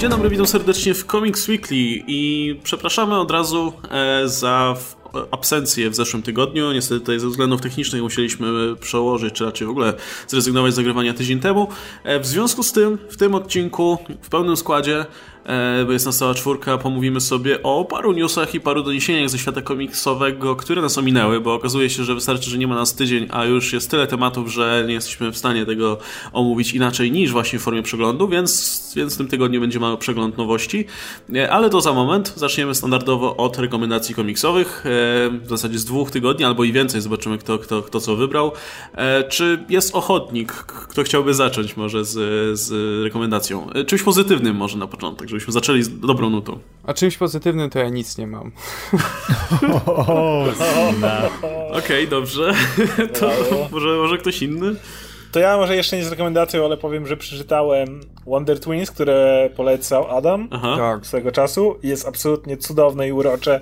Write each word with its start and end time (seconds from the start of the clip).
Dzień 0.00 0.10
dobry, 0.10 0.28
witam 0.28 0.46
serdecznie 0.46 0.94
w 0.94 1.04
Comics 1.04 1.48
Weekly 1.48 1.78
i 2.06 2.60
przepraszamy 2.62 3.18
od 3.18 3.30
razu 3.30 3.72
e, 3.90 4.28
za 4.28 4.74
absencję 5.30 5.90
w 5.90 5.94
zeszłym 5.94 6.22
tygodniu. 6.22 6.72
Niestety 6.72 7.00
tutaj 7.00 7.20
ze 7.20 7.28
względów 7.28 7.60
technicznych 7.60 8.02
musieliśmy 8.02 8.76
przełożyć, 8.80 9.34
czy 9.34 9.44
raczej 9.44 9.66
w 9.66 9.70
ogóle 9.70 9.94
zrezygnować 10.28 10.74
z 10.74 10.76
nagrywania 10.76 11.14
tydzień 11.14 11.40
temu. 11.40 11.68
E, 12.04 12.20
w 12.20 12.26
związku 12.26 12.62
z 12.62 12.72
tym 12.72 12.98
w 13.10 13.16
tym 13.16 13.34
odcinku 13.34 13.98
w 14.22 14.28
pełnym 14.28 14.56
składzie 14.56 15.06
E, 15.39 15.39
bo 15.86 15.92
jest 15.92 16.06
nas 16.06 16.18
cała 16.18 16.34
czwórka, 16.34 16.78
pomówimy 16.78 17.20
sobie 17.20 17.62
o 17.62 17.84
paru 17.84 18.12
newsach 18.12 18.54
i 18.54 18.60
paru 18.60 18.82
doniesieniach 18.82 19.30
ze 19.30 19.38
świata 19.38 19.62
komiksowego, 19.62 20.56
które 20.56 20.82
nas 20.82 20.98
ominęły, 20.98 21.40
bo 21.40 21.54
okazuje 21.54 21.90
się, 21.90 22.04
że 22.04 22.14
wystarczy, 22.14 22.50
że 22.50 22.58
nie 22.58 22.66
ma 22.66 22.74
nas 22.74 22.94
tydzień, 22.94 23.28
a 23.30 23.44
już 23.44 23.72
jest 23.72 23.90
tyle 23.90 24.06
tematów, 24.06 24.52
że 24.52 24.84
nie 24.86 24.94
jesteśmy 24.94 25.32
w 25.32 25.38
stanie 25.38 25.66
tego 25.66 25.98
omówić 26.32 26.72
inaczej 26.72 27.12
niż 27.12 27.32
właśnie 27.32 27.58
w 27.58 27.62
formie 27.62 27.82
przeglądu, 27.82 28.28
więc, 28.28 28.92
więc 28.96 29.14
w 29.14 29.18
tym 29.18 29.28
tygodniu 29.28 29.60
będzie 29.60 29.80
mały 29.80 29.98
przegląd 29.98 30.38
nowości. 30.38 30.84
E, 31.34 31.50
ale 31.50 31.70
to 31.70 31.80
za 31.80 31.92
moment. 31.92 32.32
Zaczniemy 32.36 32.74
standardowo 32.74 33.36
od 33.36 33.58
rekomendacji 33.58 34.14
komiksowych, 34.14 34.86
e, 34.86 34.90
w 35.30 35.48
zasadzie 35.48 35.78
z 35.78 35.84
dwóch 35.84 36.10
tygodni 36.10 36.44
albo 36.44 36.64
i 36.64 36.72
więcej, 36.72 37.00
zobaczymy 37.00 37.38
kto, 37.38 37.58
kto, 37.58 37.82
kto 37.82 38.00
co 38.00 38.16
wybrał. 38.16 38.52
Czy 39.28 39.64
jest 39.68 39.94
ochotnik, 39.94 40.52
kto 40.52 41.02
chciałby 41.02 41.34
zacząć 41.34 41.76
może 41.76 42.04
z, 42.04 42.58
z 42.60 42.72
rekomendacją? 43.04 43.70
Czymś 43.86 44.02
pozytywnym 44.02 44.56
może 44.56 44.78
na 44.78 44.86
początek, 44.86 45.28
żeby 45.28 45.39
żebyśmy 45.40 45.52
zaczęli 45.52 45.82
z 45.82 46.00
dobrą 46.00 46.30
nutą. 46.30 46.58
A 46.84 46.94
czymś 46.94 47.16
pozytywnym 47.16 47.70
to 47.70 47.78
ja 47.78 47.88
nic 47.88 48.18
nie 48.18 48.26
mam. 48.26 48.52
Okej, 51.70 51.78
okay, 51.78 52.06
dobrze. 52.06 52.54
to 53.20 53.30
może, 53.72 53.88
może 53.88 54.18
ktoś 54.18 54.42
inny? 54.42 54.76
To 55.32 55.40
ja 55.40 55.56
może 55.56 55.76
jeszcze 55.76 55.96
nie 55.96 56.04
z 56.04 56.10
rekomendacją, 56.10 56.64
ale 56.64 56.76
powiem, 56.76 57.06
że 57.06 57.16
przeczytałem 57.16 58.00
Wonder 58.26 58.60
Twins, 58.60 58.90
które 58.90 59.50
polecał 59.56 60.16
Adam. 60.16 60.48
Tak. 60.48 61.06
swego 61.06 61.32
czasu. 61.32 61.76
Jest 61.82 62.08
absolutnie 62.08 62.56
cudowne 62.56 63.08
i 63.08 63.12
urocze. 63.12 63.60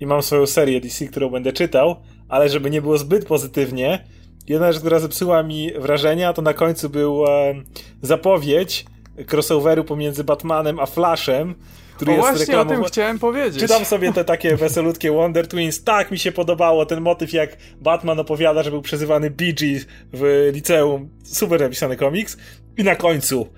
I 0.00 0.06
mam 0.06 0.22
swoją 0.22 0.46
serię 0.46 0.80
DC, 0.80 1.06
którą 1.06 1.30
będę 1.30 1.52
czytał, 1.52 1.96
ale 2.28 2.48
żeby 2.48 2.70
nie 2.70 2.82
było 2.82 2.98
zbyt 2.98 3.26
pozytywnie, 3.26 4.04
jedna 4.48 4.72
rzecz, 4.72 4.80
która 4.80 4.98
zepsuła 4.98 5.42
mi 5.42 5.72
wrażenia, 5.78 6.32
to 6.32 6.42
na 6.42 6.54
końcu 6.54 6.90
był 6.90 7.26
e, 7.26 7.54
zapowiedź 8.02 8.84
crossoveru 9.26 9.84
pomiędzy 9.84 10.24
Batmanem 10.24 10.80
a 10.80 10.86
Flashem, 10.86 11.54
który 11.96 12.12
o 12.12 12.14
jest 12.14 12.28
właśnie 12.28 12.46
reklamowa... 12.46 12.74
o 12.74 12.76
tym 12.76 12.84
chciałem 12.84 13.18
powiedzieć. 13.18 13.60
Czytam 13.60 13.84
sobie 13.84 14.12
te 14.12 14.24
takie 14.24 14.56
weselutkie 14.56 15.12
Wonder 15.12 15.48
Twins. 15.48 15.84
Tak 15.84 16.10
mi 16.10 16.18
się 16.18 16.32
podobało 16.32 16.86
ten 16.86 17.00
motyw, 17.00 17.32
jak 17.32 17.56
Batman 17.80 18.18
opowiada, 18.18 18.62
że 18.62 18.70
był 18.70 18.82
przezywany 18.82 19.30
Bee 19.30 19.54
Gees 19.54 19.86
w 20.12 20.50
liceum. 20.54 21.08
Super 21.24 21.60
napisany 21.60 21.96
komiks. 21.96 22.36
I 22.76 22.84
na 22.84 22.96
końcu. 22.96 23.48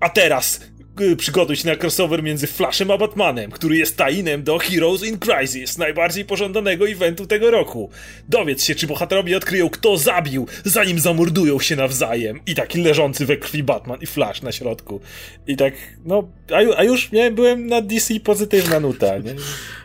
A 0.00 0.08
teraz 0.08 0.60
przygotuj 1.16 1.56
się 1.56 1.68
na 1.68 1.76
crossover 1.76 2.22
między 2.22 2.46
Flashem 2.46 2.90
a 2.90 2.98
Batmanem, 2.98 3.50
który 3.50 3.76
jest 3.76 3.96
tajinem 3.96 4.42
do 4.42 4.58
Heroes 4.58 5.04
in 5.04 5.18
Crisis, 5.18 5.78
najbardziej 5.78 6.24
pożądanego 6.24 6.88
eventu 6.88 7.26
tego 7.26 7.50
roku. 7.50 7.90
Dowiedz 8.28 8.64
się, 8.64 8.74
czy 8.74 8.86
bohaterowie 8.86 9.36
odkryją, 9.36 9.70
kto 9.70 9.96
zabił, 9.96 10.46
zanim 10.64 10.98
zamordują 10.98 11.60
się 11.60 11.76
nawzajem. 11.76 12.40
I 12.46 12.54
taki 12.54 12.82
leżący 12.82 13.26
we 13.26 13.36
krwi 13.36 13.62
Batman 13.62 14.00
i 14.00 14.06
Flash 14.06 14.42
na 14.42 14.52
środku. 14.52 15.00
I 15.46 15.56
tak, 15.56 15.74
no, 16.04 16.28
a, 16.50 16.78
a 16.78 16.84
już 16.84 17.12
nie, 17.12 17.30
byłem 17.30 17.66
na 17.66 17.82
DC 17.82 18.20
pozytywna 18.20 18.80
nuta, 18.80 19.18
nie? 19.18 19.34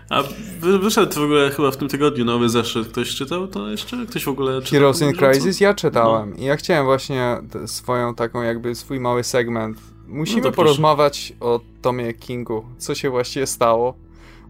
A 0.10 0.24
wyszedł 0.60 1.14
w 1.14 1.24
ogóle 1.24 1.52
chyba 1.52 1.72
w 1.72 1.78
tym 1.78 1.88
tygodniu 1.88 2.26
nowy 2.26 2.50
zeszyt. 2.50 2.88
Ktoś 2.88 3.16
czytał 3.16 3.48
to 3.48 3.70
jeszcze? 3.70 4.06
Ktoś 4.10 4.24
w 4.24 4.28
ogóle 4.28 4.62
czytał? 4.62 4.72
Heroes 4.72 5.02
in 5.02 5.14
Crisis? 5.14 5.60
Ja 5.60 5.74
czytałem. 5.74 6.30
No. 6.30 6.38
I 6.38 6.46
ja 6.46 6.56
chciałem 6.56 6.86
właśnie 6.86 7.38
swoją 7.66 8.16
taką 8.16 8.42
jakby 8.42 8.76
swój 8.76 9.00
mały 9.00 9.24
segment 9.24 9.78
musimy 10.08 10.42
no 10.42 10.52
porozmawiać 10.52 11.34
o 11.40 11.60
Tomie 11.82 12.14
Kingu. 12.14 12.66
Co 12.78 12.96
się 12.96 13.10
właściwie 13.10 13.48
stało? 13.48 13.94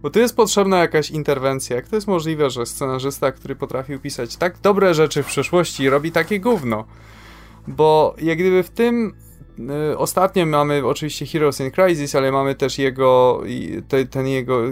Bo 0.02 0.10
tu 0.10 0.18
jest 0.18 0.36
potrzebna 0.36 0.78
jakaś 0.78 1.10
interwencja. 1.10 1.76
Jak 1.76 1.88
to 1.88 1.96
jest 1.96 2.06
możliwe, 2.06 2.50
że 2.50 2.66
scenarzysta, 2.66 3.32
który 3.32 3.56
potrafił 3.56 4.00
pisać 4.00 4.36
tak 4.36 4.58
dobre 4.62 4.94
rzeczy 4.94 5.22
w 5.22 5.26
przeszłości, 5.26 5.88
robi 5.88 6.12
takie 6.12 6.40
gówno? 6.40 6.84
Bo 7.68 8.14
jak 8.22 8.38
gdyby 8.38 8.62
w 8.62 8.70
tym 8.70 9.14
y, 9.92 9.98
ostatnio 9.98 10.46
mamy 10.46 10.86
oczywiście 10.86 11.26
Heroes 11.26 11.60
in 11.60 11.70
Crisis, 11.70 12.14
ale 12.14 12.32
mamy 12.32 12.54
też 12.54 12.78
jego 12.78 13.42
te, 13.88 14.06
ten 14.06 14.26
jego 14.26 14.62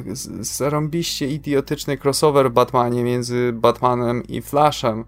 zarąbiście 0.41 1.29
idiotyczny 1.29 1.99
crossover 2.05 2.51
w 2.51 2.53
Batmanie 2.53 3.05
między 3.05 3.53
Batmanem 3.53 4.23
i 4.29 4.43
Flashem 4.43 5.05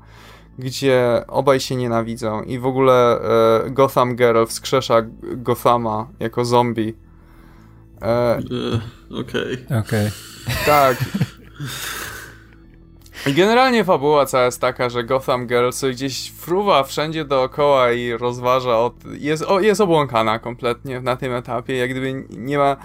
gdzie 0.59 1.25
obaj 1.29 1.61
się 1.61 1.77
nienawidzą 1.77 2.43
i 2.43 2.59
w 2.59 2.67
ogóle 2.67 3.21
e, 3.21 3.71
Gotham 3.71 4.17
Girl 4.17 4.45
wskrzesza 4.45 5.03
Gothama 5.23 6.09
jako 6.21 6.45
zombie. 6.45 6.95
E, 8.03 8.39
Okej. 9.21 9.65
Okay. 9.65 9.79
okay. 9.79 10.11
Tak. 10.67 10.97
I 13.27 13.35
generalnie 13.35 13.85
fabuła 13.85 14.27
cała 14.27 14.45
jest 14.45 14.61
taka, 14.61 14.91
że 14.91 15.05
Gotham 15.05 15.47
Girl 15.47 15.71
sobie 15.71 15.93
gdzieś 15.93 16.31
fruwa 16.31 16.85
wszędzie 16.85 17.25
dookoła 17.25 17.93
i 17.93 18.13
rozważa, 18.13 18.79
od, 18.79 18.95
jest, 19.05 19.43
o, 19.43 19.61
jest 19.61 19.81
obłąkana 19.81 20.39
kompletnie 20.39 21.01
na 21.01 21.17
tym 21.17 21.33
etapie, 21.33 21.77
jak 21.77 21.91
gdyby 21.91 22.27
nie 22.31 22.59
ma 22.59 22.77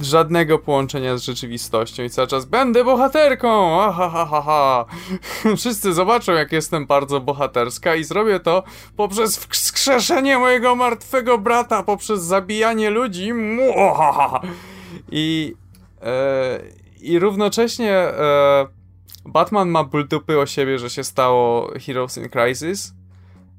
żadnego 0.00 0.58
połączenia 0.58 1.16
z 1.16 1.22
rzeczywistością 1.22 2.02
i 2.02 2.10
cały 2.10 2.28
czas 2.28 2.44
będę 2.44 2.84
bohaterką! 2.84 3.80
Aha, 3.82 4.10
ha, 4.12 4.26
ha, 4.26 4.42
ha. 4.42 4.84
Wszyscy 5.56 5.92
zobaczą, 5.92 6.32
jak 6.32 6.52
jestem 6.52 6.86
bardzo 6.86 7.20
bohaterska 7.20 7.94
i 7.94 8.04
zrobię 8.04 8.40
to 8.40 8.62
poprzez 8.96 9.38
wskrzeszenie 9.38 10.38
mojego 10.38 10.76
martwego 10.76 11.38
brata, 11.38 11.82
poprzez 11.82 12.22
zabijanie 12.22 12.90
ludzi. 12.90 13.32
Muahaha. 13.32 14.40
I, 15.10 15.54
e, 16.02 16.60
i 17.00 17.18
równocześnie 17.18 17.92
e, 17.92 18.66
Batman 19.24 19.68
ma 19.68 19.84
ból 19.84 20.08
dupy 20.08 20.38
o 20.38 20.46
siebie, 20.46 20.78
że 20.78 20.90
się 20.90 21.04
stało 21.04 21.72
Heroes 21.86 22.18
in 22.18 22.28
Crisis. 22.28 22.92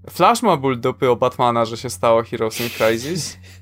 Flash 0.10 0.42
ma 0.42 0.58
ból 0.58 0.80
dupy 0.80 1.10
o 1.10 1.16
Batmana, 1.16 1.66
że 1.66 1.78
się 1.78 1.90
stało 1.90 2.24
Heroes 2.24 2.62
in 2.62 2.70
Crisis. 2.70 3.38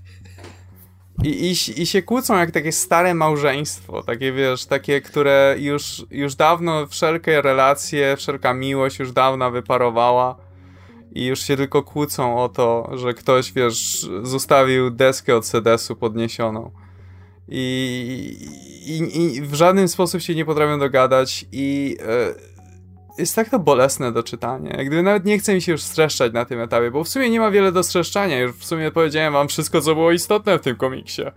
I, 1.24 1.30
i, 1.30 1.82
I 1.82 1.86
się 1.86 2.02
kłócą 2.02 2.38
jak 2.38 2.52
takie 2.52 2.72
stare 2.72 3.14
małżeństwo, 3.14 4.04
takie 4.04 4.32
wiesz, 4.32 4.66
takie, 4.66 5.02
które 5.02 5.56
już, 5.60 6.06
już 6.12 6.36
dawno 6.36 6.88
wszelkie 6.88 7.42
relacje, 7.42 8.16
wszelka 8.18 8.54
miłość 8.54 9.00
już 9.00 9.12
dawno 9.12 9.52
wyparowała 9.52 10.36
i 11.12 11.26
już 11.26 11.40
się 11.42 11.58
tylko 11.58 11.84
kłócą 11.84 12.44
o 12.44 12.50
to, 12.50 12.92
że 12.94 13.14
ktoś, 13.14 13.54
wiesz, 13.54 14.08
zostawił 14.24 14.92
deskę 14.92 15.36
od 15.36 15.46
sedesu 15.46 15.96
podniesioną. 15.96 16.72
I, 17.48 18.38
i, 18.86 19.26
i 19.26 19.42
w 19.42 19.54
żaden 19.54 19.88
sposób 19.88 20.22
się 20.22 20.36
nie 20.36 20.46
potrafią 20.46 20.80
dogadać 20.80 21.46
i 21.52 21.98
e, 22.00 22.34
jest 23.20 23.36
tak 23.36 23.50
to 23.50 23.60
bolesne 23.60 24.12
do 24.12 24.24
czytania. 24.24 24.78
Jak 24.78 24.88
gdyby 24.88 25.04
nawet 25.04 25.26
nie 25.26 25.40
chce 25.40 25.54
mi 25.54 25.62
się 25.62 25.72
już 25.72 25.82
streszczać 25.82 26.34
na 26.34 26.46
tym 26.46 26.62
etapie, 26.62 26.92
bo 26.92 27.04
w 27.04 27.08
sumie 27.08 27.30
nie 27.30 27.40
ma 27.40 27.52
wiele 27.52 27.72
do 27.72 27.84
streszczania. 27.84 28.40
Już 28.40 28.52
w 28.52 28.66
sumie 28.66 28.92
powiedziałem 28.92 29.34
wam 29.34 29.48
wszystko, 29.48 29.82
co 29.82 29.96
było 29.96 30.12
istotne 30.12 30.60
w 30.60 30.62
tym 30.62 30.76
komiksie. 30.76 31.22
Yy, 31.22 31.32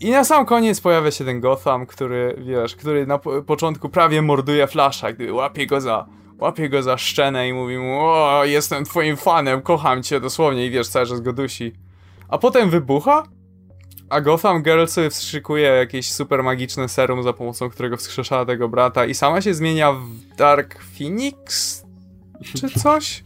I 0.00 0.10
na 0.10 0.24
sam 0.24 0.46
koniec 0.46 0.80
pojawia 0.80 1.10
się 1.10 1.24
ten 1.24 1.40
Gotham, 1.40 1.86
który, 1.86 2.36
wiesz, 2.38 2.76
który 2.76 3.06
na 3.06 3.18
po 3.18 3.42
początku 3.42 3.88
prawie 3.88 4.22
morduje 4.22 4.66
Flasha, 4.66 5.12
gdy 5.12 5.32
łapie 5.32 5.66
go 5.66 5.80
za, 5.80 6.06
łapie 6.38 6.68
go 6.68 6.82
za 6.82 6.98
szczenę 6.98 7.48
i 7.48 7.52
mówi 7.52 7.78
mu, 7.78 8.00
o, 8.00 8.44
jestem 8.44 8.84
twoim 8.84 9.16
fanem, 9.16 9.62
kocham 9.62 10.02
cię, 10.02 10.20
dosłownie, 10.20 10.66
i 10.66 10.70
wiesz, 10.70 10.88
cały 10.88 11.06
czas 11.06 11.20
go 11.20 11.32
dusi. 11.32 11.72
A 12.28 12.38
potem 12.38 12.70
wybucha 12.70 13.22
a 14.10 14.20
Gotham 14.20 14.62
Girl 14.62 14.86
sobie 14.86 15.10
wstrzykuje 15.10 15.68
jakieś 15.68 16.12
super 16.12 16.42
magiczne 16.42 16.88
serum, 16.88 17.22
za 17.22 17.32
pomocą 17.32 17.70
którego 17.70 17.96
wskrzeszała 17.96 18.44
tego 18.44 18.68
brata 18.68 19.06
i 19.06 19.14
sama 19.14 19.40
się 19.40 19.54
zmienia 19.54 19.92
w 19.92 20.36
Dark 20.36 20.82
Phoenix? 20.82 21.82
Czy 22.54 22.80
coś? 22.80 23.22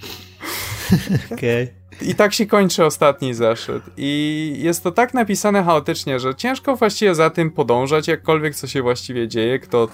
Okej. 1.33 1.63
Okay. 1.65 2.09
I 2.09 2.15
tak 2.15 2.35
się 2.35 2.47
kończy 2.47 2.85
ostatni 2.85 3.35
zeszyt. 3.35 3.83
I 3.97 4.55
jest 4.59 4.83
to 4.83 4.93
tak 4.93 5.15
napisane 5.15 5.65
chaotycznie, 5.65 6.21
że 6.21 6.35
ciężko 6.35 6.77
właściwie 6.77 7.15
za 7.15 7.31
tym 7.31 7.51
podążać, 7.51 8.09
jakkolwiek 8.09 8.55
co 8.55 8.67
się 8.67 8.83
właściwie 8.83 9.29
dzieje, 9.29 9.59
kto, 9.59 9.89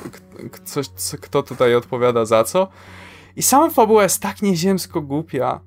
kto, 0.52 0.80
kto 1.20 1.42
tutaj 1.42 1.74
odpowiada 1.74 2.24
za 2.24 2.44
co. 2.44 2.68
I 3.36 3.42
sama 3.42 3.70
fabuła 3.70 4.02
jest 4.02 4.22
tak 4.22 4.42
nieziemsko 4.42 5.00
głupia, 5.00 5.60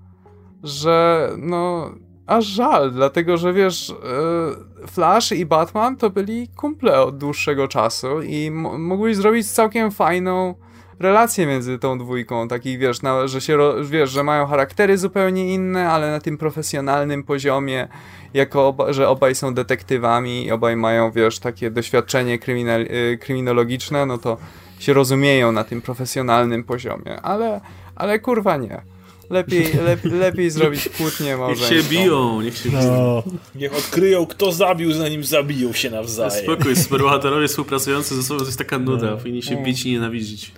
że 0.63 1.29
no 1.37 1.91
aż 2.27 2.45
żal, 2.45 2.91
dlatego 2.91 3.37
że 3.37 3.53
wiesz, 3.53 3.89
e, 3.89 4.87
Flash 4.87 5.31
i 5.31 5.45
Batman 5.45 5.97
to 5.97 6.09
byli 6.09 6.47
kumple 6.47 7.01
od 7.01 7.17
dłuższego 7.17 7.67
czasu 7.67 8.21
i 8.21 8.51
mogli 8.77 9.15
zrobić 9.15 9.51
całkiem 9.51 9.91
fajną 9.91 10.55
relację 10.99 11.45
między 11.45 11.79
tą 11.79 11.97
dwójką, 11.97 12.47
takich 12.47 12.79
wiesz, 12.79 13.01
na, 13.01 13.27
że 13.27 13.41
się, 13.41 13.57
wiesz, 13.83 14.09
że 14.11 14.23
mają 14.23 14.45
charaktery 14.45 14.97
zupełnie 14.97 15.53
inne, 15.53 15.89
ale 15.89 16.11
na 16.11 16.19
tym 16.19 16.37
profesjonalnym 16.37 17.23
poziomie, 17.23 17.87
jako 18.33 18.67
oba, 18.67 18.93
że 18.93 19.09
obaj 19.09 19.35
są 19.35 19.53
detektywami 19.53 20.45
i 20.45 20.51
obaj 20.51 20.75
mają, 20.75 21.11
wiesz, 21.11 21.39
takie 21.39 21.71
doświadczenie 21.71 22.39
kryminal, 22.39 22.81
y, 22.81 23.17
kryminologiczne, 23.21 24.05
no 24.05 24.17
to 24.17 24.37
się 24.79 24.93
rozumieją 24.93 25.51
na 25.51 25.63
tym 25.63 25.81
profesjonalnym 25.81 26.63
poziomie, 26.63 27.21
ale, 27.21 27.61
ale 27.95 28.19
kurwa 28.19 28.57
nie 28.57 28.92
Lepiej, 29.33 29.73
lepiej, 29.85 30.11
lepiej 30.11 30.49
zrobić 30.49 30.89
kłótnię 30.97 31.37
małżeńską. 31.37 31.75
Niech 31.75 31.83
się 31.83 31.89
biją, 31.89 32.41
niech 32.41 32.57
się 32.57 32.69
biją. 32.69 32.81
No. 32.83 33.23
Niech 33.55 33.73
odkryją, 33.73 34.25
kto 34.25 34.51
zabił, 34.51 34.93
zanim 34.93 35.23
zabiją 35.23 35.73
się 35.73 35.89
nawzajem. 35.89 36.43
Spokój, 36.43 36.75
superbohaterowie 36.83 37.47
współpracujący 37.47 38.15
ze 38.15 38.23
sobą 38.23 38.39
to 38.39 38.45
jest 38.45 38.57
taka 38.57 38.79
nuda. 38.79 39.11
No. 39.11 39.17
Powinni 39.17 39.43
się 39.43 39.63
bić 39.63 39.85
i 39.85 39.91
nienawidzić. 39.91 40.51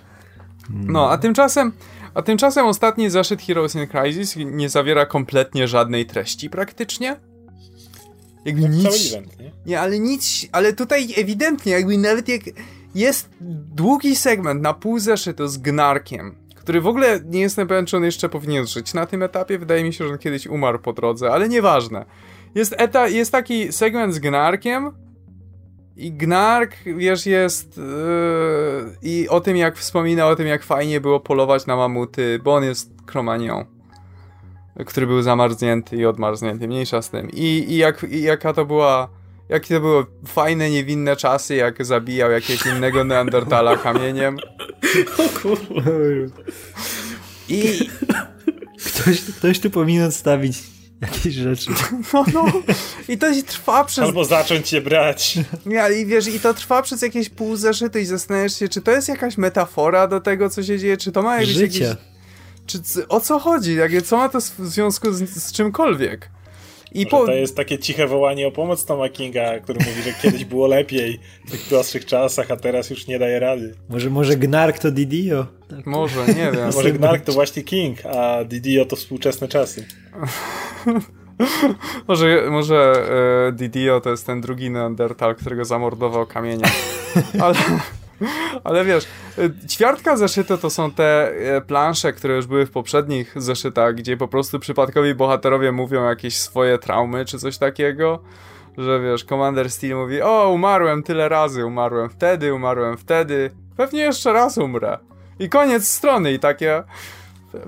No, 0.70 1.10
a 1.10 1.18
tymczasem, 1.18 1.72
a 2.14 2.22
tymczasem 2.22 2.66
ostatni 2.66 3.10
zeszyt 3.10 3.42
Heroes 3.42 3.74
in 3.74 3.86
Crisis 3.86 4.36
nie 4.36 4.68
zawiera 4.68 5.06
kompletnie 5.06 5.68
żadnej 5.68 6.06
treści 6.06 6.50
praktycznie. 6.50 7.16
Jakby 8.44 8.62
Jak 8.62 8.72
nic. 8.72 8.82
cały 8.82 8.96
event, 8.96 9.38
nie? 9.40 9.50
Nie, 9.66 9.80
ale 9.80 9.98
nic, 9.98 10.46
ale 10.52 10.72
tutaj 10.72 11.08
ewidentnie, 11.16 11.72
jakby 11.72 11.98
nawet 11.98 12.28
jak 12.28 12.42
jest 12.94 13.28
długi 13.74 14.16
segment 14.16 14.62
na 14.62 14.74
pół 14.74 14.98
zeszytu 14.98 15.48
z 15.48 15.58
Gnarkiem, 15.58 16.34
który 16.66 16.80
w 16.80 16.86
ogóle 16.86 17.20
nie 17.24 17.40
jestem 17.40 17.68
pewien, 17.68 17.86
czy 17.86 17.96
on 17.96 18.04
jeszcze 18.04 18.28
powinien 18.28 18.66
żyć 18.66 18.94
na 18.94 19.06
tym 19.06 19.22
etapie. 19.22 19.58
Wydaje 19.58 19.84
mi 19.84 19.92
się, 19.92 20.06
że 20.06 20.12
on 20.12 20.18
kiedyś 20.18 20.46
umarł 20.46 20.78
po 20.78 20.92
drodze, 20.92 21.32
ale 21.32 21.48
nieważne. 21.48 22.04
Jest, 22.54 22.74
eta, 22.78 23.08
jest 23.08 23.32
taki 23.32 23.72
segment 23.72 24.14
z 24.14 24.18
Gnarkiem 24.18 24.90
i 25.96 26.12
Gnark, 26.12 26.76
wiesz, 26.96 27.26
jest 27.26 27.76
yy, 27.76 27.84
i 29.02 29.28
o 29.28 29.40
tym, 29.40 29.56
jak 29.56 29.76
wspomina 29.76 30.26
o 30.26 30.36
tym, 30.36 30.46
jak 30.46 30.62
fajnie 30.62 31.00
było 31.00 31.20
polować 31.20 31.66
na 31.66 31.76
mamuty, 31.76 32.40
bo 32.44 32.54
on 32.54 32.64
jest 32.64 32.90
kromanią 33.06 33.64
który 34.86 35.06
był 35.06 35.22
zamarznięty 35.22 35.96
i 35.96 36.06
odmarznięty, 36.06 36.68
mniejsza 36.68 37.02
z 37.02 37.10
tym. 37.10 37.30
I, 37.30 37.64
i, 37.68 37.76
jak, 37.76 38.06
i 38.10 38.22
jaka 38.22 38.52
to 38.52 38.64
była, 38.64 39.08
jakie 39.48 39.74
to 39.74 39.80
były 39.80 40.06
fajne, 40.26 40.70
niewinne 40.70 41.16
czasy, 41.16 41.54
jak 41.54 41.84
zabijał 41.84 42.30
jakiegoś 42.30 42.66
innego 42.66 43.04
Neandertala 43.04 43.76
kamieniem. 43.76 44.36
O 45.18 45.28
kurwa. 45.40 45.82
I 47.48 47.88
Ktoś, 48.84 49.20
ktoś 49.20 49.60
tu 49.60 49.70
powinien 49.70 50.12
stawić 50.12 50.58
jakieś 51.00 51.34
rzeczy. 51.34 51.70
no, 52.14 52.24
no, 52.34 52.52
i 53.08 53.18
to 53.18 53.26
trwa 53.46 53.84
przez... 53.84 54.04
Albo 54.04 54.24
zacząć 54.24 54.72
je 54.72 54.80
brać. 54.80 55.38
Nie, 55.66 55.82
ale 55.82 56.00
i 56.00 56.06
wiesz, 56.06 56.26
i 56.26 56.40
to 56.40 56.54
trwa 56.54 56.82
przez 56.82 57.02
jakieś 57.02 57.28
pół 57.28 57.56
zeszytu 57.56 57.98
i 57.98 58.04
zastanawiasz 58.04 58.58
się, 58.58 58.68
czy 58.68 58.82
to 58.82 58.90
jest 58.90 59.08
jakaś 59.08 59.38
metafora 59.38 60.06
do 60.08 60.20
tego, 60.20 60.50
co 60.50 60.62
się 60.62 60.78
dzieje, 60.78 60.96
czy 60.96 61.12
to 61.12 61.22
ma 61.22 61.36
jakieś... 61.36 61.54
Życie. 61.54 61.84
jakieś 61.84 62.02
czy, 62.66 63.08
o 63.08 63.20
co 63.20 63.38
chodzi? 63.38 63.74
Jak, 63.74 64.02
co 64.02 64.16
ma 64.16 64.28
to 64.28 64.40
w 64.40 64.52
związku 64.58 65.12
z, 65.12 65.30
z 65.30 65.52
czymkolwiek? 65.52 66.30
I 67.00 67.06
po... 67.06 67.26
to 67.26 67.32
jest 67.32 67.56
takie 67.56 67.78
ciche 67.78 68.06
wołanie 68.06 68.48
o 68.48 68.50
pomoc 68.50 68.84
Toma 68.84 69.08
Kinga, 69.08 69.60
który 69.60 69.78
mówi, 69.78 70.02
że 70.02 70.12
kiedyś 70.22 70.44
było 70.44 70.66
lepiej 70.66 71.20
w 71.46 71.50
tych 71.50 71.68
prostszych 71.68 72.04
czasach, 72.04 72.50
a 72.50 72.56
teraz 72.56 72.90
już 72.90 73.06
nie 73.06 73.18
daje 73.18 73.40
rady. 73.40 73.74
Może, 73.88 74.10
może 74.10 74.36
Gnark 74.36 74.78
to 74.78 74.90
Didio? 74.90 75.46
Tak. 75.68 75.86
Może, 75.86 76.26
nie 76.26 76.52
wiem. 76.52 76.70
Może 76.74 76.92
Gnark 76.92 77.24
to 77.24 77.32
właśnie 77.32 77.62
King, 77.62 78.06
a 78.06 78.44
Didio 78.44 78.84
to 78.84 78.96
współczesne 78.96 79.48
czasy. 79.48 79.86
Może, 82.08 82.50
może 82.50 82.92
e, 83.48 83.52
Didio 83.52 84.00
to 84.00 84.10
jest 84.10 84.26
ten 84.26 84.40
drugi 84.40 84.70
Neandertal, 84.70 85.34
którego 85.34 85.64
zamordował 85.64 86.26
kamieniem. 86.26 86.70
Ale, 87.42 87.54
ale 88.64 88.84
wiesz, 88.84 89.06
e, 89.38 89.68
ćwiartka 89.68 90.16
zeszytu 90.16 90.58
to 90.58 90.70
są 90.70 90.90
te 90.90 91.30
e, 91.30 91.60
plansze, 91.60 92.12
które 92.12 92.36
już 92.36 92.46
były 92.46 92.66
w 92.66 92.70
poprzednich 92.70 93.32
zeszytach, 93.36 93.94
gdzie 93.94 94.16
po 94.16 94.28
prostu 94.28 94.58
przypadkowi 94.58 95.14
bohaterowie 95.14 95.72
mówią 95.72 96.04
jakieś 96.04 96.38
swoje 96.38 96.78
traumy 96.78 97.24
czy 97.24 97.38
coś 97.38 97.58
takiego. 97.58 98.22
Że 98.78 99.00
wiesz, 99.00 99.24
Commander 99.24 99.70
Steel 99.70 99.96
mówi: 99.96 100.22
O, 100.22 100.50
umarłem 100.50 101.02
tyle 101.02 101.28
razy, 101.28 101.66
umarłem 101.66 102.10
wtedy, 102.10 102.54
umarłem 102.54 102.96
wtedy. 102.96 103.50
Pewnie 103.76 104.00
jeszcze 104.00 104.32
raz 104.32 104.58
umrę. 104.58 104.98
I 105.38 105.48
koniec 105.48 105.88
strony, 105.88 106.32
i 106.32 106.38
takie. 106.38 106.82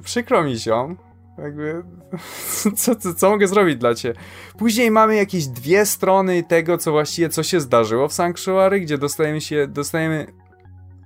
Przykro 0.05 0.45
mi 0.45 0.59
się. 0.59 0.97
Jakby. 1.39 1.83
Co, 2.77 2.97
co, 2.97 3.15
co 3.15 3.31
mogę 3.31 3.49
zrobić 3.49 3.77
dla 3.77 3.95
ciebie? 3.95 4.21
Później 4.59 4.91
mamy 4.91 5.17
jakieś 5.17 5.47
dwie 5.47 5.87
strony 5.87 6.43
tego, 6.43 6.79
co 6.79 6.93
właściwie 6.93 7.29
co 7.29 7.43
się 7.43 7.61
zdarzyło 7.61 8.09
w 8.09 8.13
Sanctuary, 8.13 8.81
gdzie 8.81 8.99
dostajemy 8.99 9.41
się, 9.41 9.67
dostajemy 9.67 10.27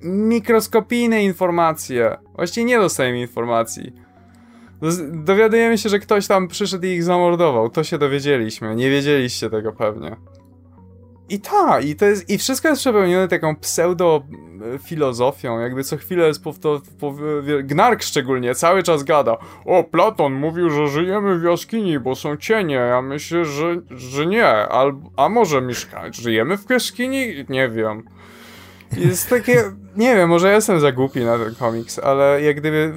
mikroskopijne 0.05 1.25
informacje. 1.25 2.17
Właściwie 2.35 2.65
nie 2.65 2.79
dostajemy 2.79 3.21
informacji. 3.21 3.93
Dowiadujemy 5.13 5.79
się, 5.79 5.89
że 5.89 5.99
ktoś 5.99 6.27
tam 6.27 6.49
przyszedł 6.49 6.87
i 6.87 6.89
ich 6.89 7.05
zamordował. 7.05 7.71
To 7.71 7.85
się 7.85 7.99
dowiedzieliśmy. 7.99 8.75
Nie 8.75 8.91
wiedzieliście 8.91 9.51
tego 9.51 9.73
pewnie. 9.73 10.17
I 11.29 11.41
tak, 11.41 11.85
i 11.85 11.97
to 11.97 12.05
jest, 12.05 12.31
i 12.31 12.39
wszystko 12.39 12.69
jest 12.69 12.81
przepełnione 12.81 13.29
taką 13.29 13.57
pseudo 13.57 14.23
filozofią, 14.83 15.61
jakby 15.61 15.85
co 15.85 15.97
chwilę 15.97 16.27
jest 16.27 16.45
powto, 16.45 16.81
pow, 17.01 17.15
Gnark 17.63 18.03
szczególnie 18.03 18.55
cały 18.55 18.83
czas 18.83 19.03
gada. 19.03 19.37
O, 19.65 19.85
Platon 19.85 20.33
mówił, 20.33 20.71
że 20.71 20.89
żyjemy 20.89 21.39
w 21.39 21.43
jaskini, 21.43 22.01
bo 22.01 22.15
są 22.15 22.37
cienie. 22.37 22.75
Ja 22.75 23.03
myślę, 23.03 23.45
że, 23.45 23.77
że 23.91 24.27
nie. 24.27 24.47
Al, 24.47 24.93
a 25.17 25.29
może 25.29 25.63
mieszkać? 25.63 26.17
Żyjemy 26.17 26.57
w 26.59 26.71
jaskini? 26.71 27.27
Nie 27.49 27.69
wiem. 27.69 28.03
Jest 28.97 29.31
takie, 29.31 29.65
nie 29.97 30.15
wiem, 30.15 30.29
może 30.29 30.47
ja 30.49 30.55
jestem 30.55 30.81
za 30.81 30.93
głupi 30.93 31.21
na 31.21 31.39
ten 31.39 31.55
komiks, 31.55 31.99
ale 31.99 32.43
jak 32.43 32.57
gdyby 32.61 32.93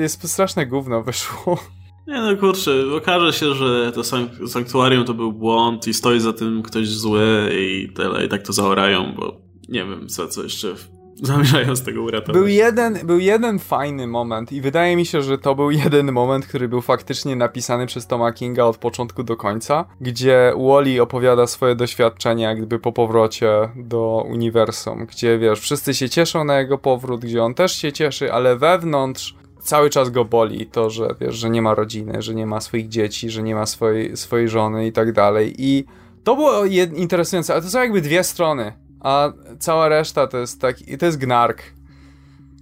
jest 0.00 0.28
straszne 0.28 0.66
gówno 0.66 1.02
wyszło. 1.02 1.58
Nie 2.06 2.20
no 2.20 2.36
kurczę, 2.36 2.70
okaże 2.96 3.32
się, 3.32 3.54
że 3.54 3.92
to 3.92 4.00
sank- 4.00 4.48
sanktuarium 4.48 5.04
to 5.04 5.14
był 5.14 5.32
błąd 5.32 5.86
i 5.86 5.94
stoi 5.94 6.20
za 6.20 6.32
tym 6.32 6.62
ktoś 6.62 6.88
zły 6.88 7.50
i 7.60 7.92
tyle, 7.96 8.24
i 8.26 8.28
tak 8.28 8.42
to 8.42 8.52
zaorają, 8.52 9.14
bo 9.16 9.40
nie 9.68 9.84
wiem 9.84 10.08
co, 10.08 10.28
co 10.28 10.42
jeszcze 10.42 10.74
zamierzają 11.22 11.76
z 11.76 11.82
tego 11.82 12.02
uratować. 12.02 12.34
Był 12.34 12.46
jeden, 12.46 12.98
był 13.06 13.18
jeden 13.18 13.58
fajny 13.58 14.06
moment 14.06 14.52
i 14.52 14.60
wydaje 14.60 14.96
mi 14.96 15.06
się, 15.06 15.22
że 15.22 15.38
to 15.38 15.54
był 15.54 15.70
jeden 15.70 16.12
moment, 16.12 16.46
który 16.46 16.68
był 16.68 16.80
faktycznie 16.80 17.36
napisany 17.36 17.86
przez 17.86 18.06
Toma 18.06 18.32
Kinga 18.32 18.64
od 18.64 18.76
początku 18.76 19.22
do 19.22 19.36
końca, 19.36 19.84
gdzie 20.00 20.52
Wally 20.58 21.02
opowiada 21.02 21.46
swoje 21.46 21.74
doświadczenia 21.74 22.48
jak 22.48 22.58
gdyby 22.58 22.78
po 22.78 22.92
powrocie 22.92 23.50
do 23.76 24.26
uniwersum, 24.30 25.06
gdzie 25.06 25.38
wiesz, 25.38 25.60
wszyscy 25.60 25.94
się 25.94 26.08
cieszą 26.08 26.44
na 26.44 26.58
jego 26.58 26.78
powrót, 26.78 27.20
gdzie 27.20 27.42
on 27.42 27.54
też 27.54 27.76
się 27.76 27.92
cieszy, 27.92 28.32
ale 28.32 28.56
wewnątrz 28.56 29.34
cały 29.60 29.90
czas 29.90 30.10
go 30.10 30.24
boli 30.24 30.66
to, 30.66 30.90
że 30.90 31.14
wiesz, 31.20 31.34
że 31.34 31.50
nie 31.50 31.62
ma 31.62 31.74
rodziny, 31.74 32.22
że 32.22 32.34
nie 32.34 32.46
ma 32.46 32.60
swoich 32.60 32.88
dzieci, 32.88 33.30
że 33.30 33.42
nie 33.42 33.54
ma 33.54 33.66
swojej, 33.66 34.16
swojej 34.16 34.48
żony 34.48 34.86
i 34.86 34.92
tak 34.92 35.12
dalej 35.12 35.54
i 35.58 35.84
to 36.24 36.36
było 36.36 36.64
interesujące, 36.96 37.52
ale 37.52 37.62
to 37.62 37.68
są 37.68 37.80
jakby 37.80 38.00
dwie 38.00 38.24
strony, 38.24 38.72
a 39.04 39.32
cała 39.58 39.88
reszta 39.88 40.26
to 40.26 40.38
jest 40.38 40.60
taki, 40.60 40.98
to 40.98 41.06
jest 41.06 41.18
gnark. 41.18 41.62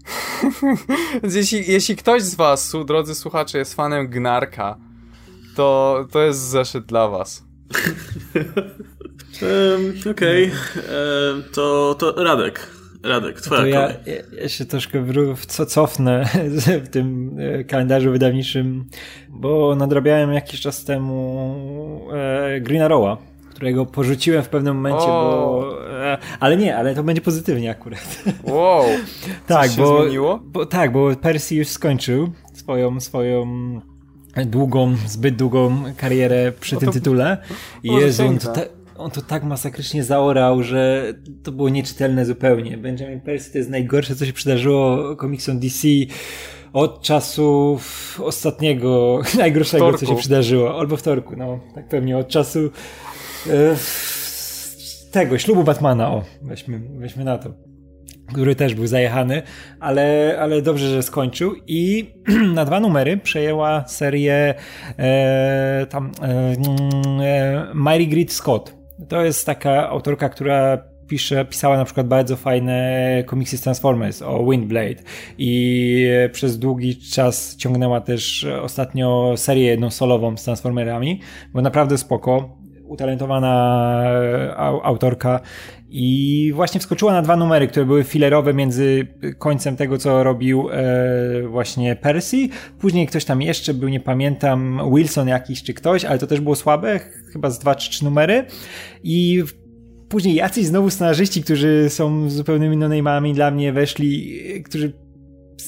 Więc 1.22 1.34
jeśli, 1.34 1.72
jeśli 1.72 1.96
ktoś 1.96 2.22
z 2.22 2.34
was, 2.34 2.72
drodzy 2.86 3.14
słuchacze, 3.14 3.58
jest 3.58 3.74
fanem 3.74 4.08
Gnarka, 4.08 4.78
to, 5.56 5.98
to 6.10 6.22
jest 6.22 6.40
zeszyt 6.40 6.84
dla 6.86 7.08
was. 7.08 7.42
Em, 9.42 10.10
Okej, 10.10 10.44
Em, 10.44 11.42
to, 11.52 11.94
to 11.98 12.24
Radek. 12.24 12.70
Radek, 13.02 13.40
twoja 13.40 13.60
To 13.60 13.66
ja, 13.66 13.80
kolej. 13.88 14.22
ja, 14.42 14.48
się 14.48 14.64
troszkę 14.64 15.04
w 15.36 15.46
co 15.46 15.66
cofnę 15.66 16.24
w 16.84 16.88
tym 16.88 17.36
e, 17.38 17.64
kalendarzu 17.64 18.10
wydawniczym, 18.10 18.84
bo 19.28 19.74
nadrabiałem 19.74 20.32
jakiś 20.32 20.60
czas 20.60 20.84
temu 20.84 22.08
e, 22.12 22.60
Green 22.60 22.82
Arrowa, 22.82 23.16
którego 23.62 23.86
porzuciłem 23.86 24.42
w 24.42 24.48
pewnym 24.48 24.76
momencie, 24.76 25.06
O. 25.06 25.60
bo... 25.60 25.90
E, 26.04 26.18
ale 26.40 26.56
nie, 26.56 26.76
ale 26.76 26.94
to 26.94 27.02
będzie 27.02 27.22
pozytywnie 27.22 27.70
akurat. 27.70 28.24
Wow! 28.44 28.84
tak, 29.46 29.70
się 29.70 29.76
bo, 29.82 30.02
zmieniło? 30.02 30.40
bo 30.44 30.66
tak, 30.66 30.92
bo 30.92 31.16
Percy 31.16 31.54
już 31.54 31.68
skończył 31.68 32.32
swoją, 32.52 33.00
swoją 33.00 33.46
długą, 34.46 34.96
zbyt 35.06 35.36
długą 35.36 35.82
karierę 35.96 36.52
przy 36.60 36.74
No 36.74 36.80
tym 36.80 36.86
to- 36.86 36.92
tytule. 36.92 37.38
I 37.82 37.92
Jezu, 37.92 38.26
on 38.26 38.38
to, 38.38 38.52
ta, 38.52 38.60
on 38.96 39.10
to 39.10 39.22
tak 39.22 39.44
masakrycznie 39.44 40.04
zaorał, 40.04 40.62
że 40.62 41.14
to 41.42 41.52
było 41.52 41.68
nieczytelne 41.68 42.26
zupełnie. 42.26 42.78
Benjamin 42.78 43.20
Percy 43.20 43.52
to 43.52 43.58
jest 43.58 43.70
najgorsze, 43.70 44.16
co 44.16 44.26
się 44.26 44.32
przydarzyło 44.32 45.16
komiksom 45.16 45.58
DC 45.58 45.88
od 46.72 47.02
czasów 47.02 48.20
ostatniego, 48.24 49.20
najgorszego, 49.38 49.98
co 49.98 50.06
się 50.06 50.16
przydarzyło. 50.16 50.78
Albo 50.78 50.96
wtorku, 50.96 51.36
no, 51.36 51.60
tak 51.74 51.88
pewnie, 51.88 52.18
od 52.18 52.28
czasu 52.28 52.70
tego, 55.12 55.38
ślubu 55.38 55.64
Batmana, 55.64 56.10
o, 56.10 56.24
weźmy, 56.42 56.80
weźmy 56.98 57.24
na 57.24 57.38
to 57.38 57.54
który 58.32 58.54
też 58.54 58.74
był 58.74 58.86
zajechany, 58.86 59.42
ale, 59.80 60.36
ale 60.40 60.62
dobrze, 60.62 60.88
że 60.88 61.02
skończył 61.02 61.52
i 61.66 62.14
na 62.54 62.64
dwa 62.64 62.80
numery 62.80 63.16
przejęła 63.16 63.88
serię 63.88 64.54
e, 64.98 65.86
tam 65.90 66.12
e, 66.22 66.24
mm, 66.24 66.56
e, 67.20 67.66
Mary 67.74 68.06
Grid 68.06 68.32
Scott. 68.32 68.76
To 69.08 69.24
jest 69.24 69.46
taka 69.46 69.88
autorka, 69.88 70.28
która 70.28 70.78
pisze, 71.08 71.44
pisała 71.44 71.76
na 71.76 71.84
przykład 71.84 72.08
bardzo 72.08 72.36
fajne 72.36 73.24
komiksy 73.26 73.58
z 73.58 73.60
Transformers 73.60 74.22
o 74.22 74.50
Windblade 74.50 75.02
i 75.38 76.06
e, 76.10 76.28
przez 76.28 76.58
długi 76.58 76.96
czas 76.96 77.56
ciągnęła 77.56 78.00
też 78.00 78.46
ostatnio 78.62 79.34
serię 79.36 79.64
jedną 79.64 79.90
solową 79.90 80.36
z 80.36 80.44
Transformerami, 80.44 81.20
bo 81.52 81.62
naprawdę 81.62 81.98
spoko. 81.98 82.61
Utalentowana 82.84 84.02
e, 84.04 84.56
autorka 84.82 85.40
i 85.88 86.52
właśnie 86.54 86.80
wskoczyła 86.80 87.12
na 87.12 87.22
dwa 87.22 87.36
numery, 87.36 87.68
które 87.68 87.86
były 87.86 88.04
filerowe 88.04 88.54
między 88.54 89.06
końcem 89.38 89.76
tego, 89.76 89.98
co 89.98 90.24
robił 90.24 90.68
e, 90.72 91.48
właśnie 91.48 91.96
Percy. 91.96 92.48
Później 92.78 93.06
ktoś 93.06 93.24
tam 93.24 93.42
jeszcze 93.42 93.74
był, 93.74 93.88
nie 93.88 94.00
pamiętam, 94.00 94.80
Wilson 94.94 95.28
jakiś 95.28 95.62
czy 95.62 95.74
ktoś, 95.74 96.04
ale 96.04 96.18
to 96.18 96.26
też 96.26 96.40
było 96.40 96.56
słabe, 96.56 97.00
chyba 97.32 97.50
z 97.50 97.58
dwa 97.58 97.74
czy 97.74 97.90
trzy 97.90 98.04
numery. 98.04 98.44
I 99.02 99.42
później 100.08 100.34
jacyś 100.34 100.66
znowu 100.66 100.90
scenarzyści, 100.90 101.42
którzy 101.42 101.90
są 101.90 102.30
zupełnymi 102.30 102.76
no 102.76 102.88
dla 103.34 103.50
mnie 103.50 103.72
weszli, 103.72 104.42
którzy 104.64 104.92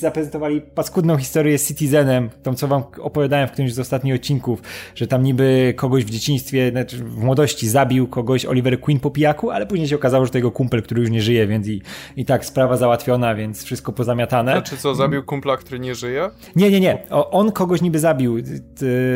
zaprezentowali 0.00 0.60
paskudną 0.60 1.16
historię 1.16 1.58
z 1.58 1.68
Citizenem, 1.68 2.30
tą 2.42 2.54
co 2.54 2.68
wam 2.68 2.82
opowiadałem 3.00 3.48
w 3.48 3.52
którymś 3.52 3.74
z 3.74 3.78
ostatnich 3.78 4.14
odcinków, 4.14 4.62
że 4.94 5.06
tam 5.06 5.22
niby 5.22 5.74
kogoś 5.76 6.04
w 6.04 6.10
dzieciństwie, 6.10 6.70
znaczy 6.70 6.96
w 6.96 7.18
młodości 7.18 7.68
zabił 7.68 8.08
kogoś 8.08 8.46
Oliver 8.46 8.80
Queen 8.80 9.00
po 9.00 9.10
pijaku, 9.10 9.50
ale 9.50 9.66
później 9.66 9.88
się 9.88 9.96
okazało, 9.96 10.24
że 10.24 10.30
to 10.30 10.38
jego 10.38 10.50
kumpel, 10.50 10.82
który 10.82 11.00
już 11.00 11.10
nie 11.10 11.22
żyje, 11.22 11.46
więc 11.46 11.68
i, 11.68 11.82
i 12.16 12.24
tak 12.24 12.44
sprawa 12.44 12.76
załatwiona, 12.76 13.34
więc 13.34 13.64
wszystko 13.64 13.92
pozamiatane. 13.92 14.54
A 14.54 14.62
czy 14.62 14.76
co, 14.76 14.94
zabił 14.94 15.22
kumpla, 15.22 15.56
który 15.56 15.80
nie 15.80 15.94
żyje? 15.94 16.30
Nie, 16.56 16.70
nie, 16.70 16.80
nie. 16.80 16.98
O, 17.10 17.30
on 17.30 17.52
kogoś 17.52 17.82
niby 17.82 17.98
zabił, 17.98 18.36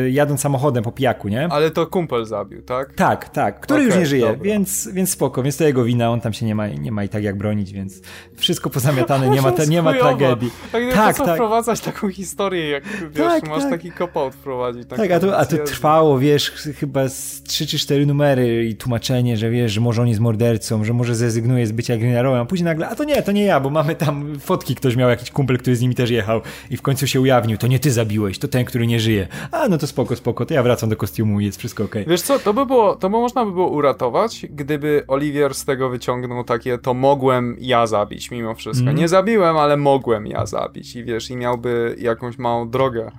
jadąc 0.09 0.41
samochodem 0.41 0.83
po 0.83 0.91
pijaku, 0.91 1.27
nie? 1.27 1.47
Ale 1.51 1.71
to 1.71 1.87
kumpel 1.87 2.25
zabił, 2.25 2.61
tak? 2.61 2.93
Tak, 2.93 3.29
tak, 3.29 3.59
który 3.59 3.79
okay, 3.79 3.87
już 3.87 3.95
nie 3.95 4.05
żyje, 4.05 4.37
więc, 4.41 4.89
więc 4.93 5.09
spoko, 5.09 5.43
więc 5.43 5.57
to 5.57 5.63
jego 5.63 5.83
wina, 5.83 6.11
on 6.11 6.21
tam 6.21 6.33
się 6.33 6.45
nie 6.45 6.55
ma, 6.55 6.67
nie 6.67 6.91
ma 6.91 7.03
i 7.03 7.09
tak 7.09 7.23
jak 7.23 7.37
bronić, 7.37 7.73
więc 7.73 8.01
wszystko 8.35 8.69
pozamiatane, 8.69 9.29
nie 9.29 9.41
ma, 9.41 9.51
nie 9.69 9.81
ma 9.81 9.93
tragedii. 9.93 10.51
Tak, 10.71 10.93
tak, 10.93 11.15
po 11.15 11.17
co 11.17 11.25
tak. 11.25 11.35
wprowadzać 11.35 11.79
taką 11.79 12.09
historię, 12.09 12.69
jak 12.69 12.83
wiesz, 13.11 13.27
tak, 13.27 13.47
masz 13.47 13.61
tak. 13.61 13.71
taki 13.71 13.91
cop-out 13.91 14.35
wprowadzić. 14.35 14.87
Tak, 14.87 15.11
a 15.11 15.19
to, 15.19 15.37
a 15.37 15.45
to 15.45 15.57
trwało, 15.57 16.19
wiesz, 16.19 16.51
chyba 16.51 17.07
z 17.07 17.43
3 17.43 17.67
czy 17.67 17.79
4 17.79 18.05
numery 18.05 18.65
i 18.65 18.75
tłumaczenie, 18.75 19.37
że 19.37 19.49
wiesz, 19.49 19.71
że 19.71 19.81
może 19.81 20.01
on 20.01 20.07
jest 20.07 20.19
mordercą, 20.19 20.83
że 20.83 20.93
może 20.93 21.15
zrezygnuje 21.15 21.67
z 21.67 21.71
bycia 21.71 21.97
Green 21.97 22.25
a 22.25 22.45
później 22.45 22.65
nagle, 22.65 22.89
a 22.89 22.95
to 22.95 23.03
nie, 23.03 23.21
to 23.21 23.31
nie 23.31 23.43
ja, 23.43 23.59
bo 23.59 23.69
mamy 23.69 23.95
tam 23.95 24.39
fotki, 24.39 24.75
ktoś 24.75 24.95
miał 24.95 25.09
jakiś 25.09 25.31
kumpel, 25.31 25.57
który 25.57 25.75
z 25.75 25.81
nimi 25.81 25.95
też 25.95 26.09
jechał 26.09 26.41
i 26.69 26.77
w 26.77 26.81
końcu 26.81 27.07
się 27.07 27.21
ujawnił, 27.21 27.57
to 27.57 27.67
nie 27.67 27.79
ty 27.79 27.91
zabiłeś, 27.91 28.39
to 28.39 28.47
ten, 28.47 28.65
który 28.65 28.87
nie 28.87 28.99
żyje. 28.99 29.27
A, 29.51 29.67
no 29.67 29.77
to 29.77 29.87
spoko, 29.87 30.15
spoko, 30.15 30.45
to 30.45 30.53
ja 30.53 30.63
wracam 30.63 30.89
do 30.89 30.95
kostiumu 30.95 31.39
i 31.39 31.45
jest 31.45 31.59
wszystko 31.59 31.83
okej. 31.83 32.01
Okay. 32.01 32.11
Wiesz 32.11 32.21
co, 32.21 32.39
to 32.39 32.53
by 32.53 32.65
było, 32.65 32.95
to 32.95 33.09
by 33.09 33.17
można 33.17 33.45
by 33.45 33.51
było 33.51 33.69
uratować, 33.69 34.45
gdyby 34.49 35.03
Olivier 35.07 35.53
z 35.53 35.65
tego 35.65 35.89
wyciągnął 35.89 36.43
takie, 36.43 36.77
to 36.77 36.93
mogłem 36.93 37.57
ja 37.59 37.87
zabić 37.87 38.31
mimo 38.31 38.55
wszystko. 38.55 38.83
Mm. 38.83 38.95
Nie 38.95 39.07
zabiłem, 39.07 39.57
ale 39.57 39.77
mogłem 39.77 40.27
ja 40.27 40.45
zabić 40.45 40.58
i 40.95 41.03
wiesz, 41.03 41.29
i 41.29 41.35
miałby 41.35 41.95
jakąś 41.99 42.37
małą 42.37 42.69
drogę. 42.69 43.11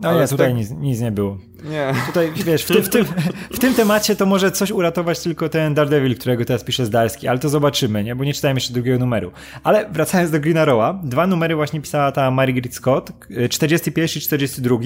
No 0.00 0.20
nie, 0.20 0.28
tutaj 0.28 0.46
tak... 0.46 0.56
nic, 0.56 0.70
nic 0.70 1.00
nie 1.00 1.12
było. 1.12 1.38
Nie. 1.64 1.92
Tutaj, 2.06 2.32
wiesz, 2.44 2.64
w, 2.64 2.68
ty, 2.68 2.82
w, 2.82 2.88
tym, 2.88 3.04
w 3.52 3.58
tym 3.58 3.74
temacie 3.74 4.16
to 4.16 4.26
może 4.26 4.52
coś 4.52 4.70
uratować 4.70 5.20
tylko 5.20 5.48
ten 5.48 5.74
Daredevil, 5.74 6.16
którego 6.16 6.44
teraz 6.44 6.64
pisze 6.64 6.86
Zdarski, 6.86 7.28
ale 7.28 7.38
to 7.38 7.48
zobaczymy, 7.48 8.04
nie? 8.04 8.16
Bo 8.16 8.24
nie 8.24 8.34
czytałem 8.34 8.56
jeszcze 8.56 8.72
drugiego 8.72 8.98
numeru. 8.98 9.32
Ale 9.62 9.90
wracając 9.90 10.30
do 10.30 10.40
Green 10.40 10.58
Arrowa, 10.58 11.00
dwa 11.04 11.26
numery 11.26 11.56
właśnie 11.56 11.80
pisała 11.80 12.12
ta 12.12 12.30
Margaret 12.30 12.74
Scott, 12.74 13.12
41 13.50 14.04
i 14.16 14.20
42, 14.20 14.78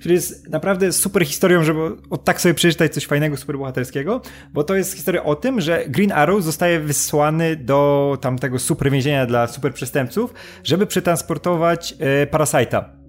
który 0.00 0.14
jest 0.14 0.48
naprawdę 0.48 0.92
super 0.92 1.26
historią, 1.26 1.64
żeby 1.64 1.80
od 2.10 2.24
tak 2.24 2.40
sobie 2.40 2.54
przeczytać 2.54 2.94
coś 2.94 3.06
fajnego, 3.06 3.36
super 3.36 3.58
bohaterskiego, 3.58 4.20
bo 4.52 4.64
to 4.64 4.74
jest 4.74 4.94
historia 4.94 5.24
o 5.24 5.34
tym, 5.34 5.60
że 5.60 5.84
Green 5.88 6.12
Arrow 6.12 6.42
zostaje 6.42 6.80
wysłany 6.80 7.56
do 7.56 8.18
tamtego 8.20 8.58
super 8.58 8.90
więzienia 8.90 9.26
dla 9.26 9.46
super 9.46 9.74
przestępców, 9.74 10.34
żeby 10.64 10.86
przetransportować 10.86 11.94
e, 11.98 12.26
Parasite'a 12.26 12.99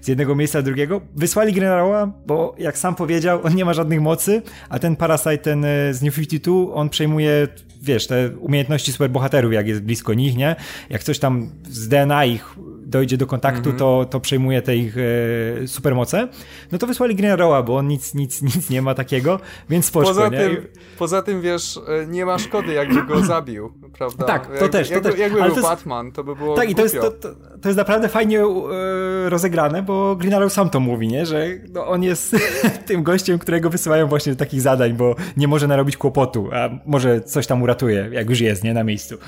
z 0.00 0.08
jednego 0.08 0.34
miejsca 0.34 0.58
do 0.58 0.64
drugiego. 0.64 1.00
Wysłali 1.16 1.52
generała, 1.52 2.12
bo 2.26 2.54
jak 2.58 2.78
sam 2.78 2.94
powiedział, 2.94 3.40
on 3.42 3.54
nie 3.54 3.64
ma 3.64 3.74
żadnych 3.74 4.00
mocy, 4.00 4.42
a 4.68 4.78
ten 4.78 4.96
Parasite, 4.96 5.38
ten 5.38 5.64
e, 5.64 5.94
z 5.94 6.02
New 6.02 6.14
52, 6.14 6.74
on 6.74 6.88
przejmuje, 6.88 7.48
wiesz, 7.82 8.06
te 8.06 8.30
umiejętności 8.40 8.92
superbohaterów, 8.92 9.52
jak 9.52 9.68
jest 9.68 9.80
blisko 9.80 10.14
nich, 10.14 10.36
nie? 10.36 10.56
Jak 10.90 11.02
coś 11.02 11.18
tam 11.18 11.50
z 11.70 11.88
DNA 11.88 12.24
ich 12.24 12.56
dojdzie 12.92 13.16
do 13.16 13.26
kontaktu, 13.26 13.68
mm 13.70 13.76
-hmm. 13.76 13.78
to, 13.78 14.06
to 14.10 14.20
przejmuje 14.20 14.62
te 14.62 14.76
ich 14.76 14.96
e, 14.98 15.68
supermoce. 15.68 16.28
No 16.72 16.78
to 16.78 16.86
wysłali 16.86 17.14
Green 17.14 17.32
Arrowa, 17.32 17.62
bo 17.62 17.76
on 17.76 17.88
nic, 17.88 18.14
nic, 18.14 18.42
nic 18.42 18.70
nie 18.70 18.82
ma 18.82 18.94
takiego, 18.94 19.40
więc 19.70 19.86
spoczko, 19.86 20.14
poza 20.14 20.28
nie? 20.28 20.38
Tym, 20.38 20.56
poza 20.98 21.22
tym, 21.22 21.40
wiesz, 21.40 21.80
e, 21.88 22.06
nie 22.06 22.26
ma 22.26 22.38
szkody, 22.38 22.72
jakby 22.72 23.02
go 23.02 23.24
zabił, 23.34 23.72
prawda? 23.98 24.24
Tak, 24.24 24.58
to 24.58 24.68
też, 24.68 24.88
to 24.88 24.94
jakby, 24.94 25.10
też. 25.10 25.18
Jakby 25.18 25.38
był 25.38 25.50
jest, 25.50 25.62
Batman, 25.62 26.12
to 26.12 26.24
by 26.24 26.36
było 26.36 26.56
Tak, 26.56 26.70
i 26.70 26.74
to 26.74 26.82
jest, 26.82 26.94
to, 26.94 27.10
to, 27.10 27.28
to, 27.62 27.68
jest 27.68 27.78
naprawdę 27.78 28.08
fajnie 28.08 28.40
e, 28.40 29.30
rozegrane, 29.30 29.82
bo 29.82 30.16
Green 30.16 30.34
Arrow 30.34 30.52
sam 30.52 30.70
to 30.70 30.80
mówi, 30.80 31.08
nie? 31.08 31.26
Że 31.26 31.46
no, 31.72 31.86
on 31.86 32.02
jest 32.02 32.36
tym 32.86 33.02
gościem, 33.02 33.38
którego 33.38 33.70
wysyłają 33.70 34.06
właśnie 34.06 34.32
do 34.32 34.38
takich 34.38 34.60
zadań, 34.60 34.92
bo 34.92 35.16
nie 35.36 35.48
może 35.48 35.66
narobić 35.68 35.96
kłopotu, 35.96 36.48
a 36.52 36.68
może 36.86 37.20
coś 37.20 37.46
tam 37.46 37.62
uratuje, 37.62 38.08
jak 38.12 38.30
już 38.30 38.40
jest, 38.40 38.64
nie? 38.64 38.74
Na 38.74 38.84
miejscu. 38.84 39.18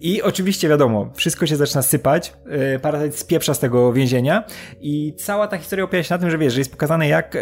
I 0.00 0.22
oczywiście 0.22 0.68
wiadomo, 0.68 1.10
wszystko 1.14 1.46
się 1.46 1.56
zaczyna 1.56 1.82
sypać, 1.82 2.34
e, 2.46 2.78
Parasite 2.78 3.03
spieprza 3.10 3.54
z 3.54 3.58
tego 3.58 3.92
więzienia. 3.92 4.44
I 4.80 5.14
cała 5.16 5.48
ta 5.48 5.58
historia 5.58 5.84
opiera 5.84 6.02
się 6.04 6.14
na 6.14 6.18
tym, 6.18 6.30
że 6.30 6.38
wiesz, 6.38 6.52
że 6.52 6.60
jest 6.60 6.70
pokazane 6.70 7.08
jak 7.08 7.36
e, 7.36 7.40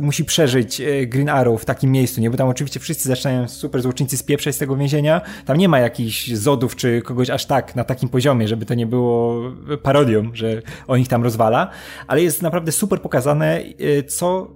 musi 0.00 0.24
przeżyć 0.24 0.80
e, 0.80 1.06
Green 1.06 1.28
Arrow 1.28 1.62
w 1.62 1.64
takim 1.64 1.92
miejscu, 1.92 2.20
nie? 2.20 2.30
Bo 2.30 2.36
tam 2.36 2.48
oczywiście 2.48 2.80
wszyscy 2.80 3.08
zaczynają 3.08 3.48
super 3.48 3.82
złoczyńcy 3.82 4.16
spieprzać 4.16 4.54
z 4.54 4.58
tego 4.58 4.76
więzienia, 4.76 5.20
tam 5.46 5.56
nie 5.56 5.68
ma 5.68 5.78
jakichś 5.78 6.30
zodów 6.32 6.76
czy 6.76 7.02
kogoś 7.02 7.30
aż 7.30 7.46
tak 7.46 7.76
na 7.76 7.84
takim 7.84 8.08
poziomie, 8.08 8.48
żeby 8.48 8.66
to 8.66 8.74
nie 8.74 8.86
było 8.86 9.42
parodią, 9.82 10.30
że 10.32 10.62
on 10.86 11.00
ich 11.00 11.08
tam 11.08 11.22
rozwala, 11.22 11.70
ale 12.06 12.22
jest 12.22 12.42
naprawdę 12.42 12.72
super 12.72 13.00
pokazane, 13.00 13.62
co 14.06 14.50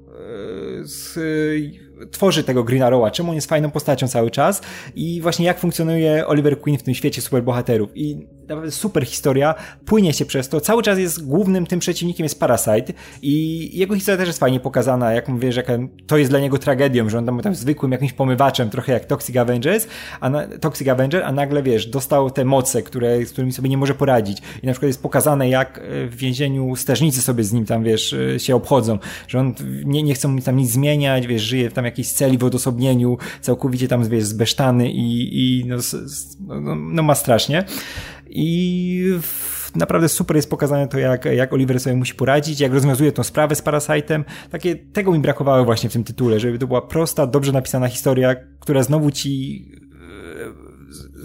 z 0.83 1.19
tworzy 2.11 2.45
tego 2.45 2.65
Green 2.65 2.83
Arrowa, 2.83 3.11
czemu 3.11 3.31
on 3.31 3.35
jest 3.35 3.49
fajną 3.49 3.71
postacią 3.71 4.09
cały 4.09 4.31
czas 4.31 4.63
i 4.95 5.21
właśnie 5.21 5.47
jak 5.47 5.59
funkcjonuje 5.59 6.27
Oliver 6.27 6.61
Queen 6.61 6.79
w 6.79 6.83
tym 6.83 6.95
świecie 6.95 7.23
superbohaterów. 7.23 7.91
I 7.95 8.27
naprawdę 8.49 8.71
super 8.71 9.07
historia, 9.07 9.55
płynie 9.85 10.13
się 10.13 10.25
przez 10.25 10.49
to. 10.49 10.61
Cały 10.61 10.83
czas 10.83 10.99
jest 10.99 11.27
głównym 11.27 11.67
tym 11.67 11.81
przeciwnikiem 11.81 12.25
jest 12.25 12.41
Parasite 12.41 12.93
i 13.23 13.71
jego 13.79 13.95
historia 13.95 14.19
też 14.19 14.27
jest 14.27 14.39
fajnie 14.39 14.61
pokazana, 14.61 15.13
jak 15.13 15.29
mówię, 15.29 15.53
że 15.53 15.65
to 16.07 16.17
jest 16.17 16.31
dla 16.31 16.41
niego 16.41 16.59
tragedią, 16.59 17.09
że 17.09 17.19
on 17.19 17.27
tam, 17.27 17.41
tam 17.41 17.55
zwykłym 17.55 17.93
jakimś 17.93 18.13
pomywaczem, 18.13 18.71
trochę 18.71 18.93
jak 18.93 19.05
Toxic 19.05 19.37
Avengers, 19.37 19.87
a 20.21 20.31
na, 20.31 20.47
Toxic 20.47 20.89
Avenger, 20.89 21.23
a 21.25 21.33
nagle 21.33 21.63
wiesz, 21.63 21.87
dostał 21.87 22.31
te 22.31 22.45
moce, 22.45 22.83
które, 22.83 23.27
z 23.27 23.33
którymi 23.33 23.53
sobie 23.53 23.69
nie 23.69 23.79
może 23.79 23.95
poradzić. 23.95 24.39
I 24.63 24.67
na 24.67 24.73
przykład 24.73 24.89
jest 24.89 25.03
pokazane, 25.03 25.49
jak 25.49 25.79
e, 25.79 26.07
w 26.07 26.17
więzieniu 26.17 26.77
strażnicy 26.77 27.23
sobie 27.23 27.45
z 27.45 27.53
nim 27.53 27.65
tam, 27.65 27.85
wiesz, 27.85 28.13
e, 28.13 28.41
się 28.41 28.57
obchodzą, 28.57 28.99
że 29.29 29.39
on 29.39 29.55
nie, 29.85 30.03
nie 30.03 30.15
chcą 30.15 30.39
tam 30.39 30.57
nic 30.57 30.71
zmieniać, 30.71 31.27
wiesz, 31.27 31.43
żyje 31.43 31.71
tam 31.71 31.85
jakiejś 31.89 32.13
celi 32.13 32.39
w 32.39 32.45
odosobnieniu, 32.45 33.19
całkowicie 33.41 33.89
tam, 33.89 34.09
wiesz, 34.09 34.25
zbesztany 34.25 34.91
i, 34.93 35.39
i 35.41 35.65
no, 35.67 35.77
no, 36.61 36.75
no 36.75 37.03
ma 37.03 37.15
strasznie. 37.15 37.65
I 38.31 39.13
naprawdę 39.75 40.09
super 40.09 40.37
jest 40.37 40.51
pokazane 40.51 40.89
to, 40.89 40.99
jak, 40.99 41.25
jak 41.25 41.53
Oliver 41.53 41.81
sobie 41.81 41.97
musi 41.97 42.15
poradzić, 42.15 42.61
jak 42.61 42.73
rozwiązuje 42.73 43.13
tą 43.13 43.23
sprawę 43.23 43.55
z 43.55 43.63
Parasite'em. 43.63 44.25
Takie, 44.51 44.77
tego 44.77 45.13
mi 45.13 45.19
brakowało 45.19 45.65
właśnie 45.65 45.91
w 45.91 45.93
tym 45.93 46.05
tytule, 46.05 46.41
żeby 46.41 46.59
to 46.59 46.67
była 46.67 46.83
prosta, 46.83 47.27
dobrze 47.27 47.53
napisana 47.53 47.89
historia, 47.89 48.37
która 48.61 48.83
znowu 48.83 49.11
ci 49.11 49.65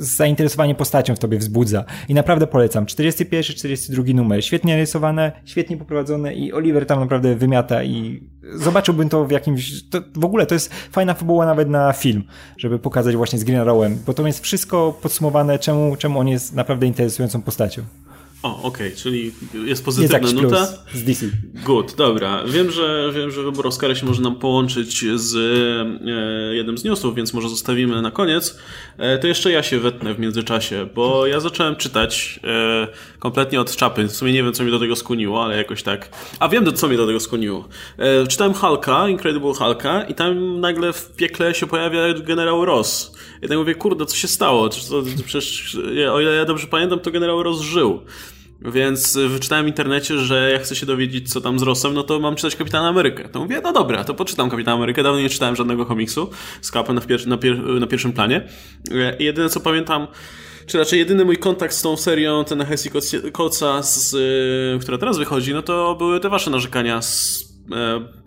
zainteresowanie 0.03 0.75
postacią 0.75 1.15
w 1.15 1.19
tobie 1.19 1.38
wzbudza. 1.38 1.86
I 2.07 2.13
naprawdę 2.13 2.48
polecam. 2.48 2.86
41, 2.86 3.55
42 3.55 4.03
numer. 4.13 4.45
Świetnie 4.45 4.77
rysowane, 4.77 5.31
świetnie 5.45 5.77
poprowadzone 5.77 6.33
i 6.33 6.53
Oliver 6.53 6.86
tam 6.86 7.00
naprawdę 7.00 7.36
wymiata 7.36 7.83
i 7.83 8.24
zobaczyłbym 8.53 9.10
to 9.10 9.25
w 9.25 9.31
jakimś... 9.31 9.83
To 9.89 10.01
w 10.15 10.25
ogóle 10.25 10.45
to 10.45 10.55
jest 10.55 10.74
fajna 10.74 11.13
fabuła 11.13 11.45
nawet 11.45 11.69
na 11.69 11.93
film, 11.93 12.24
żeby 12.57 12.79
pokazać 12.79 13.15
właśnie 13.15 13.39
z 13.39 13.43
Green 13.43 13.62
Arrowem, 13.62 13.98
bo 14.05 14.13
to 14.13 14.27
jest 14.27 14.39
wszystko 14.39 15.00
podsumowane, 15.01 15.60
czemu, 15.60 15.95
czemu 15.95 16.19
on 16.19 16.27
jest 16.27 16.53
naprawdę 16.53 16.88
interesującą 16.88 17.41
postacią. 17.41 17.81
O, 18.43 18.57
okej, 18.63 18.88
okay, 18.88 18.97
czyli 18.97 19.31
jest 19.65 19.85
pozytywna 19.85 20.17
jest 20.17 20.35
nuta. 20.35 20.67
z 20.93 21.03
DC. 21.03 21.25
Good, 21.65 21.95
dobra. 21.95 22.43
Wiem, 22.47 22.71
że 22.71 23.12
wiem, 23.15 23.31
że 23.31 23.43
wybór 23.43 23.67
Oscara 23.67 23.95
się 23.95 24.05
może 24.05 24.21
nam 24.21 24.35
połączyć 24.35 25.05
z 25.15 25.35
e, 25.35 26.55
jednym 26.55 26.77
z 26.77 26.83
newsów, 26.83 27.15
więc 27.15 27.33
może 27.33 27.50
zostawimy 27.50 28.01
na 28.01 28.12
koniec. 28.12 28.57
E, 28.97 29.17
to 29.17 29.27
jeszcze 29.27 29.51
ja 29.51 29.63
się 29.63 29.79
wetnę 29.79 30.13
w 30.13 30.19
międzyczasie, 30.19 30.88
bo 30.95 31.27
ja 31.27 31.39
zacząłem 31.39 31.75
czytać 31.75 32.39
e, 32.43 32.88
kompletnie 33.19 33.62
od 33.62 33.75
czapy. 33.75 34.03
W 34.07 34.15
sumie 34.15 34.33
nie 34.33 34.43
wiem, 34.43 34.53
co 34.53 34.63
mi 34.63 34.71
do 34.71 34.79
tego 34.79 34.95
skłoniło, 34.95 35.43
ale 35.43 35.57
jakoś 35.57 35.83
tak. 35.83 36.09
A 36.39 36.50
wiem, 36.50 36.73
co 36.73 36.88
mi 36.88 36.97
do 36.97 37.07
tego 37.07 37.19
skłoniło. 37.19 37.67
E, 37.97 38.27
czytałem 38.27 38.53
Hulka, 38.53 39.09
Incredible 39.09 39.53
Hulka 39.53 40.03
i 40.03 40.13
tam 40.13 40.59
nagle 40.59 40.93
w 40.93 41.15
piekle 41.15 41.55
się 41.55 41.67
pojawia 41.67 42.13
generał 42.13 42.65
Ross. 42.65 43.12
I 43.41 43.47
tak 43.47 43.57
mówię, 43.57 43.75
kurde, 43.75 44.05
co 44.05 44.15
się 44.15 44.27
stało? 44.27 44.69
Przecież, 45.25 45.77
o 46.11 46.21
ile 46.21 46.35
ja 46.35 46.45
dobrze 46.45 46.67
pamiętam, 46.67 46.99
to 46.99 47.11
generał 47.11 47.43
Ross 47.43 47.61
żył. 47.61 48.01
Więc 48.61 49.17
wyczytałem 49.17 49.65
w 49.65 49.67
internecie, 49.67 50.17
że 50.17 50.51
jak 50.51 50.61
chcę 50.63 50.75
się 50.75 50.85
dowiedzieć, 50.85 51.33
co 51.33 51.41
tam 51.41 51.59
z 51.59 51.61
Rossem, 51.61 51.93
no 51.93 52.03
to 52.03 52.19
mam 52.19 52.35
czytać 52.35 52.55
Kapitana 52.55 52.87
Amerykę. 52.87 53.29
To 53.29 53.39
mówię, 53.39 53.61
no 53.63 53.73
dobra, 53.73 54.03
to 54.03 54.13
poczytam 54.13 54.49
Kapitana 54.49 54.77
Amerykę. 54.77 55.03
Dawno 55.03 55.19
nie 55.19 55.29
czytałem 55.29 55.55
żadnego 55.55 55.85
komiksu 55.85 56.29
z 56.61 56.71
Capem 56.71 56.95
na, 56.95 57.01
pier 57.01 57.27
na, 57.27 57.37
pier 57.37 57.57
na 57.57 57.87
pierwszym 57.87 58.13
planie. 58.13 58.47
I 59.19 59.23
jedyne, 59.23 59.49
co 59.49 59.59
pamiętam, 59.59 60.07
czy 60.65 60.77
raczej 60.77 60.99
jedyny 60.99 61.25
mój 61.25 61.37
kontakt 61.37 61.73
z 61.73 61.81
tą 61.81 61.97
serią, 61.97 62.43
ten 62.43 62.65
Hesi 62.65 62.89
Koca, 63.31 63.83
z, 63.83 64.13
y, 64.13 64.79
która 64.81 64.97
teraz 64.97 65.17
wychodzi, 65.17 65.53
no 65.53 65.61
to 65.61 65.95
były 65.95 66.19
te 66.19 66.29
wasze 66.29 66.51
narzekania 66.51 67.01
z, 67.01 67.43
e, 67.71 68.23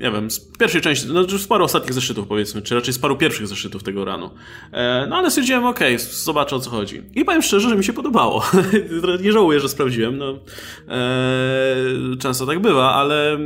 nie 0.00 0.10
wiem, 0.10 0.30
z 0.30 0.40
pierwszej 0.40 0.80
części, 0.80 1.06
no 1.12 1.24
z 1.24 1.46
paru 1.46 1.64
ostatnich 1.64 1.94
zeszytów 1.94 2.26
powiedzmy, 2.26 2.62
czy 2.62 2.74
raczej 2.74 2.94
z 2.94 2.98
paru 2.98 3.16
pierwszych 3.16 3.46
zeszytów 3.46 3.82
tego 3.82 4.04
ranu. 4.04 4.30
E, 4.72 5.06
no 5.10 5.16
ale 5.16 5.30
stwierdziłem, 5.30 5.64
okej, 5.64 5.94
okay, 5.96 6.06
zobaczę 6.06 6.56
o 6.56 6.60
co 6.60 6.70
chodzi. 6.70 7.02
I 7.14 7.24
powiem 7.24 7.42
szczerze, 7.42 7.68
że 7.68 7.76
mi 7.76 7.84
się 7.84 7.92
podobało. 7.92 8.44
nie 9.24 9.32
żałuję, 9.32 9.60
że 9.60 9.68
sprawdziłem, 9.68 10.18
no. 10.18 10.38
E, 10.88 12.16
często 12.18 12.46
tak 12.46 12.60
bywa, 12.60 12.94
ale 12.94 13.38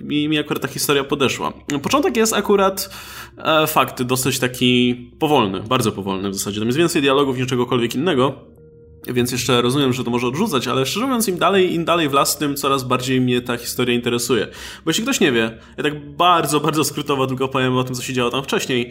mi, 0.00 0.28
mi 0.28 0.38
akurat 0.38 0.62
ta 0.62 0.68
historia 0.68 1.04
podeszła. 1.04 1.52
Początek 1.82 2.16
jest 2.16 2.32
akurat 2.32 2.90
e, 3.38 3.66
fakt 3.66 4.02
dosyć 4.02 4.38
taki 4.38 4.94
powolny, 5.18 5.60
bardzo 5.60 5.92
powolny 5.92 6.30
w 6.30 6.34
zasadzie. 6.34 6.60
Tam 6.60 6.68
jest 6.68 6.78
więcej 6.78 7.02
dialogów 7.02 7.36
niż 7.36 7.46
czegokolwiek 7.46 7.94
innego. 7.94 8.49
Więc 9.06 9.32
jeszcze 9.32 9.62
rozumiem, 9.62 9.92
że 9.92 10.04
to 10.04 10.10
może 10.10 10.26
odrzucać, 10.26 10.68
ale 10.68 10.86
szczerze 10.86 11.06
mówiąc, 11.06 11.28
im 11.28 11.38
dalej, 11.38 11.74
im 11.74 11.84
dalej 11.84 12.08
w 12.08 12.12
las, 12.12 12.38
tym 12.38 12.56
coraz 12.56 12.84
bardziej 12.84 13.20
mnie 13.20 13.40
ta 13.40 13.56
historia 13.56 13.94
interesuje. 13.94 14.46
Bo 14.84 14.90
jeśli 14.90 15.02
ktoś 15.02 15.20
nie 15.20 15.32
wie, 15.32 15.58
ja 15.76 15.82
tak 15.82 16.06
bardzo, 16.10 16.60
bardzo 16.60 16.84
skrótowo 16.84 17.26
tylko 17.26 17.48
powiem 17.48 17.76
o 17.76 17.84
tym, 17.84 17.94
co 17.94 18.02
się 18.02 18.12
działo 18.12 18.30
tam 18.30 18.42
wcześniej. 18.42 18.90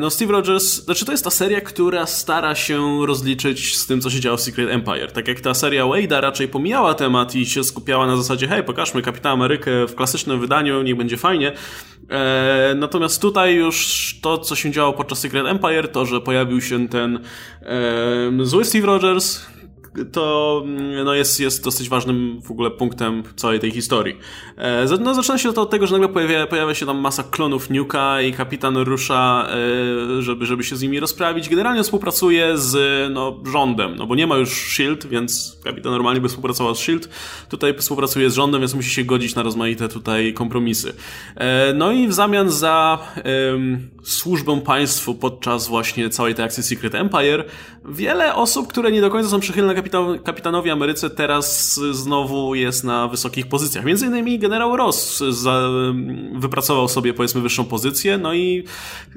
No, 0.00 0.10
Steve 0.10 0.32
Rogers, 0.32 0.84
znaczy 0.84 1.04
to 1.04 1.12
jest 1.12 1.24
ta 1.24 1.30
seria, 1.30 1.60
która 1.60 2.06
stara 2.06 2.54
się 2.54 3.06
rozliczyć 3.06 3.76
z 3.76 3.86
tym, 3.86 4.00
co 4.00 4.10
się 4.10 4.20
działo 4.20 4.36
w 4.36 4.40
Secret 4.40 4.70
Empire. 4.70 5.12
Tak 5.12 5.28
jak 5.28 5.40
ta 5.40 5.54
seria 5.54 5.84
Wade'a 5.84 6.20
raczej 6.20 6.48
pomijała 6.48 6.94
temat 6.94 7.34
i 7.34 7.46
się 7.46 7.64
skupiała 7.64 8.06
na 8.06 8.16
zasadzie, 8.16 8.48
hej, 8.48 8.64
pokażmy 8.64 9.02
Kapitana 9.02 9.32
Amerykę 9.32 9.86
w 9.86 9.94
klasycznym 9.94 10.40
wydaniu, 10.40 10.82
niech 10.82 10.96
będzie 10.96 11.16
fajnie. 11.16 11.52
E, 12.10 12.74
natomiast 12.76 13.22
tutaj 13.22 13.54
już 13.54 14.18
to, 14.22 14.38
co 14.38 14.56
się 14.56 14.70
działo 14.70 14.92
podczas 14.92 15.18
Secret 15.18 15.46
Empire, 15.46 15.88
to, 15.88 16.06
że 16.06 16.20
pojawił 16.20 16.60
się 16.60 16.88
ten 16.88 17.20
e, 17.62 18.46
zły 18.46 18.64
Steve 18.64 18.86
Rogers, 18.86 19.46
to 20.12 20.62
mm, 20.64 21.04
no 21.04 21.14
jest, 21.14 21.40
jest 21.40 21.64
dosyć 21.64 21.88
ważnym 21.88 22.40
w 22.42 22.50
ogóle 22.50 22.70
punktem 22.70 23.22
całej 23.36 23.60
tej 23.60 23.70
historii. 23.70 24.16
E, 24.56 24.86
no, 25.00 25.14
zaczyna 25.14 25.38
się 25.38 25.52
to 25.52 25.62
od 25.62 25.70
tego, 25.70 25.86
że 25.86 25.92
nagle 25.92 26.08
pojawia, 26.08 26.46
pojawia 26.46 26.74
się 26.74 26.86
tam 26.86 26.98
masa 26.98 27.22
klonów 27.22 27.70
Nuka 27.70 28.22
i 28.22 28.32
kapitan 28.32 28.76
rusza, 28.76 29.48
e, 30.18 30.22
żeby, 30.22 30.46
żeby 30.46 30.64
się 30.64 30.76
z 30.76 30.82
nimi 30.82 31.00
rozprawić. 31.00 31.48
Generalnie 31.48 31.82
współpracuje 31.82 32.58
z 32.58 32.76
no, 33.12 33.40
rządem, 33.52 33.96
no 33.96 34.06
bo 34.06 34.14
nie 34.14 34.26
ma 34.26 34.36
już 34.36 34.50
SHIELD, 34.50 35.06
więc 35.06 35.60
kapitan 35.64 35.92
normalnie 35.92 36.20
by 36.20 36.28
współpracował 36.28 36.74
z 36.74 36.78
SHIELD. 36.78 37.08
Tutaj 37.48 37.74
współpracuje 37.78 38.30
z 38.30 38.34
rządem, 38.34 38.60
więc 38.60 38.74
musi 38.74 38.90
się 38.90 39.04
godzić 39.04 39.34
na 39.34 39.42
rozmaite 39.42 39.88
tutaj 39.88 40.34
kompromisy. 40.34 40.92
E, 41.36 41.74
no 41.74 41.92
i 41.92 42.08
w 42.08 42.12
zamian 42.12 42.50
za 42.50 42.98
służbę 44.02 44.60
państwu 44.60 45.14
podczas 45.14 45.68
właśnie 45.68 46.10
całej 46.10 46.34
tej 46.34 46.44
akcji 46.44 46.62
Secret 46.62 46.94
Empire, 46.94 47.44
wiele 47.84 48.34
osób, 48.34 48.68
które 48.68 48.92
nie 48.92 49.00
do 49.00 49.10
końca 49.10 49.30
są 49.30 49.40
przychylne 49.40 49.74
kapitan, 49.74 50.18
kapitanowi 50.18 50.70
Ameryce 50.70 51.10
teraz 51.10 51.80
znowu 51.90 52.54
jest 52.54 52.84
na 52.84 53.08
wysokich 53.08 53.46
pozycjach. 53.46 53.84
Między 53.84 54.06
innymi 54.06 54.38
generał 54.38 54.76
Ross 54.76 55.22
wypracował 56.34 56.88
sobie 56.88 57.14
powiedzmy 57.14 57.40
wyższą 57.40 57.64
pozycję, 57.64 58.18
no 58.18 58.34
i 58.34 58.64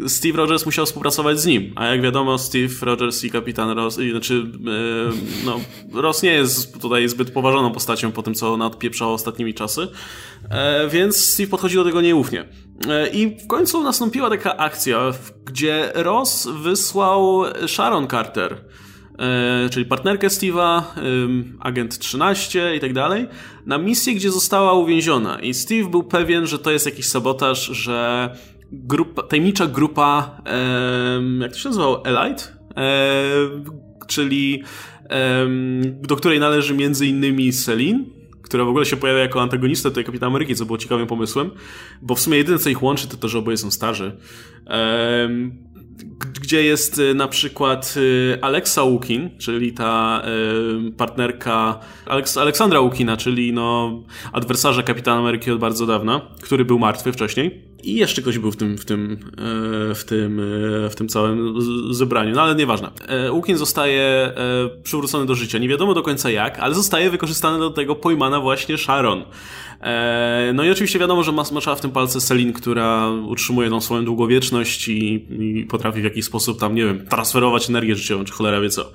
Steve 0.08 0.38
Rogers 0.38 0.66
musiał 0.66 0.86
współpracować 0.86 1.40
z 1.40 1.46
nim. 1.46 1.74
A 1.76 1.86
jak 1.86 2.02
wiadomo, 2.02 2.38
Steve 2.38 2.74
Rogers 2.82 3.24
i 3.24 3.30
kapitan 3.30 3.70
Ross, 3.70 4.00
znaczy 4.12 4.44
e, 4.44 5.46
no, 5.46 5.60
Ross 6.02 6.24
nie 6.24 6.34
jest 6.34 6.82
tutaj 6.82 7.10
zbyt 7.10 7.32
poważoną 7.32 7.72
postacią 7.72 8.12
po 8.12 8.24
tym, 8.24 8.34
co 8.34 8.58
nadpieprzał 8.58 9.14
ostatnimi 9.14 9.54
czasy, 9.54 9.88
e, 10.50 10.90
więc 10.90 11.18
Steve 11.18 11.50
podchodzi 11.50 11.76
do 11.76 11.84
tego 11.84 12.02
nieufnie. 12.02 12.46
E, 12.90 13.08
I 13.08 13.38
w 13.38 13.48
końcu 13.48 13.84
nastąpiła 13.84 14.30
taka 14.30 14.58
akcja, 14.58 15.12
gdzie 15.46 15.92
Ross 15.96 16.48
wysłał 16.64 17.44
Sharon 17.68 18.08
Carter, 18.08 18.62
E, 19.20 19.70
czyli 19.70 19.86
partnerkę 19.86 20.28
Steve'a, 20.28 20.82
agent 21.60 21.98
13 22.00 22.76
i 22.76 22.80
tak 22.80 22.94
dalej, 22.94 23.28
na 23.66 23.78
misję, 23.78 24.16
gdzie 24.16 24.32
została 24.32 24.74
uwięziona. 24.74 25.40
I 25.40 25.54
Steve 25.54 25.90
był 25.90 26.04
pewien, 26.04 26.48
że 26.48 26.60
to 26.60 26.72
jest 26.72 26.86
jakiś 26.86 27.06
sabotaż, 27.06 27.66
że 27.66 28.30
grupa, 28.72 29.24
tajemnicza 29.24 29.68
grupa, 29.68 30.42
jak 31.40 31.52
to 31.52 31.58
się 31.58 31.70
nazywało, 31.70 32.06
Elite? 32.06 32.44
E, 32.78 33.24
czyli 34.08 34.64
do 36.02 36.16
której 36.16 36.40
należy 36.40 36.74
między 36.74 37.08
innymi 37.08 37.54
Celine, 37.54 38.06
która 38.54 38.66
w 38.66 38.70
ogóle 38.70 38.86
się 38.86 38.98
pojawia 38.98 39.20
jako 39.20 39.42
antagonista 39.42 39.92
tej 39.92 40.04
Kapitana 40.04 40.28
Ameryki, 40.28 40.56
co 40.56 40.66
było 40.66 40.78
ciekawym 40.78 41.08
pomysłem, 41.08 41.52
bo 42.02 42.16
w 42.16 42.20
sumie 42.20 42.38
jedyne 42.38 42.60
co 42.60 42.70
ich 42.70 42.84
łączy 42.84 43.08
to 43.08 43.18
to, 43.18 43.28
że 43.28 43.38
oboje 43.40 43.58
są 43.58 43.72
starzy 43.72 44.18
gdzie 46.42 46.64
jest 46.64 47.00
y, 47.00 47.14
na 47.14 47.28
przykład 47.28 47.94
y, 47.98 48.38
Alexa 48.42 48.84
Łukin, 48.84 49.30
czyli 49.38 49.74
ta 49.74 50.22
partnerka 50.98 51.80
Aleks 52.06 52.38
Aleksandra 52.38 52.80
Łukina, 52.80 53.18
czyli 53.18 53.54
no 53.54 54.00
adwersarza 54.34 54.84
Kapitana 54.84 55.20
Ameryki 55.20 55.52
od 55.52 55.60
bardzo 55.60 55.86
dawna, 55.86 56.22
który 56.42 56.66
był 56.66 56.80
martwy 56.80 57.12
wcześniej. 57.12 57.73
I 57.84 57.96
jeszcze 57.96 58.22
ktoś 58.22 58.38
był 58.38 58.52
w 58.52 58.56
tym, 58.56 58.78
w 58.78 58.86
tym, 58.86 59.18
w 59.96 60.04
tym, 60.04 60.42
w 60.90 60.96
tym 60.96 61.08
całym 61.08 61.56
zebraniu, 61.94 62.36
no 62.36 62.42
ale 62.42 62.56
nieważne. 62.56 62.92
Łukin 63.32 63.58
zostaje 63.58 64.34
przywrócony 64.84 65.26
do 65.26 65.36
życia. 65.36 65.58
Nie 65.58 65.70
wiadomo 65.70 65.94
do 65.94 66.04
końca 66.04 66.32
jak, 66.32 66.60
ale 66.60 66.76
zostaje 66.76 67.10
wykorzystany 67.10 67.60
do 67.60 67.70
tego 67.70 67.96
pojmana 67.96 68.40
właśnie 68.40 68.78
Sharon. 68.78 69.24
E, 69.84 70.52
no 70.54 70.64
i 70.64 70.72
oczywiście 70.72 71.00
wiadomo, 71.00 71.24
że 71.24 71.32
maczała 71.32 71.76
w 71.76 71.82
tym 71.82 71.92
palce 71.92 72.22
Selin, 72.22 72.54
która 72.54 73.10
utrzymuje 73.10 73.70
tą 73.70 73.82
swoją 73.82 74.06
długowieczność 74.06 74.88
i, 74.88 75.26
i, 75.40 75.66
potrafi 75.70 76.02
w 76.02 76.04
jakiś 76.04 76.26
sposób 76.26 76.60
tam, 76.60 76.76
nie 76.76 76.86
wiem, 76.86 77.06
transferować 77.06 77.70
energię 77.70 77.96
życiową, 77.96 78.24
czy 78.24 78.34
cholera 78.34 78.62
wie 78.62 78.70
co. 78.70 78.92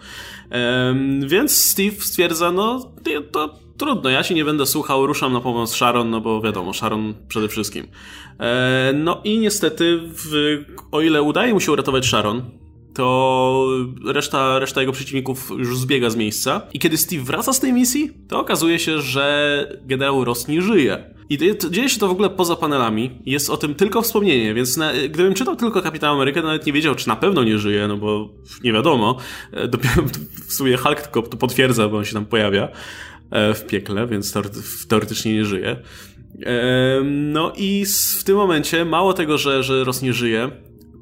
Więc 1.27 1.57
Steve 1.57 1.96
stwierdza, 2.01 2.53
no 2.53 2.92
to 3.33 3.59
trudno, 3.79 4.11
ja 4.11 4.23
się 4.23 4.35
nie 4.35 4.45
będę 4.45 4.67
słuchał, 4.67 5.07
ruszam 5.07 5.33
na 5.33 5.41
pomoc 5.41 5.75
Sharon, 5.75 6.11
no 6.11 6.21
bo 6.21 6.41
wiadomo, 6.41 6.75
Sharon 6.75 7.14
przede 7.29 7.49
wszystkim. 7.49 7.87
E, 8.41 8.93
no 8.95 9.21
i 9.25 9.38
niestety, 9.38 10.01
w, 10.03 10.59
o 10.93 11.01
ile 11.01 11.23
udaje 11.23 11.55
mu 11.55 11.61
się 11.61 11.73
uratować 11.73 12.07
Sharon, 12.07 12.43
to 12.95 13.67
reszta, 14.05 14.59
reszta 14.59 14.81
jego 14.81 14.93
przeciwników 14.93 15.51
już 15.59 15.79
zbiega 15.79 16.11
z 16.11 16.17
miejsca. 16.17 16.62
I 16.73 16.79
kiedy 16.79 16.97
Steve 16.99 17.23
wraca 17.23 17.53
z 17.53 17.61
tej 17.61 17.73
misji, 17.73 18.11
to 18.29 18.41
okazuje 18.41 18.79
się, 18.79 19.01
że 19.01 19.79
generał 19.85 20.25
Ross 20.25 20.49
nie 20.49 20.62
żyje. 20.62 21.14
I 21.31 21.38
dzieje 21.71 21.88
się 21.88 22.01
to 22.01 22.09
w 22.09 22.11
ogóle 22.11 22.31
poza 22.31 22.57
panelami. 22.57 23.11
Jest 23.27 23.51
o 23.51 23.57
tym 23.57 23.75
tylko 23.75 24.03
wspomnienie, 24.03 24.55
więc 24.55 24.77
na, 24.77 24.93
gdybym 25.09 25.35
czytał 25.35 25.57
tylko 25.57 25.83
Kapitan 25.83 26.11
Amerykę, 26.14 26.43
nawet 26.43 26.67
nie 26.67 26.73
wiedział, 26.73 26.95
czy 26.95 27.09
na 27.09 27.17
pewno 27.17 27.45
nie 27.45 27.59
żyje, 27.59 27.88
no 27.88 27.97
bo 27.97 28.29
nie 28.64 28.73
wiadomo. 28.73 29.17
E, 29.53 29.69
dopiero 29.69 30.03
w 30.49 30.53
sumie 30.53 30.77
Hulk 30.77 31.01
tylko 31.01 31.23
to 31.23 31.37
potwierdza, 31.37 31.88
bo 31.88 31.97
on 31.97 32.05
się 32.05 32.14
tam 32.14 32.27
pojawia 32.27 32.69
w 33.31 33.67
piekle, 33.67 34.07
więc 34.07 34.35
teoretycznie 34.88 35.35
nie 35.35 35.45
żyje. 35.45 35.77
E, 36.47 37.01
no 37.05 37.53
i 37.57 37.85
w 38.19 38.25
tym 38.25 38.37
momencie, 38.37 38.85
mało 38.85 39.12
tego, 39.12 39.38
że, 39.38 39.62
że 39.62 39.85
Ross 39.85 40.03
nie 40.03 40.12
żyje, 40.12 40.51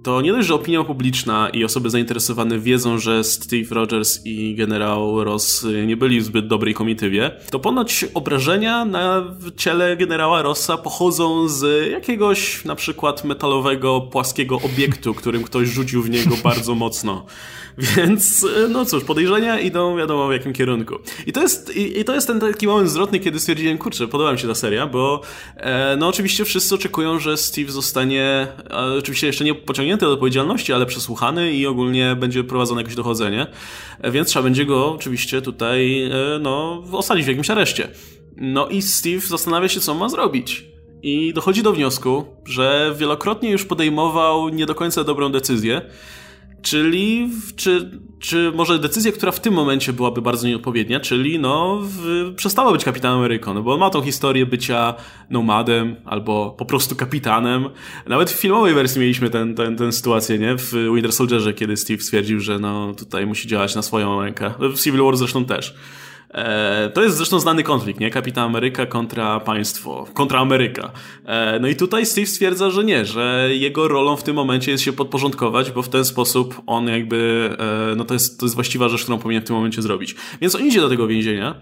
to 0.06 0.20
nie 0.20 0.32
dość, 0.32 0.48
że 0.48 0.54
opinia 0.54 0.84
publiczna 0.84 1.48
i 1.48 1.64
osoby 1.64 1.90
zainteresowane 1.90 2.58
wiedzą, 2.58 2.98
że 2.98 3.24
Steve 3.24 3.74
Rogers 3.74 4.20
i 4.24 4.54
generał 4.54 5.24
Ross 5.24 5.66
nie 5.86 5.96
byli 5.96 6.20
w 6.20 6.24
zbyt 6.24 6.46
dobrej 6.46 6.74
komitywie, 6.74 7.30
to 7.50 7.58
ponoć 7.58 8.04
obrażenia 8.14 8.84
na 8.84 9.24
ciele 9.56 9.96
generała 9.96 10.42
Rossa 10.42 10.76
pochodzą 10.76 11.48
z 11.48 11.90
jakiegoś 11.90 12.64
na 12.64 12.74
przykład 12.74 13.24
metalowego, 13.24 14.00
płaskiego 14.00 14.60
obiektu, 14.60 15.14
którym 15.14 15.42
ktoś 15.42 15.68
rzucił 15.68 16.02
w 16.02 16.10
niego 16.10 16.36
bardzo 16.44 16.74
mocno. 16.74 17.26
Więc, 17.78 18.46
no 18.68 18.84
cóż, 18.84 19.04
podejrzenia 19.04 19.60
idą 19.60 19.96
wiadomo 19.96 20.28
w 20.28 20.32
jakim 20.32 20.52
kierunku. 20.52 20.94
I 21.26 21.32
to 21.32 21.42
jest, 21.42 21.76
i, 21.76 22.00
i 22.00 22.04
to 22.04 22.14
jest 22.14 22.26
ten 22.26 22.40
taki 22.40 22.66
moment 22.66 22.90
zwrotny, 22.90 23.20
kiedy 23.20 23.40
stwierdziłem, 23.40 23.78
kurczę, 23.78 24.08
podoba 24.08 24.32
mi 24.32 24.38
się 24.38 24.48
ta 24.48 24.54
seria, 24.54 24.86
bo 24.86 25.20
e, 25.56 25.96
no 25.96 26.08
oczywiście 26.08 26.44
wszyscy 26.44 26.74
oczekują, 26.74 27.18
że 27.18 27.36
Steve 27.36 27.72
zostanie 27.72 28.46
oczywiście 28.98 29.26
jeszcze 29.26 29.44
nie 29.44 29.54
pociągnięty 29.54 29.95
do 30.04 30.12
odpowiedzialności, 30.12 30.72
ale 30.72 30.86
przesłuchany 30.86 31.52
i 31.52 31.66
ogólnie 31.66 32.16
będzie 32.16 32.44
prowadzone 32.44 32.80
jakieś 32.80 32.96
dochodzenie, 32.96 33.46
e, 34.00 34.10
więc 34.10 34.28
trzeba 34.28 34.42
będzie 34.42 34.66
go 34.66 34.92
oczywiście 34.92 35.42
tutaj, 35.42 36.02
e, 36.02 36.38
no, 36.40 36.82
osadzić 36.92 37.24
w 37.24 37.28
jakimś 37.28 37.50
areszcie. 37.50 37.88
No 38.36 38.68
i 38.68 38.82
Steve 38.82 39.20
zastanawia 39.20 39.68
się, 39.68 39.80
co 39.80 39.94
ma 39.94 40.08
zrobić. 40.08 40.64
I 41.02 41.32
dochodzi 41.34 41.62
do 41.62 41.72
wniosku, 41.72 42.24
że 42.44 42.94
wielokrotnie 42.98 43.50
już 43.50 43.64
podejmował 43.64 44.48
nie 44.48 44.66
do 44.66 44.74
końca 44.74 45.04
dobrą 45.04 45.32
decyzję, 45.32 45.82
Czyli, 46.66 47.30
czy, 47.56 47.90
czy 48.18 48.52
może 48.54 48.78
decyzja, 48.78 49.12
która 49.12 49.32
w 49.32 49.40
tym 49.40 49.54
momencie 49.54 49.92
byłaby 49.92 50.22
bardzo 50.22 50.48
nieodpowiednia, 50.48 51.00
czyli 51.00 51.38
no, 51.38 51.80
w, 51.82 52.32
przestała 52.36 52.72
być 52.72 52.84
kapitanem 52.84 53.18
Ameryką, 53.18 53.54
no 53.54 53.62
bo 53.62 53.74
on 53.74 53.80
ma 53.80 53.90
tą 53.90 54.02
historię 54.02 54.46
bycia 54.46 54.94
nomadem 55.30 55.96
albo 56.04 56.54
po 56.58 56.64
prostu 56.64 56.96
kapitanem. 56.96 57.68
Nawet 58.06 58.30
w 58.30 58.40
filmowej 58.40 58.74
wersji 58.74 59.00
mieliśmy 59.00 59.30
tę 59.30 59.54
ten, 59.54 59.76
ten 59.76 59.92
sytuację, 59.92 60.38
nie? 60.38 60.56
W 60.56 60.72
Winter 60.94 61.12
Soldierze, 61.12 61.54
kiedy 61.54 61.76
Steve 61.76 62.02
stwierdził, 62.02 62.40
że 62.40 62.58
no, 62.58 62.94
tutaj 62.94 63.26
musi 63.26 63.48
działać 63.48 63.74
na 63.74 63.82
swoją 63.82 64.22
rękę. 64.22 64.54
W 64.58 64.80
Civil 64.80 65.02
War 65.02 65.16
zresztą 65.16 65.44
też. 65.44 65.74
E, 66.30 66.90
to 66.94 67.02
jest 67.02 67.16
zresztą 67.16 67.40
znany 67.40 67.62
konflikt, 67.62 68.00
nie? 68.00 68.10
Kapitan 68.10 68.44
Ameryka 68.44 68.86
kontra 68.86 69.40
państwo, 69.40 70.06
kontra 70.14 70.40
Ameryka. 70.40 70.92
E, 71.24 71.58
no 71.60 71.68
i 71.68 71.76
tutaj 71.76 72.06
Steve 72.06 72.26
stwierdza, 72.26 72.70
że 72.70 72.84
nie, 72.84 73.04
że 73.04 73.48
jego 73.52 73.88
rolą 73.88 74.16
w 74.16 74.22
tym 74.22 74.36
momencie 74.36 74.70
jest 74.70 74.84
się 74.84 74.92
podporządkować, 74.92 75.70
bo 75.70 75.82
w 75.82 75.88
ten 75.88 76.04
sposób 76.04 76.62
on 76.66 76.88
jakby, 76.88 77.50
e, 77.92 77.96
no 77.96 78.04
to 78.04 78.14
jest, 78.14 78.40
to 78.40 78.46
jest 78.46 78.54
właściwa 78.54 78.88
rzecz, 78.88 79.02
którą 79.02 79.18
powinien 79.18 79.42
w 79.42 79.46
tym 79.46 79.56
momencie 79.56 79.82
zrobić. 79.82 80.14
Więc 80.40 80.54
on 80.54 80.66
idzie 80.66 80.80
do 80.80 80.88
tego 80.88 81.06
więzienia 81.06 81.54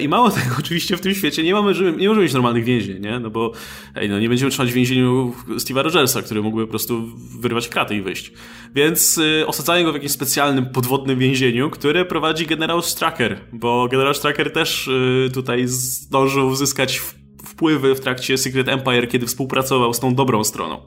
I 0.00 0.08
mało 0.08 0.30
tego, 0.40 0.56
oczywiście 0.58 0.96
w 0.96 1.00
tym 1.00 1.14
świecie 1.14 1.42
nie 1.42 1.54
mamy, 1.54 1.74
nie 1.96 2.08
możemy 2.08 2.24
mieć 2.24 2.34
normalnych 2.34 2.64
więzień, 2.64 3.02
nie? 3.02 3.20
No 3.20 3.30
bo 3.30 3.52
ej, 3.94 4.08
no 4.08 4.20
nie 4.20 4.28
będziemy 4.28 4.50
trzymać 4.50 4.70
w 4.70 4.74
więzieniu 4.74 5.34
Steve'a 5.48 5.82
Rogersa, 5.82 6.22
który 6.22 6.42
mógłby 6.42 6.64
po 6.66 6.70
prostu 6.70 7.02
wyrywać 7.40 7.68
kraty 7.68 7.96
i 7.96 8.02
wyjść. 8.02 8.32
Więc 8.74 9.18
y, 9.18 9.46
osadzają 9.46 9.84
go 9.84 9.92
w 9.92 9.94
jakimś 9.94 10.12
specjalnym 10.12 10.66
podwodnym 10.66 11.18
więzieniu, 11.18 11.70
które 11.70 12.04
prowadzi 12.04 12.46
generał 12.46 12.82
Stracker, 12.82 13.40
bo 13.52 13.88
generał 13.88 14.14
Stracker 14.14 14.52
też 14.52 14.88
y, 14.88 15.30
tutaj 15.34 15.62
zdążył 15.66 16.48
uzyskać 16.48 17.02
wpływy 17.44 17.94
w 17.94 18.00
trakcie 18.00 18.38
Secret 18.38 18.68
Empire, 18.68 19.08
kiedy 19.08 19.26
współpracował 19.26 19.94
z 19.94 20.00
tą 20.00 20.14
dobrą 20.14 20.44
stroną. 20.44 20.82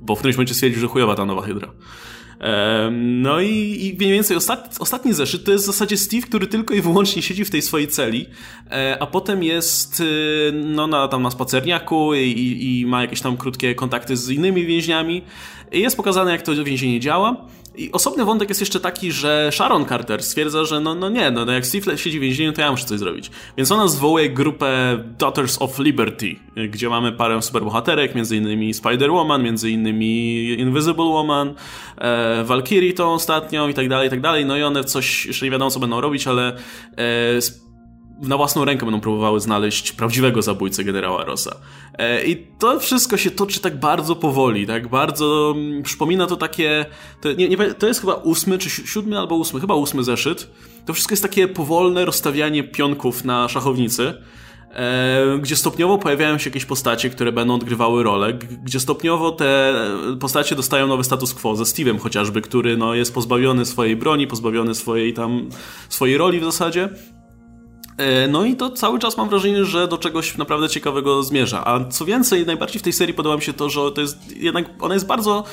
Bo 0.00 0.14
w 0.14 0.18
którymś 0.18 0.36
momencie 0.36 0.54
stwierdził, 0.54 0.80
że 0.80 0.86
chujowa 0.86 1.14
ta 1.14 1.24
nowa 1.24 1.42
Hydra. 1.42 1.72
No 2.90 3.40
i, 3.40 3.78
i 3.86 3.96
mniej 3.98 4.12
więcej 4.12 4.36
ostatni, 4.36 4.78
ostatni 4.78 5.12
zeszyt 5.12 5.44
to 5.44 5.52
jest 5.52 5.64
w 5.64 5.66
zasadzie 5.66 5.96
Steve, 5.96 6.22
który 6.22 6.46
tylko 6.46 6.74
i 6.74 6.80
wyłącznie 6.80 7.22
siedzi 7.22 7.44
w 7.44 7.50
tej 7.50 7.62
swojej 7.62 7.88
celi, 7.88 8.26
e, 8.70 8.96
a 9.00 9.06
potem 9.06 9.42
jest 9.42 10.00
y, 10.00 10.52
no, 10.54 10.86
na, 10.86 11.08
tam 11.08 11.22
na 11.22 11.30
spacerniaku 11.30 12.14
i, 12.14 12.80
i 12.80 12.86
ma 12.86 13.02
jakieś 13.02 13.20
tam 13.20 13.36
krótkie 13.36 13.74
kontakty 13.74 14.16
z 14.16 14.30
innymi 14.30 14.66
więźniami. 14.66 15.22
I 15.72 15.80
jest 15.80 15.96
pokazane, 15.96 16.32
jak 16.32 16.42
to 16.42 16.64
więzienie 16.64 17.00
działa. 17.00 17.46
I 17.76 17.92
osobny 17.92 18.24
wątek 18.24 18.48
jest 18.48 18.60
jeszcze 18.60 18.80
taki, 18.80 19.12
że 19.12 19.50
Sharon 19.52 19.86
Carter 19.86 20.22
stwierdza, 20.22 20.64
że 20.64 20.80
no, 20.80 20.94
no 20.94 21.08
nie, 21.08 21.30
no, 21.30 21.44
no 21.44 21.52
jak 21.52 21.66
Steve 21.66 21.98
siedzi 21.98 22.18
w 22.18 22.22
więzieniu, 22.22 22.52
to 22.52 22.60
ja 22.60 22.70
muszę 22.70 22.84
coś 22.84 22.98
zrobić. 22.98 23.30
Więc 23.56 23.72
ona 23.72 23.88
zwołuje 23.88 24.30
grupę 24.30 24.98
Daughters 25.18 25.62
of 25.62 25.78
Liberty, 25.78 26.36
gdzie 26.70 26.88
mamy 26.88 27.12
parę 27.12 27.42
superbohaterek, 27.42 28.14
między 28.14 28.36
innymi 28.36 28.74
Spider-Woman, 28.74 29.42
między 29.42 29.70
innymi 29.70 30.44
Invisible 30.60 31.04
Woman, 31.04 31.54
e, 31.98 32.44
Valkyrie 32.44 32.92
tą 32.92 33.12
ostatnią 33.12 33.68
i 33.68 33.74
tak 33.74 33.88
dalej, 33.88 34.06
i 34.06 34.10
tak 34.10 34.20
dalej. 34.20 34.46
No 34.46 34.56
i 34.56 34.62
one 34.62 34.84
coś, 34.84 35.26
jeszcze 35.26 35.46
nie 35.46 35.50
wiadomo 35.50 35.70
co 35.70 35.80
będą 35.80 36.00
robić, 36.00 36.26
ale 36.26 36.56
e, 36.96 37.63
na 38.20 38.36
własną 38.36 38.64
rękę 38.64 38.86
będą 38.86 39.00
próbowały 39.00 39.40
znaleźć 39.40 39.92
prawdziwego 39.92 40.42
zabójcę 40.42 40.84
generała 40.84 41.24
Rossa. 41.24 41.56
E, 41.98 42.24
I 42.24 42.46
to 42.58 42.80
wszystko 42.80 43.16
się 43.16 43.30
toczy 43.30 43.60
tak 43.60 43.80
bardzo 43.80 44.16
powoli, 44.16 44.66
tak 44.66 44.88
bardzo 44.88 45.54
mm, 45.56 45.82
przypomina 45.82 46.26
to 46.26 46.36
takie. 46.36 46.86
To, 47.20 47.32
nie, 47.32 47.48
nie, 47.48 47.56
to 47.56 47.86
jest 47.86 48.00
chyba 48.00 48.14
ósmy, 48.14 48.58
czy 48.58 48.70
siódmy 48.70 49.18
albo 49.18 49.34
ósmy, 49.34 49.60
chyba 49.60 49.74
ósmy 49.74 50.04
zeszyt. 50.04 50.50
To 50.86 50.92
wszystko 50.92 51.12
jest 51.12 51.22
takie 51.22 51.48
powolne 51.48 52.04
rozstawianie 52.04 52.64
pionków 52.64 53.24
na 53.24 53.48
szachownicy. 53.48 54.14
E, 54.74 55.38
gdzie 55.42 55.56
stopniowo 55.56 55.98
pojawiają 55.98 56.38
się 56.38 56.50
jakieś 56.50 56.64
postacie, 56.64 57.10
które 57.10 57.32
będą 57.32 57.54
odgrywały 57.54 58.02
rolę, 58.02 58.32
gdzie 58.64 58.80
stopniowo 58.80 59.30
te 59.30 59.74
postacie 60.20 60.56
dostają 60.56 60.86
nowy 60.86 61.04
status 61.04 61.34
quo, 61.34 61.56
ze 61.56 61.64
Steve'em 61.64 61.98
chociażby, 61.98 62.40
który 62.40 62.76
no, 62.76 62.94
jest 62.94 63.14
pozbawiony 63.14 63.64
swojej 63.64 63.96
broni, 63.96 64.26
pozbawiony 64.26 64.74
swojej 64.74 65.12
tam, 65.12 65.48
swojej 65.88 66.18
roli 66.18 66.40
w 66.40 66.44
zasadzie, 66.44 66.88
no 68.28 68.44
i 68.44 68.56
to 68.56 68.70
cały 68.70 68.98
czas 68.98 69.16
mam 69.16 69.28
wrażenie, 69.28 69.64
że 69.64 69.88
do 69.88 69.98
czegoś 69.98 70.36
naprawdę 70.36 70.68
ciekawego 70.68 71.22
zmierza. 71.22 71.64
A 71.64 71.84
co 71.84 72.04
więcej, 72.04 72.46
najbardziej 72.46 72.80
w 72.80 72.82
tej 72.82 72.92
serii 72.92 73.14
podoba 73.14 73.36
mi 73.36 73.42
się 73.42 73.52
to, 73.52 73.70
że 73.70 73.92
to 73.92 74.00
jest 74.00 74.36
jednak, 74.36 74.64
ona 74.80 74.94
jest 74.94 75.06
bardzo 75.06 75.44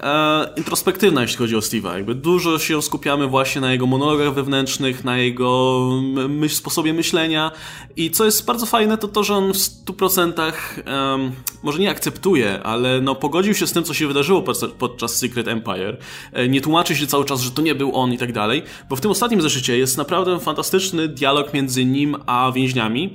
e, 0.00 0.48
introspektywna, 0.56 1.22
jeśli 1.22 1.36
chodzi 1.36 1.56
o 1.56 1.58
Steve'a. 1.58 1.94
Jakby 1.94 2.14
dużo 2.14 2.58
się 2.58 2.82
skupiamy 2.82 3.26
właśnie 3.26 3.60
na 3.60 3.72
jego 3.72 3.86
monologach 3.86 4.34
wewnętrznych, 4.34 5.04
na 5.04 5.18
jego 5.18 5.80
myśl, 6.28 6.54
sposobie 6.54 6.92
myślenia 6.92 7.50
i 7.96 8.10
co 8.10 8.24
jest 8.24 8.44
bardzo 8.44 8.66
fajne, 8.66 8.98
to 8.98 9.08
to, 9.08 9.24
że 9.24 9.34
on 9.34 9.52
w 9.52 9.56
100% 9.56 10.52
um, 10.86 11.32
może 11.62 11.78
nie 11.78 11.90
akceptuje, 11.90 12.62
ale 12.62 13.00
no 13.00 13.14
pogodził 13.14 13.54
się 13.54 13.66
z 13.66 13.72
tym, 13.72 13.84
co 13.84 13.94
się 13.94 14.06
wydarzyło 14.06 14.44
podczas 14.78 15.16
Secret 15.16 15.48
Empire. 15.48 15.98
E, 16.32 16.48
nie 16.48 16.60
tłumaczy 16.60 16.96
się 16.96 17.06
cały 17.06 17.24
czas, 17.24 17.40
że 17.40 17.50
to 17.50 17.62
nie 17.62 17.74
był 17.74 17.96
on 17.96 18.12
i 18.12 18.18
tak 18.18 18.32
dalej, 18.32 18.62
bo 18.88 18.96
w 18.96 19.00
tym 19.00 19.10
ostatnim 19.10 19.42
zeszycie 19.42 19.78
jest 19.78 19.96
naprawdę 19.96 20.40
fantastyczny 20.40 21.08
dialog 21.08 21.54
między 21.54 21.81
nim 21.86 22.16
a 22.26 22.52
więźniami, 22.54 23.14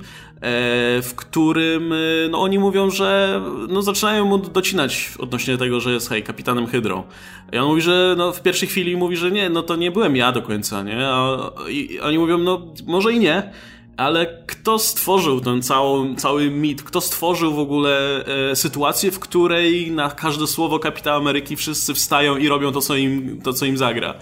w 1.02 1.12
którym 1.16 1.92
e, 1.92 1.96
no, 2.30 2.40
oni 2.40 2.58
mówią, 2.58 2.90
że 2.90 3.40
no, 3.68 3.82
zaczynają 3.82 4.24
mu 4.24 4.38
docinać 4.38 5.10
odnośnie 5.18 5.58
tego, 5.58 5.80
że 5.80 5.92
jest 5.92 6.08
hej, 6.08 6.22
kapitanem 6.22 6.66
Hydro. 6.66 7.04
I 7.52 7.58
on 7.58 7.68
mówi, 7.68 7.80
że 7.80 8.14
no, 8.18 8.32
w 8.32 8.42
pierwszej 8.42 8.68
chwili 8.68 8.96
mówi, 8.96 9.16
że 9.16 9.30
nie, 9.30 9.50
no 9.50 9.62
to 9.62 9.76
nie 9.76 9.90
byłem 9.90 10.16
ja 10.16 10.32
do 10.32 10.42
końca, 10.42 10.82
nie? 10.82 11.06
A, 11.06 11.50
i 11.68 12.00
oni 12.00 12.18
mówią, 12.18 12.38
no 12.38 12.74
może 12.86 13.12
i 13.12 13.18
nie, 13.18 13.52
ale 13.98 14.26
kto 14.46 14.78
stworzył 14.78 15.40
ten 15.40 15.62
cały, 15.62 16.14
cały 16.16 16.50
mit, 16.50 16.82
kto 16.82 17.00
stworzył 17.00 17.54
w 17.54 17.58
ogóle 17.58 18.24
e, 18.50 18.56
sytuację, 18.56 19.10
w 19.10 19.18
której 19.18 19.90
na 19.90 20.10
każde 20.10 20.46
słowo 20.46 20.78
Kapitana 20.78 21.16
Ameryki 21.16 21.56
wszyscy 21.56 21.94
wstają 21.94 22.36
i 22.36 22.48
robią 22.48 22.72
to, 22.72 22.80
co 22.80 22.96
im, 22.96 23.40
to, 23.42 23.52
co 23.52 23.66
im 23.66 23.76
zagra. 23.76 24.14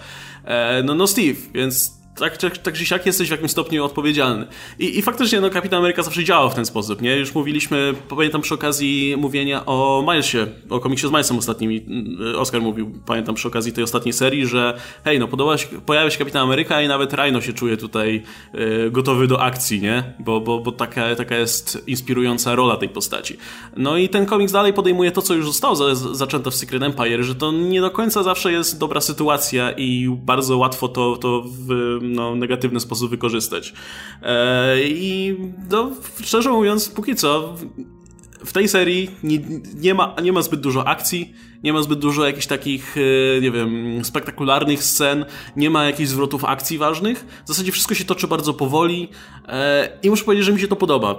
E, 0.45 0.83
no, 0.83 0.95
no 0.95 1.07
Steve, 1.07 1.39
więc 1.53 1.96
tak, 2.19 2.37
tak, 2.37 2.57
tak 2.57 2.73
czy 2.73 2.85
siak 2.85 3.05
jesteś 3.05 3.27
w 3.27 3.31
jakimś 3.31 3.51
stopniu 3.51 3.85
odpowiedzialny. 3.85 4.47
I, 4.79 4.99
I 4.99 5.01
faktycznie 5.01 5.41
no, 5.41 5.49
Kapitan 5.49 5.79
Ameryka 5.79 6.03
zawsze 6.03 6.23
działał 6.23 6.49
w 6.49 6.55
ten 6.55 6.65
sposób, 6.65 7.01
nie? 7.01 7.15
Już 7.15 7.35
mówiliśmy, 7.35 7.93
pamiętam 8.09 8.41
przy 8.41 8.53
okazji 8.53 9.15
mówienia 9.17 9.65
o 9.65 10.05
Milesie, 10.07 10.47
o 10.69 10.79
komiksie 10.79 11.07
z 11.07 11.11
Milesem 11.11 11.37
ostatnimi, 11.37 11.85
mm, 11.87 12.35
Oscar 12.35 12.61
mówił, 12.61 12.91
pamiętam 13.05 13.35
przy 13.35 13.47
okazji 13.47 13.73
tej 13.73 13.83
ostatniej 13.83 14.13
serii, 14.13 14.47
że 14.47 14.77
hej, 15.03 15.19
no 15.19 15.57
się, 15.57 15.67
pojawia 15.85 16.09
się 16.09 16.17
Kapitan 16.17 16.43
Ameryka 16.43 16.81
i 16.81 16.87
nawet 16.87 17.13
Rhino 17.13 17.41
się 17.41 17.53
czuje 17.53 17.77
tutaj 17.77 18.23
y, 18.55 18.91
gotowy 18.91 19.27
do 19.27 19.41
akcji, 19.41 19.81
nie? 19.81 20.03
Bo, 20.19 20.41
bo, 20.41 20.59
bo 20.59 20.71
taka, 20.71 21.15
taka 21.15 21.35
jest 21.35 21.83
inspirująca 21.87 22.55
rola 22.55 22.77
tej 22.77 22.89
postaci. 22.89 23.37
No 23.77 23.97
i 23.97 24.09
ten 24.09 24.25
komiks 24.25 24.51
dalej 24.51 24.73
podejmuje 24.73 25.11
to, 25.11 25.21
co 25.21 25.33
już 25.33 25.45
zostało 25.45 25.75
za, 25.75 25.95
zaczęte 25.95 26.51
w 26.51 26.55
Secret 26.55 26.83
Empire, 26.83 27.23
że 27.23 27.35
to 27.35 27.51
nie 27.51 27.81
do 27.81 27.91
końca 27.91 28.23
zawsze 28.23 28.51
jest 28.51 28.79
dobra 28.79 29.01
sytuacja 29.01 29.71
i 29.71 30.09
bardzo 30.09 30.57
łatwo 30.57 30.87
to, 30.87 31.17
to 31.17 31.43
w 31.45 31.99
no, 32.07 32.35
negatywny 32.35 32.79
sposób 32.79 33.09
wykorzystać. 33.09 33.73
E, 34.21 34.81
I 34.83 35.35
no, 35.69 35.91
szczerze 36.23 36.51
mówiąc, 36.51 36.89
póki 36.89 37.15
co 37.15 37.55
w 38.45 38.53
tej 38.53 38.67
serii 38.67 39.11
nie, 39.23 39.39
nie, 39.75 39.93
ma, 39.93 40.15
nie 40.23 40.31
ma 40.31 40.41
zbyt 40.41 40.59
dużo 40.59 40.87
akcji, 40.87 41.33
nie 41.63 41.73
ma 41.73 41.81
zbyt 41.81 41.99
dużo 41.99 42.25
jakichś 42.25 42.47
takich, 42.47 42.95
e, 42.97 43.41
nie 43.41 43.51
wiem, 43.51 43.99
spektakularnych 44.05 44.83
scen, 44.83 45.25
nie 45.55 45.69
ma 45.69 45.85
jakichś 45.85 46.09
zwrotów 46.09 46.45
akcji 46.45 46.77
ważnych. 46.77 47.25
W 47.45 47.47
zasadzie 47.47 47.71
wszystko 47.71 47.95
się 47.95 48.05
toczy 48.05 48.27
bardzo 48.27 48.53
powoli 48.53 49.09
e, 49.47 49.89
i 50.03 50.09
muszę 50.09 50.23
powiedzieć, 50.23 50.45
że 50.45 50.53
mi 50.53 50.59
się 50.59 50.67
to 50.67 50.75
podoba. 50.75 51.15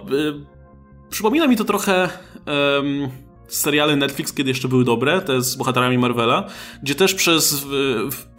Przypomina 1.10 1.46
mi 1.46 1.56
to 1.56 1.64
trochę 1.64 2.08
seriale 3.48 3.96
Netflix, 3.96 4.32
kiedy 4.32 4.50
jeszcze 4.50 4.68
były 4.68 4.84
dobre, 4.84 5.20
te 5.20 5.42
z 5.42 5.56
bohaterami 5.56 5.98
Marvela, 5.98 6.48
gdzie 6.82 6.94
też 6.94 7.14
przez, 7.14 7.66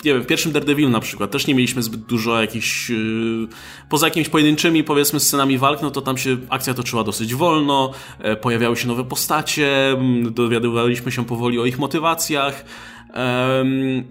nie 0.05 0.13
wiem, 0.13 0.23
w 0.23 0.27
pierwszym 0.27 0.51
Daredevil 0.51 0.91
na 0.91 0.99
przykład, 0.99 1.31
też 1.31 1.47
nie 1.47 1.55
mieliśmy 1.55 1.83
zbyt 1.83 2.01
dużo 2.01 2.41
jakichś, 2.41 2.89
yy, 2.89 3.47
poza 3.89 4.07
jakimiś 4.07 4.29
pojedynczymi, 4.29 4.83
powiedzmy, 4.83 5.19
scenami 5.19 5.57
walk, 5.57 5.81
no 5.81 5.91
to 5.91 6.01
tam 6.01 6.17
się 6.17 6.37
akcja 6.49 6.73
toczyła 6.73 7.03
dosyć 7.03 7.35
wolno, 7.35 7.91
e, 8.19 8.35
pojawiały 8.35 8.77
się 8.77 8.87
nowe 8.87 9.03
postacie, 9.03 9.97
dowiadywaliśmy 10.31 11.11
się 11.11 11.25
powoli 11.25 11.59
o 11.59 11.65
ich 11.65 11.79
motywacjach, 11.79 12.65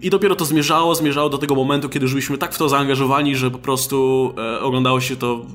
i 0.01 0.09
dopiero 0.09 0.35
to 0.35 0.45
zmierzało, 0.45 0.95
zmierzało 0.95 1.29
do 1.29 1.37
tego 1.37 1.55
momentu, 1.55 1.89
kiedy 1.89 2.03
już 2.03 2.13
byliśmy 2.13 2.37
tak 2.37 2.55
w 2.55 2.57
to 2.57 2.69
zaangażowani, 2.69 3.35
że 3.35 3.51
po 3.51 3.57
prostu 3.57 4.33
e, 4.37 4.59
oglądało 4.59 5.01
się 5.01 5.15
to 5.15 5.45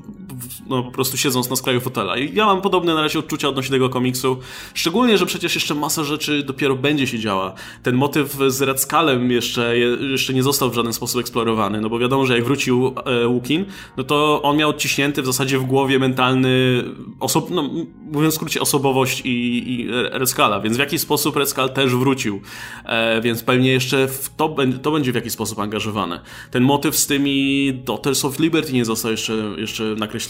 no, 0.67 0.83
po 0.83 0.91
prostu 0.91 1.17
siedząc 1.17 1.49
na 1.49 1.55
skraju 1.55 1.79
fotela. 1.79 2.17
I 2.17 2.35
ja 2.35 2.45
mam 2.45 2.61
podobne 2.61 2.93
na 2.93 3.01
razie 3.01 3.19
odczucia 3.19 3.49
odnośnie 3.49 3.71
tego 3.71 3.89
komiksu. 3.89 4.37
Szczególnie, 4.73 5.17
że 5.17 5.25
przecież 5.25 5.55
jeszcze 5.55 5.75
masa 5.75 6.03
rzeczy 6.03 6.43
dopiero 6.43 6.75
będzie 6.75 7.07
się 7.07 7.19
działa. 7.19 7.53
Ten 7.83 7.95
motyw 7.95 8.37
z 8.47 8.61
Red 8.61 8.81
Skullem 8.81 9.31
jeszcze, 9.31 9.77
jeszcze 10.11 10.33
nie 10.33 10.43
został 10.43 10.69
w 10.69 10.73
żaden 10.73 10.93
sposób 10.93 11.21
eksplorowany, 11.21 11.81
no 11.81 11.89
bo 11.89 11.99
wiadomo, 11.99 12.25
że 12.25 12.35
jak 12.35 12.43
wrócił 12.43 12.93
e, 13.05 13.27
Łukin, 13.27 13.65
no 13.97 14.03
to 14.03 14.41
on 14.41 14.57
miał 14.57 14.69
odciśnięty 14.69 15.21
w 15.21 15.25
zasadzie 15.25 15.59
w 15.59 15.63
głowie 15.63 15.99
mentalny, 15.99 16.83
osob, 17.19 17.49
no, 17.49 17.69
mówiąc 18.11 18.33
w 18.33 18.35
skrócie, 18.35 18.61
osobowość 18.61 19.21
i, 19.25 19.71
i 19.71 19.87
Red 19.91 20.29
Skulla, 20.29 20.59
więc 20.59 20.77
w 20.77 20.79
jakiś 20.79 21.01
sposób 21.01 21.35
Red 21.35 21.49
Skull 21.49 21.69
też 21.69 21.95
wrócił. 21.95 22.41
E, 22.85 23.21
więc 23.21 23.43
pewnie 23.43 23.71
jeszcze 23.71 24.07
to, 24.37 24.55
to 24.81 24.91
będzie 24.91 25.11
w 25.11 25.15
jakiś 25.15 25.33
sposób 25.33 25.59
angażowane. 25.59 26.19
Ten 26.51 26.63
motyw 26.63 26.95
z 26.95 27.07
tymi 27.07 27.73
Daughters 27.85 28.25
of 28.25 28.39
Liberty 28.39 28.73
nie 28.73 28.85
został 28.85 29.11
jeszcze, 29.11 29.33
jeszcze 29.57 29.83
nakreślony. 29.83 30.24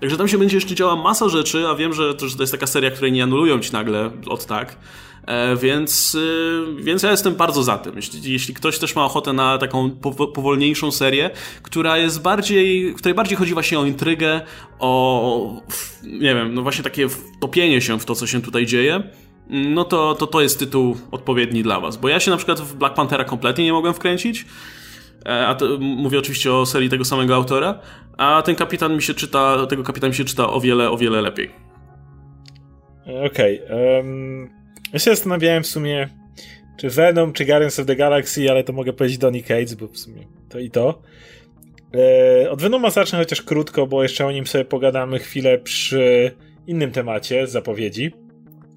Także 0.00 0.16
tam 0.16 0.28
się 0.28 0.38
będzie 0.38 0.56
jeszcze 0.56 0.74
działa 0.74 0.96
masa 0.96 1.28
rzeczy, 1.28 1.68
a 1.68 1.74
wiem, 1.74 1.92
że 1.92 2.14
to, 2.14 2.28
że 2.28 2.36
to 2.36 2.42
jest 2.42 2.52
taka 2.52 2.66
seria, 2.66 2.90
której 2.90 3.12
nie 3.12 3.22
anulują 3.22 3.58
ci 3.58 3.72
nagle 3.72 4.10
od 4.26 4.46
tak. 4.46 4.76
E, 5.26 5.56
więc, 5.56 6.16
e, 6.78 6.82
więc 6.82 7.02
ja 7.02 7.10
jestem 7.10 7.34
bardzo 7.34 7.62
za 7.62 7.78
tym. 7.78 7.96
Jeśli, 7.96 8.32
jeśli 8.32 8.54
ktoś 8.54 8.78
też 8.78 8.96
ma 8.96 9.04
ochotę 9.04 9.32
na 9.32 9.58
taką 9.58 9.90
powolniejszą 10.34 10.92
serię, 10.92 11.30
która 11.62 11.98
jest 11.98 12.22
bardziej, 12.22 12.92
w 12.92 12.96
której 12.96 13.14
bardziej 13.14 13.38
chodzi 13.38 13.54
właśnie 13.54 13.78
o 13.78 13.84
intrygę, 13.84 14.40
o 14.78 15.62
nie 16.02 16.34
wiem, 16.34 16.54
no 16.54 16.62
właśnie 16.62 16.84
takie 16.84 17.08
wtopienie 17.08 17.80
się 17.80 18.00
w 18.00 18.04
to, 18.04 18.14
co 18.14 18.26
się 18.26 18.42
tutaj 18.42 18.66
dzieje, 18.66 19.02
no 19.50 19.84
to, 19.84 20.14
to 20.14 20.26
to 20.26 20.40
jest 20.40 20.58
tytuł 20.58 20.96
odpowiedni 21.10 21.62
dla 21.62 21.80
was. 21.80 21.96
Bo 21.96 22.08
ja 22.08 22.20
się 22.20 22.30
na 22.30 22.36
przykład 22.36 22.60
w 22.60 22.74
Black 22.74 22.94
Panthera 22.94 23.24
kompletnie 23.24 23.64
nie 23.64 23.72
mogłem 23.72 23.94
wkręcić. 23.94 24.46
E, 25.26 25.46
a 25.46 25.54
to, 25.54 25.78
mówię 25.80 26.18
oczywiście 26.18 26.52
o 26.52 26.66
serii 26.66 26.88
tego 26.88 27.04
samego 27.04 27.34
autora, 27.34 27.80
a 28.18 28.42
ten 28.42 28.54
kapitan 28.54 28.96
mi 28.96 29.02
się 29.02 29.14
czyta, 29.14 29.66
tego 29.66 29.82
kapitan 29.82 30.10
mi 30.10 30.16
się 30.16 30.24
czyta 30.24 30.50
o 30.50 30.60
wiele, 30.60 30.90
o 30.90 30.96
wiele 30.96 31.20
lepiej. 31.20 31.50
Okej. 33.26 33.64
Okay, 33.64 33.96
um, 33.96 34.48
ja 34.92 34.98
się 34.98 35.10
zastanawiałem 35.10 35.62
w 35.62 35.66
sumie, 35.66 36.08
czy 36.76 36.88
Venom, 36.88 37.32
czy 37.32 37.44
Guardians 37.44 37.80
of 37.80 37.86
the 37.86 37.96
Galaxy, 37.96 38.50
ale 38.50 38.64
to 38.64 38.72
mogę 38.72 38.92
powiedzieć 38.92 39.18
Donny 39.18 39.42
Cates, 39.42 39.74
bo 39.74 39.88
w 39.88 39.98
sumie 39.98 40.26
to 40.48 40.58
i 40.58 40.70
to. 40.70 41.02
E, 41.94 42.50
od 42.50 42.62
Venoma 42.62 42.90
zacznę 42.90 43.18
chociaż 43.18 43.42
krótko, 43.42 43.86
bo 43.86 44.02
jeszcze 44.02 44.26
o 44.26 44.32
nim 44.32 44.46
sobie 44.46 44.64
pogadamy 44.64 45.18
chwilę 45.18 45.58
przy 45.58 46.30
innym 46.66 46.90
temacie 46.90 47.46
z 47.46 47.50
zapowiedzi. 47.50 48.10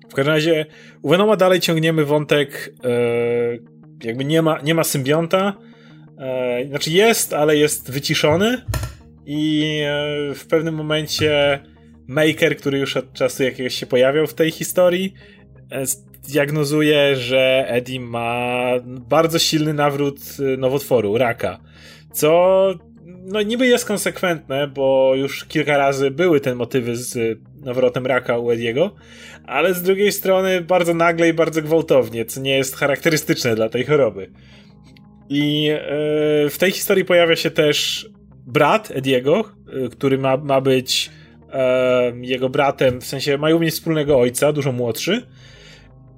W 0.09 0.13
każdym 0.13 0.33
razie 0.33 0.65
u 1.01 1.09
Venoma 1.09 1.35
dalej 1.35 1.59
ciągniemy 1.59 2.05
wątek 2.05 2.73
e, 2.83 2.89
jakby 4.03 4.25
nie 4.25 4.41
ma, 4.41 4.61
nie 4.61 4.75
ma 4.75 4.83
symbionta, 4.83 5.57
e, 6.17 6.65
znaczy 6.67 6.91
jest, 6.91 7.33
ale 7.33 7.57
jest 7.57 7.91
wyciszony 7.91 8.61
i 9.25 9.79
e, 9.85 10.33
w 10.35 10.45
pewnym 10.49 10.75
momencie 10.75 11.59
Maker, 12.07 12.57
który 12.57 12.79
już 12.79 12.97
od 12.97 13.13
czasu 13.13 13.43
jakiegoś 13.43 13.75
się 13.75 13.85
pojawiał 13.85 14.27
w 14.27 14.33
tej 14.33 14.51
historii, 14.51 15.13
e, 15.71 15.83
diagnozuje, 16.29 17.15
że 17.15 17.65
Eddie 17.67 17.99
ma 17.99 18.69
bardzo 18.85 19.39
silny 19.39 19.73
nawrót 19.73 20.19
nowotworu, 20.57 21.17
raka. 21.17 21.59
Co 22.11 22.73
no 23.05 23.41
niby 23.41 23.67
jest 23.67 23.85
konsekwentne, 23.85 24.67
bo 24.67 25.15
już 25.15 25.45
kilka 25.45 25.77
razy 25.77 26.11
były 26.11 26.39
te 26.39 26.55
motywy 26.55 26.95
z 26.95 27.39
nawrotem 27.61 28.05
raka 28.05 28.37
u 28.37 28.51
Ediego, 28.51 28.95
ale 29.45 29.73
z 29.73 29.81
drugiej 29.81 30.11
strony 30.11 30.61
bardzo 30.61 30.93
nagle 30.93 31.29
i 31.29 31.33
bardzo 31.33 31.61
gwałtownie, 31.61 32.25
co 32.25 32.41
nie 32.41 32.57
jest 32.57 32.75
charakterystyczne 32.75 33.55
dla 33.55 33.69
tej 33.69 33.85
choroby. 33.85 34.31
I 35.29 35.63
yy, 35.63 36.49
w 36.49 36.55
tej 36.59 36.71
historii 36.71 37.05
pojawia 37.05 37.35
się 37.35 37.51
też 37.51 38.09
brat 38.47 38.91
Ediego, 38.91 39.43
yy, 39.73 39.89
który 39.89 40.17
ma, 40.17 40.37
ma 40.37 40.61
być 40.61 41.09
yy, 42.19 42.27
jego 42.27 42.49
bratem, 42.49 43.01
w 43.01 43.05
sensie 43.05 43.37
mają 43.37 43.59
mieć 43.59 43.73
wspólnego 43.73 44.19
ojca, 44.19 44.53
dużo 44.53 44.71
młodszy. 44.71 45.21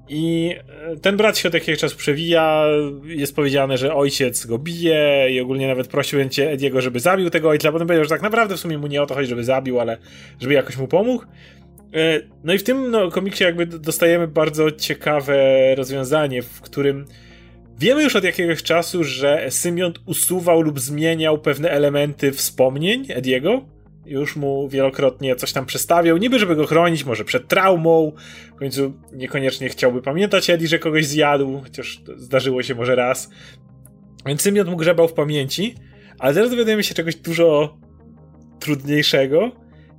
I 0.09 0.55
ten 1.01 1.17
brat 1.17 1.37
się 1.37 1.47
od 1.47 1.53
jakiegoś 1.53 1.79
czasu 1.79 1.97
przewija, 1.97 2.65
jest 3.03 3.35
powiedziane, 3.35 3.77
że 3.77 3.95
ojciec 3.95 4.45
go 4.45 4.57
bije 4.57 5.27
i 5.31 5.39
ogólnie 5.39 5.67
nawet 5.67 5.87
prosił 5.87 6.19
będzie 6.19 6.51
Ediego, 6.51 6.81
żeby 6.81 6.99
zabił 6.99 7.29
tego 7.29 7.49
ojca, 7.49 7.71
potem 7.71 7.87
powiedział, 7.87 8.03
że 8.03 8.09
tak 8.09 8.21
naprawdę 8.21 8.57
w 8.57 8.59
sumie 8.59 8.77
mu 8.77 8.87
nie 8.87 9.01
o 9.01 9.05
to 9.05 9.15
chodzi, 9.15 9.29
żeby 9.29 9.43
zabił, 9.43 9.79
ale 9.79 9.97
żeby 10.39 10.53
jakoś 10.53 10.77
mu 10.77 10.87
pomógł. 10.87 11.23
E, 11.93 12.21
no 12.43 12.53
i 12.53 12.57
w 12.57 12.63
tym 12.63 12.91
no, 12.91 13.11
komiksie 13.11 13.43
jakby 13.43 13.65
dostajemy 13.65 14.27
bardzo 14.27 14.71
ciekawe 14.71 15.35
rozwiązanie, 15.75 16.41
w 16.41 16.61
którym 16.61 17.05
wiemy 17.79 18.03
już 18.03 18.15
od 18.15 18.23
jakiegoś 18.23 18.63
czasu, 18.63 19.03
że 19.03 19.47
symbiont 19.49 19.99
usuwał 20.05 20.61
lub 20.61 20.79
zmieniał 20.79 21.37
pewne 21.37 21.69
elementy 21.69 22.31
wspomnień 22.31 23.05
Ediego. 23.09 23.65
Już 24.05 24.35
mu 24.35 24.69
wielokrotnie 24.69 25.35
coś 25.35 25.53
tam 25.53 25.65
przestawiał, 25.65 26.17
niby 26.17 26.39
żeby 26.39 26.55
go 26.55 26.65
chronić, 26.65 27.05
może 27.05 27.25
przed 27.25 27.47
traumą. 27.47 28.11
W 28.55 28.59
końcu 28.59 28.93
niekoniecznie 29.13 29.69
chciałby 29.69 30.01
pamiętać 30.01 30.49
Eddie, 30.49 30.67
że 30.67 30.79
kogoś 30.79 31.05
zjadł, 31.05 31.61
chociaż 31.63 32.01
zdarzyło 32.17 32.63
się 32.63 32.75
może 32.75 32.95
raz. 32.95 33.29
Więc 34.25 34.41
symbiont 34.41 34.69
mu 34.69 34.77
grzebał 34.77 35.07
w 35.07 35.13
pamięci, 35.13 35.75
ale 36.19 36.33
teraz 36.33 36.49
dowiadujemy 36.49 36.83
się 36.83 36.95
czegoś 36.95 37.15
dużo 37.15 37.77
trudniejszego, 38.59 39.51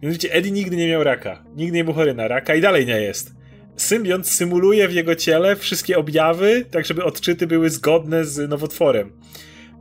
Mianowicie 0.03 0.33
Eddie 0.33 0.53
nigdy 0.53 0.77
nie 0.77 0.89
miał 0.89 1.05
raka. 1.05 1.45
Nigdy 1.57 1.77
nie 1.77 1.85
był 1.85 1.95
chory 1.95 2.15
na 2.15 2.29
raka 2.29 2.55
i 2.55 2.61
dalej 2.61 2.87
nie 2.87 3.01
jest. 3.01 3.36
Symbiont 3.77 4.29
symuluje 4.29 4.89
w 4.89 4.93
jego 4.93 5.15
ciele 5.15 5.57
wszystkie 5.57 5.99
objawy, 5.99 6.65
tak 6.71 6.87
żeby 6.87 7.05
odczyty 7.05 7.47
były 7.47 7.71
zgodne 7.71 8.25
z 8.25 8.51
nowotworem. 8.51 9.12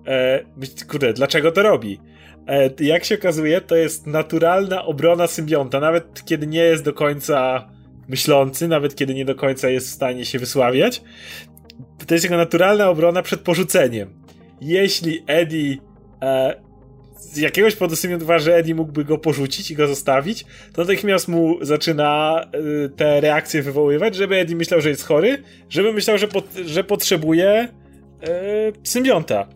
E, 0.08 0.46
kurde, 0.88 1.14
dlaczego 1.14 1.52
to 1.52 1.64
robi? 1.64 2.00
E, 2.48 2.70
jak 2.80 3.04
się 3.04 3.16
okazuje, 3.16 3.62
to 3.62 3.76
jest 3.76 4.08
naturalna 4.08 4.86
obrona 4.86 5.28
symbionta, 5.28 5.80
nawet 5.80 6.26
kiedy 6.26 6.48
nie 6.48 6.64
jest 6.64 6.84
do 6.84 6.94
końca 6.94 7.70
myślący, 8.08 8.68
nawet 8.68 8.96
kiedy 8.96 9.14
nie 9.14 9.26
do 9.26 9.36
końca 9.36 9.70
jest 9.70 9.88
w 9.88 9.92
stanie 9.92 10.26
się 10.26 10.40
wysławiać. 10.40 11.02
To 12.08 12.14
jest 12.16 12.24
jego 12.24 12.38
naturalna 12.38 12.90
obrona 12.90 13.22
przed 13.22 13.42
porzuceniem. 13.42 14.10
Jeśli 14.62 15.24
Eddie 15.28 15.78
e, 16.22 16.56
z 17.20 17.38
jakiegoś 17.38 17.76
powodu 17.76 17.96
uważa, 18.24 18.46
że 18.46 18.56
Eddie 18.56 18.76
mógłby 18.76 19.06
go 19.06 19.18
porzucić 19.18 19.72
i 19.72 19.76
go 19.76 19.88
zostawić, 19.88 20.46
to 20.74 20.82
natychmiast 20.82 21.28
mu 21.28 21.66
zaczyna 21.66 22.42
y, 22.86 22.90
te 22.90 23.22
reakcje 23.22 23.62
wywoływać, 23.62 24.16
żeby 24.16 24.36
Eddie 24.36 24.56
myślał, 24.56 24.82
że 24.82 24.90
jest 24.90 25.04
chory, 25.04 25.44
żeby 25.70 25.94
myślał, 25.94 26.18
że, 26.18 26.28
pot 26.28 26.46
że 26.66 26.84
potrzebuje 26.84 27.68
y, 28.24 28.28
symbionta. 28.84 29.48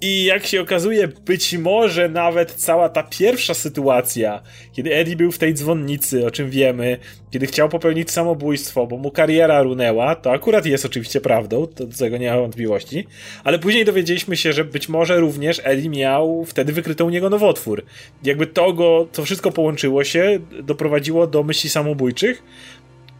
I 0.00 0.24
jak 0.24 0.46
się 0.46 0.60
okazuje, 0.60 1.08
być 1.08 1.58
może 1.58 2.08
nawet 2.08 2.52
cała 2.52 2.88
ta 2.88 3.02
pierwsza 3.02 3.54
sytuacja, 3.54 4.42
kiedy 4.72 4.94
Eddie 4.94 5.16
był 5.16 5.32
w 5.32 5.38
tej 5.38 5.54
dzwonnicy, 5.54 6.26
o 6.26 6.30
czym 6.30 6.50
wiemy, 6.50 6.98
kiedy 7.30 7.46
chciał 7.46 7.68
popełnić 7.68 8.10
samobójstwo, 8.10 8.86
bo 8.86 8.96
mu 8.96 9.10
kariera 9.10 9.62
runęła, 9.62 10.14
to 10.14 10.32
akurat 10.32 10.66
jest 10.66 10.84
oczywiście 10.84 11.20
prawdą, 11.20 11.66
to 11.66 11.86
do 11.86 11.96
tego 11.96 12.16
nie 12.16 12.30
ma 12.30 12.36
wątpliwości, 12.36 13.06
ale 13.44 13.58
później 13.58 13.84
dowiedzieliśmy 13.84 14.36
się, 14.36 14.52
że 14.52 14.64
być 14.64 14.88
może 14.88 15.20
również 15.20 15.60
Eddie 15.64 15.90
miał 15.90 16.44
wtedy 16.44 16.72
wykryto 16.72 17.04
u 17.04 17.10
niego 17.10 17.30
nowotwór. 17.30 17.84
Jakby 18.24 18.46
to 18.46 18.72
go, 18.72 19.08
to 19.12 19.24
wszystko 19.24 19.52
połączyło 19.52 20.04
się, 20.04 20.38
doprowadziło 20.62 21.26
do 21.26 21.42
myśli 21.42 21.70
samobójczych, 21.70 22.42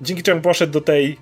dzięki 0.01 0.23
czemu 0.23 0.41
poszedł 0.41 0.73
do 0.73 0.81
tej 0.81 1.17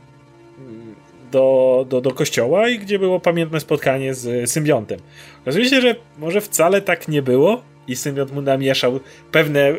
do, 1.35 1.87
do, 1.88 2.01
do 2.01 2.11
kościoła 2.11 2.68
i 2.68 2.79
gdzie 2.79 2.99
było 2.99 3.20
pamiętne 3.20 3.61
spotkanie 3.61 4.14
z 4.14 4.51
symbiontem. 4.51 5.01
Okazuje 5.42 5.68
się, 5.68 5.81
że 5.81 5.97
może 6.18 6.40
wcale 6.40 6.81
tak 6.83 7.09
nie 7.09 7.23
było 7.23 7.62
i 7.88 7.97
symbiont 7.97 8.33
mu 8.33 8.42
namieszał 8.42 9.01
pewne, 9.33 9.73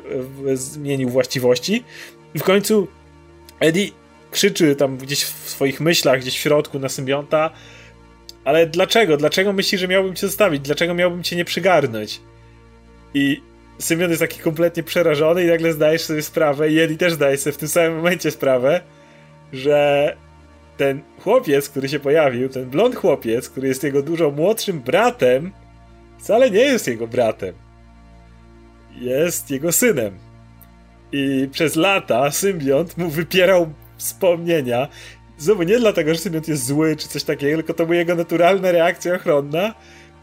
zmienił 0.54 1.10
właściwości 1.10 1.84
i 2.36 2.40
w 2.40 2.44
końcu 2.44 2.88
Eddie 3.60 3.90
krzyczy 4.32 4.76
tam 4.76 4.98
gdzieś 4.98 5.24
w 5.24 5.50
swoich 5.50 5.82
myślach, 5.82 6.20
gdzieś 6.22 6.38
w 6.38 6.42
środku 6.42 6.80
na 6.80 6.90
symbionta 6.90 7.52
ale 8.46 8.68
dlaczego? 8.68 9.18
Dlaczego 9.18 9.54
myślisz, 9.54 9.82
że 9.82 9.88
miałbym 9.88 10.16
cię 10.16 10.28
zostawić? 10.28 10.62
Dlaczego 10.62 10.94
miałbym 10.94 11.24
cię 11.24 11.36
nie 11.36 11.46
przygarnąć? 11.46 12.22
I 13.14 13.42
Symbiont 13.80 14.10
jest 14.10 14.22
taki 14.22 14.40
kompletnie 14.40 14.84
przerażony 14.84 15.44
i 15.44 15.48
nagle 15.48 15.74
zdajesz 15.74 16.02
sobie 16.02 16.22
sprawę 16.22 16.72
i 16.72 16.80
Eddie 16.80 16.98
też 16.98 17.14
zdaje 17.14 17.38
sobie 17.38 17.54
w 17.54 17.58
tym 17.58 17.68
samym 17.68 17.96
momencie 17.96 18.32
sprawę, 18.32 18.82
że 19.54 20.16
ten 20.78 21.02
chłopiec, 21.20 21.70
który 21.70 21.90
się 21.90 22.00
pojawił, 22.00 22.50
ten 22.50 22.66
blond 22.66 22.96
chłopiec, 22.96 23.50
który 23.50 23.68
jest 23.68 23.84
jego 23.84 24.02
dużo 24.02 24.32
młodszym 24.32 24.80
bratem, 24.80 25.52
wcale 26.20 26.52
nie 26.52 26.60
jest 26.60 26.88
jego 26.88 27.08
bratem. 27.08 27.56
Jest 29.00 29.52
jego 29.52 29.72
synem. 29.72 30.18
I 31.12 31.50
przez 31.52 31.76
lata 31.76 32.32
symbiont 32.32 32.98
mu 32.98 33.10
wypierał 33.10 33.74
wspomnienia. 33.98 34.88
Znowu 35.38 35.64
nie 35.64 35.80
dlatego, 35.80 36.14
że 36.14 36.20
symbiont 36.20 36.48
jest 36.48 36.66
zły 36.66 36.96
czy 36.96 37.08
coś 37.08 37.24
takiego, 37.24 37.58
tylko 37.58 37.74
to 37.74 37.86
była 37.86 37.96
jego 37.96 38.16
naturalna 38.16 38.72
reakcja 38.72 39.16
ochronna 39.16 39.74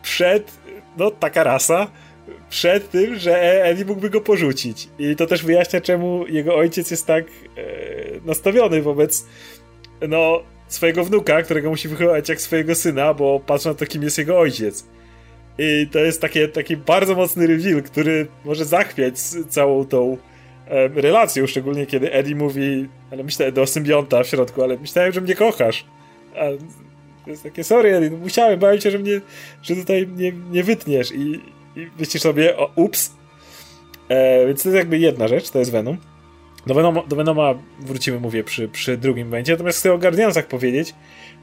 przed, 0.02 0.52
no 0.96 1.10
taka 1.10 1.44
rasa, 1.44 1.90
przed 2.50 2.90
tym, 2.90 3.18
że 3.18 3.64
Eli 3.64 3.84
mógłby 3.84 4.10
go 4.10 4.20
porzucić. 4.20 4.88
I 4.98 5.16
to 5.16 5.26
też 5.26 5.44
wyjaśnia, 5.44 5.80
czemu 5.80 6.26
jego 6.26 6.56
ojciec 6.56 6.90
jest 6.90 7.06
tak 7.06 7.24
e, 7.24 7.30
nastawiony 8.24 8.82
wobec 8.82 9.26
no, 10.08 10.42
swojego 10.68 11.04
wnuka, 11.04 11.42
którego 11.42 11.70
musi 11.70 11.88
wychować 11.88 12.28
jak 12.28 12.40
swojego 12.40 12.74
syna, 12.74 13.14
bo 13.14 13.40
patrzą 13.40 13.68
na 13.68 13.74
to, 13.74 13.86
kim 13.86 14.02
jest 14.02 14.18
jego 14.18 14.38
ojciec. 14.38 14.86
I 15.58 15.86
to 15.92 15.98
jest 15.98 16.20
takie, 16.20 16.48
taki 16.48 16.76
bardzo 16.76 17.14
mocny 17.14 17.46
reveal, 17.46 17.82
który 17.82 18.26
może 18.44 18.64
zachwiać 18.64 19.14
całą 19.48 19.84
tą 19.84 20.16
e, 20.68 20.88
relacją, 20.88 21.46
szczególnie 21.46 21.86
kiedy 21.86 22.12
Eddie 22.12 22.36
mówi, 22.36 22.88
ale 23.10 23.24
myślałem 23.24 23.54
do 23.54 23.66
symbionta 23.66 24.22
w 24.22 24.26
środku, 24.26 24.62
ale 24.62 24.78
myślałem, 24.78 25.12
że 25.12 25.20
mnie 25.20 25.34
kochasz. 25.34 25.84
A 26.36 26.40
to 27.24 27.30
jest 27.30 27.42
takie, 27.42 27.64
sorry 27.64 27.96
Eddie, 27.96 28.10
no 28.10 28.16
musiałem, 28.16 28.58
bałem 28.58 28.80
się, 28.80 28.90
że 28.90 28.98
mnie, 28.98 29.20
że 29.62 29.76
tutaj 29.76 30.08
nie, 30.16 30.32
nie 30.50 30.64
wytniesz 30.64 31.12
i, 31.12 31.40
i 31.76 31.90
myślisz 31.98 32.22
sobie, 32.22 32.56
o, 32.56 32.70
ups. 32.76 33.12
E, 34.08 34.46
więc 34.46 34.62
to 34.62 34.68
jest 34.68 34.78
jakby 34.78 34.98
jedna 34.98 35.28
rzecz, 35.28 35.50
to 35.50 35.58
jest 35.58 35.72
Venom. 35.72 35.96
Do 36.66 36.74
Venoma, 36.74 37.02
do 37.02 37.16
Venoma 37.16 37.54
wrócimy, 37.80 38.20
mówię, 38.20 38.44
przy, 38.44 38.68
przy 38.68 38.96
drugim 38.96 39.30
będzie. 39.30 39.52
Natomiast 39.52 39.78
chcę 39.78 39.92
o 39.92 39.98
Guardiansach 39.98 40.46
powiedzieć, 40.46 40.94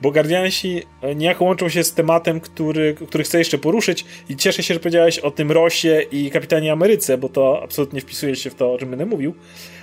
bo 0.01 0.11
Guardiansi 0.11 0.83
e, 1.01 1.15
niejako 1.15 1.45
łączą 1.45 1.69
się 1.69 1.83
z 1.83 1.93
tematem, 1.93 2.39
który, 2.39 2.95
który 3.07 3.23
chcę 3.23 3.37
jeszcze 3.37 3.57
poruszyć 3.57 4.05
i 4.29 4.35
cieszę 4.35 4.63
się, 4.63 4.73
że 4.73 4.79
powiedziałeś 4.79 5.19
o 5.19 5.31
tym 5.31 5.51
Rosie 5.51 6.01
i 6.11 6.31
Kapitanie 6.31 6.71
Ameryce, 6.71 7.17
bo 7.17 7.29
to 7.29 7.63
absolutnie 7.63 8.01
wpisuje 8.01 8.35
się 8.35 8.49
w 8.49 8.55
to, 8.55 8.73
o 8.73 8.77
czym 8.77 8.89
będę 8.89 9.05
mówił. 9.05 9.33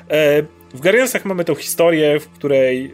E, 0.09 0.42
w 0.75 0.81
Guardiansach 0.81 1.25
mamy 1.25 1.44
tą 1.44 1.55
historię, 1.55 2.20
w 2.20 2.29
której, 2.29 2.85
e, 2.85 2.92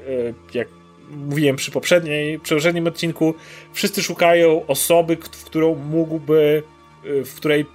jak 0.54 0.68
mówiłem 1.10 1.56
przy 1.56 1.70
poprzedniej, 1.70 2.38
przy 2.38 2.54
poprzednim 2.54 2.86
odcinku, 2.86 3.34
wszyscy 3.72 4.02
szukają 4.02 4.66
osoby, 4.66 5.16
w 5.16 5.44
którą 5.44 5.74
mógłby, 5.74 6.62
w 7.04 7.34
której 7.34 7.66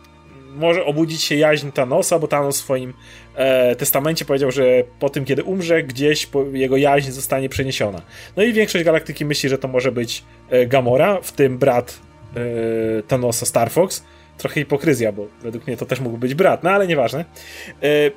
może 0.56 0.86
obudzić 0.86 1.22
się 1.22 1.36
jaźń 1.36 1.72
Thanosa, 1.72 2.20
bo 2.20 2.28
Thanos 2.28 2.56
swoim 2.56 2.94
e, 3.38 3.76
testamencie 3.76 4.26
powiedział, 4.26 4.52
że 4.52 4.64
po 5.00 5.10
tym, 5.10 5.26
kiedy 5.26 5.44
umrze, 5.44 5.84
gdzieś 5.84 6.30
jego 6.54 6.78
jaźń 6.78 7.12
zostanie 7.12 7.50
przeniesiona. 7.50 8.02
No 8.38 8.44
i 8.44 8.54
większość 8.54 8.86
galaktyki 8.86 9.26
myśli, 9.26 9.50
że 9.50 9.58
to 9.58 9.68
może 9.68 9.92
być 9.92 10.24
e, 10.50 10.68
Gamora, 10.68 11.22
w 11.22 11.32
tym 11.32 11.58
brat 11.58 12.00
e, 12.36 13.04
Thanosa 13.04 13.46
Star 13.46 13.72
Fox. 13.72 14.04
Trochę 14.38 14.56
hipokryzja, 14.56 15.12
bo 15.12 15.28
według 15.42 15.68
mnie 15.68 15.78
to 15.78 15.86
też 15.86 16.00
mógł 16.00 16.18
być 16.18 16.36
brat, 16.36 16.64
no 16.64 16.70
ale 16.70 16.88
nieważne. 16.88 17.26
E, 17.84 18.12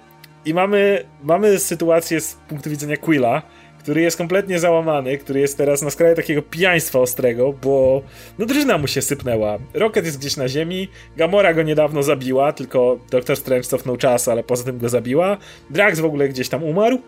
I 0.45 0.55
mamy, 0.55 1.05
mamy 1.23 1.59
sytuację 1.59 2.21
z 2.21 2.35
punktu 2.49 2.71
widzenia 2.71 2.97
Quilla, 2.97 3.43
który 3.81 4.01
jest 4.01 4.17
kompletnie 4.17 4.59
załamany, 4.59 5.19
który 5.19 5.41
jest 5.41 5.57
teraz 5.57 5.83
na 5.83 5.91
skraju 5.91 6.17
takiego 6.17 6.43
pijaństwa 6.43 6.99
ostrego, 6.99 7.53
bo 7.53 8.03
no 8.39 8.47
drużyna 8.47 8.79
mu 8.79 8.87
się 8.87 9.03
sypnęła. 9.03 9.59
Rocket 9.75 10.05
jest 10.05 10.19
gdzieś 10.19 10.37
na 10.37 10.49
ziemi, 10.49 10.89
Gamora 11.17 11.55
go 11.55 11.63
niedawno 11.63 12.03
zabiła, 12.03 12.53
tylko 12.53 12.99
Doctor 13.11 13.37
Strange 13.37 13.65
cofnął 13.65 13.97
czas, 13.97 14.29
ale 14.29 14.45
poza 14.45 14.65
tym 14.65 14.79
go 14.79 14.89
zabiła. 14.89 15.37
Drax 15.71 16.01
w 16.01 16.05
ogóle 16.05 16.29
gdzieś 16.29 16.49
tam 16.49 16.65
umarł. 16.65 16.99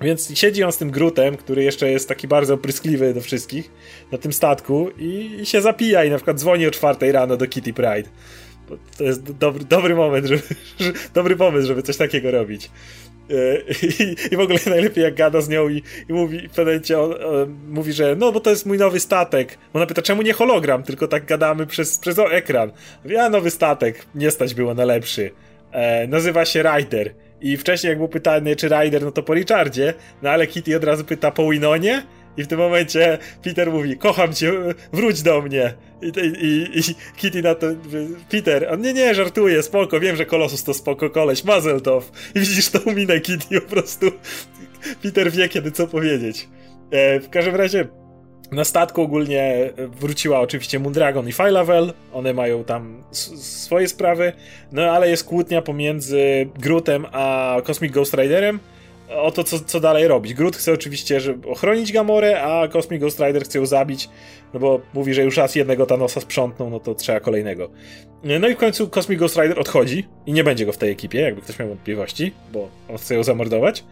Więc 0.00 0.38
siedzi 0.38 0.64
on 0.64 0.72
z 0.72 0.78
tym 0.78 0.90
Grutem, 0.90 1.36
który 1.36 1.62
jeszcze 1.62 1.90
jest 1.90 2.08
taki 2.08 2.28
bardzo 2.28 2.54
opryskliwy 2.54 3.14
do 3.14 3.20
wszystkich, 3.20 3.70
na 4.12 4.18
tym 4.18 4.32
statku 4.32 4.90
i, 4.98 5.36
i 5.40 5.46
się 5.46 5.60
zapija 5.60 6.04
i 6.04 6.10
na 6.10 6.16
przykład 6.16 6.38
dzwoni 6.38 6.66
o 6.66 6.70
czwartej 6.70 7.12
rano 7.12 7.36
do 7.36 7.46
Kitty 7.46 7.72
Pride. 7.72 8.08
To 8.98 9.04
jest 9.04 9.22
dobry, 9.22 9.64
dobry 9.64 9.94
moment, 9.94 10.26
żeby, 10.26 10.42
dobry 11.14 11.36
pomysł, 11.36 11.66
żeby 11.66 11.82
coś 11.82 11.96
takiego 11.96 12.30
robić. 12.30 12.70
E, 13.30 13.60
I, 13.86 14.16
I, 14.32 14.36
w 14.36 14.40
ogóle 14.40 14.58
najlepiej 14.66 15.04
jak 15.04 15.14
gada 15.14 15.40
z 15.40 15.48
nią 15.48 15.68
i, 15.68 15.82
i 16.08 16.12
mówi 16.12 16.48
w 16.48 16.52
pewnym 16.52 17.00
on, 17.00 17.12
on, 17.12 17.58
mówi, 17.68 17.92
że 17.92 18.16
no 18.16 18.32
bo 18.32 18.40
to 18.40 18.50
jest 18.50 18.66
mój 18.66 18.78
nowy 18.78 19.00
statek. 19.00 19.58
Ona 19.72 19.86
pyta, 19.86 20.02
czemu 20.02 20.22
nie 20.22 20.32
hologram, 20.32 20.82
tylko 20.82 21.08
tak 21.08 21.24
gadamy 21.24 21.66
przez, 21.66 21.98
przez 21.98 22.18
ekran. 22.18 22.72
Mówi, 23.04 23.16
a 23.16 23.28
nowy 23.28 23.50
statek, 23.50 24.06
nie 24.14 24.30
stać 24.30 24.54
było 24.54 24.74
na 24.74 24.84
lepszy. 24.84 25.30
E, 25.72 26.06
nazywa 26.06 26.44
się 26.44 26.62
Rider. 26.62 27.14
I 27.40 27.56
wcześniej 27.56 27.88
jak 27.88 27.98
był 27.98 28.08
pytany, 28.08 28.56
czy 28.56 28.68
Rider, 28.68 29.02
no 29.02 29.12
to 29.12 29.22
po 29.22 29.34
Richardzie, 29.34 29.94
no 30.22 30.30
ale 30.30 30.46
Kitty 30.46 30.76
od 30.76 30.84
razu 30.84 31.04
pyta 31.04 31.30
po 31.30 31.50
Winonie 31.50 32.02
i 32.36 32.44
w 32.44 32.46
tym 32.46 32.58
momencie 32.58 33.18
Peter 33.42 33.70
mówi, 33.72 33.96
kocham 33.96 34.34
cię, 34.34 34.52
wróć 34.92 35.22
do 35.22 35.42
mnie. 35.42 35.74
I, 36.02 36.06
i, 36.46 36.78
i 36.78 36.82
Kitty 37.16 37.42
na 37.42 37.54
to, 37.54 37.66
Peter, 38.30 38.68
on 38.72 38.80
nie, 38.80 38.92
nie, 38.92 39.14
żartuje, 39.14 39.62
spoko, 39.62 40.00
wiem, 40.00 40.16
że 40.16 40.26
Kolosus 40.26 40.64
to 40.64 40.74
spoko 40.74 41.10
koleś, 41.10 41.44
Mazeltow. 41.44 42.12
I 42.34 42.40
widzisz 42.40 42.70
tą 42.70 42.94
minę 42.94 43.20
Kitty 43.20 43.60
po 43.60 43.70
prostu. 43.70 44.06
Peter 45.02 45.32
wie, 45.32 45.48
kiedy 45.48 45.72
co 45.72 45.86
powiedzieć. 45.86 46.48
E, 46.90 47.20
w 47.20 47.30
każdym 47.30 47.56
razie 47.56 47.88
na 48.52 48.64
statku 48.64 49.02
ogólnie 49.02 49.72
wróciła 50.00 50.40
oczywiście 50.40 50.78
Moondragon 50.78 51.28
i 51.28 51.32
Filevel, 51.32 51.92
one 52.12 52.34
mają 52.34 52.64
tam 52.64 53.04
swoje 53.10 53.88
sprawy, 53.88 54.32
no 54.72 54.82
ale 54.82 55.10
jest 55.10 55.24
kłótnia 55.24 55.62
pomiędzy 55.62 56.48
Grutem 56.58 57.06
a 57.12 57.56
Cosmic 57.64 57.92
Ghost 57.92 58.14
Riderem, 58.14 58.60
o 59.16 59.30
to, 59.30 59.44
co, 59.44 59.60
co 59.60 59.80
dalej 59.80 60.08
robić. 60.08 60.34
Groot 60.34 60.56
chce 60.56 60.72
oczywiście 60.72 61.20
żeby 61.20 61.48
ochronić 61.48 61.92
Gamorę, 61.92 62.42
a 62.42 62.68
Cosmic 62.68 63.00
Ghost 63.00 63.20
Rider 63.20 63.44
chce 63.44 63.58
ją 63.58 63.66
zabić, 63.66 64.08
no 64.54 64.60
bo 64.60 64.80
mówi, 64.94 65.14
że 65.14 65.22
już 65.22 65.36
raz 65.36 65.54
jednego 65.54 65.86
Thanosa 65.86 66.20
sprzątnął, 66.20 66.70
no 66.70 66.80
to 66.80 66.94
trzeba 66.94 67.20
kolejnego. 67.20 67.70
No 68.40 68.48
i 68.48 68.54
w 68.54 68.58
końcu 68.58 68.88
Cosmic 68.88 69.18
Ghost 69.18 69.36
Rider 69.36 69.60
odchodzi 69.60 70.06
i 70.26 70.32
nie 70.32 70.44
będzie 70.44 70.66
go 70.66 70.72
w 70.72 70.78
tej 70.78 70.90
ekipie, 70.90 71.20
jakby 71.20 71.42
ktoś 71.42 71.58
miał 71.58 71.68
wątpliwości, 71.68 72.32
bo 72.52 72.68
on 72.88 72.96
chce 72.98 73.14
ją 73.14 73.22
zamordować. 73.22 73.84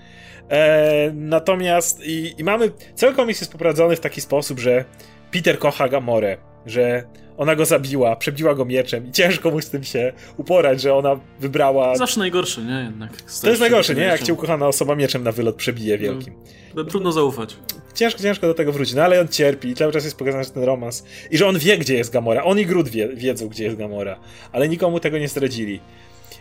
E, 0.51 1.11
natomiast 1.15 2.07
i, 2.07 2.35
i 2.39 2.45
mamy... 2.45 2.71
Cały 2.95 3.15
komiks 3.15 3.41
jest 3.41 3.53
poprowadzony 3.53 3.97
w 3.97 4.01
taki 4.01 4.21
sposób, 4.21 4.59
że 4.59 4.85
Peter 5.31 5.59
kocha 5.59 5.89
Gamorę, 5.89 6.37
że 6.67 7.05
ona 7.39 7.57
go 7.57 7.65
zabiła, 7.65 8.17
przebiła 8.17 8.55
go 8.55 8.65
mieczem 8.65 9.07
i 9.07 9.13
ciężko 9.13 9.51
mu 9.51 9.61
z 9.61 9.71
tym 9.71 9.85
się 9.85 10.13
uporać, 10.37 10.81
że 10.81 10.95
ona 10.95 11.21
wybrała... 11.41 11.97
Zawsze 11.97 12.21
najgorsze, 12.21 12.63
nie? 12.63 12.85
Jednak. 12.85 13.23
To 13.43 13.49
jest 13.49 13.61
najgorsze, 13.61 13.95
nie? 13.95 14.03
Jak 14.03 14.23
cię 14.23 14.33
ukochana 14.33 14.67
osoba 14.67 14.95
mieczem 14.95 15.23
na 15.23 15.33
wylot 15.33 15.57
przebije 15.57 15.99
wielkim. 15.99 16.35
No, 16.75 16.85
trudno 16.85 17.13
zaufać. 17.13 17.57
Ciężko, 17.95 18.23
ciężko 18.23 18.47
do 18.47 18.55
tego 18.55 18.73
wrócić, 18.73 18.95
no 18.95 19.03
ale 19.03 19.21
on 19.21 19.29
cierpi 19.29 19.69
i 19.69 19.75
cały 19.75 19.93
czas 19.93 20.05
jest 20.05 20.17
pokazany 20.17 20.45
ten 20.45 20.63
romans. 20.63 21.05
I 21.31 21.39
że 21.39 21.47
on 21.47 21.59
wie, 21.59 21.79
gdzie 21.79 21.95
jest 21.95 22.13
Gamora. 22.13 22.45
On 22.45 22.59
i 22.59 22.67
Groot 22.67 22.89
wie, 22.89 23.09
wiedzą, 23.09 23.49
gdzie 23.49 23.65
jest 23.65 23.77
Gamora. 23.77 24.21
Ale 24.53 24.69
nikomu 24.69 25.01
tego 25.01 25.19
nie 25.19 25.29
zdradzili. 25.29 25.81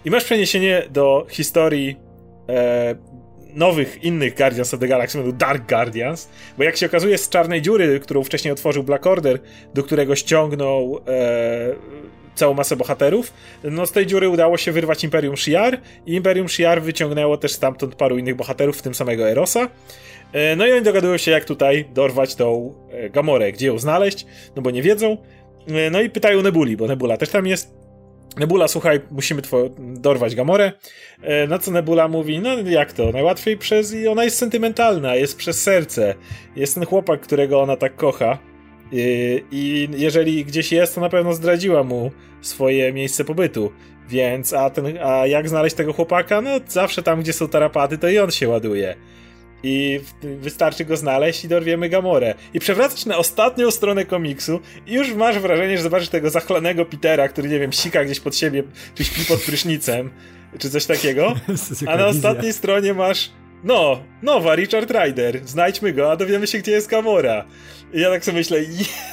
I 0.06 0.12
masz 0.12 0.24
przeniesienie 0.24 0.84
do 0.90 1.26
historii 1.30 1.96
e, 2.50 2.96
nowych, 3.58 4.04
innych 4.04 4.36
Guardians 4.36 4.74
of 4.74 4.80
the 4.80 4.88
Galaxy, 4.88 5.34
Dark 5.34 5.70
Guardians, 5.70 6.30
bo 6.58 6.64
jak 6.64 6.78
się 6.78 6.86
okazuje 6.86 7.18
z 7.18 7.30
czarnej 7.30 7.62
dziury, 7.62 8.00
którą 8.00 8.24
wcześniej 8.24 8.52
otworzył 8.52 8.84
Black 8.84 9.08
Order, 9.08 9.40
do 9.74 9.84
którego 9.84 10.16
ściągnął 10.16 11.00
e, 11.08 11.76
całą 12.36 12.54
masę 12.54 12.76
bohaterów, 12.76 13.34
no 13.64 13.86
z 13.86 13.92
tej 13.92 14.06
dziury 14.06 14.30
udało 14.30 14.58
się 14.58 14.72
wyrwać 14.72 15.04
Imperium 15.04 15.36
Shi'ar 15.36 15.78
i 16.06 16.14
Imperium 16.14 16.48
Shi'ar 16.48 16.82
wyciągnęło 16.82 17.38
też 17.38 17.52
stamtąd 17.52 17.96
paru 17.96 18.18
innych 18.18 18.36
bohaterów, 18.36 18.78
w 18.78 18.82
tym 18.82 18.96
samego 18.96 19.30
Erosa. 19.30 19.70
E, 20.34 20.56
no 20.56 20.68
i 20.68 20.72
oni 20.72 20.82
dogadują 20.82 21.18
się, 21.18 21.32
jak 21.32 21.46
tutaj 21.46 21.86
dorwać 21.94 22.36
tą 22.36 22.74
e, 22.92 23.10
Gamorę, 23.10 23.52
gdzie 23.52 23.68
ją 23.68 23.80
znaleźć, 23.80 24.26
no 24.56 24.62
bo 24.62 24.72
nie 24.72 24.82
wiedzą. 24.82 25.18
E, 25.68 25.90
no 25.90 26.02
i 26.02 26.10
pytają 26.10 26.42
Nebuli, 26.42 26.78
bo 26.78 26.88
Nebula 26.88 27.18
też 27.18 27.30
tam 27.30 27.48
jest. 27.48 27.77
Nebula, 28.40 28.68
słuchaj, 28.68 29.00
musimy 29.12 29.42
dorwać 29.80 30.36
Gamorę. 30.36 30.72
E, 31.22 31.48
na 31.48 31.60
co 31.60 31.72
Nebula 31.72 32.08
mówi, 32.08 32.40
no 32.40 32.50
jak 32.60 32.94
to, 32.94 33.12
najłatwiej 33.12 33.58
przez... 33.58 33.94
i 33.94 34.08
ona 34.08 34.24
jest 34.24 34.38
sentymentalna, 34.38 35.16
jest 35.16 35.38
przez 35.38 35.62
serce. 35.64 36.16
Jest 36.56 36.76
ten 36.76 36.86
chłopak, 36.86 37.22
którego 37.22 37.62
ona 37.62 37.76
tak 37.76 37.96
kocha. 37.96 38.38
I, 38.92 39.00
e, 39.00 39.48
I 39.52 39.90
jeżeli 39.98 40.46
gdzieś 40.46 40.72
jest, 40.72 40.96
to 40.96 41.02
na 41.02 41.10
pewno 41.10 41.34
zdradziła 41.34 41.84
mu 41.84 42.12
swoje 42.42 42.94
miejsce 42.94 43.24
pobytu. 43.26 43.72
Więc, 44.10 44.54
a, 44.54 44.70
ten, 44.70 44.98
a 45.04 45.28
jak 45.28 45.50
znaleźć 45.50 45.76
tego 45.76 45.94
chłopaka? 45.94 46.42
No 46.42 46.50
zawsze 46.68 47.04
tam, 47.04 47.22
gdzie 47.22 47.34
są 47.34 47.48
tarapaty, 47.48 47.98
to 47.98 48.10
i 48.10 48.20
on 48.20 48.32
się 48.32 48.50
ładuje. 48.50 48.96
I 49.64 50.00
wystarczy 50.22 50.86
go 50.86 50.98
znaleźć 50.98 51.46
i 51.46 51.48
dorwiemy 51.48 51.90
Gamorę. 51.90 52.36
I 52.54 52.60
przewracasz 52.60 53.06
na 53.06 53.18
ostatnią 53.18 53.72
stronę 53.72 54.06
komiksu 54.06 54.60
i 54.88 54.94
już 54.94 55.14
masz 55.14 55.40
wrażenie, 55.40 55.78
że 55.78 55.84
zobaczysz 55.84 56.10
tego 56.10 56.30
zachlanego 56.30 56.86
Petera, 56.86 57.28
który, 57.28 57.50
nie 57.50 57.60
wiem, 57.60 57.74
sika 57.74 58.06
gdzieś 58.06 58.20
pod 58.20 58.36
siebie, 58.36 58.64
czy 58.96 59.04
śpi 59.04 59.26
pod 59.26 59.42
prysznicem, 59.42 60.10
czy 60.60 60.70
coś 60.70 60.86
takiego. 60.86 61.36
A 61.88 61.98
na 61.98 62.08
ostatniej 62.08 62.54
stronie 62.54 62.94
masz 62.94 63.32
no, 63.64 64.04
nowa, 64.22 64.56
Richard 64.56 64.92
Rider. 64.92 65.48
Znajdźmy 65.48 65.94
go, 65.94 66.12
a 66.12 66.16
dowiemy 66.16 66.48
się, 66.48 66.58
gdzie 66.58 66.72
jest 66.72 66.90
Gamora. 66.90 67.46
I 67.94 68.00
ja 68.00 68.10
tak 68.10 68.26
sobie 68.26 68.38
myślę, 68.38 68.60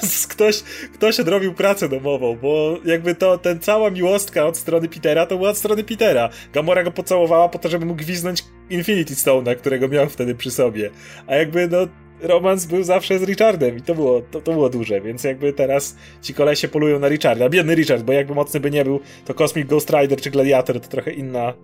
jest 0.03 0.29
ktoś, 0.29 0.63
ktoś 0.95 1.21
odrobił 1.21 1.55
pracę 1.55 1.89
domową, 1.89 2.37
bo 2.37 2.79
jakby 2.85 3.15
to, 3.15 3.39
ten 3.39 3.61
cała 3.61 3.91
miłostka 3.91 4.47
od 4.47 4.57
strony 4.57 4.89
Petera, 4.89 5.27
to 5.27 5.37
była 5.37 5.51
od 5.51 5.59
strony 5.59 5.85
Petera. 5.85 6.29
Gamora 6.53 6.83
go 6.83 6.91
pocałowała 6.91 7.49
po 7.49 7.59
to, 7.59 7.69
żeby 7.69 7.87
mógł 7.87 8.03
gwiznąć 8.03 8.45
Infinity 8.71 9.15
Stone'a, 9.15 9.57
którego 9.57 9.89
miał 9.89 10.09
wtedy 10.09 10.35
przy 10.35 10.51
sobie. 10.51 10.91
A 11.27 11.35
jakby, 11.35 11.69
no, 11.69 11.87
romans 12.21 12.67
był 12.67 12.83
zawsze 12.83 13.19
z 13.19 13.23
Richardem 13.23 13.77
i 13.77 13.83
to 13.83 13.95
było, 13.95 14.21
to, 14.21 14.41
to 14.41 14.53
było 14.53 14.69
duże, 14.69 15.01
więc 15.01 15.25
jakby 15.25 15.53
teraz 15.53 15.97
ci 16.23 16.35
kolesie 16.35 16.69
polują 16.69 16.99
na 16.99 17.09
Richarda. 17.09 17.49
Biedny 17.49 17.75
Richard, 17.75 18.03
bo 18.03 18.13
jakby 18.13 18.35
mocny 18.35 18.61
by 18.61 18.71
nie 18.71 18.85
był, 18.85 19.01
to 19.25 19.35
Cosmic 19.35 19.69
Ghost 19.69 19.91
Rider 19.91 20.21
czy 20.21 20.31
Gladiator 20.31 20.81
to 20.81 20.89
trochę 20.89 21.13
inna, 21.13 21.55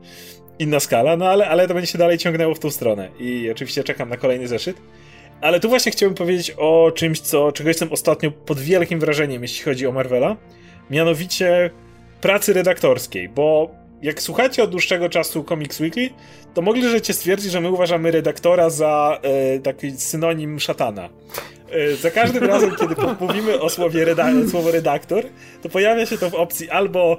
inna 0.59 0.81
skala, 0.81 1.17
no 1.17 1.29
ale, 1.29 1.49
ale 1.49 1.69
to 1.69 1.75
będzie 1.75 1.93
się 1.93 1.99
dalej 1.99 2.19
ciągnęło 2.19 2.55
w 2.55 2.59
tą 2.59 2.71
stronę 2.71 3.09
i 3.19 3.51
oczywiście 3.51 3.85
czekam 3.85 4.09
na 4.09 4.17
kolejny 4.17 4.49
zeszyt. 4.49 4.77
Ale 5.41 5.61
tu 5.61 5.69
właśnie 5.69 5.93
chciałbym 5.93 6.17
powiedzieć 6.17 6.55
o 6.59 6.93
czymś, 6.95 7.21
co, 7.21 7.53
czego 7.53 7.71
jestem 7.71 7.93
ostatnio 7.93 8.31
pod 8.31 8.61
wielkim 8.61 9.01
wrażeniem, 9.01 9.43
jeśli 9.43 9.65
chodzi 9.65 9.87
o 9.87 9.93
Marvela, 9.93 10.37
mianowicie 10.91 11.71
pracy 12.21 12.53
redaktorskiej, 12.53 13.29
bo 13.29 13.71
jak 14.03 14.23
słuchacie 14.23 14.63
od 14.63 14.71
dłuższego 14.71 15.09
czasu 15.09 15.45
Comics 15.45 15.81
Weekly, 15.81 16.11
to 16.55 16.63
mogliście 16.63 17.15
stwierdzić, 17.15 17.53
że 17.53 17.61
my 17.61 17.71
uważamy 17.71 18.11
redaktora 18.11 18.71
za 18.71 19.21
e, 19.23 19.59
taki 19.59 19.91
synonim 19.91 20.61
szatana. 20.61 21.09
E, 21.71 21.97
za 21.97 22.11
każdym 22.11 22.45
razem, 22.45 22.71
kiedy 22.77 22.95
mówimy 23.27 23.61
o 23.61 23.71
słowie 23.71 24.05
reda 24.05 24.29
słowo 24.51 24.71
redaktor, 24.71 25.25
to 25.63 25.69
pojawia 25.69 26.07
się 26.07 26.19
to 26.19 26.31
w 26.31 26.35
opcji 26.35 26.71
albo 26.71 27.17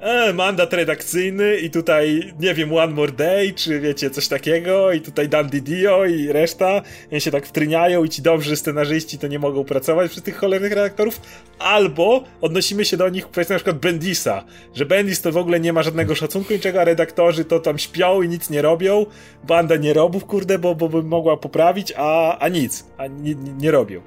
e, 0.00 0.32
mandat 0.32 0.72
redakcyjny 0.72 1.56
i 1.56 1.70
tutaj, 1.70 2.32
nie 2.40 2.54
wiem, 2.54 2.72
One 2.72 2.92
More 2.92 3.12
Day, 3.12 3.52
czy 3.52 3.80
wiecie, 3.80 4.10
coś 4.10 4.28
takiego 4.28 4.92
i 4.92 5.00
tutaj 5.00 5.28
Dan 5.28 5.48
Didio 5.48 6.06
i 6.06 6.28
reszta. 6.28 6.82
Oni 7.12 7.20
się 7.20 7.30
tak 7.30 7.46
wtryniają 7.46 8.04
i 8.04 8.08
ci 8.08 8.22
dobrzy 8.22 8.56
scenarzyści 8.56 9.18
to 9.18 9.26
nie 9.26 9.38
mogą 9.38 9.64
pracować 9.64 10.10
przy 10.10 10.20
tych 10.20 10.36
cholernych 10.36 10.72
redaktorów, 10.72 11.20
albo 11.58 12.24
odnosimy 12.40 12.84
się 12.84 12.96
do 12.96 13.08
nich 13.08 13.30
kwestii 13.30 13.52
na 13.52 13.58
przykład 13.58 13.78
Bendisa, 13.78 14.44
że 14.74 14.86
Bendis 14.86 15.22
to 15.22 15.32
w 15.32 15.36
ogóle 15.36 15.60
nie 15.60 15.72
ma 15.72 15.82
żadnego 15.82 16.14
szacunku 16.14 16.52
niczego, 16.52 16.80
a 16.80 16.84
redaktorzy 16.84 17.44
to 17.44 17.60
tam 17.60 17.78
śpią 17.78 18.22
i 18.22 18.28
nic 18.28 18.50
nie 18.50 18.62
robią, 18.62 19.06
banda 19.44 19.76
nie 19.76 19.92
robów, 19.92 20.24
kurde, 20.24 20.58
bo, 20.58 20.74
bo 20.74 20.88
by 20.88 21.02
mogła 21.02 21.36
poprawić, 21.36 21.92
a, 21.96 22.38
a 22.38 22.48
nic, 22.48 22.86
a 22.98 23.06
nie, 23.06 23.34
nie 23.34 23.70
robią. 23.70 24.00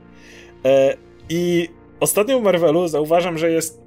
E, 0.65 0.97
I 1.29 1.69
ostatnio 1.99 2.39
w 2.39 2.43
Marvelu 2.43 2.87
zauważam, 2.87 3.37
że 3.37 3.51
jest 3.51 3.82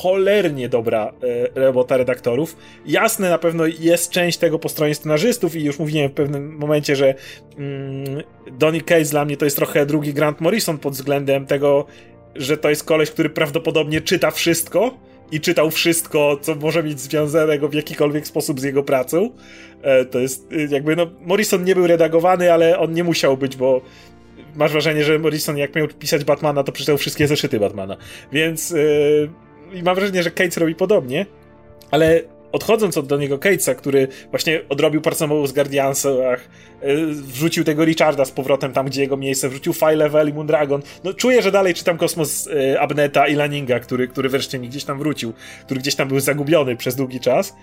cholernie 0.00 0.68
dobra 0.68 1.12
e, 1.54 1.60
robota 1.60 1.96
redaktorów. 1.96 2.56
Jasne, 2.86 3.30
na 3.30 3.38
pewno 3.38 3.66
jest 3.66 4.10
część 4.10 4.38
tego 4.38 4.58
po 4.58 4.68
stronie 4.68 4.94
scenarzystów 4.94 5.56
i 5.56 5.64
już 5.64 5.78
mówiłem 5.78 6.10
w 6.10 6.12
pewnym 6.12 6.56
momencie, 6.56 6.96
że 6.96 7.14
mm, 7.58 8.22
Donny 8.58 8.80
Case 8.80 9.10
dla 9.10 9.24
mnie 9.24 9.36
to 9.36 9.44
jest 9.44 9.56
trochę 9.56 9.86
drugi 9.86 10.14
Grant 10.14 10.40
Morrison 10.40 10.78
pod 10.78 10.92
względem 10.92 11.46
tego, 11.46 11.86
że 12.34 12.56
to 12.56 12.70
jest 12.70 12.84
koleś, 12.84 13.10
który 13.10 13.30
prawdopodobnie 13.30 14.00
czyta 14.00 14.30
wszystko 14.30 14.94
i 15.32 15.40
czytał 15.40 15.70
wszystko, 15.70 16.38
co 16.40 16.54
może 16.54 16.82
mieć 16.82 17.00
związanego 17.00 17.68
w 17.68 17.74
jakikolwiek 17.74 18.26
sposób 18.26 18.60
z 18.60 18.62
jego 18.62 18.82
pracą. 18.82 19.30
E, 19.82 20.04
to 20.04 20.18
jest 20.18 20.52
y, 20.52 20.68
jakby, 20.70 20.96
no, 20.96 21.06
Morrison 21.20 21.64
nie 21.64 21.74
był 21.74 21.86
redagowany, 21.86 22.52
ale 22.52 22.78
on 22.78 22.92
nie 22.92 23.04
musiał 23.04 23.36
być, 23.36 23.56
bo 23.56 23.80
masz 24.54 24.72
wrażenie, 24.72 25.04
że 25.04 25.18
Morrison 25.18 25.58
jak 25.58 25.76
miał 25.76 25.88
pisać 25.88 26.24
Batmana, 26.24 26.64
to 26.64 26.72
przeczytał 26.72 26.98
wszystkie 26.98 27.26
zeszyty 27.26 27.60
Batmana. 27.60 27.96
Więc 28.32 28.70
yy, 28.70 29.30
i 29.74 29.82
mam 29.82 29.94
wrażenie, 29.94 30.22
że 30.22 30.30
Cates 30.30 30.56
robi 30.56 30.74
podobnie, 30.74 31.26
ale 31.90 32.22
odchodząc 32.52 32.98
od 32.98 33.06
Doniego 33.06 33.38
Catesa, 33.38 33.74
który 33.74 34.08
właśnie 34.30 34.60
odrobił 34.68 35.00
pracę 35.00 35.46
z 35.46 35.52
Guardiansach, 35.52 36.48
e, 36.80 36.96
wrzucił 37.06 37.64
tego 37.64 37.84
Richarda 37.84 38.24
z 38.24 38.30
powrotem 38.30 38.72
tam, 38.72 38.86
gdzie 38.86 39.00
jego 39.00 39.16
miejsce, 39.16 39.48
wrzucił 39.48 39.72
Fire 39.72 39.96
Level 39.96 40.28
i 40.28 40.32
Moondragon, 40.32 40.82
no 41.04 41.14
czuję, 41.14 41.42
że 41.42 41.52
dalej 41.52 41.74
czytam 41.74 41.98
Kosmos 41.98 42.48
e, 42.48 42.80
Abneta 42.80 43.26
i 43.26 43.34
Laninga, 43.34 43.80
który, 43.80 44.08
który 44.08 44.28
wreszcie 44.28 44.58
mi 44.58 44.68
gdzieś 44.68 44.84
tam 44.84 44.98
wrócił, 44.98 45.32
który 45.64 45.80
gdzieś 45.80 45.94
tam 45.94 46.08
był 46.08 46.20
zagubiony 46.20 46.76
przez 46.76 46.96
długi 46.96 47.20
czas, 47.20 47.54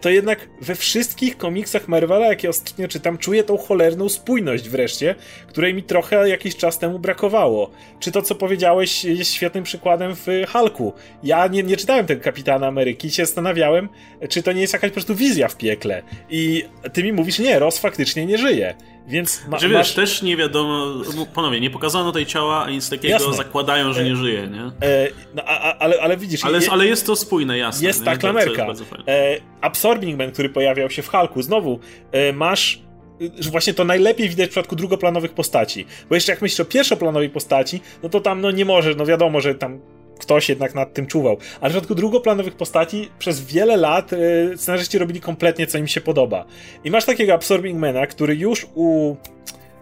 to 0.00 0.10
jednak 0.10 0.48
we 0.60 0.74
wszystkich 0.74 1.36
komiksach 1.36 1.88
Marvela, 1.88 2.26
jakie 2.26 2.50
ostatnio 2.50 2.88
czytam, 2.88 3.18
czuję 3.18 3.44
tą 3.44 3.58
cholerną 3.58 4.08
spójność 4.08 4.68
wreszcie, 4.68 5.14
której 5.48 5.74
mi 5.74 5.82
trochę 5.82 6.28
jakiś 6.28 6.56
czas 6.56 6.78
temu 6.78 6.98
brakowało. 6.98 7.70
Czy 8.00 8.12
to, 8.12 8.22
co 8.22 8.34
powiedziałeś, 8.34 9.04
jest 9.04 9.32
świetnym 9.32 9.64
przykładem 9.64 10.14
w 10.14 10.26
Hulku. 10.52 10.92
Ja 11.22 11.46
nie, 11.46 11.62
nie 11.62 11.76
czytałem 11.76 12.06
tego 12.06 12.24
Kapitana 12.24 12.66
Ameryki, 12.66 13.10
się 13.10 13.26
zastanawiałem, 13.26 13.88
czy 14.28 14.42
to 14.42 14.52
nie 14.52 14.60
jest 14.60 14.72
jakaś 14.72 14.90
po 14.90 14.94
prostu 14.94 15.14
wizja 15.14 15.48
w 15.48 15.56
piekle. 15.56 16.02
I 16.30 16.64
ty 16.92 17.04
mi 17.04 17.12
mówisz, 17.12 17.38
nie, 17.38 17.58
Ross 17.58 17.78
faktycznie 17.78 18.26
nie 18.26 18.38
żyje. 18.38 18.74
Więc 19.08 19.46
ma, 19.48 19.58
wiesz, 19.58 19.72
masz... 19.72 19.94
też 19.94 20.22
nie 20.22 20.36
wiadomo, 20.36 20.86
ponownie, 21.34 21.60
nie 21.60 21.70
pokazano 21.70 22.12
tej 22.12 22.26
ciała, 22.26 22.64
a 22.64 22.70
nic 22.70 22.90
takiego 22.90 23.14
jasne. 23.14 23.34
zakładają, 23.34 23.92
że 23.92 24.04
nie 24.04 24.12
e, 24.12 24.16
żyje, 24.16 24.46
nie? 24.46 24.62
E, 24.88 25.08
no, 25.34 25.42
a, 25.46 25.78
ale, 25.78 26.00
ale 26.00 26.16
widzisz... 26.16 26.44
Ale, 26.44 26.58
je, 26.58 26.70
ale 26.70 26.86
jest 26.86 27.06
to 27.06 27.16
spójne, 27.16 27.58
jasne. 27.58 27.86
Jest 27.86 28.04
ta 28.04 28.16
klamerka. 28.16 28.66
E, 29.08 29.36
Absorbing 29.60 30.18
Man, 30.18 30.32
który 30.32 30.48
pojawiał 30.48 30.90
się 30.90 31.02
w 31.02 31.08
Hulku, 31.08 31.42
znowu 31.42 31.80
e, 32.12 32.32
masz 32.32 32.86
że 33.38 33.50
właśnie 33.50 33.74
to 33.74 33.84
najlepiej 33.84 34.28
widać 34.28 34.46
w 34.46 34.50
przypadku 34.50 34.76
drugoplanowych 34.76 35.32
postaci. 35.32 35.86
Bo 36.08 36.14
jeszcze 36.14 36.32
jak 36.32 36.42
myślisz 36.42 36.60
o 36.60 36.64
pierwszoplanowej 36.64 37.30
postaci, 37.30 37.80
no 38.02 38.08
to 38.08 38.20
tam 38.20 38.40
no 38.40 38.50
nie 38.50 38.64
możesz, 38.64 38.96
no 38.96 39.06
wiadomo, 39.06 39.40
że 39.40 39.54
tam 39.54 39.80
ktoś 40.18 40.48
jednak 40.48 40.74
nad 40.74 40.94
tym 40.94 41.06
czuwał. 41.06 41.36
Ale 41.60 41.70
w 41.70 41.72
przypadku 41.72 41.94
drugoplanowych 41.94 42.54
postaci 42.54 43.10
przez 43.18 43.44
wiele 43.44 43.76
lat 43.76 44.12
yy, 44.12 44.52
scenarzyści 44.56 44.98
robili 44.98 45.20
kompletnie 45.20 45.66
co 45.66 45.78
im 45.78 45.86
się 45.86 46.00
podoba. 46.00 46.44
I 46.84 46.90
masz 46.90 47.04
takiego 47.04 47.34
Absorbing 47.34 47.78
Mana, 47.78 48.06
który 48.06 48.36
już 48.36 48.66
u 48.74 49.16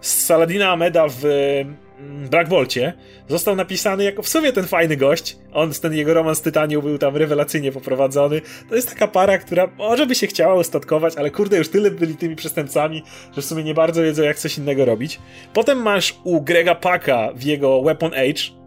Saladina 0.01 0.71
Ameda 0.71 1.07
w 1.09 1.25
mm, 1.25 2.29
Black 2.31 2.49
Bolcie 2.49 2.93
został 3.29 3.57
napisany 3.57 4.05
jako 4.05 4.23
w 4.23 4.29
sumie 4.29 4.53
ten 4.53 4.67
fajny 4.67 4.97
gość. 4.97 5.37
On, 5.53 5.73
ten 5.73 5.95
jego 5.95 6.15
romans 6.15 6.39
z 6.39 6.43
był 6.83 6.99
tam 6.99 7.17
rewelacyjnie 7.17 7.73
poprowadzony. 7.73 8.41
To 8.69 8.77
jest 8.77 8.89
taka 8.89 9.09
para, 9.09 9.39
która 9.39 9.67
może 9.79 10.07
by 10.07 10.15
się 10.15 10.27
chciała 10.27 10.55
ustatkować, 10.55 11.17
ale 11.17 11.31
kurde, 11.31 11.59
już 11.59 11.69
tyle 11.69 11.91
byli 11.91 12.17
tymi 12.17 12.37
przestępcami, 12.37 13.03
że 13.37 13.43
w 13.43 13.45
sumie 13.45 13.65
nie 13.65 13.75
bardzo 13.75 14.03
wiedzą, 14.03 14.23
jak 14.23 14.39
coś 14.39 14.59
innego 14.59 14.85
robić. 14.85 15.21
Potem 15.53 15.79
masz 15.83 16.15
u 16.25 16.41
Grega 16.41 16.75
Paka 16.75 17.33
w 17.35 17.43
jego 17.43 17.83
Weapon 17.83 18.15
Age, 18.15 18.64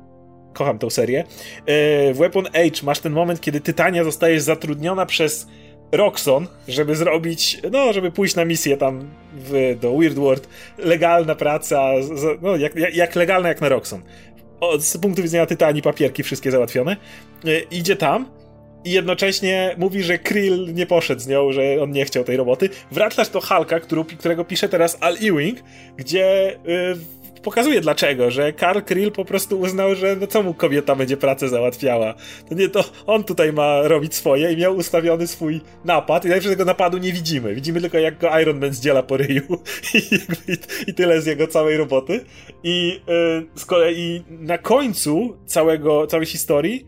kocham 0.58 0.80
tą 0.80 0.89
serię. 0.89 1.20
E, 1.20 2.14
w 2.14 2.18
Weapon 2.18 2.47
Age 2.47 2.84
masz 2.84 2.99
ten 2.99 3.14
moment, 3.14 3.41
kiedy 3.41 3.62
Tytania 3.62 4.03
zostaje 4.03 4.41
zatrudniona 4.41 5.05
przez 5.05 5.47
Roxon, 5.91 6.47
żeby 6.68 6.95
zrobić, 6.95 7.62
no, 7.72 7.93
żeby 7.93 8.12
pójść 8.12 8.36
na 8.36 8.45
misję 8.45 8.78
tam 8.78 9.10
w, 9.34 9.78
do 9.82 9.97
Weird 9.97 10.16
World. 10.16 10.49
Legalna 10.78 11.36
praca, 11.36 11.91
no, 12.41 12.55
jak, 12.55 12.76
jak 12.95 13.16
legalna 13.16 13.49
jak 13.49 13.62
na 13.62 13.70
Roxon. 13.70 14.01
O, 14.60 14.80
z 14.80 14.97
punktu 14.97 15.22
widzenia 15.22 15.45
Tytanii 15.45 15.82
papierki 15.82 16.24
wszystkie 16.24 16.51
załatwione. 16.51 16.97
E, 17.45 17.60
idzie 17.60 17.95
tam 17.95 18.38
i 18.88 18.91
jednocześnie 18.91 19.76
mówi, 19.78 20.03
że 20.03 20.18
Krill 20.18 20.74
nie 20.74 20.86
poszedł 20.86 21.22
z 21.22 21.28
nią, 21.28 21.51
że 21.51 21.62
on 21.82 21.91
nie 21.91 22.05
chciał 22.05 22.24
tej 22.24 22.38
roboty. 22.38 22.70
Wracasz 22.91 23.30
do 23.30 23.41
Hulka, 23.41 23.80
którego 24.20 24.45
pisze 24.45 24.70
teraz 24.70 24.97
Al 25.01 25.16
Ewing, 25.16 25.60
gdzie 25.97 26.55
y, 26.55 26.97
pokazuje 27.43 27.81
dlaczego, 27.81 28.31
że 28.31 28.53
Karl 28.53 28.79
Krill 28.79 29.11
po 29.11 29.25
prostu 29.25 29.59
uznał, 29.59 29.95
że 29.95 30.15
no 30.15 30.27
co 30.27 30.43
mu 30.43 30.53
kobieta 30.53 30.95
będzie 30.95 31.17
pracę 31.17 31.49
załatwiała. 31.49 32.13
To 32.49 32.55
nie 32.55 32.69
to 32.69 32.83
on 33.05 33.23
tutaj 33.23 33.53
ma 33.53 33.81
robić 33.81 34.15
swoje 34.15 34.53
i 34.53 34.57
miał 34.57 34.75
ustawiony 34.75 35.27
swój 35.27 35.61
napad 35.85 36.25
i 36.25 36.27
najpierw 36.27 36.51
tego 36.51 36.65
napadu 36.65 36.97
nie 36.97 37.13
widzimy. 37.13 37.55
Widzimy 37.55 37.81
tylko 37.81 37.97
jak 37.97 38.17
go 38.17 38.39
Iron 38.39 38.59
Man 38.59 38.73
zdziela 38.73 39.03
po 39.03 39.17
ryju 39.17 39.43
i, 39.93 40.19
i, 40.88 40.93
tyle 40.93 41.21
z 41.21 41.25
jego 41.25 41.47
całej 41.47 41.77
roboty. 41.77 42.25
I 42.63 43.01
yy, 43.07 43.47
z 43.55 43.65
kolei 43.65 44.23
na 44.29 44.57
końcu 44.57 45.38
całego, 45.45 46.07
całej 46.07 46.25
historii 46.25 46.85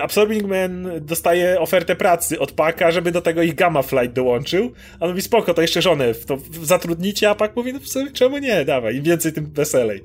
Absorbing 0.00 0.46
Man 0.46 0.90
dostaje 1.00 1.60
ofertę 1.60 1.96
pracy 1.96 2.38
od 2.38 2.52
Paka, 2.52 2.90
żeby 2.90 3.12
do 3.12 3.22
tego 3.22 3.42
ich 3.42 3.54
Gamma 3.54 3.82
Flight 3.82 4.12
dołączył. 4.12 4.72
A 5.00 5.04
on 5.04 5.10
mówi, 5.10 5.22
spoko, 5.22 5.54
to 5.54 5.62
jeszcze 5.62 5.82
żonę 5.82 6.14
w 6.14 6.24
to 6.24 6.38
zatrudnicie, 6.62 7.30
a 7.30 7.34
Pak 7.34 7.56
mówi, 7.56 7.72
no 7.72 7.80
w 7.80 7.88
sumie 7.88 8.10
czemu 8.10 8.38
nie, 8.38 8.64
dawaj, 8.64 8.96
im 8.96 9.02
więcej, 9.02 9.32
tym 9.32 9.52
weselej. 9.52 10.02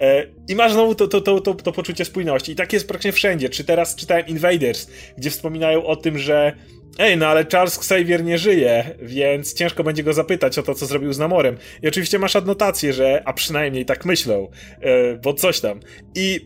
E, 0.00 0.26
I 0.48 0.54
masz 0.54 0.72
znowu 0.72 0.94
to, 0.94 1.08
to, 1.08 1.20
to, 1.20 1.40
to, 1.40 1.54
to 1.54 1.72
poczucie 1.72 2.04
spójności. 2.04 2.52
I 2.52 2.56
tak 2.56 2.72
jest 2.72 2.88
praktycznie 2.88 3.12
wszędzie. 3.12 3.48
Czy 3.48 3.64
teraz 3.64 3.96
czytałem 3.96 4.26
Invaders, 4.26 4.88
gdzie 5.18 5.30
wspominają 5.30 5.86
o 5.86 5.96
tym, 5.96 6.18
że 6.18 6.52
Ej, 6.98 7.16
no 7.16 7.26
ale 7.26 7.46
Charles 7.52 7.78
Xavier 7.78 8.24
nie 8.24 8.38
żyje, 8.38 8.84
więc 9.02 9.54
ciężko 9.54 9.84
będzie 9.84 10.02
go 10.02 10.12
zapytać 10.12 10.58
o 10.58 10.62
to, 10.62 10.74
co 10.74 10.86
zrobił 10.86 11.12
z 11.12 11.18
Namorem. 11.18 11.56
I 11.82 11.88
oczywiście 11.88 12.18
masz 12.18 12.36
adnotację, 12.36 12.92
że 12.92 13.22
a 13.24 13.32
przynajmniej 13.32 13.84
tak 13.84 14.04
myślą, 14.04 14.50
e, 14.80 15.16
bo 15.16 15.34
coś 15.34 15.60
tam. 15.60 15.80
I 16.14 16.40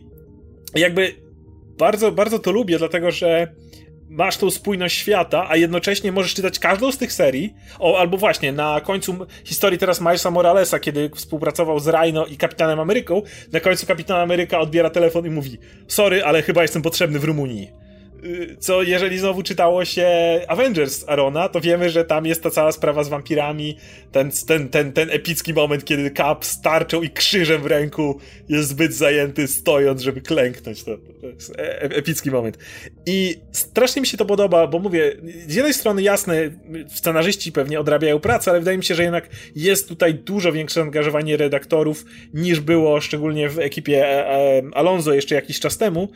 jakby 0.75 1.26
bardzo, 1.77 2.11
bardzo 2.11 2.39
to 2.39 2.51
lubię, 2.51 2.77
dlatego 2.77 3.11
że 3.11 3.47
masz 4.09 4.37
tą 4.37 4.51
spójność 4.51 4.97
świata, 4.97 5.45
a 5.49 5.55
jednocześnie 5.55 6.11
możesz 6.11 6.33
czytać 6.33 6.59
każdą 6.59 6.91
z 6.91 6.97
tych 6.97 7.13
serii. 7.13 7.53
O, 7.79 7.99
albo 7.99 8.17
właśnie, 8.17 8.51
na 8.51 8.81
końcu 8.81 9.15
historii 9.43 9.79
teraz 9.79 10.01
Milesa 10.01 10.31
Moralesa, 10.31 10.79
kiedy 10.79 11.09
współpracował 11.15 11.79
z 11.79 11.87
Rhino 11.87 12.25
i 12.25 12.37
Kapitanem 12.37 12.79
Ameryką, 12.79 13.21
na 13.53 13.59
końcu 13.59 13.87
Kapitan 13.87 14.21
Ameryka 14.21 14.59
odbiera 14.59 14.89
telefon 14.89 15.25
i 15.25 15.29
mówi: 15.29 15.57
Sorry, 15.87 16.23
ale 16.23 16.41
chyba 16.41 16.61
jestem 16.61 16.81
potrzebny 16.81 17.19
w 17.19 17.23
Rumunii. 17.23 17.86
Y, 18.27 18.57
co 18.59 18.83
jeżeli 18.83 19.19
znowu 19.19 19.43
czytało 19.43 19.85
się 19.85 20.07
Avengers 20.47 21.03
Arona, 21.07 21.49
to 21.49 21.61
wiemy, 21.61 21.89
że 21.89 22.05
tam 22.05 22.25
jest 22.25 22.43
ta 22.43 22.49
cała 22.49 22.71
sprawa 22.71 23.03
z 23.03 23.09
wampirami, 23.09 23.77
ten, 24.11 24.31
ten, 24.47 24.69
ten, 24.69 24.93
ten 24.93 25.09
epicki 25.09 25.53
moment, 25.53 25.85
kiedy 25.85 26.11
Cap 26.11 26.45
z 26.45 26.61
tarczą 26.61 27.01
i 27.01 27.09
krzyżem 27.09 27.61
w 27.61 27.65
ręku 27.65 28.19
jest 28.49 28.69
zbyt 28.69 28.93
zajęty 28.93 29.47
stojąc, 29.47 30.01
żeby 30.01 30.21
klęknąć. 30.21 30.83
To, 30.83 30.91
jest 31.21 31.49
e, 31.51 31.81
e, 31.81 31.81
epicki 31.81 32.31
moment. 32.31 32.57
I 33.05 33.35
strasznie 33.51 34.01
mi 34.01 34.07
się 34.07 34.17
to 34.17 34.25
podoba, 34.25 34.67
bo 34.67 34.79
mówię, 34.79 35.15
z 35.47 35.55
jednej 35.55 35.73
strony 35.73 36.01
jasne, 36.01 36.35
scenarzyści 36.87 37.51
pewnie 37.51 37.79
odrabiają 37.79 38.19
pracę, 38.19 38.51
ale 38.51 38.59
wydaje 38.59 38.77
mi 38.77 38.83
się, 38.83 38.95
że 38.95 39.03
jednak 39.03 39.29
jest 39.55 39.87
tutaj 39.87 40.13
dużo 40.13 40.51
większe 40.51 40.81
angażowanie 40.81 41.37
redaktorów 41.37 42.05
niż 42.33 42.59
było 42.59 43.01
szczególnie 43.01 43.49
w 43.49 43.59
ekipie 43.59 44.05
e, 44.05 44.61
Alonso 44.73 45.13
jeszcze 45.13 45.35
jakiś 45.35 45.59
czas 45.59 45.77
temu, 45.77 46.09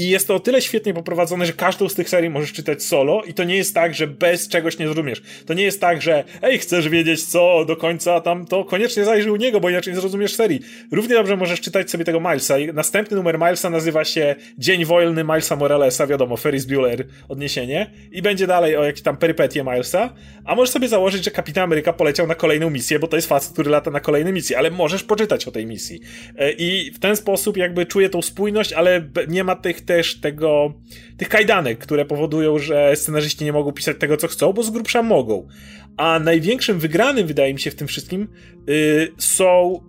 i 0.00 0.08
jest 0.08 0.28
to 0.28 0.34
o 0.34 0.40
tyle 0.40 0.62
świetnie 0.62 0.94
poprowadzone, 0.94 1.46
że 1.46 1.52
każdą 1.52 1.88
z 1.88 1.94
tych 1.94 2.08
serii 2.08 2.30
możesz 2.30 2.52
czytać 2.52 2.82
solo 2.82 3.22
i 3.22 3.34
to 3.34 3.44
nie 3.44 3.56
jest 3.56 3.74
tak, 3.74 3.94
że 3.94 4.06
bez 4.06 4.48
czegoś 4.48 4.78
nie 4.78 4.86
zrozumiesz. 4.86 5.22
To 5.46 5.54
nie 5.54 5.62
jest 5.62 5.80
tak, 5.80 6.02
że 6.02 6.24
ej, 6.42 6.58
chcesz 6.58 6.88
wiedzieć 6.88 7.24
co 7.24 7.64
do 7.64 7.76
końca 7.76 8.20
tam, 8.20 8.46
to 8.46 8.64
koniecznie 8.64 9.04
zajrzyj 9.04 9.30
u 9.30 9.36
niego, 9.36 9.60
bo 9.60 9.70
inaczej 9.70 9.92
nie 9.94 10.00
zrozumiesz 10.00 10.34
serii. 10.34 10.60
Równie 10.92 11.14
dobrze 11.14 11.36
możesz 11.36 11.60
czytać 11.60 11.90
sobie 11.90 12.04
tego 12.04 12.20
Milesa 12.20 12.58
i 12.58 12.72
następny 12.72 13.16
numer 13.16 13.38
Milesa 13.38 13.70
nazywa 13.70 14.04
się 14.04 14.34
Dzień 14.58 14.84
Wolny 14.84 15.24
Milesa 15.24 15.56
Moralesa, 15.56 16.06
wiadomo, 16.06 16.36
Ferris 16.36 16.64
Bueller 16.64 17.06
odniesienie 17.28 17.90
i 18.12 18.22
będzie 18.22 18.46
dalej 18.46 18.76
o 18.76 18.84
jakieś 18.84 19.02
tam 19.02 19.16
perypetie 19.16 19.62
Milesa, 19.62 20.14
a 20.44 20.54
możesz 20.54 20.70
sobie 20.70 20.88
założyć, 20.88 21.24
że 21.24 21.30
Kapitan 21.30 21.64
Ameryka 21.64 21.92
poleciał 21.92 22.26
na 22.26 22.34
kolejną 22.34 22.70
misję, 22.70 22.98
bo 22.98 23.06
to 23.06 23.16
jest 23.16 23.28
facet, 23.28 23.52
który 23.52 23.70
lata 23.70 23.90
na 23.90 24.00
kolejne 24.00 24.32
misje, 24.32 24.58
ale 24.58 24.70
możesz 24.70 25.02
poczytać 25.04 25.48
o 25.48 25.50
tej 25.50 25.66
misji. 25.66 26.00
E, 26.38 26.52
I 26.52 26.90
w 26.90 26.98
ten 26.98 27.16
sposób 27.16 27.56
jakby 27.56 27.86
czuję 27.86 28.08
tą 28.08 28.22
spójność, 28.22 28.72
ale 28.72 29.02
nie 29.28 29.44
ma 29.44 29.56
tych 29.56 29.89
też 29.90 30.20
tego, 30.20 30.74
tych 31.16 31.28
kajdanek, 31.28 31.78
które 31.78 32.04
powodują, 32.04 32.58
że 32.58 32.96
scenarzyści 32.96 33.44
nie 33.44 33.52
mogą 33.52 33.72
pisać 33.72 33.96
tego, 33.98 34.16
co 34.16 34.28
chcą, 34.28 34.52
bo 34.52 34.62
z 34.62 34.70
grubsza 34.70 35.02
mogą. 35.02 35.48
A 35.96 36.18
największym 36.18 36.78
wygranym, 36.78 37.26
wydaje 37.26 37.54
mi 37.54 37.60
się, 37.60 37.70
w 37.70 37.74
tym 37.74 37.88
wszystkim 37.88 38.28
yy, 38.66 39.12
są 39.18 39.80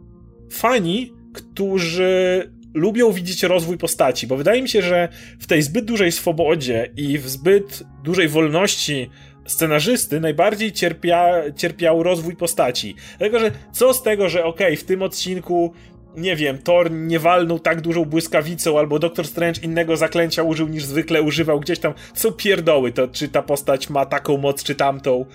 fani, 0.52 1.14
którzy 1.34 2.52
lubią 2.74 3.12
widzieć 3.12 3.44
rozwój 3.44 3.78
postaci, 3.78 4.28
bo 4.28 4.38
wydaje 4.38 4.62
mi 4.62 4.70
się, 4.70 4.82
że 4.82 5.10
w 5.40 5.48
tej 5.48 5.62
zbyt 5.62 5.86
dużej 5.86 6.12
swobodzie 6.12 6.90
i 6.98 7.18
w 7.18 7.30
zbyt 7.30 7.84
dużej 8.04 8.28
wolności 8.28 9.10
scenarzysty 9.46 10.20
najbardziej 10.20 10.72
cierpia, 10.72 11.34
cierpiał 11.56 12.04
rozwój 12.04 12.36
postaci. 12.36 12.96
Dlatego, 13.18 13.40
że 13.40 13.52
co 13.72 13.94
z 13.94 14.04
tego, 14.04 14.30
że 14.30 14.46
okej, 14.46 14.68
okay, 14.68 14.78
w 14.78 14.84
tym 14.84 15.02
odcinku 15.02 15.74
nie 16.18 16.36
wiem, 16.36 16.58
Thor 16.58 16.92
nie 16.92 17.20
walnął 17.20 17.60
tak 17.60 17.82
dużą 17.82 18.06
błyskawicą, 18.06 18.80
albo 18.80 19.00
Doctor 19.00 19.28
Strange 19.28 19.62
innego 19.62 19.98
zaklęcia 19.98 20.44
użył 20.44 20.68
niż 20.68 20.84
zwykle 20.86 21.22
używał 21.22 21.60
gdzieś 21.60 21.80
tam. 21.80 21.94
Co 22.14 22.32
pierdoły 22.32 22.92
to, 22.92 23.08
czy 23.08 23.30
ta 23.30 23.42
postać 23.42 23.90
ma 23.90 24.06
taką 24.06 24.38
moc, 24.38 24.64
czy 24.64 24.76
tamtą. 24.76 25.26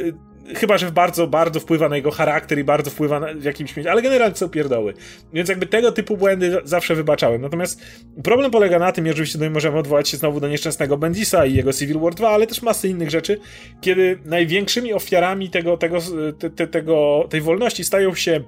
Y, 0.00 0.14
chyba, 0.54 0.78
że 0.78 0.92
bardzo, 0.92 1.26
bardzo 1.26 1.60
wpływa 1.60 1.88
na 1.88 1.96
jego 1.96 2.10
charakter 2.10 2.58
i 2.58 2.64
bardzo 2.64 2.90
wpływa 2.90 3.20
na, 3.20 3.34
w 3.34 3.44
jakimś 3.44 3.78
ale 3.78 4.02
generalnie 4.02 4.36
są 4.36 4.48
pierdoły. 4.48 4.94
Więc 5.32 5.48
jakby 5.48 5.66
tego 5.66 5.92
typu 5.92 6.16
błędy 6.16 6.60
zawsze 6.64 6.94
wybaczałem. 6.94 7.42
Natomiast 7.42 7.82
problem 8.24 8.50
polega 8.50 8.78
na 8.78 8.92
tym, 8.92 9.06
i 9.06 9.10
oczywiście 9.10 9.38
tutaj 9.38 9.50
możemy 9.50 9.78
odwołać 9.78 10.08
się 10.08 10.16
znowu 10.16 10.40
do 10.40 10.48
nieszczęsnego 10.48 10.96
Bendisa 10.96 11.46
i 11.46 11.54
jego 11.54 11.72
Civil 11.72 11.98
War 11.98 12.14
2, 12.14 12.28
ale 12.28 12.46
też 12.46 12.62
masy 12.62 12.88
innych 12.88 13.10
rzeczy, 13.10 13.40
kiedy 13.80 14.18
największymi 14.24 14.92
ofiarami 14.92 15.50
tego, 15.50 15.76
tego, 15.76 15.98
te, 16.38 16.50
te, 16.50 16.66
tego 16.66 17.26
tej 17.30 17.40
wolności 17.40 17.84
stają 17.84 18.14
się 18.14 18.40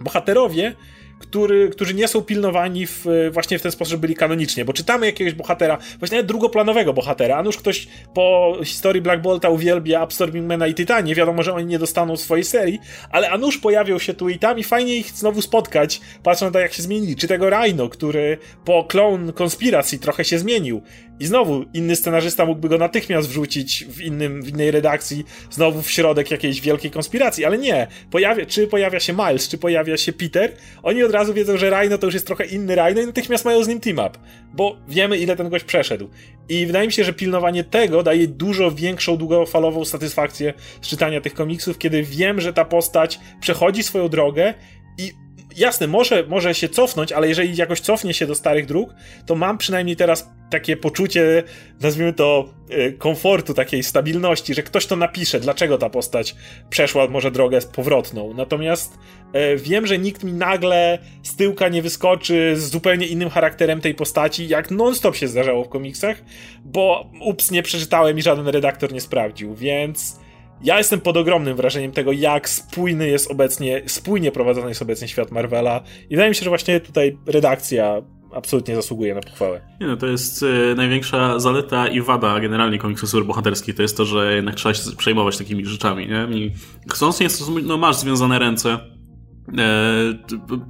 bohaterowie, 0.00 0.74
który, 1.18 1.70
którzy 1.70 1.94
nie 1.94 2.08
są 2.08 2.22
pilnowani 2.22 2.86
w, 2.86 3.06
właśnie 3.30 3.58
w 3.58 3.62
ten 3.62 3.72
sposób, 3.72 3.90
że 3.90 3.98
byli 3.98 4.14
kanonicznie, 4.14 4.64
bo 4.64 4.72
czytamy 4.72 5.06
jakiegoś 5.06 5.34
bohatera, 5.34 5.78
właśnie 5.98 6.16
nawet 6.16 6.28
drugoplanowego 6.28 6.92
bohatera, 6.92 7.36
a 7.36 7.42
nuż 7.42 7.56
ktoś 7.56 7.88
po 8.14 8.56
historii 8.64 9.02
Black 9.02 9.22
Bolta 9.22 9.48
uwielbia 9.48 10.00
Absorbingmana 10.00 10.66
i 10.66 10.74
Tytanie, 10.74 11.14
wiadomo, 11.14 11.42
że 11.42 11.54
oni 11.54 11.66
nie 11.66 11.78
dostaną 11.78 12.16
swojej 12.16 12.44
serii, 12.44 12.78
ale 13.10 13.30
a 13.30 13.38
nuż 13.38 13.58
pojawią 13.58 13.98
się 13.98 14.14
tu 14.14 14.28
i 14.28 14.38
tam 14.38 14.58
i 14.58 14.64
fajnie 14.64 14.96
ich 14.96 15.10
znowu 15.10 15.42
spotkać, 15.42 16.00
patrząc 16.22 16.52
na 16.52 16.58
to, 16.58 16.58
jak 16.58 16.72
się 16.72 16.82
zmienili. 16.82 17.16
Czy 17.16 17.28
tego 17.28 17.50
Rhino, 17.50 17.88
który 17.88 18.38
po 18.64 18.84
Clone 18.84 19.32
Conspiracy 19.42 19.98
trochę 19.98 20.24
się 20.24 20.38
zmienił 20.38 20.82
i 21.20 21.26
znowu 21.26 21.64
inny 21.74 21.96
scenarzysta 21.96 22.46
mógłby 22.46 22.68
go 22.68 22.78
natychmiast 22.78 23.28
wrzucić 23.28 23.84
w, 23.84 24.00
innym, 24.00 24.42
w 24.42 24.48
innej 24.48 24.70
redakcji, 24.70 25.24
znowu 25.50 25.82
w 25.82 25.90
środek 25.90 26.30
jakiejś 26.30 26.60
wielkiej 26.60 26.90
konspiracji, 26.90 27.44
ale 27.44 27.58
nie. 27.58 27.86
Pojawia, 28.10 28.46
czy 28.46 28.66
pojawia 28.66 29.00
się 29.00 29.12
Miles, 29.12 29.48
czy 29.48 29.58
pojawia 29.58 29.96
się 29.96 30.12
Peter, 30.12 30.52
oni 30.82 31.02
od 31.02 31.12
razu 31.12 31.34
wiedzą, 31.34 31.56
że 31.56 31.70
Rhino 31.70 31.98
to 31.98 32.06
już 32.06 32.14
jest 32.14 32.26
trochę 32.26 32.46
inny 32.46 32.74
Rhino 32.74 33.00
i 33.00 33.06
natychmiast 33.06 33.44
mają 33.44 33.64
z 33.64 33.68
nim 33.68 33.80
team-up, 33.80 34.18
bo 34.54 34.76
wiemy, 34.88 35.18
ile 35.18 35.36
ten 35.36 35.48
gość 35.48 35.64
przeszedł. 35.64 36.08
I 36.48 36.66
wydaje 36.66 36.86
mi 36.86 36.92
się, 36.92 37.04
że 37.04 37.12
pilnowanie 37.12 37.64
tego 37.64 38.02
daje 38.02 38.28
dużo 38.28 38.70
większą, 38.70 39.16
długofalową 39.16 39.84
satysfakcję 39.84 40.54
z 40.82 40.88
czytania 40.88 41.20
tych 41.20 41.34
komiksów, 41.34 41.78
kiedy 41.78 42.02
wiem, 42.02 42.40
że 42.40 42.52
ta 42.52 42.64
postać 42.64 43.20
przechodzi 43.40 43.82
swoją 43.82 44.08
drogę 44.08 44.54
i 44.98 45.25
jasne, 45.56 45.86
może, 45.86 46.24
może 46.26 46.54
się 46.54 46.68
cofnąć, 46.68 47.12
ale 47.12 47.28
jeżeli 47.28 47.56
jakoś 47.56 47.80
cofnie 47.80 48.14
się 48.14 48.26
do 48.26 48.34
starych 48.34 48.66
dróg, 48.66 48.94
to 49.26 49.34
mam 49.34 49.58
przynajmniej 49.58 49.96
teraz 49.96 50.30
takie 50.50 50.76
poczucie, 50.76 51.42
nazwijmy 51.80 52.12
to, 52.12 52.48
e, 52.70 52.92
komfortu, 52.92 53.54
takiej 53.54 53.82
stabilności, 53.82 54.54
że 54.54 54.62
ktoś 54.62 54.86
to 54.86 54.96
napisze, 54.96 55.40
dlaczego 55.40 55.78
ta 55.78 55.90
postać 55.90 56.36
przeszła 56.70 57.08
może 57.08 57.30
drogę 57.30 57.58
powrotną. 57.72 58.34
Natomiast 58.34 58.98
e, 59.32 59.56
wiem, 59.56 59.86
że 59.86 59.98
nikt 59.98 60.24
mi 60.24 60.32
nagle 60.32 60.98
z 61.22 61.36
tyłka 61.36 61.68
nie 61.68 61.82
wyskoczy 61.82 62.54
z 62.56 62.70
zupełnie 62.70 63.06
innym 63.06 63.30
charakterem 63.30 63.80
tej 63.80 63.94
postaci, 63.94 64.48
jak 64.48 64.70
non-stop 64.70 65.16
się 65.16 65.28
zdarzało 65.28 65.64
w 65.64 65.68
komiksach, 65.68 66.16
bo 66.64 67.10
ups, 67.20 67.50
nie 67.50 67.62
przeczytałem 67.62 68.18
i 68.18 68.22
żaden 68.22 68.48
redaktor 68.48 68.92
nie 68.92 69.00
sprawdził, 69.00 69.54
więc 69.54 70.25
ja 70.62 70.78
jestem 70.78 71.00
pod 71.00 71.16
ogromnym 71.16 71.56
wrażeniem 71.56 71.92
tego, 71.92 72.12
jak 72.12 72.48
spójny 72.48 73.08
jest 73.08 73.30
obecnie, 73.30 73.82
spójnie 73.86 74.32
prowadzony 74.32 74.68
jest 74.68 74.82
obecnie 74.82 75.08
świat 75.08 75.30
Marvela 75.30 75.82
i 76.04 76.08
wydaje 76.08 76.28
mi 76.28 76.34
się, 76.34 76.44
że 76.44 76.50
właśnie 76.50 76.80
tutaj 76.80 77.18
redakcja 77.26 78.02
absolutnie 78.32 78.74
zasługuje 78.74 79.14
na 79.14 79.20
pochwałę. 79.20 79.60
Nie 79.80 79.86
no, 79.86 79.96
to 79.96 80.06
jest 80.06 80.42
y, 80.42 80.74
największa 80.76 81.38
zaleta 81.38 81.88
i 81.88 82.00
wada 82.00 82.40
generalnie 82.40 82.78
komiksów 82.78 83.10
superbohaterskich, 83.10 83.74
to 83.74 83.82
jest 83.82 83.96
to, 83.96 84.04
że 84.04 84.34
jednak 84.34 84.54
trzeba 84.54 84.74
się 84.74 84.82
przejmować 84.96 85.38
takimi 85.38 85.64
rzeczami, 85.64 86.08
nie? 86.08 86.38
I 86.38 86.52
chcąc 86.92 87.20
nie, 87.20 87.28
no 87.62 87.78
masz 87.78 87.96
związane 87.96 88.38
ręce 88.38 88.95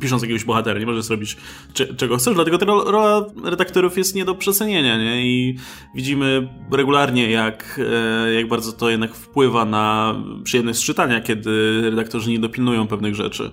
pisząc 0.00 0.22
jakiegoś 0.22 0.44
bohatera, 0.44 0.80
nie 0.80 0.86
możesz 0.86 1.04
zrobić 1.04 1.36
czego 1.96 2.16
chcesz, 2.16 2.34
dlatego 2.34 2.58
ta 2.58 2.66
rola 2.66 3.24
redaktorów 3.44 3.98
jest 3.98 4.14
nie 4.14 4.24
do 4.24 4.34
przecenienia, 4.34 4.98
nie? 4.98 5.26
I 5.26 5.56
widzimy 5.94 6.48
regularnie, 6.72 7.30
jak, 7.30 7.80
e, 7.92 8.34
jak 8.34 8.48
bardzo 8.48 8.72
to 8.72 8.90
jednak 8.90 9.14
wpływa 9.14 9.64
na 9.64 10.14
przyjemność 10.44 10.84
czytania, 10.84 11.20
kiedy 11.20 11.80
redaktorzy 11.82 12.30
nie 12.30 12.38
dopilnują 12.38 12.86
pewnych 12.86 13.14
rzeczy. 13.14 13.50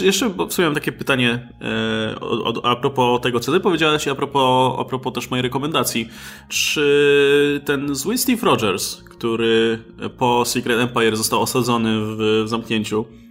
Jeszcze 0.00 0.28
w 0.28 0.58
mam 0.58 0.74
takie 0.74 0.92
pytanie 0.92 1.48
e, 1.60 2.14
a 2.62 2.76
propos 2.76 3.20
tego, 3.20 3.40
co 3.40 3.52
ty 3.52 3.60
powiedziałeś, 3.60 4.08
a 4.08 4.14
propos, 4.14 4.76
a 4.78 4.84
propos 4.84 5.12
też 5.12 5.30
mojej 5.30 5.42
rekomendacji. 5.42 6.08
Czy 6.48 7.60
ten 7.64 7.94
zły 7.94 8.18
Steve 8.18 8.46
Rogers, 8.46 9.02
który 9.02 9.78
po 10.18 10.44
Secret 10.44 10.80
Empire 10.80 11.16
został 11.16 11.42
osadzony 11.42 12.00
w, 12.00 12.42
zamknięciu, 12.46 13.04
E, 13.04 13.25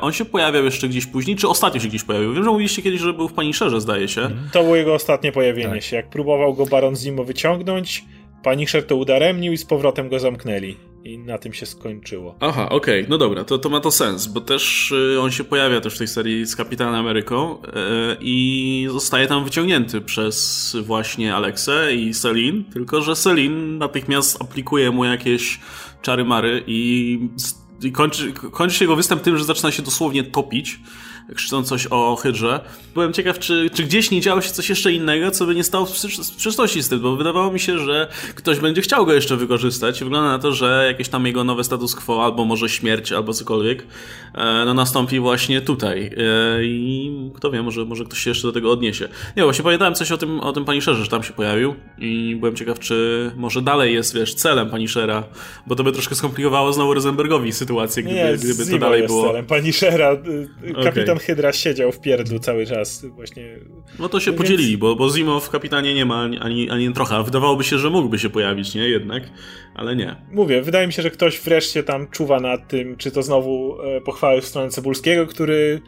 on 0.00 0.12
się 0.12 0.24
pojawiał 0.24 0.64
jeszcze 0.64 0.88
gdzieś 0.88 1.06
później, 1.06 1.36
czy 1.36 1.48
ostatnio 1.48 1.80
się 1.80 1.88
gdzieś 1.88 2.04
pojawił? 2.04 2.34
Wiem, 2.34 2.44
że 2.44 2.50
mówiliście 2.50 2.82
kiedyś, 2.82 3.00
że 3.00 3.12
był 3.12 3.28
w 3.28 3.32
Punisherze, 3.32 3.80
zdaje 3.80 4.08
się. 4.08 4.30
To 4.52 4.62
było 4.62 4.76
jego 4.76 4.94
ostatnie 4.94 5.32
pojawienie 5.32 5.74
tak. 5.74 5.82
się. 5.82 5.96
Jak 5.96 6.10
próbował 6.10 6.54
go 6.54 6.66
Baron 6.66 6.96
Zimo 6.96 7.24
wyciągnąć, 7.24 8.04
Punisher 8.42 8.86
to 8.86 8.96
udaremnił 8.96 9.52
i 9.52 9.56
z 9.56 9.64
powrotem 9.64 10.08
go 10.08 10.18
zamknęli. 10.18 10.76
I 11.04 11.18
na 11.18 11.38
tym 11.38 11.52
się 11.52 11.66
skończyło. 11.66 12.36
Aha, 12.40 12.68
okej, 12.68 13.00
okay. 13.00 13.10
no 13.10 13.18
dobra, 13.18 13.44
to, 13.44 13.58
to 13.58 13.68
ma 13.68 13.80
to 13.80 13.90
sens, 13.90 14.26
bo 14.26 14.40
też 14.40 14.92
y, 14.92 15.20
on 15.20 15.30
się 15.30 15.44
pojawia 15.44 15.80
też 15.80 15.94
w 15.94 15.98
tej 15.98 16.08
serii 16.08 16.46
z 16.46 16.56
Kapitanem 16.56 16.94
Ameryką 16.94 17.54
y, 17.54 17.66
i 18.20 18.88
zostaje 18.90 19.26
tam 19.26 19.44
wyciągnięty 19.44 20.00
przez 20.00 20.76
właśnie 20.82 21.34
Alexę 21.34 21.94
i 21.94 22.14
Selin, 22.14 22.64
tylko 22.64 23.00
że 23.00 23.16
Selin 23.16 23.78
natychmiast 23.78 24.42
aplikuje 24.42 24.90
mu 24.90 25.04
jakieś 25.04 25.60
czary 26.02 26.24
mary 26.24 26.64
i 26.66 27.18
kończy, 27.92 28.32
kończy 28.32 28.76
się 28.76 28.84
jego 28.84 28.96
występ 28.96 29.22
tym, 29.22 29.38
że 29.38 29.44
zaczyna 29.44 29.70
się 29.70 29.82
dosłownie 29.82 30.24
topić 30.24 30.80
krzycząc 31.34 31.68
coś 31.68 31.86
o 31.90 32.16
Hydrze. 32.16 32.60
Byłem 32.94 33.12
ciekaw, 33.12 33.38
czy, 33.38 33.70
czy 33.74 33.84
gdzieś 33.84 34.10
nie 34.10 34.20
działo 34.20 34.40
się 34.40 34.50
coś 34.50 34.68
jeszcze 34.68 34.92
innego, 34.92 35.30
co 35.30 35.46
by 35.46 35.54
nie 35.54 35.64
stało 35.64 35.86
w 35.86 35.98
sprzeczności 35.98 36.82
z 36.82 36.88
tym, 36.88 37.00
bo 37.00 37.16
wydawało 37.16 37.52
mi 37.52 37.60
się, 37.60 37.78
że 37.78 38.08
ktoś 38.34 38.58
będzie 38.58 38.82
chciał 38.82 39.06
go 39.06 39.12
jeszcze 39.12 39.36
wykorzystać. 39.36 40.04
Wygląda 40.04 40.28
na 40.28 40.38
to, 40.38 40.52
że 40.52 40.84
jakieś 40.86 41.08
tam 41.08 41.26
jego 41.26 41.44
nowe 41.44 41.64
status 41.64 41.94
quo, 41.94 42.24
albo 42.24 42.44
może 42.44 42.68
śmierć, 42.68 43.12
albo 43.12 43.32
cokolwiek, 43.32 43.86
e, 44.34 44.62
no 44.64 44.74
nastąpi 44.74 45.20
właśnie 45.20 45.60
tutaj. 45.60 46.10
E, 46.16 46.64
I 46.64 47.10
kto 47.34 47.50
wie, 47.50 47.62
może, 47.62 47.84
może 47.84 48.04
ktoś 48.04 48.18
się 48.18 48.30
jeszcze 48.30 48.48
do 48.48 48.52
tego 48.52 48.72
odniesie. 48.72 49.08
Nie, 49.36 49.42
właśnie 49.42 49.64
pamiętałem 49.64 49.94
coś 49.94 50.12
o 50.12 50.18
tym, 50.18 50.40
o 50.40 50.52
tym 50.52 50.64
Punisherze, 50.64 51.04
że 51.04 51.10
tam 51.10 51.22
się 51.22 51.32
pojawił 51.32 51.74
i 51.98 52.36
byłem 52.40 52.56
ciekaw, 52.56 52.78
czy 52.78 53.30
może 53.36 53.62
dalej 53.62 53.94
jest, 53.94 54.14
wiesz, 54.14 54.34
celem 54.34 54.70
Punishera, 54.70 55.24
bo 55.66 55.74
to 55.74 55.84
by 55.84 55.92
troszkę 55.92 56.14
skomplikowało 56.14 56.72
znowu 56.72 56.94
Rosenbergowi 56.94 57.52
sytuację, 57.52 58.02
gdyby, 58.02 58.18
nie, 58.18 58.36
gdyby 58.36 58.70
to 58.70 58.78
dalej 58.78 59.02
jest 59.02 59.14
było. 59.14 59.26
celem 59.26 59.46
Punishera. 59.46 60.16
Kapitan 60.84 61.16
okay. 61.16 61.19
Hydra 61.22 61.52
siedział 61.52 61.92
w 61.92 62.00
pierdlu 62.00 62.38
cały 62.38 62.66
czas 62.66 63.06
właśnie. 63.06 63.58
No 63.98 64.08
to 64.08 64.20
się 64.20 64.30
Więc... 64.30 64.42
podzielili, 64.42 64.78
bo, 64.78 64.96
bo 64.96 65.10
Zimo 65.10 65.40
w 65.40 65.50
Kapitanie 65.50 65.94
nie 65.94 66.04
ma 66.04 66.22
ani, 66.40 66.70
ani 66.70 66.92
trochę. 66.92 67.24
Wydawałoby 67.24 67.64
się, 67.64 67.78
że 67.78 67.90
mógłby 67.90 68.18
się 68.18 68.30
pojawić, 68.30 68.74
nie? 68.74 68.88
Jednak, 68.88 69.22
ale 69.74 69.96
nie. 69.96 70.16
Mówię, 70.32 70.62
wydaje 70.62 70.86
mi 70.86 70.92
się, 70.92 71.02
że 71.02 71.10
ktoś 71.10 71.40
wreszcie 71.40 71.82
tam 71.82 72.08
czuwa 72.08 72.40
nad 72.40 72.68
tym, 72.68 72.96
czy 72.96 73.10
to 73.10 73.22
znowu 73.22 73.82
e, 73.82 74.00
pochwały 74.00 74.40
w 74.40 74.46
stronę 74.46 74.70
Cebulskiego, 74.70 75.26
który 75.26 75.80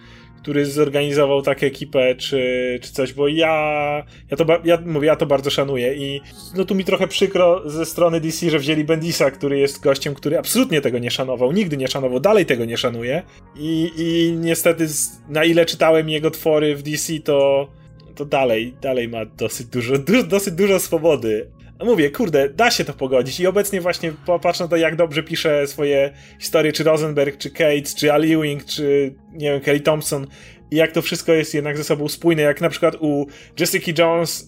który 0.43 0.67
zorganizował 0.67 1.43
taką 1.43 1.67
ekipę, 1.67 2.15
czy, 2.15 2.79
czy 2.83 2.93
coś, 2.93 3.13
bo 3.13 3.29
ja, 3.29 4.05
ja 4.31 4.37
to, 4.37 4.47
ja 4.65 4.79
mówię, 4.87 5.07
ja 5.07 5.17
to 5.17 5.27
bardzo 5.27 5.51
szanuję 5.51 5.95
i 5.95 6.21
no 6.57 6.65
tu 6.65 6.75
mi 6.75 6.85
trochę 6.85 7.09
przykro 7.09 7.71
ze 7.71 7.87
strony 7.87 8.21
DC, 8.21 8.51
że 8.51 8.59
wzięli 8.59 8.85
Bendisa, 8.85 9.31
który 9.31 9.59
jest 9.59 9.83
gościem, 9.83 10.15
który 10.15 10.39
absolutnie 10.39 10.81
tego 10.81 10.99
nie 10.99 11.11
szanował, 11.11 11.53
nigdy 11.53 11.77
nie 11.77 11.89
szanował, 11.89 12.21
dalej 12.21 12.47
tego 12.47 12.65
nie 12.65 12.77
szanuje 12.77 13.23
i, 13.57 13.91
i 13.97 14.33
niestety 14.37 14.87
na 15.29 15.45
ile 15.45 15.67
czytałem 15.67 16.09
jego 16.09 16.31
twory 16.31 16.77
w 16.77 16.83
DC, 16.83 17.13
to 17.25 17.69
to 18.15 18.25
dalej, 18.25 18.75
dalej 18.83 19.09
ma 19.09 19.25
dosyć 19.25 19.67
dużo, 19.67 19.99
du 19.99 20.23
dosyć 20.23 20.55
dużo 20.55 20.81
swobody. 20.81 21.51
Mówię, 21.85 22.11
kurde, 22.11 22.49
da 22.49 22.71
się 22.71 22.85
to 22.85 22.93
pogodzić. 22.93 23.41
I 23.41 23.47
obecnie 23.47 23.81
właśnie 23.81 24.13
popatrz 24.27 24.61
na 24.61 24.69
to, 24.69 24.77
jak 24.77 24.97
dobrze 24.97 25.23
pisze 25.23 25.67
swoje 25.67 26.13
historie, 26.39 26.73
czy 26.73 26.85
Rosenberg, 26.85 27.39
czy 27.39 27.51
Cates, 27.51 27.95
czy 27.95 28.13
Ali 28.13 28.35
Ewing, 28.35 28.65
czy 28.65 29.15
nie 29.33 29.51
wiem, 29.51 29.61
Kelly 29.61 29.81
Thompson. 29.81 30.27
I 30.71 30.77
jak 30.77 30.93
to 30.93 31.03
wszystko 31.03 31.33
jest 31.33 31.55
jednak 31.55 31.77
ze 31.77 31.85
sobą 31.85 32.09
spójne, 32.09 32.43
jak 32.43 32.61
na 32.61 32.69
przykład 32.69 32.97
u 33.01 33.27
Jessica 33.61 33.93
Jones, 33.99 34.47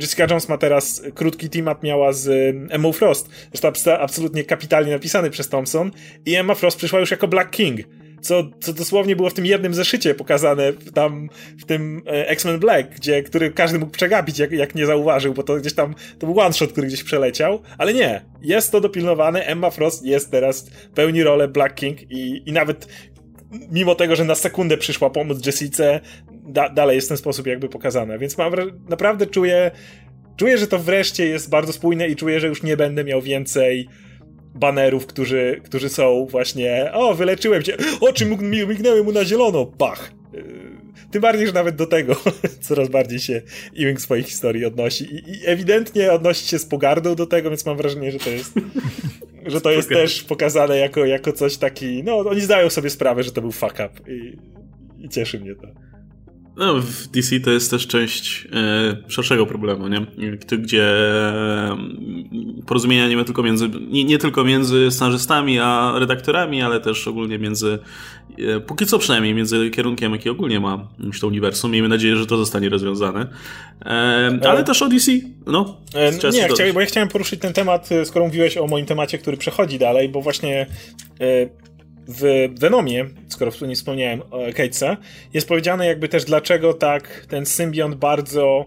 Jessica 0.00 0.26
Jones 0.30 0.48
ma 0.48 0.58
teraz 0.58 1.02
krótki 1.14 1.50
team-up 1.50 1.80
miała 1.82 2.12
z 2.12 2.56
Emma 2.70 2.92
Frost, 2.92 3.28
zresztą 3.52 3.92
absolutnie 3.92 4.44
kapitalnie 4.44 4.92
napisany 4.92 5.30
przez 5.30 5.48
Thompson. 5.48 5.90
I 6.26 6.34
Emma 6.34 6.54
Frost 6.54 6.78
przyszła 6.78 7.00
już 7.00 7.10
jako 7.10 7.28
Black 7.28 7.50
King 7.50 7.80
co, 8.20 8.50
co 8.60 8.72
dosłownie 8.72 9.16
było 9.16 9.30
w 9.30 9.34
tym 9.34 9.46
jednym 9.46 9.74
zeszycie 9.74 10.14
pokazane 10.14 10.72
tam 10.72 11.28
w 11.60 11.64
tym 11.64 12.02
e, 12.06 12.28
X-Men 12.28 12.58
Black, 12.58 12.94
gdzie, 12.94 13.22
który 13.22 13.50
każdy 13.50 13.78
mógł 13.78 13.92
przegapić, 13.92 14.38
jak, 14.38 14.52
jak 14.52 14.74
nie 14.74 14.86
zauważył, 14.86 15.34
bo 15.34 15.42
to 15.42 15.56
gdzieś 15.56 15.74
tam, 15.74 15.94
to 16.18 16.26
był 16.26 16.40
one 16.40 16.52
shot, 16.52 16.72
który 16.72 16.86
gdzieś 16.86 17.04
przeleciał, 17.04 17.62
ale 17.78 17.94
nie, 17.94 18.24
jest 18.42 18.72
to 18.72 18.80
dopilnowane, 18.80 19.44
Emma 19.46 19.70
Frost 19.70 20.04
jest 20.04 20.30
teraz, 20.30 20.70
pełni 20.94 21.22
rolę 21.22 21.48
Black 21.48 21.74
King 21.74 22.10
i, 22.10 22.42
i 22.46 22.52
nawet 22.52 22.88
mimo 23.70 23.94
tego, 23.94 24.16
że 24.16 24.24
na 24.24 24.34
sekundę 24.34 24.76
przyszła 24.76 25.10
pomóc 25.10 25.46
Jessice, 25.46 26.00
da, 26.30 26.68
dalej 26.68 26.96
jest 26.96 27.08
w 27.08 27.08
ten 27.08 27.16
sposób 27.16 27.46
jakby 27.46 27.68
pokazane, 27.68 28.18
więc 28.18 28.38
mam 28.38 28.52
naprawdę 28.88 29.26
czuję, 29.26 29.70
czuję, 30.36 30.58
że 30.58 30.66
to 30.66 30.78
wreszcie 30.78 31.26
jest 31.26 31.50
bardzo 31.50 31.72
spójne 31.72 32.08
i 32.08 32.16
czuję, 32.16 32.40
że 32.40 32.48
już 32.48 32.62
nie 32.62 32.76
będę 32.76 33.04
miał 33.04 33.22
więcej 33.22 33.88
banerów, 34.54 35.06
którzy, 35.06 35.60
którzy 35.64 35.88
są 35.88 36.26
właśnie 36.30 36.90
o, 36.92 37.14
wyleczyłem 37.14 37.62
cię, 37.62 37.76
oczy 38.00 38.26
mignęły 38.66 39.04
mu 39.04 39.12
na 39.12 39.24
zielono, 39.24 39.66
pach. 39.66 40.12
Yy, 40.32 40.42
tym 41.10 41.22
bardziej, 41.22 41.46
że 41.46 41.52
nawet 41.52 41.76
do 41.76 41.86
tego 41.86 42.16
coraz 42.68 42.88
bardziej 42.88 43.18
się 43.18 43.42
Ewing 43.78 44.00
swojej 44.00 44.24
historii 44.24 44.64
odnosi. 44.64 45.04
I, 45.04 45.30
i, 45.30 45.46
ewidentnie 45.46 46.12
odnosi 46.12 46.48
się 46.48 46.58
z 46.58 46.66
pogardą 46.66 47.14
do 47.14 47.26
tego, 47.26 47.50
więc 47.50 47.66
mam 47.66 47.76
wrażenie, 47.76 48.12
że 48.12 48.18
to 48.18 48.30
jest 48.30 48.52
że 49.46 49.60
to 49.60 49.70
jest 49.70 49.88
też 49.88 50.22
pokazane 50.22 50.78
jako, 50.78 51.04
jako 51.04 51.32
coś 51.32 51.56
taki, 51.56 52.02
no 52.04 52.18
oni 52.18 52.40
zdają 52.40 52.70
sobie 52.70 52.90
sprawę, 52.90 53.22
że 53.22 53.32
to 53.32 53.40
był 53.40 53.52
fuck 53.52 53.74
up. 53.74 54.12
I, 54.12 54.36
i 55.04 55.08
cieszy 55.08 55.40
mnie 55.40 55.54
to. 55.54 55.89
No, 56.56 56.74
w 56.80 57.06
DC 57.06 57.40
to 57.40 57.50
jest 57.50 57.70
też 57.70 57.86
część 57.86 58.48
e, 58.52 59.10
szerszego 59.10 59.46
problemu, 59.46 59.88
nie? 59.88 60.06
Gdzie 60.58 60.84
e, 60.84 61.76
porozumienia 62.66 63.08
nie 63.08 63.16
ma 63.16 63.24
tylko 63.24 63.42
między, 63.42 63.68
nie, 63.88 64.04
nie, 64.04 64.18
tylko 64.18 64.44
między 64.44 64.90
scenarzystami 64.90 65.58
a 65.58 65.92
redaktorami, 65.98 66.62
ale 66.62 66.80
też 66.80 67.08
ogólnie 67.08 67.38
między, 67.38 67.78
e, 68.38 68.60
póki 68.60 68.86
co 68.86 68.98
przynajmniej, 68.98 69.34
między 69.34 69.70
kierunkiem, 69.70 70.12
jaki 70.12 70.30
ogólnie 70.30 70.60
ma 70.60 70.88
to 71.20 71.26
uniwersum. 71.26 71.70
Miejmy 71.70 71.88
nadzieję, 71.88 72.16
że 72.16 72.26
to 72.26 72.36
zostanie 72.36 72.68
rozwiązane. 72.68 73.26
E, 73.84 74.40
ale 74.48 74.60
e, 74.60 74.64
też 74.64 74.82
o 74.82 74.88
DC, 74.88 75.12
no. 75.46 75.76
E, 75.94 76.30
nie, 76.32 76.48
chciałem, 76.48 76.74
bo 76.74 76.80
ja 76.80 76.86
chciałem 76.86 77.08
poruszyć 77.08 77.40
ten 77.40 77.52
temat, 77.52 77.88
skoro 78.04 78.24
mówiłeś 78.24 78.56
o 78.56 78.66
moim 78.66 78.86
temacie, 78.86 79.18
który 79.18 79.36
przechodzi 79.36 79.78
dalej, 79.78 80.08
bo 80.08 80.22
właśnie 80.22 80.66
w 82.08 82.48
Venomie, 82.58 83.06
skoro 83.28 83.50
nie 83.66 83.76
wspomniałem 83.76 84.22
Catesa, 84.56 84.96
jest 85.34 85.48
powiedziane 85.48 85.86
jakby 85.86 86.08
też 86.08 86.24
dlaczego 86.24 86.74
tak 86.74 87.26
ten 87.28 87.46
symbiont 87.46 87.94
bardzo 87.94 88.66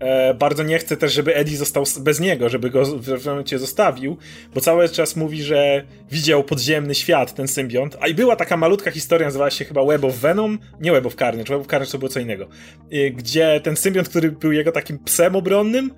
e, 0.00 0.34
bardzo 0.34 0.62
nie 0.62 0.78
chce 0.78 0.96
też, 0.96 1.12
żeby 1.12 1.36
Eddie 1.36 1.56
został 1.56 1.84
bez 2.00 2.20
niego, 2.20 2.48
żeby 2.48 2.70
go 2.70 2.84
w 2.84 3.04
pewnym 3.04 3.24
momencie 3.24 3.58
zostawił, 3.58 4.16
bo 4.54 4.60
cały 4.60 4.88
czas 4.88 5.16
mówi, 5.16 5.42
że 5.42 5.84
widział 6.10 6.44
podziemny 6.44 6.94
świat, 6.94 7.34
ten 7.34 7.48
symbiont, 7.48 7.96
a 8.00 8.08
i 8.08 8.14
była 8.14 8.36
taka 8.36 8.56
malutka 8.56 8.90
historia, 8.90 9.26
nazywała 9.26 9.50
się 9.50 9.64
chyba 9.64 9.84
Web 9.84 10.04
of 10.04 10.14
Venom, 10.14 10.58
nie 10.80 10.92
Web 10.92 11.06
of 11.06 11.14
Carnage, 11.14 11.54
Web 11.54 11.60
of 11.60 11.66
Carnage 11.66 11.92
to 11.92 11.98
było 11.98 12.08
co 12.08 12.20
innego, 12.20 12.48
e, 12.90 13.10
gdzie 13.10 13.60
ten 13.64 13.76
symbiont, 13.76 14.08
który 14.08 14.32
był 14.32 14.52
jego 14.52 14.72
takim 14.72 14.98
psem 14.98 15.36
obronnym, 15.36 15.90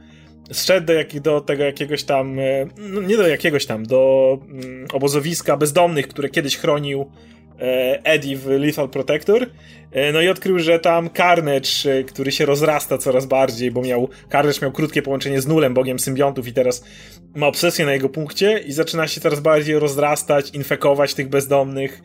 zszedł 0.52 0.86
do, 0.86 0.92
jak, 0.92 1.20
do 1.20 1.40
tego 1.40 1.64
jakiegoś 1.64 2.04
tam, 2.04 2.38
e, 2.38 2.66
no 2.78 3.02
nie 3.02 3.16
do 3.16 3.28
jakiegoś 3.28 3.66
tam, 3.66 3.86
do 3.86 4.38
mm, 4.48 4.86
obozowiska 4.92 5.56
bezdomnych, 5.56 6.08
które 6.08 6.28
kiedyś 6.28 6.56
chronił 6.56 7.10
e, 7.60 8.04
Eddie 8.04 8.36
w 8.36 8.46
Lethal 8.46 8.88
Protector. 8.88 9.46
E, 9.92 10.12
no 10.12 10.20
i 10.20 10.28
odkrył, 10.28 10.58
że 10.58 10.78
tam 10.78 11.10
Carnage, 11.16 12.04
który 12.06 12.32
się 12.32 12.46
rozrasta 12.46 12.98
coraz 12.98 13.26
bardziej, 13.26 13.70
bo 13.70 13.82
miał 13.82 14.08
Carnage 14.32 14.58
miał 14.62 14.72
krótkie 14.72 15.02
połączenie 15.02 15.40
z 15.40 15.46
Nulem, 15.46 15.74
bogiem 15.74 15.98
symbiontów 15.98 16.48
i 16.48 16.52
teraz 16.52 16.84
ma 17.34 17.46
obsesję 17.46 17.86
na 17.86 17.92
jego 17.92 18.08
punkcie 18.08 18.58
i 18.58 18.72
zaczyna 18.72 19.06
się 19.06 19.20
coraz 19.20 19.40
bardziej 19.40 19.78
rozrastać, 19.78 20.50
infekować 20.50 21.14
tych 21.14 21.28
bezdomnych 21.28 22.02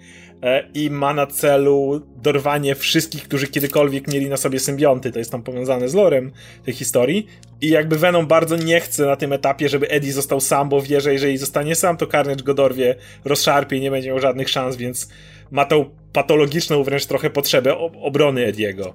i 0.73 0.89
ma 0.89 1.13
na 1.13 1.27
celu 1.27 2.01
dorwanie 2.23 2.75
wszystkich, 2.75 3.23
którzy 3.23 3.47
kiedykolwiek 3.47 4.13
mieli 4.13 4.29
na 4.29 4.37
sobie 4.37 4.59
symbionty. 4.59 5.11
To 5.11 5.19
jest 5.19 5.31
tam 5.31 5.43
powiązane 5.43 5.89
z 5.89 5.93
lorem 5.93 6.31
tej 6.65 6.73
historii. 6.73 7.27
I 7.61 7.69
jakby 7.69 7.97
Venom 7.97 8.27
bardzo 8.27 8.57
nie 8.57 8.79
chce 8.79 9.05
na 9.05 9.15
tym 9.15 9.33
etapie, 9.33 9.69
żeby 9.69 9.89
Eddie 9.89 10.13
został 10.13 10.41
sam, 10.41 10.69
bo 10.69 10.81
wie, 10.81 11.01
że 11.01 11.13
jeżeli 11.13 11.37
zostanie 11.37 11.75
sam, 11.75 11.97
to 11.97 12.07
Carnage 12.07 12.43
go 12.43 12.53
dorwie, 12.53 12.95
rozszarpie 13.25 13.77
i 13.77 13.81
nie 13.81 13.91
będzie 13.91 14.09
miał 14.09 14.19
żadnych 14.19 14.49
szans, 14.49 14.75
więc 14.75 15.09
ma 15.51 15.65
tą 15.65 15.85
patologiczną 16.13 16.83
wręcz 16.83 17.05
trochę 17.05 17.29
potrzebę 17.29 17.77
obrony 17.77 18.45
Ediego. 18.45 18.93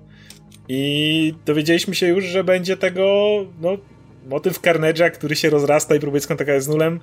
I 0.68 1.34
dowiedzieliśmy 1.46 1.94
się 1.94 2.06
już, 2.08 2.24
że 2.24 2.44
będzie 2.44 2.76
tego, 2.76 3.28
no, 3.60 3.76
motyw 4.28 4.60
Carnage'a, 4.60 5.10
który 5.10 5.36
się 5.36 5.50
rozrasta 5.50 5.94
i 5.94 6.00
próbuje 6.00 6.20
skontaktować 6.20 6.62
z 6.62 6.68
nulem, 6.68 7.00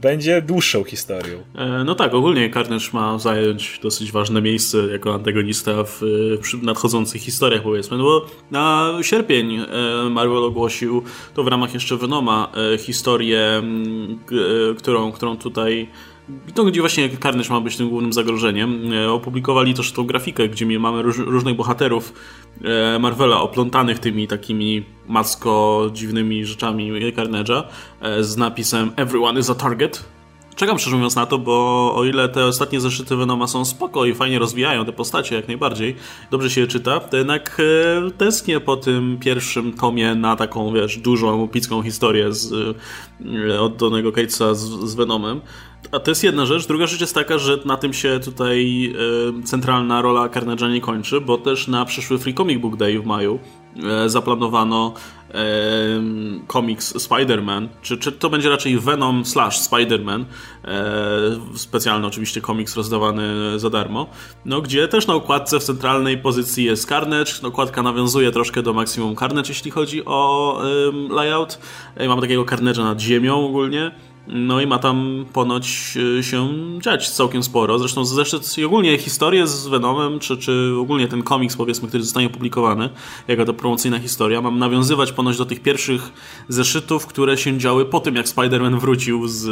będzie 0.00 0.42
dłuższą 0.42 0.84
historią. 0.84 1.38
E, 1.54 1.84
no 1.84 1.94
tak, 1.94 2.14
ogólnie 2.14 2.50
Carnage 2.50 2.86
ma 2.92 3.18
zająć 3.18 3.80
dosyć 3.82 4.12
ważne 4.12 4.42
miejsce 4.42 4.78
jako 4.78 5.14
antagonista 5.14 5.84
w, 5.84 6.00
w 6.42 6.62
nadchodzących 6.62 7.22
historiach, 7.22 7.62
powiedzmy. 7.62 7.98
No 7.98 8.04
bo 8.04 8.26
na 8.50 8.92
sierpień 9.02 9.56
e, 9.56 9.66
Marvel 10.10 10.44
ogłosił 10.44 11.02
to 11.34 11.44
w 11.44 11.48
ramach 11.48 11.74
jeszcze 11.74 11.96
Venoma 11.96 12.52
e, 12.74 12.78
historię, 12.78 13.62
którą, 14.78 15.12
którą 15.12 15.36
tutaj 15.36 15.88
to, 16.54 16.64
gdzie 16.64 16.80
właśnie 16.80 17.08
Carnage 17.22 17.50
ma 17.50 17.60
być 17.60 17.76
tym 17.76 17.88
głównym 17.88 18.12
zagrożeniem. 18.12 18.80
Opublikowali 19.10 19.74
też 19.74 19.92
tą 19.92 20.04
grafikę, 20.04 20.48
gdzie 20.48 20.78
mamy 20.78 21.02
róż, 21.02 21.18
różnych 21.18 21.56
bohaterów 21.56 22.12
Marvela 23.00 23.40
oplątanych 23.40 23.98
tymi 23.98 24.28
takimi 24.28 24.84
masko 25.08 25.86
dziwnymi 25.92 26.44
rzeczami 26.44 27.12
Carnage'a 27.12 27.62
z 28.20 28.36
napisem 28.36 28.92
Everyone 28.96 29.40
is 29.40 29.50
a 29.50 29.54
target. 29.54 30.16
Czekam 30.56 30.78
szczerze 30.78 30.96
mówiąc 30.96 31.16
na 31.16 31.26
to, 31.26 31.38
bo 31.38 31.92
o 31.96 32.04
ile 32.04 32.28
te 32.28 32.44
ostatnie 32.44 32.80
zeszyty 32.80 33.16
Venoma 33.16 33.46
są 33.46 33.64
spoko 33.64 34.04
i 34.04 34.14
fajnie 34.14 34.38
rozwijają 34.38 34.84
te 34.84 34.92
postacie 34.92 35.36
jak 35.36 35.48
najbardziej, 35.48 35.96
dobrze 36.30 36.50
się 36.50 36.60
je 36.60 36.66
czyta, 36.66 37.00
to 37.00 37.16
jednak 37.16 37.56
e, 38.06 38.10
tęsknię 38.10 38.60
po 38.60 38.76
tym 38.76 39.18
pierwszym 39.18 39.72
tomie 39.72 40.14
na 40.14 40.36
taką, 40.36 40.72
wiesz, 40.72 40.98
dużą, 40.98 41.44
epicką 41.44 41.82
historię 41.82 42.32
z, 42.32 42.52
e, 43.52 43.60
od 43.60 43.76
Donego 43.76 44.12
Catesa 44.12 44.54
z, 44.54 44.60
z 44.60 44.94
Venomem. 44.94 45.40
A 45.92 45.98
to 45.98 46.10
jest 46.10 46.24
jedna 46.24 46.46
rzecz. 46.46 46.66
Druga 46.66 46.86
rzecz 46.86 47.00
jest 47.00 47.14
taka, 47.14 47.38
że 47.38 47.58
na 47.64 47.76
tym 47.76 47.92
się 47.92 48.20
tutaj 48.20 48.86
e, 49.40 49.42
centralna 49.42 50.02
rola 50.02 50.28
Carnage'a 50.28 50.72
nie 50.72 50.80
kończy, 50.80 51.20
bo 51.20 51.38
też 51.38 51.68
na 51.68 51.84
przyszły 51.84 52.18
Free 52.18 52.34
Comic 52.34 52.60
Book 52.60 52.76
Day 52.76 53.00
w 53.00 53.06
maju 53.06 53.38
e, 53.84 54.08
zaplanowano 54.08 54.94
e, 55.30 55.34
komiks 56.46 56.94
Spider-Man, 56.96 57.68
czy, 57.82 57.98
czy 57.98 58.12
to 58.12 58.30
będzie 58.30 58.50
raczej 58.50 58.78
Venom 58.78 59.24
slash 59.24 59.58
Spider-Man, 59.58 60.24
e, 60.64 61.58
specjalny 61.58 62.06
oczywiście 62.06 62.40
komiks 62.40 62.76
rozdawany 62.76 63.58
za 63.58 63.70
darmo, 63.70 64.06
no 64.44 64.60
gdzie 64.60 64.88
też 64.88 65.06
na 65.06 65.14
okładce 65.14 65.60
w 65.60 65.64
centralnej 65.64 66.18
pozycji 66.18 66.64
jest 66.64 66.88
Carnage, 66.88 67.32
okładka 67.42 67.82
nawiązuje 67.82 68.30
troszkę 68.30 68.62
do 68.62 68.72
Maximum 68.72 69.16
Carnage, 69.16 69.48
jeśli 69.48 69.70
chodzi 69.70 70.04
o 70.04 70.60
layout. 71.10 71.58
E, 71.96 72.08
mamy 72.08 72.22
takiego 72.22 72.44
Carnage'a 72.44 72.84
nad 72.84 73.00
ziemią 73.00 73.46
ogólnie, 73.46 73.90
no 74.28 74.60
i 74.60 74.66
ma 74.66 74.78
tam 74.78 75.26
ponoć 75.32 75.98
e, 76.18 76.22
się 76.22 76.48
dziać 76.80 77.10
całkiem 77.10 77.42
sporo. 77.42 77.78
Zresztą 77.78 78.04
zresztą 78.04 78.38
ogólnie 78.66 78.98
historię 78.98 79.46
z 79.46 79.66
Venomem, 79.66 80.18
czy, 80.18 80.36
czy 80.36 80.74
ogólnie 80.80 81.08
ten 81.08 81.22
komiks 81.22 81.56
powiedzmy, 81.56 81.88
który 81.88 82.02
zostanie 82.02 82.26
opublikowany, 82.26 82.88
jako 83.28 83.44
to 83.44 83.54
promocyjna 83.54 83.98
historia, 83.98 84.42
mam 84.42 84.58
nawiązywać 84.58 85.12
ponoć 85.12 85.38
do 85.38 85.46
tych 85.46 85.60
pierwszych 85.60 86.12
zeszytów, 86.48 87.06
które 87.06 87.38
się 87.38 87.58
działy 87.58 87.84
po 87.84 88.00
tym, 88.00 88.16
jak 88.16 88.26
Spider-Man 88.26 88.78
wrócił 88.80 89.28
z 89.28 89.48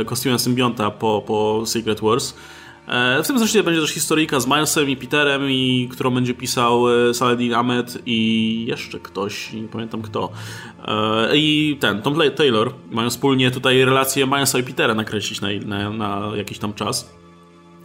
e, 0.00 0.04
kostiumem 0.04 0.38
symbionta 0.38 0.90
po, 0.90 1.22
po 1.26 1.62
Secret 1.66 2.00
Wars. 2.00 2.34
E, 2.88 3.22
w 3.22 3.26
tym 3.26 3.38
zresztą 3.38 3.62
będzie 3.62 3.80
też 3.80 3.90
historyjka 3.90 4.40
z 4.40 4.46
Milesem 4.46 4.90
i 4.90 4.96
Peterem, 4.96 5.50
i, 5.50 5.88
którą 5.92 6.10
będzie 6.10 6.34
pisał 6.34 7.08
e, 7.08 7.14
Saladin 7.14 7.54
Ahmed 7.54 7.98
i 8.06 8.64
jeszcze 8.68 9.00
ktoś, 9.00 9.52
nie 9.52 9.68
pamiętam 9.68 10.02
kto. 10.02 10.32
E, 10.88 11.36
I 11.36 11.76
ten, 11.80 12.02
Tom 12.02 12.18
Taylor 12.36 12.72
mają 12.90 13.10
wspólnie 13.10 13.50
tutaj 13.50 13.84
relację 13.84 14.26
Milesa 14.26 14.58
i 14.58 14.62
Petera 14.62 14.94
nakreślić 14.94 15.40
na, 15.40 15.48
na, 15.64 15.90
na 15.90 16.36
jakiś 16.36 16.58
tam 16.58 16.74
czas. 16.74 17.16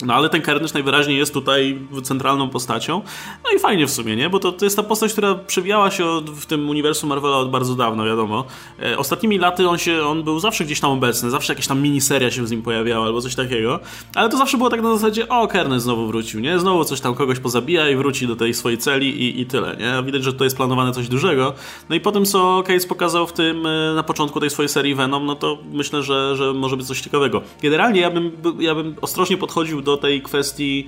No 0.06 0.14
ale 0.14 0.30
ten 0.30 0.42
Carnage 0.42 0.74
najwyraźniej 0.74 1.18
jest 1.18 1.34
tutaj 1.34 1.80
centralną 2.04 2.50
postacią. 2.50 3.02
No 3.44 3.58
i 3.58 3.60
fajnie 3.60 3.88
w 3.88 3.92
sumie, 3.92 4.16
nie? 4.16 4.30
Bo 4.30 4.40
to, 4.40 4.52
to 4.52 4.66
jest 4.66 4.76
ta 4.76 4.84
postać, 4.84 5.12
która 5.12 5.36
przewijała 5.36 5.92
się 5.92 6.06
od, 6.06 6.30
w 6.30 6.46
tym 6.46 6.70
uniwersum 6.70 7.10
Marvela 7.10 7.38
od 7.38 7.52
bardzo 7.52 7.76
dawna, 7.76 8.06
wiadomo. 8.06 8.46
E, 8.84 8.98
ostatnimi 8.98 9.38
laty 9.38 9.70
on 9.70 9.78
się, 9.78 10.04
on 10.04 10.24
był 10.24 10.40
zawsze 10.40 10.66
gdzieś 10.66 10.80
tam 10.80 10.92
obecny, 10.92 11.30
zawsze 11.30 11.54
jakaś 11.54 11.68
tam 11.68 11.82
miniseria 11.82 12.32
się 12.32 12.48
z 12.48 12.52
nim 12.52 12.62
pojawiała 12.62 13.06
albo 13.06 13.22
coś 13.22 13.36
takiego. 13.36 13.80
Ale 14.16 14.30
to 14.30 14.38
zawsze 14.38 14.58
było 14.58 14.70
tak 14.70 14.82
na 14.82 14.94
zasadzie, 14.94 15.30
o, 15.30 15.48
Carnage 15.48 15.80
znowu 15.80 16.08
wrócił, 16.08 16.40
nie? 16.40 16.60
Znowu 16.60 16.84
coś 16.86 17.02
tam 17.02 17.16
kogoś 17.16 17.40
pozabija 17.40 17.90
i 17.90 17.96
wróci 17.96 18.28
do 18.28 18.36
tej 18.36 18.54
swojej 18.54 18.78
celi 18.78 19.22
i, 19.22 19.42
i 19.42 19.46
tyle, 19.46 19.78
nie? 19.80 20.04
Widać, 20.04 20.24
że 20.24 20.34
to 20.34 20.44
jest 20.44 20.58
planowane 20.58 20.92
coś 20.92 21.08
dużego. 21.08 21.54
No 21.90 21.96
i 21.96 22.00
po 22.00 22.12
tym, 22.12 22.26
co 22.26 22.64
Case 22.68 22.88
pokazał 22.88 23.28
w 23.28 23.34
tym, 23.34 23.66
e, 23.66 23.94
na 23.96 24.04
początku 24.04 24.40
tej 24.40 24.50
swojej 24.50 24.70
serii 24.70 24.96
Venom, 24.96 25.26
no 25.26 25.36
to 25.36 25.58
myślę, 25.72 26.04
że, 26.04 26.36
że 26.36 26.54
może 26.54 26.78
być 26.78 26.88
coś 26.88 27.02
ciekawego. 27.02 27.42
Generalnie 27.62 28.02
ja 28.02 28.12
bym, 28.12 28.32
ja 28.60 28.76
bym 28.76 28.96
ostrożnie 29.02 29.38
podchodził 29.38 29.82
do 29.82 29.91
do 29.92 29.98
tej 29.98 30.22
kwestii 30.22 30.88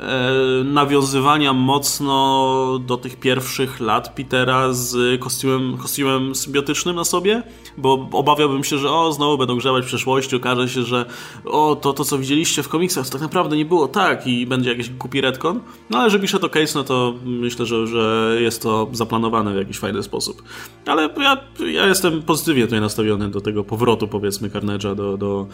e, 0.00 0.64
nawiązywania 0.64 1.52
mocno 1.52 2.80
do 2.86 2.96
tych 2.96 3.16
pierwszych 3.16 3.80
lat 3.80 4.14
Petera 4.14 4.72
z 4.72 5.20
kostiumem, 5.20 5.76
kostiumem 5.78 6.34
symbiotycznym 6.34 6.96
na 6.96 7.04
sobie, 7.04 7.42
bo 7.76 8.08
obawiałbym 8.12 8.64
się, 8.64 8.78
że 8.78 8.90
o, 8.90 9.12
znowu 9.12 9.38
będą 9.38 9.56
grzebać 9.56 9.84
w 9.84 9.86
przeszłości, 9.86 10.36
okaże 10.36 10.68
się, 10.68 10.82
że 10.82 11.06
o, 11.44 11.76
to, 11.76 11.92
to 11.92 12.04
co 12.04 12.18
widzieliście 12.18 12.62
w 12.62 12.68
komiksach, 12.68 13.06
to 13.06 13.12
tak 13.12 13.20
naprawdę 13.20 13.56
nie 13.56 13.64
było 13.64 13.88
tak 13.88 14.26
i 14.26 14.46
będzie 14.46 14.70
jakiś 14.70 14.90
głupi 14.90 15.20
retcon. 15.20 15.60
No 15.90 15.98
ale 15.98 16.10
że 16.10 16.18
pisze 16.20 16.38
to 16.38 16.48
case, 16.48 16.78
no 16.78 16.84
to 16.84 17.14
myślę, 17.24 17.66
że, 17.66 17.86
że 17.86 18.36
jest 18.40 18.62
to 18.62 18.88
zaplanowane 18.92 19.54
w 19.54 19.56
jakiś 19.56 19.78
fajny 19.78 20.02
sposób. 20.02 20.42
Ale 20.86 21.10
ja, 21.18 21.36
ja 21.72 21.86
jestem 21.86 22.22
pozytywnie 22.22 22.64
tutaj 22.64 22.80
nastawiony 22.80 23.30
do 23.30 23.40
tego 23.40 23.64
powrotu, 23.64 24.08
powiedzmy, 24.08 24.50
Carnage'a 24.50 24.94
do, 24.94 25.16
do 25.16 25.46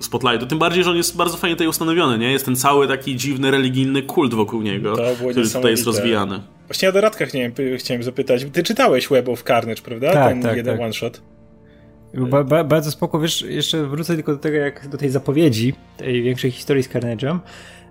Spotlightu. 0.00 0.46
Tym 0.46 0.58
bardziej, 0.58 0.84
że 0.84 0.90
on 0.90 0.96
jest 0.96 1.16
bardzo 1.16 1.36
fajnie 1.36 1.56
tutaj 1.56 1.68
ustanowiony, 1.68 2.18
nie? 2.18 2.32
Jest 2.32 2.44
ten 2.44 2.56
cały 2.56 2.88
taki 2.88 3.16
dziwny, 3.16 3.50
religijny 3.50 4.02
kult 4.02 4.34
wokół 4.34 4.62
niego, 4.62 4.96
który 5.30 5.48
tutaj 5.48 5.70
jest 5.70 5.86
rozwijany. 5.86 6.40
Właśnie 6.66 6.86
ja 6.86 6.92
do 6.92 7.00
Radkach 7.00 7.34
nie 7.34 7.50
wiem, 7.50 7.78
chciałem 7.78 8.02
zapytać. 8.02 8.46
Ty 8.52 8.62
czytałeś 8.62 9.08
Web 9.08 9.28
of 9.28 9.42
Carnage, 9.42 9.82
prawda? 9.82 10.12
Tak, 10.12 10.28
ten 10.28 10.42
tak, 10.42 10.56
jeden 10.56 10.76
tak. 10.76 10.86
one-shot. 10.86 11.22
Ba, 12.14 12.44
ba, 12.44 12.64
bardzo 12.64 12.90
spoko, 12.90 13.20
wiesz, 13.20 13.42
jeszcze 13.42 13.86
wrócę 13.86 14.14
tylko 14.14 14.32
do 14.32 14.38
tego, 14.38 14.56
jak 14.56 14.88
do 14.88 14.98
tej 14.98 15.10
zapowiedzi, 15.10 15.74
tej 15.96 16.22
większej 16.22 16.50
historii 16.50 16.82
z 16.82 16.88
Carnage'em, 16.88 17.38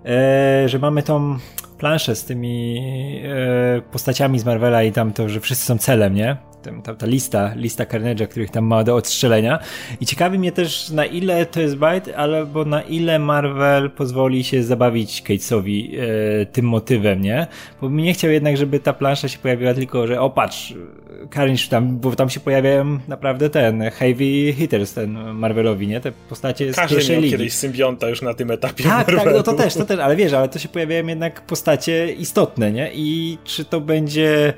e, 0.04 0.68
że 0.68 0.78
mamy 0.78 1.02
tą 1.02 1.38
planszę 1.78 2.16
z 2.16 2.24
tymi 2.24 2.78
e, 3.24 3.82
postaciami 3.92 4.38
z 4.38 4.44
Marvela 4.44 4.82
i 4.82 4.92
tam 4.92 5.12
to, 5.12 5.28
że 5.28 5.40
wszyscy 5.40 5.66
są 5.66 5.78
celem, 5.78 6.14
nie? 6.14 6.36
Ta, 6.84 6.94
ta 6.94 7.06
lista, 7.06 7.52
lista 7.56 7.84
Carnage'a, 7.84 8.26
których 8.28 8.50
tam 8.50 8.64
ma 8.64 8.84
do 8.84 8.96
odstrzelenia. 8.96 9.58
I 10.00 10.06
ciekawi 10.06 10.38
mnie 10.38 10.52
też, 10.52 10.90
na 10.90 11.04
ile 11.06 11.46
to 11.46 11.60
jest 11.60 11.74
bite, 11.76 12.16
albo 12.16 12.64
na 12.64 12.82
ile 12.82 13.18
Marvel 13.18 13.90
pozwoli 13.90 14.44
się 14.44 14.62
zabawić 14.62 15.22
Catesowi 15.22 15.96
e, 16.42 16.46
tym 16.46 16.64
motywem, 16.64 17.22
nie? 17.22 17.46
Bo 17.80 17.88
bym 17.88 17.96
nie 17.98 18.12
chciał 18.14 18.30
jednak, 18.30 18.56
żeby 18.56 18.80
ta 18.80 18.92
plansza 18.92 19.28
się 19.28 19.38
pojawiła 19.38 19.74
tylko, 19.74 20.06
że 20.06 20.20
o 20.20 20.30
patrz, 20.30 20.74
Carnage 21.34 21.68
tam, 21.70 21.98
bo 21.98 22.16
tam 22.16 22.30
się 22.30 22.40
pojawiają 22.40 22.98
naprawdę 23.08 23.50
ten 23.50 23.82
heavy 23.90 24.52
hitters, 24.52 24.94
ten 24.94 25.12
Marvelowi, 25.34 25.86
nie? 25.88 26.00
Te 26.00 26.12
postacie 26.12 26.72
z 26.72 26.76
Każdy 26.76 26.96
pierwszej 26.96 27.16
miał 27.16 27.22
ligi. 27.22 27.36
kiedyś 27.36 27.52
symbionta 27.52 28.08
już 28.08 28.22
na 28.22 28.34
tym 28.34 28.50
etapie 28.50 28.84
Tak, 28.84 29.06
tak, 29.06 29.16
Marvelu. 29.16 29.36
no 29.36 29.42
to 29.42 29.52
też, 29.52 29.74
to 29.74 29.84
też, 29.84 30.00
ale 30.00 30.16
wiesz, 30.16 30.32
ale 30.32 30.48
to 30.48 30.58
się 30.58 30.68
pojawiają 30.68 31.06
jednak 31.06 31.40
postacie 31.40 32.12
istotne, 32.12 32.72
nie? 32.72 32.90
I 32.94 33.38
czy 33.44 33.64
to 33.64 33.80
będzie, 33.80 34.52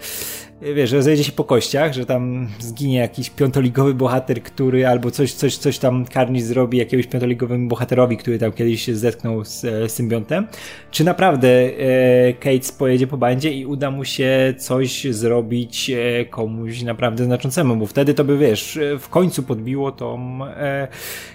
wiesz, 0.75 0.91
że 0.91 1.03
zejdzie 1.03 1.25
się 1.25 1.33
po 1.33 1.45
kościach, 1.45 1.93
że 1.93 2.07
tam 2.07 2.49
zginie 2.61 2.99
jakiś 2.99 3.31
piątoligowy 3.31 3.95
bohater, 3.95 4.43
który 4.43 4.87
albo 4.87 5.11
coś, 5.11 5.33
coś, 5.33 5.57
coś 5.57 5.79
tam 5.79 6.07
Carnage 6.07 6.45
zrobi 6.45 6.79
jakiegoś 6.79 7.07
piątoligowemu 7.07 7.69
bohaterowi, 7.69 8.17
który 8.17 8.39
tam 8.39 8.53
kiedyś 8.53 8.83
się 8.83 8.97
zetknął 8.97 9.45
z 9.45 9.65
e, 9.65 9.89
symbiontem, 9.89 10.47
czy 10.91 11.05
naprawdę 11.05 11.49
e, 11.49 12.33
Cates 12.33 12.73
pojedzie 12.73 13.07
po 13.07 13.17
bandzie 13.17 13.53
i 13.53 13.67
uda 13.67 13.91
mu 13.91 14.05
się 14.05 14.55
coś 14.59 15.05
zrobić 15.05 15.91
e, 15.91 16.25
komuś 16.25 16.83
naprawdę 16.83 17.25
znaczącemu, 17.25 17.77
bo 17.77 17.87
wtedy 17.87 18.15
to 18.15 18.25
by, 18.25 18.39
wiesz, 18.39 18.77
e, 18.77 18.99
w 18.99 19.09
końcu 19.09 19.43
podbiło 19.43 19.93
tą 19.93 20.39
e, 20.47 20.89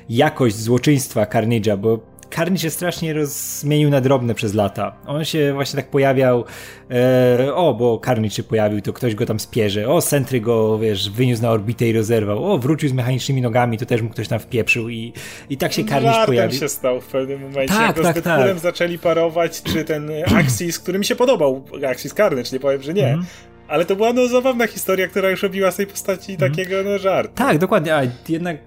jakość 0.09 0.55
złoczyństwa 0.55 1.23
Carnage'a, 1.23 1.77
bo 1.77 2.16
Carnage 2.37 2.61
się 2.61 2.69
strasznie 2.69 3.13
rozmienił 3.13 3.89
na 3.89 4.01
drobne 4.01 4.35
przez 4.35 4.53
lata. 4.53 4.95
On 5.07 5.25
się 5.25 5.53
właśnie 5.53 5.81
tak 5.81 5.89
pojawiał, 5.89 6.45
e, 6.91 7.55
o, 7.55 7.73
bo 7.73 8.01
Carnage 8.05 8.29
się 8.29 8.43
pojawił, 8.43 8.81
to 8.81 8.93
ktoś 8.93 9.15
go 9.15 9.25
tam 9.25 9.39
spierze, 9.39 9.89
o, 9.89 10.01
Sentry 10.01 10.41
go, 10.41 10.79
wiesz, 10.79 11.09
wyniósł 11.09 11.41
na 11.41 11.51
orbitę 11.51 11.87
i 11.87 11.93
rozerwał, 11.93 12.51
o, 12.51 12.57
wrócił 12.57 12.89
z 12.89 12.93
mechanicznymi 12.93 13.41
nogami, 13.41 13.77
to 13.77 13.85
też 13.85 14.01
mu 14.01 14.09
ktoś 14.09 14.27
tam 14.27 14.39
wpieprzył 14.39 14.89
i, 14.89 15.13
i 15.49 15.57
tak 15.57 15.73
się 15.73 15.83
Żartem 15.87 16.25
pojawił. 16.25 16.59
się 16.59 16.69
stał 16.69 17.01
w 17.01 17.07
pewnym 17.07 17.41
momencie. 17.41 17.73
Tak, 17.73 17.97
jak 17.97 18.05
tak, 18.05 18.17
z 18.17 18.23
tak. 18.23 18.59
Zaczęli 18.59 18.99
parować, 18.99 19.63
czy 19.63 19.83
ten 19.83 20.11
Axis, 20.35 20.79
który 20.79 20.99
mi 20.99 21.05
się 21.05 21.15
podobał, 21.15 21.65
Axis 21.89 22.13
Carnage, 22.13 22.49
nie 22.53 22.59
powiem, 22.59 22.81
że 22.81 22.93
nie. 22.93 23.07
Mhm. 23.07 23.25
Ale 23.67 23.85
to 23.85 23.95
była 23.95 24.13
no 24.13 24.27
zabawna 24.27 24.67
historia, 24.67 25.07
która 25.07 25.29
już 25.29 25.43
robiła 25.43 25.71
z 25.71 25.75
tej 25.75 25.87
postaci 25.87 26.37
takiego 26.37 26.75
no 26.85 26.97
żart. 26.97 27.31
Tak, 27.35 27.57
dokładnie, 27.57 27.95
a 27.95 28.01
jednak 28.29 28.57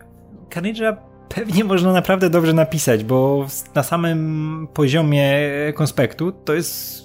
Carnage'a 0.51 1.10
pewnie 1.35 1.65
można 1.65 1.93
naprawdę 1.93 2.31
dobrze 2.31 2.53
napisać, 2.53 3.05
bo 3.05 3.47
na 3.75 3.83
samym 3.83 4.69
poziomie 4.75 5.33
konspektu 5.75 6.33
to 6.33 6.55
jest 6.55 7.05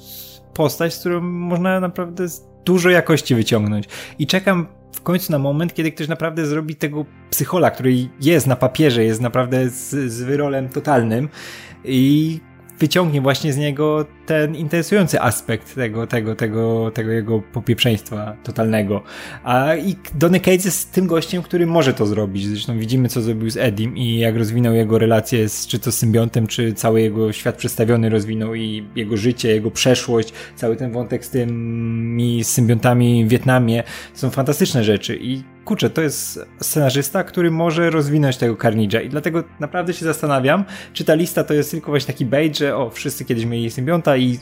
postać, 0.54 0.94
z 0.94 1.00
którą 1.00 1.22
można 1.22 1.80
naprawdę 1.80 2.28
dużo 2.66 2.90
jakości 2.90 3.36
wyciągnąć. 3.36 3.86
I 4.20 4.28
czekam 4.28 4.68
w 4.92 5.02
końcu 5.02 5.32
na 5.32 5.40
moment, 5.40 5.74
kiedy 5.74 5.92
ktoś 5.92 6.08
naprawdę 6.08 6.46
zrobi 6.46 6.76
tego 6.76 7.06
psychola, 7.30 7.72
który 7.72 8.10
jest 8.22 8.48
na 8.48 8.56
papierze, 8.56 9.04
jest 9.04 9.22
naprawdę 9.22 9.70
z, 9.70 10.12
z 10.12 10.24
wyrolem 10.24 10.70
totalnym 10.70 11.30
i 11.84 12.40
wyciągnie 12.80 13.22
właśnie 13.22 13.54
z 13.54 13.58
niego 13.58 14.06
ten 14.26 14.56
interesujący 14.56 15.22
aspekt 15.22 15.76
tego, 15.76 16.08
tego, 16.08 16.36
tego, 16.36 16.92
tego 16.92 17.12
jego 17.12 17.40
popieprzeństwa 17.40 18.36
totalnego. 18.44 19.04
A 19.44 19.76
i 19.76 19.96
Donny 20.16 20.40
Cates 20.40 20.66
jest 20.66 20.92
tym 20.92 21.08
gościem, 21.08 21.44
który 21.44 21.68
może 21.68 21.94
to 21.94 22.06
zrobić. 22.06 22.48
Zresztą 22.48 22.80
widzimy, 22.80 23.10
co 23.10 23.22
zrobił 23.22 23.50
z 23.50 23.58
Edim 23.58 23.98
i 23.98 24.20
jak 24.20 24.36
rozwinął 24.36 24.74
jego 24.74 25.00
relacje 25.00 25.50
z, 25.50 25.68
czy 25.68 25.80
to 25.80 25.92
z 25.92 25.98
symbiontem, 25.98 26.48
czy 26.48 26.74
cały 26.74 27.02
jego 27.02 27.32
świat 27.32 27.56
przedstawiony 27.56 28.10
rozwinął 28.10 28.56
i 28.56 28.86
jego 28.96 29.18
życie, 29.18 29.50
jego 29.50 29.72
przeszłość, 29.72 30.34
cały 30.56 30.76
ten 30.76 30.92
wątek 30.92 31.26
z 31.26 31.30
tymi 31.30 32.44
symbiontami 32.44 33.26
w 33.26 33.28
Wietnamie. 33.28 33.84
Są 34.14 34.30
fantastyczne 34.30 34.84
rzeczy 34.84 35.18
i 35.22 35.55
kurczę, 35.66 35.90
to 35.90 36.02
jest 36.02 36.40
scenarzysta, 36.62 37.24
który 37.24 37.52
może 37.52 37.90
rozwinąć 37.90 38.38
tego 38.38 38.56
Carnage'a 38.56 39.06
i 39.06 39.10
dlatego 39.10 39.44
naprawdę 39.60 39.94
się 39.94 40.06
zastanawiam, 40.06 40.66
czy 40.94 41.04
ta 41.04 41.14
lista 41.14 41.44
to 41.44 41.54
jest 41.54 41.72
tylko 41.72 41.92
właśnie 41.92 42.14
taki 42.14 42.26
bait, 42.26 42.58
że 42.58 42.78
o, 42.78 42.90
wszyscy 42.90 43.26
kiedyś 43.26 43.46
mieli 43.46 43.72
symbionta 43.72 44.18
i 44.18 44.40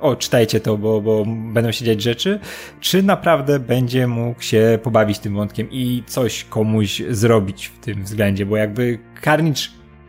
o, 0.00 0.16
czytajcie 0.16 0.60
to, 0.60 0.78
bo, 0.78 1.00
bo 1.00 1.24
będą 1.52 1.72
się 1.72 1.84
dziać 1.84 2.02
rzeczy, 2.02 2.40
czy 2.80 3.02
naprawdę 3.02 3.60
będzie 3.60 4.06
mógł 4.06 4.42
się 4.42 4.78
pobawić 4.82 5.18
tym 5.18 5.34
wątkiem 5.34 5.68
i 5.70 6.02
coś 6.06 6.44
komuś 6.44 7.02
zrobić 7.10 7.66
w 7.66 7.78
tym 7.78 8.04
względzie, 8.04 8.46
bo 8.46 8.56
jakby 8.56 8.98
Carnage 9.24 9.62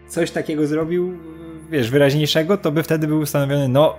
coś 0.08 0.32
takiego 0.32 0.68
zrobił, 0.68 1.18
wiesz, 1.72 1.90
wyraźniejszego, 1.90 2.58
to 2.58 2.72
by 2.72 2.84
wtedy 2.84 3.08
był 3.08 3.20
ustanowiony, 3.20 3.68
no, 3.68 3.96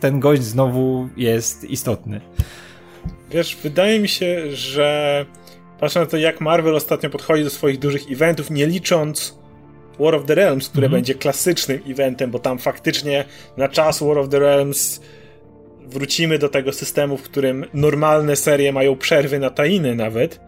ten 0.00 0.20
gość 0.20 0.42
znowu 0.42 1.08
jest 1.16 1.64
istotny. 1.64 2.20
Wiesz, 3.30 3.58
wydaje 3.62 4.00
mi 4.00 4.08
się, 4.08 4.50
że 4.52 5.26
patrzę 5.80 6.00
na 6.00 6.06
to, 6.06 6.16
jak 6.16 6.40
Marvel 6.40 6.76
ostatnio 6.76 7.10
podchodzi 7.10 7.44
do 7.44 7.50
swoich 7.50 7.78
dużych 7.78 8.12
eventów, 8.12 8.50
nie 8.50 8.66
licząc 8.66 9.38
War 10.00 10.14
of 10.14 10.24
the 10.26 10.34
Realms, 10.34 10.68
które 10.68 10.86
Mhm. 10.86 10.98
będzie 11.00 11.14
klasycznym 11.14 11.80
eventem, 11.88 12.30
bo 12.30 12.38
tam 12.38 12.58
faktycznie 12.58 13.24
na 13.56 13.68
czas 13.68 14.02
War 14.02 14.18
of 14.18 14.28
the 14.28 14.38
Realms 14.38 15.00
wrócimy 15.86 16.38
do 16.38 16.48
tego 16.48 16.72
systemu, 16.72 17.16
w 17.16 17.22
którym 17.22 17.64
normalne 17.74 18.36
serie 18.36 18.72
mają 18.72 18.96
przerwy 18.96 19.38
na 19.38 19.50
tainy 19.50 19.94
nawet. 19.94 20.40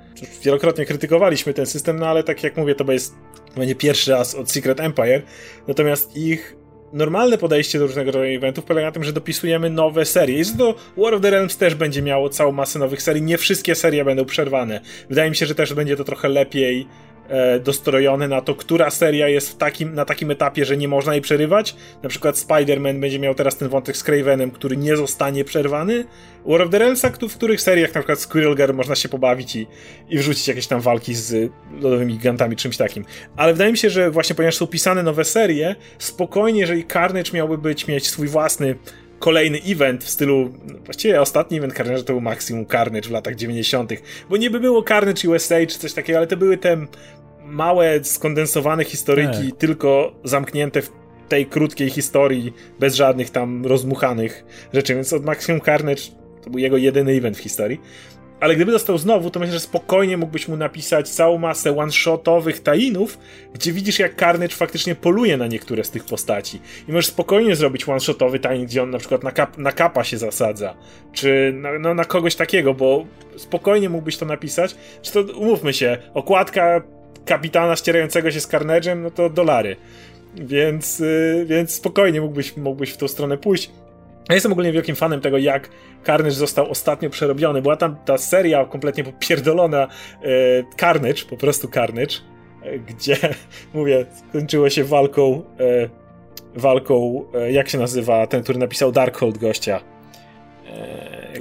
Wielokrotnie 0.45 0.87
krytykowaliśmy 0.87 1.55
ten 1.55 1.66
system, 1.66 1.99
no 1.99 2.07
ale 2.07 2.22
tak 2.24 2.43
jak 2.43 2.57
mówię, 2.57 2.74
to 2.74 2.93
jest, 2.93 3.14
będzie 3.57 3.74
pierwszy 3.74 4.11
raz 4.11 4.35
od 4.35 4.51
Secret 4.51 4.80
Empire. 4.80 5.22
Natomiast 5.68 6.16
ich 6.16 6.57
normalne 6.93 7.38
podejście 7.38 7.78
do 7.78 7.86
różnego 7.86 8.12
rodzaju 8.12 8.36
eventów 8.36 8.64
polega 8.64 8.86
na 8.86 8.93
tym, 8.93 9.05
że 9.05 9.12
dopisujemy 9.12 9.70
nowe 9.70 10.05
serie. 10.05 10.40
I 10.40 10.45
to 10.59 10.74
War 10.97 11.14
of 11.14 11.22
the 11.22 11.30
Realms 11.30 11.57
też 11.57 11.74
będzie 11.74 12.03
miało 12.03 12.28
całą 12.28 12.53
masę 12.53 12.78
nowych 12.78 13.03
serii. 13.03 13.22
Nie 13.22 13.38
wszystkie 13.38 13.74
serie 13.74 14.05
będą 14.05 14.24
przerwane. 14.24 14.80
Wydaje 15.09 15.30
mi 15.30 15.36
się, 15.36 15.47
że 15.47 15.55
też 15.55 15.74
będzie 15.74 15.97
to 15.97 16.05
trochę 16.05 16.28
lepiej 16.28 16.86
e, 17.33 17.61
dostrojone 17.61 18.28
na 18.28 18.41
to, 18.41 18.55
która 18.55 18.91
seria 18.91 19.28
jest 19.28 19.59
takim, 19.59 19.95
na 19.95 20.05
takim 20.05 20.30
etapie, 20.30 20.64
że 20.64 20.76
nie 20.76 20.89
można 20.89 21.12
jej 21.12 21.22
przerywać. 21.22 21.76
Na 22.03 22.09
przykład 22.09 22.37
Spider-Man 22.37 23.01
będzie 23.01 23.18
miał 23.18 23.35
teraz 23.35 23.57
ten 23.57 23.68
wątek 23.68 23.97
z 23.97 24.03
Cravenem, 24.03 24.51
który 24.51 24.76
nie 24.76 24.97
zostanie 24.97 25.45
przerwany. 25.45 26.05
War 26.47 26.62
of 26.62 26.70
the 26.70 26.78
Realmsa, 26.78 27.11
w 27.11 27.37
których 27.37 27.61
seriach 27.61 27.95
na 27.95 28.01
przykład 28.01 28.18
Squirrel 28.20 28.57
Girl 28.57 28.74
można 28.74 28.95
się 28.95 29.09
pobawić 29.09 29.57
i, 29.57 29.66
i 30.11 30.18
wrzucić 30.18 30.49
jakieś 30.49 30.66
tam 30.66 30.80
walki 30.80 31.14
z 31.14 31.53
lodowymi 31.80 32.12
gigantami, 32.12 32.57
czymś 32.57 32.76
takim. 32.76 33.05
Ale 33.37 33.53
wydaje 33.53 33.72
mi 33.72 33.78
się, 33.78 33.91
że 33.91 34.11
właśnie 34.11 34.37
ponieważ 34.37 34.57
są 34.57 34.66
pisane 34.66 35.03
nowe 35.03 35.24
serie, 35.24 35.76
spokojnie, 35.99 36.61
jeżeli 36.61 36.87
Carnage 36.87 37.33
miałby 37.33 37.59
być, 37.59 37.87
mieć 37.87 38.11
swój 38.11 38.28
własny 38.28 38.74
kolejny 39.22 39.59
event 39.66 40.05
w 40.05 40.09
stylu, 40.09 40.53
no, 40.66 40.78
właściwie 40.85 41.20
ostatni 41.20 41.59
event 41.59 41.74
Carnage 41.74 42.03
to 42.03 42.12
był 42.12 42.20
Maximum 42.20 42.66
Carnage 42.66 43.09
w 43.09 43.11
latach 43.11 43.35
90., 43.35 43.93
bo 44.30 44.37
niby 44.37 44.61
było 44.61 44.83
Carnage 44.83 45.28
USA 45.28 45.66
czy 45.66 45.78
coś 45.78 45.93
takiego, 45.93 46.18
ale 46.18 46.26
to 46.26 46.37
były 46.37 46.57
te 46.57 46.87
małe, 47.53 48.05
skondensowane 48.05 48.84
historyki, 48.84 49.50
Tak. 49.50 49.59
tylko 49.59 50.12
zamknięte 50.24 50.82
w 50.82 50.90
tej 51.28 51.46
krótkiej 51.46 51.90
historii, 51.90 52.53
bez 52.80 52.94
żadnych 52.94 53.30
tam 53.30 53.66
rozmuchanych 53.66 54.44
rzeczy, 54.74 54.94
więc 54.94 55.12
od 55.12 55.24
Maximum 55.24 55.61
Carnage 55.61 56.03
to 56.44 56.50
był 56.50 56.59
jego 56.59 56.76
jedyny 56.76 57.12
event 57.12 57.36
w 57.36 57.40
historii. 57.40 57.80
Ale 58.40 58.57
gdyby 58.57 58.72
dostał 58.72 58.98
znowu, 58.98 59.30
to 59.30 59.40
myślę, 59.40 59.53
że 59.53 59.61
spokojnie 59.61 60.16
mógłbyś 60.16 60.48
mu 60.48 60.57
napisać 60.57 61.09
całą 61.09 61.38
masę 61.38 61.76
one-shotowych 61.76 62.62
tainów, 62.62 63.18
gdzie 63.55 63.72
widzisz, 63.72 63.98
jak 63.98 64.20
Carnage 64.20 64.55
faktycznie 64.55 64.94
poluje 64.94 65.36
na 65.36 65.46
niektóre 65.46 65.84
z 65.84 65.90
tych 65.90 66.05
postaci. 66.05 66.61
I 66.88 66.92
możesz 66.92 67.07
spokojnie 67.07 67.57
zrobić 67.57 67.88
one-shotowy 67.88 68.38
tain, 68.38 68.66
gdzie 68.66 68.82
on 68.82 68.90
na 68.90 68.98
przykład 68.98 69.24
na, 69.24 69.30
kap, 69.30 69.59
na 69.59 69.72
kapa 69.72 70.05
się 70.05 70.18
zasadza, 70.18 70.74
czy 71.12 71.53
na, 71.57 71.78
no, 71.78 71.94
na 71.94 72.05
kogoś 72.05 72.36
takiego, 72.36 72.74
bo 72.74 73.05
spokojnie 73.36 73.88
mógłbyś 73.88 74.16
to 74.16 74.26
napisać. 74.26 74.76
Czy 75.03 75.12
to, 75.12 75.20
umówmy 75.20 75.72
się, 75.72 75.98
okładka 76.14 76.82
kapitana 77.25 77.77
ścierającego 77.77 78.31
się 78.31 78.41
z 78.41 78.49
Carnage'em, 78.49 78.97
no 78.97 79.11
to 79.11 79.31
dolary. 79.31 79.77
Więc, 80.35 80.99
yy, 80.99 81.45
więc 81.47 81.75
spokojnie 81.75 82.20
mógłbyś, 82.20 82.57
mógłbyś 82.57 82.91
w 82.91 82.97
tą 82.97 83.09
stronę 83.09 83.39
pójść. 83.39 83.70
Ja 84.29 84.35
jestem 84.35 84.53
ogólnie 84.53 84.73
wielkim 84.73 84.97
fanem 84.97 85.20
tego, 85.20 85.39
jak 85.39 85.68
Carnage 86.07 86.35
został 86.35 86.70
ostatnio 86.70 87.11
przerobiony. 87.11 87.62
Była 87.62 87.77
tam 87.77 87.97
ta 88.05 88.18
seria 88.18 88.64
kompletnie 88.64 89.05
popierdolona 89.05 89.89
e, 90.23 90.29
Carnage, 90.81 91.25
po 91.31 91.37
prostu 91.37 91.68
Carnage, 91.68 92.16
e, 92.62 92.79
gdzie, 92.79 93.16
mówię, 93.75 94.07
skończyło 94.29 94.70
się 94.70 94.85
walką 94.85 95.43
e, 95.61 96.03
walką, 96.55 97.25
jak 97.51 97.68
się 97.68 97.79
nazywa 97.79 98.27
ten, 98.27 98.43
który 98.43 98.59
napisał 98.59 98.93
Darkhold 98.93 99.39
gościa? 99.39 99.81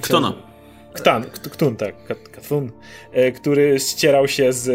Ktona. 0.01 0.29
nazywa? 0.29 0.51
Ktan, 0.93 1.23
Kt- 1.23 1.49
Ktun, 1.49 1.75
tak, 1.75 1.95
Kt- 2.07 2.29
Ktun, 2.31 2.71
który 3.35 3.79
ścierał 3.79 4.27
się 4.27 4.53
z 4.53 4.69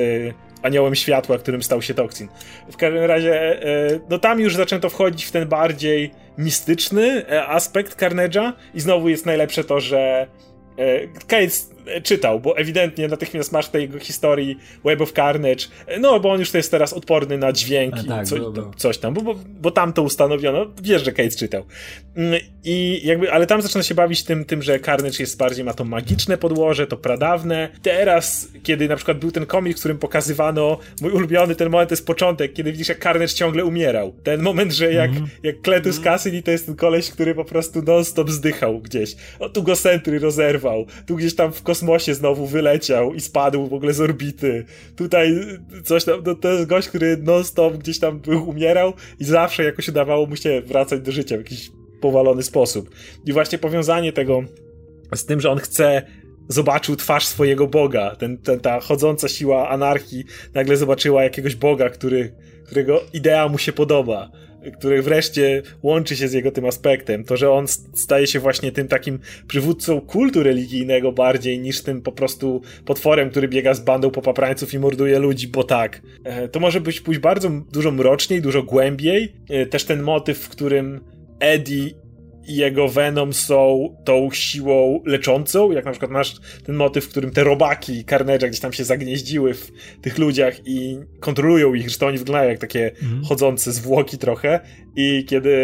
aniołem 0.66 0.94
światła, 0.94 1.38
którym 1.38 1.62
stał 1.62 1.82
się 1.82 1.94
Toxin. 1.94 2.28
W 2.70 2.76
każdym 2.76 3.04
razie, 3.04 3.62
e, 3.62 4.00
no 4.10 4.18
tam 4.18 4.40
już 4.40 4.56
zaczęto 4.56 4.90
wchodzić 4.90 5.24
w 5.24 5.32
ten 5.32 5.48
bardziej 5.48 6.10
mistyczny 6.38 7.26
e, 7.28 7.46
aspekt 7.46 8.00
Carnage'a 8.00 8.52
i 8.74 8.80
znowu 8.80 9.08
jest 9.08 9.26
najlepsze 9.26 9.64
to, 9.64 9.80
że 9.80 10.26
e, 10.78 11.08
Cates 11.26 11.75
czytał, 12.02 12.40
bo 12.40 12.58
ewidentnie 12.58 13.08
natychmiast 13.08 13.52
masz 13.52 13.68
tej 13.68 13.82
jego 13.82 13.98
historii 13.98 14.58
Web 14.84 15.00
of 15.00 15.12
Carnage, 15.12 15.66
no 16.00 16.20
bo 16.20 16.32
on 16.32 16.40
już 16.40 16.54
jest 16.54 16.70
teraz 16.70 16.92
odporny 16.92 17.38
na 17.38 17.52
dźwięki, 17.52 18.08
tak, 18.08 18.26
co, 18.26 18.52
coś 18.76 18.98
tam, 18.98 19.14
bo, 19.14 19.22
bo, 19.22 19.34
bo 19.60 19.70
tam 19.70 19.92
to 19.92 20.02
ustanowiono, 20.02 20.66
wiesz, 20.82 21.04
że 21.04 21.12
Kate 21.12 21.30
czytał. 21.30 21.64
Mm, 22.16 22.40
I 22.64 23.00
jakby, 23.04 23.32
ale 23.32 23.46
tam 23.46 23.62
zaczyna 23.62 23.82
się 23.82 23.94
bawić 23.94 24.24
tym, 24.24 24.44
tym, 24.44 24.62
że 24.62 24.80
Carnage 24.80 25.16
jest 25.20 25.38
bardziej, 25.38 25.64
ma 25.64 25.74
to 25.74 25.84
magiczne 25.84 26.38
podłoże, 26.38 26.86
to 26.86 26.96
pradawne. 26.96 27.68
Teraz, 27.82 28.48
kiedy 28.62 28.88
na 28.88 28.96
przykład 28.96 29.18
był 29.18 29.30
ten 29.30 29.46
komik, 29.46 29.76
w 29.76 29.80
którym 29.80 29.98
pokazywano, 29.98 30.78
mój 31.00 31.10
ulubiony 31.10 31.54
ten 31.54 31.70
moment 31.70 31.88
to 31.88 31.92
jest 31.92 32.06
początek, 32.06 32.52
kiedy 32.52 32.72
widzisz, 32.72 32.88
jak 32.88 33.02
Carnage 33.02 33.34
ciągle 33.34 33.64
umierał. 33.64 34.12
Ten 34.22 34.42
moment, 34.42 34.72
że 34.72 34.92
jak, 34.92 35.10
mm 35.10 35.24
-hmm. 35.24 35.28
jak 35.42 35.56
Cletus 35.62 36.00
Cassidy 36.00 36.42
to 36.42 36.50
jest 36.50 36.66
ten 36.66 36.76
koleś, 36.76 37.10
który 37.10 37.34
po 37.34 37.44
prostu 37.44 37.82
non-stop 37.82 38.30
zdychał 38.30 38.80
gdzieś. 38.80 39.16
O, 39.38 39.48
tu 39.48 39.62
go 39.62 39.76
Sentry 39.76 40.18
rozerwał, 40.18 40.86
tu 41.06 41.16
gdzieś 41.16 41.34
tam 41.34 41.52
w 41.52 41.62
kosmosie 41.62 41.75
znowu 42.14 42.46
wyleciał 42.46 43.14
i 43.14 43.20
spadł 43.20 43.66
w 43.66 43.74
ogóle 43.74 43.92
z 43.92 44.00
orbity. 44.00 44.64
Tutaj 44.96 45.34
coś 45.84 46.04
tam, 46.04 46.22
no, 46.26 46.34
to 46.34 46.52
jest 46.52 46.66
gość, 46.66 46.88
który 46.88 47.16
non-stop 47.16 47.76
gdzieś 47.76 47.98
tam 47.98 48.20
był, 48.20 48.48
umierał 48.48 48.92
i 49.20 49.24
zawsze 49.24 49.64
jakoś 49.64 49.88
udawało 49.88 50.26
mu 50.26 50.36
się 50.36 50.62
wracać 50.66 51.00
do 51.00 51.12
życia 51.12 51.36
w 51.36 51.38
jakiś 51.38 51.70
powalony 52.00 52.42
sposób. 52.42 52.90
I 53.26 53.32
właśnie 53.32 53.58
powiązanie 53.58 54.12
tego 54.12 54.42
z 55.14 55.26
tym, 55.26 55.40
że 55.40 55.50
on 55.50 55.58
chce 55.58 56.02
zobaczył 56.48 56.96
twarz 56.96 57.26
swojego 57.26 57.66
Boga. 57.66 58.16
Ten, 58.16 58.38
ten, 58.38 58.60
ta 58.60 58.80
chodząca 58.80 59.28
siła 59.28 59.68
anarchii 59.68 60.24
nagle 60.54 60.76
zobaczyła 60.76 61.22
jakiegoś 61.22 61.56
Boga, 61.56 61.90
który, 61.90 62.34
którego 62.66 63.00
idea 63.12 63.48
mu 63.48 63.58
się 63.58 63.72
podoba 63.72 64.30
który 64.70 65.02
wreszcie 65.02 65.62
łączy 65.82 66.16
się 66.16 66.28
z 66.28 66.32
jego 66.32 66.50
tym 66.50 66.64
aspektem. 66.64 67.24
To, 67.24 67.36
że 67.36 67.50
on 67.50 67.68
staje 67.94 68.26
się 68.26 68.40
właśnie 68.40 68.72
tym 68.72 68.88
takim 68.88 69.18
przywódcą 69.46 70.00
kultu 70.00 70.42
religijnego 70.42 71.12
bardziej 71.12 71.58
niż 71.58 71.82
tym 71.82 72.02
po 72.02 72.12
prostu 72.12 72.62
potworem, 72.84 73.30
który 73.30 73.48
biega 73.48 73.74
z 73.74 73.80
bandą 73.80 74.10
popaprańców 74.10 74.74
i 74.74 74.78
morduje 74.78 75.18
ludzi, 75.18 75.48
bo 75.48 75.64
tak. 75.64 76.02
E, 76.24 76.48
to 76.48 76.60
może 76.60 76.80
być 76.80 77.00
pójść 77.00 77.20
bardzo 77.20 77.50
dużo 77.72 77.90
mroczniej, 77.90 78.42
dużo 78.42 78.62
głębiej. 78.62 79.32
E, 79.48 79.66
też 79.66 79.84
ten 79.84 80.02
motyw, 80.02 80.38
w 80.38 80.48
którym 80.48 81.00
Eddie 81.40 81.90
i 82.48 82.56
jego 82.56 82.88
Venom 82.88 83.32
są 83.32 83.88
tą 84.04 84.30
siłą 84.32 85.02
leczącą, 85.04 85.72
jak 85.72 85.84
na 85.84 85.90
przykład 85.90 86.10
masz 86.10 86.34
ten 86.64 86.76
motyw, 86.76 87.04
w 87.04 87.08
którym 87.08 87.30
te 87.30 87.44
robaki 87.44 88.04
Carnage'a 88.04 88.48
gdzieś 88.48 88.60
tam 88.60 88.72
się 88.72 88.84
zagnieździły 88.84 89.54
w 89.54 89.70
tych 90.02 90.18
ludziach 90.18 90.54
i 90.66 90.98
kontrolują 91.20 91.74
ich, 91.74 91.90
że 91.90 91.98
to 91.98 92.06
oni 92.06 92.18
wyglądają 92.18 92.50
jak 92.50 92.58
takie 92.58 92.92
mm. 93.02 93.24
chodzące 93.24 93.72
zwłoki 93.72 94.18
trochę. 94.18 94.60
I 94.96 95.24
kiedy 95.28 95.56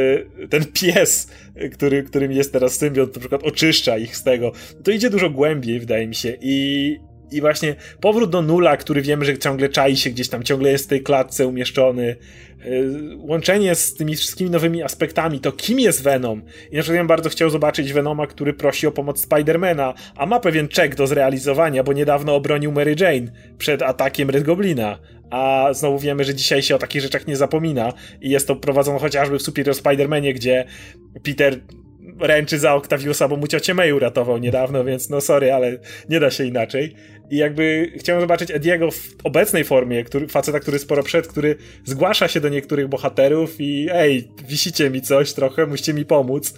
ten 0.51 0.64
pies, 0.64 1.28
który, 1.72 2.03
którym 2.03 2.33
jest 2.33 2.53
teraz 2.53 2.76
symbiont, 2.76 3.14
na 3.14 3.20
przykład 3.20 3.43
oczyszcza 3.43 3.99
ich 3.99 4.16
z 4.16 4.22
tego, 4.22 4.53
to 4.85 4.91
idzie 4.91 5.11
dużo 5.11 5.30
głębiej, 5.30 5.80
wydaje 5.80 6.07
mi 6.07 6.14
się. 6.14 6.37
I 6.41 6.97
i 7.33 7.41
właśnie 7.41 7.74
powrót 8.01 8.30
do 8.30 8.43
nula, 8.43 8.76
który 8.76 9.03
wiemy, 9.03 9.24
że 9.24 9.39
ciągle 9.39 9.68
czai 9.68 9.97
się 9.97 10.11
gdzieś 10.11 10.28
tam, 10.28 10.43
ciągle 10.43 10.70
jest 10.70 10.85
w 10.85 10.89
tej 10.89 11.03
klatce 11.03 11.47
umieszczony, 11.47 12.16
Y, 12.66 13.16
łączenie 13.16 13.74
z 13.74 13.95
tymi 13.95 14.16
wszystkimi 14.16 14.51
nowymi 14.51 14.83
aspektami, 14.83 15.41
to 15.41 15.53
kim 15.53 15.80
jest 15.80 16.03
Venom. 16.03 16.43
I 16.70 16.76
na 16.76 16.83
przykład 16.83 16.97
ja 16.97 17.05
bardzo 17.05 17.28
chciał 17.28 17.51
zobaczyć 17.51 17.93
Venoma, 17.93 18.26
który 18.26 18.55
prosi 18.55 18.87
o 18.87 18.93
pomoc 18.93 19.20
Spidermana, 19.20 19.95
a 20.16 20.26
ma 20.26 20.41
pewien 20.41 20.68
czek 20.68 20.95
do 20.95 21.07
zrealizowania, 21.07 21.83
bo 21.83 21.93
niedawno 21.93 22.35
obronił 22.35 22.72
Mary 22.72 22.97
Jane 23.01 23.33
przed 23.59 23.83
atakiem 23.83 24.30
Red 24.30 24.43
Goblina. 24.43 24.99
A 25.30 25.68
znowu 25.72 25.99
wiemy, 25.99 26.24
że 26.24 26.35
dzisiaj 26.35 26.62
się 26.62 26.74
o 26.74 26.78
takich 26.78 27.03
rzeczach 27.03 27.26
nie 27.26 27.37
zapomina 27.37 27.93
i 28.20 28.30
jest 28.30 28.49
to 28.49 28.57
prowadzone 28.57 28.99
chociażby 28.99 29.39
w 29.39 29.43
Superior 29.43 29.76
Spider-Manie, 29.76 30.35
gdzie 30.35 30.64
Peter 31.22 31.61
ręczy 32.20 32.59
za 32.59 32.74
Octaviusa, 32.74 33.28
bo 33.28 33.37
mu 33.37 33.47
ciocię 33.47 33.74
May 33.74 33.93
uratował 33.93 34.39
niedawno, 34.39 34.85
więc 34.85 35.11
no 35.11 35.20
sorry, 35.20 35.53
ale 35.53 35.78
nie 36.09 36.20
da 36.20 36.30
się 36.30 36.45
inaczej. 36.45 36.95
I 37.30 37.36
jakby 37.36 37.92
chciałem 37.96 38.20
zobaczyć 38.20 38.50
Ediego 38.50 38.90
w 38.90 39.14
obecnej 39.24 39.64
formie, 39.64 40.04
który, 40.04 40.28
faceta, 40.28 40.60
który 40.60 40.78
sporo 40.78 41.02
przed, 41.02 41.26
który 41.26 41.56
zgłasza 41.84 42.28
się 42.28 42.40
do 42.40 42.48
niektórych 42.48 42.88
bohaterów 42.88 43.60
i 43.60 43.88
ej, 43.92 44.28
wisicie 44.48 44.90
mi 44.90 45.02
coś 45.02 45.32
trochę, 45.32 45.66
musicie 45.66 45.94
mi 45.94 46.04
pomóc. 46.04 46.54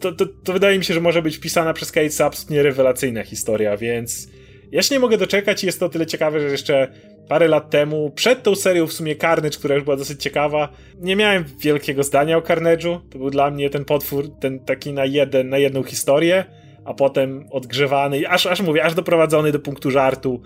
To, 0.00 0.12
to, 0.12 0.26
to 0.44 0.52
wydaje 0.52 0.78
mi 0.78 0.84
się, 0.84 0.94
że 0.94 1.00
może 1.00 1.22
być 1.22 1.38
pisana 1.38 1.72
przez 1.72 1.92
Kate 1.92 2.24
absolutnie 2.24 2.62
rewelacyjna 2.62 3.22
historia, 3.22 3.76
więc 3.76 4.28
ja 4.72 4.82
się 4.82 4.94
nie 4.94 4.98
mogę 4.98 5.18
doczekać 5.18 5.62
i 5.62 5.66
jest 5.66 5.80
to 5.80 5.88
tyle 5.88 6.06
ciekawe, 6.06 6.40
że 6.40 6.46
jeszcze 6.46 6.88
parę 7.28 7.48
lat 7.48 7.70
temu, 7.70 8.10
przed 8.10 8.42
tą 8.42 8.54
serią 8.54 8.86
w 8.86 8.92
sumie 8.92 9.16
Carnage, 9.16 9.58
która 9.58 9.74
już 9.74 9.84
była 9.84 9.96
dosyć 9.96 10.22
ciekawa, 10.22 10.68
nie 11.00 11.16
miałem 11.16 11.44
wielkiego 11.60 12.02
zdania 12.02 12.36
o 12.36 12.40
Carnage'u. 12.40 13.00
To 13.10 13.18
był 13.18 13.30
dla 13.30 13.50
mnie 13.50 13.70
ten 13.70 13.84
potwór, 13.84 14.30
ten 14.40 14.60
taki 14.60 14.92
na 14.92 15.04
jeden, 15.04 15.48
na 15.48 15.58
jedną 15.58 15.82
historię, 15.82 16.44
a 16.86 16.94
potem 16.94 17.46
odgrzewany, 17.50 18.28
aż, 18.28 18.46
aż 18.46 18.60
mówię, 18.60 18.84
aż 18.84 18.94
doprowadzony 18.94 19.52
do 19.52 19.58
punktu 19.58 19.90
żartu, 19.90 20.42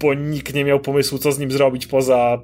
bo 0.00 0.14
nikt 0.14 0.54
nie 0.54 0.64
miał 0.64 0.80
pomysłu, 0.80 1.18
co 1.18 1.32
z 1.32 1.38
nim 1.38 1.50
zrobić 1.50 1.86
poza 1.86 2.42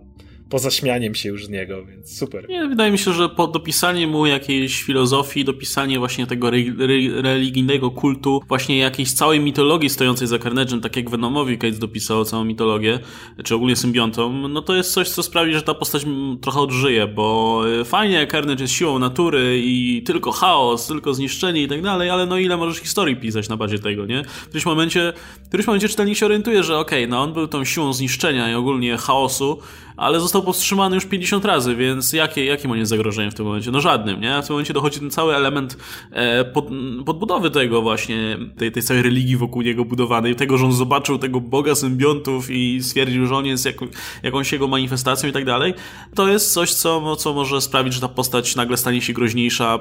poza 0.50 0.70
śmianiem 0.70 1.14
się 1.14 1.28
już 1.28 1.46
z 1.46 1.48
niego, 1.48 1.84
więc 1.84 2.18
super. 2.18 2.48
Nie, 2.48 2.66
wydaje 2.66 2.92
mi 2.92 2.98
się, 2.98 3.12
że 3.12 3.28
po 3.28 3.46
dopisanie 3.46 4.06
mu 4.06 4.26
jakiejś 4.26 4.82
filozofii, 4.82 5.44
dopisanie 5.44 5.98
właśnie 5.98 6.26
tego 6.26 6.48
re, 6.48 6.58
re, 6.78 7.22
religijnego 7.22 7.90
kultu, 7.90 8.42
właśnie 8.48 8.78
jakiejś 8.78 9.12
całej 9.12 9.40
mitologii 9.40 9.90
stojącej 9.90 10.28
za 10.28 10.36
Carnage'em, 10.36 10.80
tak 10.80 10.96
jak 10.96 11.10
Venomowi 11.10 11.58
Cates 11.58 11.78
dopisał 11.78 12.24
całą 12.24 12.44
mitologię, 12.44 12.98
czy 13.44 13.54
ogólnie 13.54 13.76
symbiontom, 13.76 14.52
no 14.52 14.62
to 14.62 14.74
jest 14.74 14.92
coś, 14.92 15.08
co 15.08 15.22
sprawi, 15.22 15.52
że 15.52 15.62
ta 15.62 15.74
postać 15.74 16.06
trochę 16.40 16.60
odżyje, 16.60 17.06
bo 17.06 17.62
e, 17.80 17.84
fajnie, 17.84 18.26
Carnage 18.26 18.64
jest 18.64 18.74
siłą 18.74 18.98
natury 18.98 19.60
i 19.64 20.02
tylko 20.06 20.32
chaos, 20.32 20.86
tylko 20.86 21.14
zniszczenie 21.14 21.62
i 21.62 21.68
tak 21.68 21.82
dalej, 21.82 22.10
ale 22.10 22.26
no 22.26 22.38
ile 22.38 22.56
możesz 22.56 22.78
historii 22.78 23.16
pisać 23.16 23.48
na 23.48 23.56
bazie 23.56 23.78
tego, 23.78 24.06
nie? 24.06 24.24
W 24.24 24.42
którymś 24.42 24.66
momencie, 24.66 25.12
w 25.44 25.48
którymś 25.48 25.66
momencie 25.66 25.88
czytelnik 25.88 26.18
się 26.18 26.26
orientuje, 26.26 26.62
że 26.62 26.78
okej, 26.78 27.04
okay, 27.04 27.10
no 27.10 27.22
on 27.22 27.32
był 27.32 27.48
tą 27.48 27.64
siłą 27.64 27.92
zniszczenia 27.92 28.50
i 28.50 28.54
ogólnie 28.54 28.96
chaosu, 28.96 29.58
ale 29.96 30.20
został 30.20 30.42
powstrzymany 30.42 30.94
już 30.94 31.06
50 31.06 31.44
razy, 31.44 31.76
więc 31.76 32.12
jakie, 32.12 32.44
jakim 32.44 32.70
on 32.70 32.78
jest 32.78 32.90
zagrożeniem 32.90 33.30
w 33.30 33.34
tym 33.34 33.46
momencie? 33.46 33.70
No 33.70 33.80
żadnym, 33.80 34.20
nie? 34.20 34.42
W 34.42 34.46
tym 34.46 34.54
momencie 34.54 34.72
dochodzi 34.72 35.00
ten 35.00 35.10
cały 35.10 35.34
element 35.34 35.76
e, 36.10 36.44
pod, 36.44 36.68
podbudowy 37.06 37.50
tego 37.50 37.82
właśnie, 37.82 38.38
tej, 38.56 38.72
tej 38.72 38.82
całej 38.82 39.02
religii 39.02 39.36
wokół 39.36 39.62
niego 39.62 39.84
budowanej, 39.84 40.36
tego, 40.36 40.58
że 40.58 40.64
on 40.64 40.72
zobaczył 40.72 41.18
tego 41.18 41.40
boga 41.40 41.74
symbiontów 41.74 42.50
i 42.50 42.82
stwierdził, 42.82 43.26
że 43.26 43.36
on 43.36 43.46
jest 43.46 43.64
jak, 43.64 43.76
jakąś 44.22 44.52
jego 44.52 44.68
manifestacją 44.68 45.28
i 45.28 45.32
tak 45.32 45.44
dalej. 45.44 45.74
To 46.14 46.28
jest 46.28 46.52
coś, 46.52 46.74
co, 46.74 47.16
co 47.16 47.34
może 47.34 47.60
sprawić, 47.60 47.94
że 47.94 48.00
ta 48.00 48.08
postać 48.08 48.56
nagle 48.56 48.76
stanie 48.76 49.02
się 49.02 49.12
groźniejsza 49.12 49.78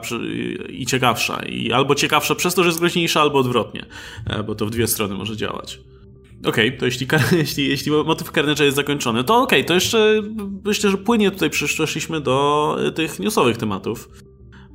i 0.70 0.86
ciekawsza. 0.86 1.42
I 1.46 1.72
albo 1.72 1.96
ciekawsza 1.96 2.36
przez 2.36 2.56
to, 2.56 2.64
że 2.64 2.70
jest 2.70 2.80
groźniejsza, 2.80 3.22
albo 3.22 3.40
odwrotnie, 3.40 3.86
e, 4.26 4.44
bo 4.44 4.56
to 4.56 4.66
w 4.66 4.70
dwie 4.70 4.88
strony 4.88 5.16
może 5.16 5.38
działać. 5.38 5.80
Okej, 6.46 6.68
okay, 6.68 6.80
to 6.80 6.86
jeśli, 6.86 7.08
jeśli, 7.38 7.70
jeśli 7.70 7.92
motyw 7.92 8.32
Carnage'a 8.32 8.64
jest 8.64 8.76
zakończony, 8.76 9.24
to 9.24 9.42
okej, 9.42 9.60
okay, 9.60 9.68
to 9.68 9.74
jeszcze 9.74 10.22
myślę, 10.66 10.90
że 10.90 10.98
płynie 10.98 11.32
tutaj 11.32 11.50
przeszliśmy 11.50 12.22
do 12.22 12.78
e, 12.88 12.92
tych 12.92 13.20
newsowych 13.20 13.58
tematów. 13.58 14.10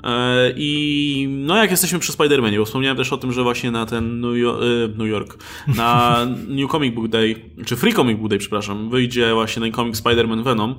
E, 0.04 0.52
I 0.56 1.28
no 1.30 1.56
jak 1.56 1.70
jesteśmy 1.70 1.98
przy 1.98 2.12
Spider-Manie, 2.12 2.58
bo 2.58 2.64
wspomniałem 2.64 2.96
też 2.96 3.12
o 3.12 3.16
tym, 3.16 3.32
że 3.32 3.42
właśnie 3.42 3.70
na 3.70 3.86
ten 3.86 4.20
New 4.20 4.36
York, 4.36 4.62
e, 4.62 4.98
New 4.98 5.08
York 5.08 5.44
na 5.76 6.18
New 6.58 6.70
Comic 6.70 6.94
Book 6.94 7.08
Day, 7.08 7.34
czy 7.66 7.76
Free 7.76 7.94
Comic 7.94 8.18
Book 8.18 8.28
Day, 8.28 8.38
przepraszam, 8.38 8.90
wyjdzie 8.90 9.34
właśnie 9.34 9.62
ten 9.62 9.72
komik 9.72 9.96
Spider-Man 9.96 10.42
Venom. 10.42 10.74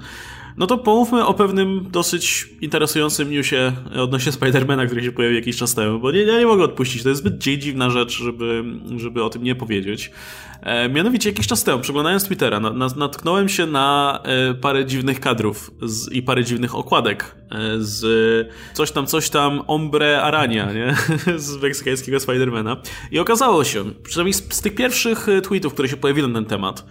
No 0.59 0.67
to 0.67 0.77
pomówmy 0.77 1.25
o 1.25 1.33
pewnym 1.33 1.87
dosyć 1.91 2.49
interesującym 2.61 3.31
newsie 3.31 3.71
odnośnie 3.95 4.31
Spidermana, 4.31 4.85
który 4.85 5.03
się 5.03 5.11
pojawił 5.11 5.35
jakiś 5.35 5.57
czas 5.57 5.75
temu, 5.75 5.99
bo 5.99 6.11
nie, 6.11 6.21
ja 6.21 6.39
nie 6.39 6.45
mogę 6.45 6.63
odpuścić, 6.63 7.03
to 7.03 7.09
jest 7.09 7.21
zbyt 7.21 7.37
dziwna 7.37 7.89
rzecz, 7.89 8.17
żeby, 8.17 8.63
żeby 8.97 9.23
o 9.23 9.29
tym 9.29 9.43
nie 9.43 9.55
powiedzieć. 9.55 10.11
E, 10.61 10.89
mianowicie 10.89 11.29
jakiś 11.29 11.47
czas 11.47 11.63
temu, 11.63 11.79
przeglądając 11.79 12.25
Twittera, 12.25 12.59
na, 12.59 12.69
na, 12.69 12.87
natknąłem 12.87 13.49
się 13.49 13.65
na 13.65 14.19
e, 14.23 14.53
parę 14.53 14.85
dziwnych 14.85 15.19
kadrów 15.19 15.71
z, 15.81 16.11
i 16.11 16.21
parę 16.21 16.43
dziwnych 16.43 16.75
okładek 16.75 17.35
e, 17.51 17.57
z 17.79 18.51
coś 18.73 18.91
tam, 18.91 19.07
coś 19.07 19.29
tam 19.29 19.61
Ombre 19.67 20.21
Arania, 20.21 20.73
nie? 20.73 20.95
z 21.37 21.61
meksykańskiego 21.61 22.19
Spidermana. 22.19 22.77
I 23.11 23.19
okazało 23.19 23.63
się, 23.63 23.83
przynajmniej 24.03 24.33
z, 24.33 24.53
z 24.53 24.61
tych 24.61 24.75
pierwszych 24.75 25.29
e, 25.29 25.41
tweetów, 25.41 25.73
które 25.73 25.89
się 25.89 25.97
pojawiły 25.97 26.27
na 26.27 26.33
ten 26.33 26.45
temat, 26.45 26.85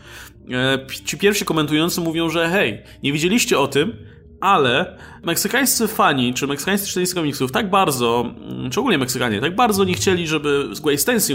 ci 1.05 1.19
pierwsi 1.19 1.45
komentujący 1.45 2.01
mówią, 2.01 2.31
że 2.31 2.49
hej, 2.49 2.83
nie 3.03 3.13
widzieliście 3.13 3.59
o 3.59 3.69
tym, 3.69 3.97
ale 4.41 4.97
meksykańscy 5.23 5.89
fani, 5.89 6.35
czy 6.35 6.47
meksykańscy 6.47 6.87
czytelnicy 6.87 7.15
komiksów 7.15 7.53
tak 7.53 7.71
bardzo, 7.71 8.35
mm, 8.51 8.71
czy 8.71 8.81
ogólnie 8.81 8.99
Meksykanie, 8.99 9.41
tak 9.41 9.57
bardzo 9.57 9.85
nie 9.85 9.95
chcieli, 9.95 10.27
żeby 10.27 10.69
Gwen 10.83 10.99
Stacy, 10.99 11.35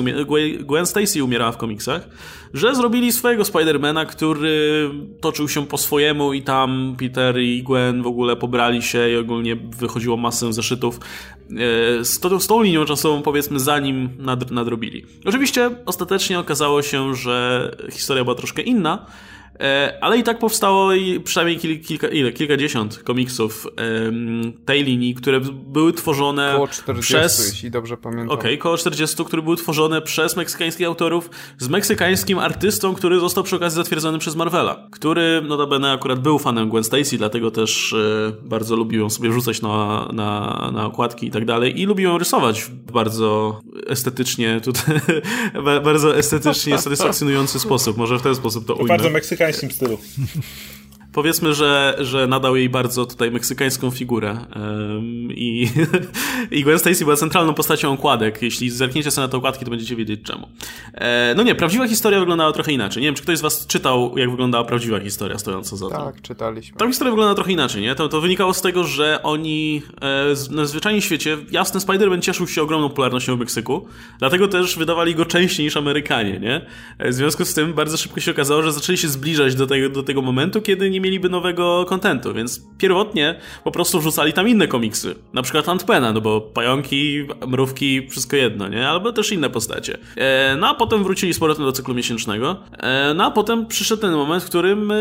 Gwen 0.59 0.85
Stacy 0.85 1.23
umierała 1.23 1.51
w 1.51 1.57
komiksach, 1.57 2.09
że 2.53 2.75
zrobili 2.75 3.11
swojego 3.11 3.45
Spidermana, 3.45 4.05
który 4.05 4.89
toczył 5.21 5.49
się 5.49 5.65
po 5.65 5.77
swojemu 5.77 6.33
i 6.33 6.41
tam 6.41 6.95
Peter 6.99 7.39
i 7.39 7.63
Gwen 7.63 8.03
w 8.03 8.07
ogóle 8.07 8.35
pobrali 8.35 8.81
się 8.81 9.09
i 9.09 9.17
ogólnie 9.17 9.55
wychodziło 9.55 10.17
masę 10.17 10.53
zeszytów 10.53 10.99
e, 10.99 12.05
z, 12.05 12.19
tą, 12.19 12.39
z 12.39 12.47
tą 12.47 12.61
linią 12.61 12.85
czasową, 12.85 13.21
powiedzmy, 13.21 13.59
zanim 13.59 14.09
nad, 14.19 14.51
nadrobili. 14.51 15.05
Oczywiście 15.25 15.69
ostatecznie 15.85 16.39
okazało 16.39 16.81
się, 16.81 17.15
że 17.15 17.71
historia 17.91 18.23
była 18.23 18.35
troszkę 18.35 18.61
inna, 18.61 19.05
ale 20.01 20.17
i 20.17 20.23
tak 20.23 20.39
powstało 20.39 20.93
i 20.93 21.19
przynajmniej 21.19 21.59
kil, 21.59 21.81
kilka, 21.81 22.07
ile, 22.07 22.31
kilkadziesiąt 22.31 23.03
komiksów 23.03 23.67
tej 24.65 24.83
linii, 24.83 25.15
które 25.15 25.39
były 25.67 25.93
tworzone 25.93 26.51
koło 26.55 26.67
40, 26.67 27.13
przez... 27.13 27.51
jeśli 27.53 27.71
dobrze 27.71 27.97
pamiętam. 27.97 28.29
Okej, 28.29 28.51
okay, 28.51 28.57
koło 28.57 28.77
40, 28.77 29.25
które 29.25 29.41
były 29.41 29.57
tworzone 29.57 30.01
przez 30.01 30.35
meksykańskich 30.35 30.87
autorów 30.87 31.29
z 31.57 31.67
meksykańskim 31.67 32.39
artystą, 32.39 32.93
który 32.93 33.19
został 33.19 33.43
przy 33.43 33.55
okazji 33.55 33.75
zatwierdzony 33.75 34.19
przez 34.19 34.35
Marvela, 34.35 34.87
który 34.91 35.41
notabene 35.41 35.91
akurat 35.91 36.19
był 36.19 36.39
fanem 36.39 36.69
Gwen 36.69 36.83
Stacy, 36.83 37.17
dlatego 37.17 37.51
też 37.51 37.93
e, 37.93 38.31
bardzo 38.41 38.75
lubił 38.75 39.01
ją 39.01 39.09
sobie 39.09 39.31
rzucać 39.31 39.61
na, 39.61 40.09
na, 40.13 40.71
na 40.73 40.85
okładki 40.85 41.27
i 41.27 41.31
tak 41.31 41.45
dalej 41.45 41.81
i 41.81 41.85
lubił 41.85 42.09
ją 42.09 42.17
rysować 42.17 42.61
w 42.61 42.69
bardzo 42.69 43.59
estetycznie 43.87 44.61
tutaj, 44.61 44.99
bardzo 45.83 46.17
estetycznie 46.17 46.77
satysfakcjonujący 46.77 47.59
sposób. 47.59 47.97
Może 47.97 48.19
w 48.19 48.21
ten 48.21 48.35
sposób 48.35 48.67
to, 48.67 48.73
ujmę. 48.73 48.87
Bardzo 48.87 49.09
meksykańskim 49.43 49.71
stylu. 49.71 49.99
Powiedzmy, 51.13 51.53
że, 51.53 51.95
że 51.99 52.27
nadał 52.27 52.55
jej 52.55 52.69
bardzo 52.69 53.05
tutaj 53.05 53.31
meksykańską 53.31 53.91
figurę. 53.91 54.37
I, 55.29 55.69
I 56.51 56.63
Gwen 56.63 56.79
Stacy 56.79 57.03
była 57.03 57.15
centralną 57.15 57.53
postacią 57.53 57.93
okładek. 57.93 58.41
Jeśli 58.41 58.69
zerkniecie 58.69 59.11
sobie 59.11 59.27
na 59.27 59.31
te 59.31 59.37
okładki, 59.37 59.65
to 59.65 59.71
będziecie 59.71 59.95
wiedzieć 59.95 60.21
czemu. 60.23 60.47
E, 60.93 61.33
no 61.37 61.43
nie, 61.43 61.55
prawdziwa 61.55 61.87
historia 61.87 62.19
wyglądała 62.19 62.51
trochę 62.51 62.71
inaczej. 62.71 63.01
Nie 63.01 63.07
wiem, 63.07 63.15
czy 63.15 63.23
ktoś 63.23 63.37
z 63.37 63.41
was 63.41 63.67
czytał, 63.67 64.17
jak 64.17 64.31
wyglądała 64.31 64.63
prawdziwa 64.63 64.99
historia 64.99 65.37
stojąca 65.37 65.75
za 65.75 65.87
tym. 65.87 65.97
Tak, 65.97 66.21
czytaliśmy. 66.21 66.77
Ta 66.77 66.87
historia 66.87 67.11
wygląda 67.11 67.35
trochę 67.35 67.51
inaczej, 67.51 67.81
nie? 67.81 67.95
To, 67.95 68.09
to 68.09 68.21
wynikało 68.21 68.53
z 68.53 68.61
tego, 68.61 68.83
że 68.83 69.23
oni 69.23 69.81
e, 70.01 70.55
na 70.55 70.65
zwyczajnym 70.65 71.01
świecie, 71.01 71.37
jasny 71.51 71.79
Spider-Man 71.79 72.19
cieszył 72.19 72.47
się 72.47 72.61
ogromną 72.61 72.89
popularnością 72.89 73.35
w 73.35 73.39
Meksyku, 73.39 73.87
dlatego 74.19 74.47
też 74.47 74.77
wydawali 74.77 75.15
go 75.15 75.25
częściej 75.25 75.65
niż 75.65 75.77
Amerykanie, 75.77 76.39
nie? 76.39 76.61
E, 76.97 77.09
w 77.09 77.13
związku 77.13 77.45
z 77.45 77.53
tym 77.53 77.73
bardzo 77.73 77.97
szybko 77.97 78.19
się 78.19 78.31
okazało, 78.31 78.63
że 78.63 78.71
zaczęli 78.71 78.97
się 78.97 79.07
zbliżać 79.07 79.55
do 79.55 79.67
tego, 79.67 79.89
do 79.89 80.03
tego 80.03 80.21
momentu, 80.21 80.61
kiedy 80.61 80.89
nie 80.89 81.02
mieliby 81.03 81.29
nowego 81.29 81.85
kontentu, 81.87 82.33
więc 82.33 82.61
pierwotnie 82.77 83.35
po 83.63 83.71
prostu 83.71 83.99
wrzucali 83.99 84.33
tam 84.33 84.47
inne 84.47 84.67
komiksy. 84.67 85.15
Na 85.33 85.41
przykład 85.41 85.69
Antpena, 85.69 86.13
no 86.13 86.21
bo 86.21 86.41
pająki, 86.41 87.27
mrówki, 87.47 88.07
wszystko 88.09 88.35
jedno, 88.35 88.67
nie? 88.67 88.89
Albo 88.89 89.13
też 89.13 89.31
inne 89.31 89.49
postacie. 89.49 89.97
E, 90.17 90.55
no 90.59 90.67
a 90.67 90.73
potem 90.73 91.03
wrócili 91.03 91.33
z 91.33 91.39
powrotem 91.39 91.65
do 91.65 91.71
cyklu 91.71 91.93
miesięcznego. 91.95 92.57
E, 92.77 93.13
no 93.13 93.25
a 93.25 93.31
potem 93.31 93.65
przyszedł 93.65 94.01
ten 94.01 94.11
moment, 94.11 94.43
w 94.43 94.45
którym 94.45 94.91
e, 94.91 94.95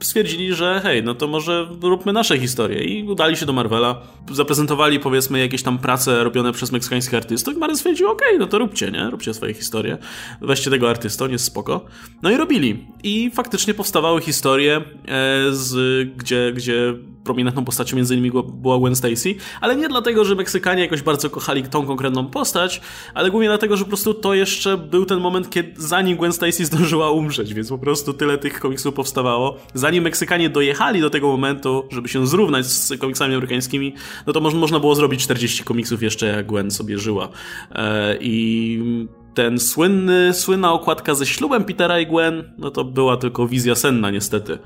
stwierdzili, 0.00 0.54
że 0.54 0.80
hej, 0.82 1.02
no 1.02 1.14
to 1.14 1.26
może 1.26 1.68
róbmy 1.82 2.12
nasze 2.12 2.38
historie 2.38 2.84
i 2.84 3.04
udali 3.04 3.36
się 3.36 3.46
do 3.46 3.52
Marvela. 3.52 4.00
Zaprezentowali 4.32 5.00
powiedzmy 5.00 5.38
jakieś 5.38 5.62
tam 5.62 5.78
prace 5.78 6.24
robione 6.24 6.52
przez 6.52 6.72
meksykańskich 6.72 7.14
artystów 7.14 7.54
i 7.54 7.58
Marvel 7.58 7.76
stwierdził, 7.76 8.10
okej, 8.10 8.28
okay, 8.28 8.38
no 8.38 8.46
to 8.46 8.58
róbcie, 8.58 8.90
nie? 8.90 9.10
Róbcie 9.10 9.34
swoje 9.34 9.54
historie. 9.54 9.98
Weźcie 10.40 10.70
tego 10.70 10.90
artystę, 10.90 11.24
on 11.24 11.30
jest 11.30 11.44
spoko. 11.44 11.84
No 12.22 12.30
i 12.30 12.36
robili. 12.36 12.86
I 13.02 13.30
faktycznie 13.34 13.74
powstawały 13.74 14.20
historie 14.20 14.80
e, 15.08 15.47
z 15.52 16.08
gdzie, 16.16 16.52
gdzie 16.52 16.94
prominentną 17.24 17.64
postacią 17.64 17.96
między 17.96 18.14
innymi 18.14 18.42
była 18.54 18.78
Gwen 18.78 18.96
Stacy, 18.96 19.34
ale 19.60 19.76
nie 19.76 19.88
dlatego, 19.88 20.24
że 20.24 20.34
Meksykanie 20.34 20.82
jakoś 20.82 21.02
bardzo 21.02 21.30
kochali 21.30 21.62
tą 21.62 21.86
konkretną 21.86 22.26
postać, 22.26 22.80
ale 23.14 23.30
głównie 23.30 23.48
dlatego, 23.48 23.76
że 23.76 23.84
po 23.84 23.88
prostu 23.88 24.14
to 24.14 24.34
jeszcze 24.34 24.76
był 24.76 25.04
ten 25.04 25.20
moment, 25.20 25.50
kiedy 25.50 25.72
zanim 25.76 26.16
Gwen 26.18 26.32
Stacy 26.32 26.64
zdążyła 26.70 27.10
umrzeć, 27.10 27.54
więc 27.54 27.68
po 27.68 27.78
prostu 27.78 28.12
tyle 28.12 28.38
tych 28.38 28.60
komiksów 28.60 28.94
powstawało. 28.94 29.56
Zanim 29.74 30.04
Meksykanie 30.04 30.50
dojechali 30.50 31.00
do 31.00 31.10
tego 31.10 31.28
momentu, 31.28 31.84
żeby 31.90 32.08
się 32.08 32.26
zrównać 32.26 32.66
z 32.66 33.00
komiksami 33.00 33.34
amerykańskimi, 33.34 33.94
no 34.26 34.32
to 34.32 34.40
można 34.40 34.80
było 34.80 34.94
zrobić 34.94 35.22
40 35.22 35.64
komiksów 35.64 36.02
jeszcze, 36.02 36.26
jak 36.26 36.46
Gwen 36.46 36.70
sobie 36.70 36.98
żyła. 36.98 37.28
E, 37.72 38.16
I 38.20 39.08
ten 39.34 39.58
słynny, 39.58 40.34
słynna 40.34 40.72
okładka 40.72 41.14
ze 41.14 41.26
ślubem 41.26 41.64
Petera 41.64 42.00
i 42.00 42.06
Gwen, 42.06 42.54
no 42.58 42.70
to 42.70 42.84
była 42.84 43.16
tylko 43.16 43.48
wizja 43.48 43.74
senna 43.74 44.10
niestety. 44.10 44.58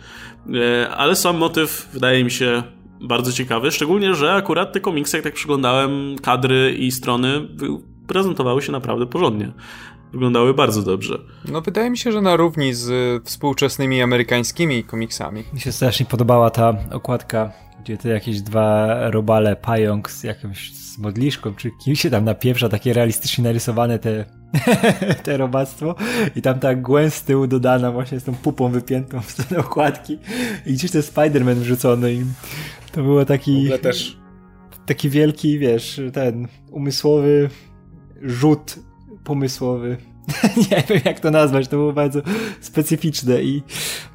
E, 0.55 0.91
ale 0.91 1.17
sam 1.17 1.37
motyw 1.37 1.89
wydaje 1.93 2.25
mi 2.25 2.31
się 2.31 2.63
bardzo 3.01 3.33
ciekawy, 3.33 3.71
szczególnie, 3.71 4.15
że 4.15 4.33
akurat 4.33 4.73
te 4.73 4.81
komiksy, 4.81 5.17
jak 5.17 5.25
tak 5.25 5.35
przyglądałem, 5.35 6.17
kadry 6.23 6.75
i 6.79 6.91
strony 6.91 7.49
prezentowały 8.07 8.63
się 8.63 8.73
naprawdę 8.73 9.07
porządnie. 9.07 9.53
Wyglądały 10.13 10.55
bardzo 10.55 10.83
dobrze. 10.83 11.19
No 11.49 11.61
wydaje 11.61 11.91
mi 11.91 11.99
się, 11.99 12.13
że 12.13 12.21
na 12.21 12.37
równi 12.37 12.75
z 12.75 13.23
współczesnymi 13.25 14.03
amerykańskimi 14.03 14.85
komiksami. 14.85 15.45
Mi 15.55 15.61
się 15.61 15.73
strasznie 15.73 16.07
podobała 16.07 16.51
ta 16.51 16.75
okładka, 16.91 17.53
gdzie 17.85 17.97
te 17.97 18.09
jakieś 18.09 18.43
dwa 18.43 18.97
robale 19.11 19.57
pająk 19.57 20.11
z 20.11 20.23
jakąś 20.23 20.73
z 20.73 20.99
modliszką, 20.99 21.55
czy 21.55 21.71
kim 21.85 21.97
się 21.97 22.11
tam 22.11 22.25
napieprza, 22.25 22.69
takie 22.69 22.93
realistycznie 22.93 23.45
narysowane 23.45 23.99
te 23.99 24.25
te 25.25 25.37
robactwo. 25.37 25.95
I 26.37 26.43
tam 26.43 26.59
ta 26.59 26.75
Gwen 26.75 27.11
z 27.11 27.23
tyłu 27.23 27.47
dodana 27.47 27.93
właśnie 27.93 28.21
z 28.21 28.25
tą 28.25 28.35
pupą 28.35 28.69
wypiętą 28.69 29.21
w 29.21 29.31
stronę 29.31 29.65
okładki. 29.65 30.19
I 30.67 30.73
gdzieś 30.73 30.91
ten 30.91 31.03
Spider-Man 31.03 31.55
wrzucony. 31.55 32.13
I 32.15 32.25
to 32.93 33.03
było 33.03 33.25
taki 33.25 33.71
też 33.83 34.17
taki 34.87 35.11
wielki, 35.11 35.59
wiesz, 35.59 36.01
ten 36.13 36.49
umysłowy 36.71 37.49
rzut 38.23 38.79
pomysłowy. 39.25 39.97
nie 40.71 40.83
wiem 40.89 41.01
jak 41.05 41.21
to 41.21 41.31
nazwać, 41.31 41.69
to 41.69 41.77
było 41.77 41.93
bardzo 41.93 42.21
specyficzne 42.61 43.43
i 43.43 43.63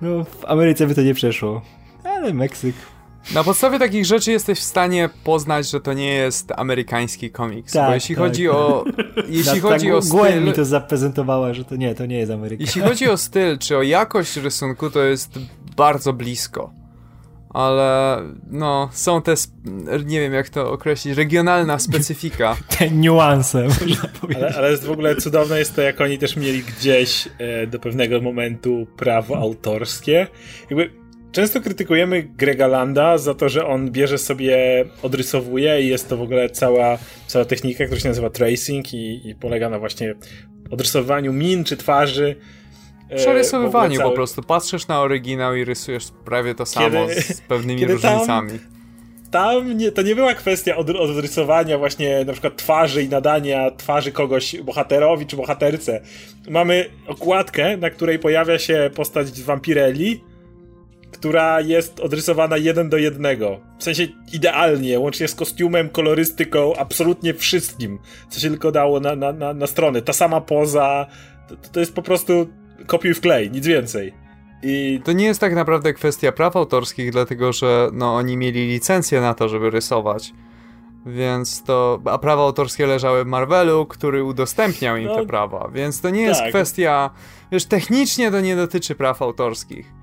no 0.02 0.24
w 0.24 0.46
Ameryce 0.46 0.88
by 0.88 0.96
to 0.96 1.02
nie 1.02 1.14
przeszło, 1.14 1.62
ale 2.04 2.34
Meksyk 2.34 2.76
na 3.34 3.44
podstawie 3.44 3.80
takich 3.80 4.06
rzeczy 4.06 4.32
jesteś 4.32 4.60
w 4.60 4.64
stanie 4.64 5.10
poznać, 5.24 5.70
że 5.70 5.82
to 5.82 5.94
nie 5.94 6.14
jest 6.14 6.52
amerykański 6.56 7.32
komiks. 7.32 7.74
Tak, 7.74 7.88
bo 7.88 7.94
jeśli 7.94 8.16
tak. 8.16 8.24
chodzi 8.24 8.50
o. 8.50 8.86
Jeśli 9.30 9.62
ta, 9.62 9.68
chodzi 9.68 9.88
ta, 9.88 9.96
o 9.96 10.02
styl. 10.02 10.44
mi 10.44 10.54
to 10.54 10.66
zaprezentowała, 10.66 11.54
że 11.54 11.66
to 11.66 11.76
nie, 11.76 11.96
to 11.96 12.06
nie 12.06 12.18
jest 12.18 12.32
amerykański. 12.32 12.80
Jeśli 12.80 12.92
chodzi 12.92 13.10
o 13.10 13.18
styl, 13.18 13.58
czy 13.58 13.78
o 13.78 13.82
jakość 13.82 14.38
rysunku, 14.38 14.90
to 14.90 15.04
jest 15.04 15.40
bardzo 15.78 16.14
blisko. 16.14 16.74
Ale 17.50 18.22
no, 18.50 18.90
są 18.92 19.22
te, 19.22 19.34
nie 20.06 20.20
wiem 20.20 20.34
jak 20.34 20.50
to 20.50 20.72
określić, 20.72 21.18
regionalna 21.18 21.80
specyfika. 21.80 22.58
Te 22.78 22.90
niuanse, 22.92 23.64
można 23.80 24.10
powiedzieć. 24.22 24.44
Ale, 24.44 24.56
ale 24.56 24.72
jest 24.72 24.86
w 24.86 24.92
ogóle 24.92 25.16
cudowne 25.16 25.60
jest 25.60 25.76
to, 25.76 25.82
jak 25.82 26.02
oni 26.02 26.18
też 26.18 26.36
mieli 26.36 26.64
gdzieś 26.64 27.28
e, 27.38 27.68
do 27.68 27.80
pewnego 27.80 28.22
momentu 28.22 28.88
prawo 28.98 29.38
autorskie. 29.38 30.28
Jakby 30.70 31.07
Często 31.32 31.62
krytykujemy 31.62 32.24
Grega 32.24 32.68
Landa 32.68 33.18
za 33.18 33.34
to, 33.34 33.50
że 33.50 33.68
on 33.68 33.92
bierze 33.92 34.18
sobie, 34.18 34.86
odrysowuje 35.02 35.82
i 35.82 35.88
jest 35.88 36.10
to 36.10 36.18
w 36.18 36.22
ogóle 36.22 36.50
cała, 36.50 36.98
cała 37.28 37.46
technika, 37.46 37.86
która 37.86 38.02
się 38.02 38.08
nazywa 38.08 38.30
tracing 38.30 38.94
i, 38.94 39.30
i 39.30 39.36
polega 39.36 39.70
na 39.70 39.80
właśnie 39.80 40.16
odrysowaniu 40.72 41.34
min 41.34 41.64
czy 41.64 41.78
twarzy. 41.78 42.36
E, 43.10 43.16
Przerysowywaniu 43.16 44.00
cały... 44.00 44.10
po 44.10 44.16
prostu. 44.16 44.44
Patrzysz 44.44 44.88
na 44.88 45.02
oryginał 45.02 45.56
i 45.56 45.66
rysujesz 45.66 46.08
prawie 46.26 46.56
to 46.56 46.66
samo 46.66 47.08
kiedy, 47.08 47.22
z 47.22 47.42
pewnymi 47.42 47.86
różnicami. 47.86 48.50
Tam, 48.50 48.60
tam 49.32 49.78
nie, 49.78 49.92
to 49.92 50.02
nie 50.02 50.16
była 50.16 50.34
kwestia 50.34 50.76
od, 50.76 50.90
odrysowania 50.90 51.78
właśnie 51.78 52.26
na 52.26 52.34
przykład 52.34 52.56
twarzy 52.58 53.04
i 53.04 53.10
nadania 53.10 53.72
twarzy 53.72 54.12
kogoś 54.12 54.62
bohaterowi 54.62 55.26
czy 55.26 55.36
bohaterce. 55.36 56.02
Mamy 56.50 56.86
okładkę, 57.08 57.78
na 57.78 57.90
której 57.90 58.20
pojawia 58.20 58.60
się 58.60 58.90
postać 58.96 59.42
Vampirelli, 59.42 60.22
która 61.12 61.62
jest 61.62 62.00
odrysowana 62.00 62.58
jeden 62.58 62.90
do 62.90 62.98
jednego. 62.98 63.60
W 63.78 63.84
sensie 63.84 64.08
idealnie, 64.34 65.00
łącznie 65.00 65.28
z 65.28 65.36
kostiumem, 65.36 65.90
kolorystyką, 65.90 66.76
absolutnie 66.76 67.34
wszystkim, 67.34 68.00
co 68.30 68.40
się 68.40 68.50
tylko 68.50 68.72
dało 68.72 69.00
na, 69.00 69.16
na, 69.16 69.34
na, 69.34 69.54
na 69.54 69.68
stronę. 69.68 70.02
Ta 70.02 70.14
sama 70.14 70.42
poza, 70.42 71.06
to, 71.48 71.56
to 71.72 71.80
jest 71.80 71.96
po 71.96 72.02
prostu 72.02 72.48
kopiuj 72.88 73.14
w 73.14 73.22
klej, 73.22 73.52
nic 73.52 73.68
więcej. 73.68 74.14
I... 74.64 75.02
To 75.04 75.12
nie 75.12 75.26
jest 75.26 75.40
tak 75.40 75.56
naprawdę 75.56 75.94
kwestia 75.94 76.32
praw 76.32 76.56
autorskich, 76.56 77.12
dlatego 77.12 77.54
że 77.54 77.90
no, 77.94 78.16
oni 78.16 78.38
mieli 78.38 78.68
licencję 78.68 79.22
na 79.22 79.34
to, 79.34 79.50
żeby 79.50 79.70
rysować. 79.70 80.34
Więc 81.06 81.64
to. 81.64 82.02
A 82.06 82.18
prawa 82.18 82.44
autorskie 82.44 82.88
leżały 82.88 83.24
w 83.24 83.28
Marvelu, 83.28 83.86
który 83.86 84.24
udostępniał 84.24 84.98
im 84.98 85.08
no, 85.08 85.16
te 85.16 85.26
prawa. 85.26 85.70
Więc 85.74 86.02
to 86.02 86.10
nie 86.10 86.22
jest 86.22 86.40
tak. 86.40 86.50
kwestia. 86.50 87.10
Wiesz, 87.52 87.66
technicznie 87.66 88.32
to 88.32 88.42
nie 88.42 88.56
dotyczy 88.56 88.96
praw 88.96 89.22
autorskich 89.22 89.94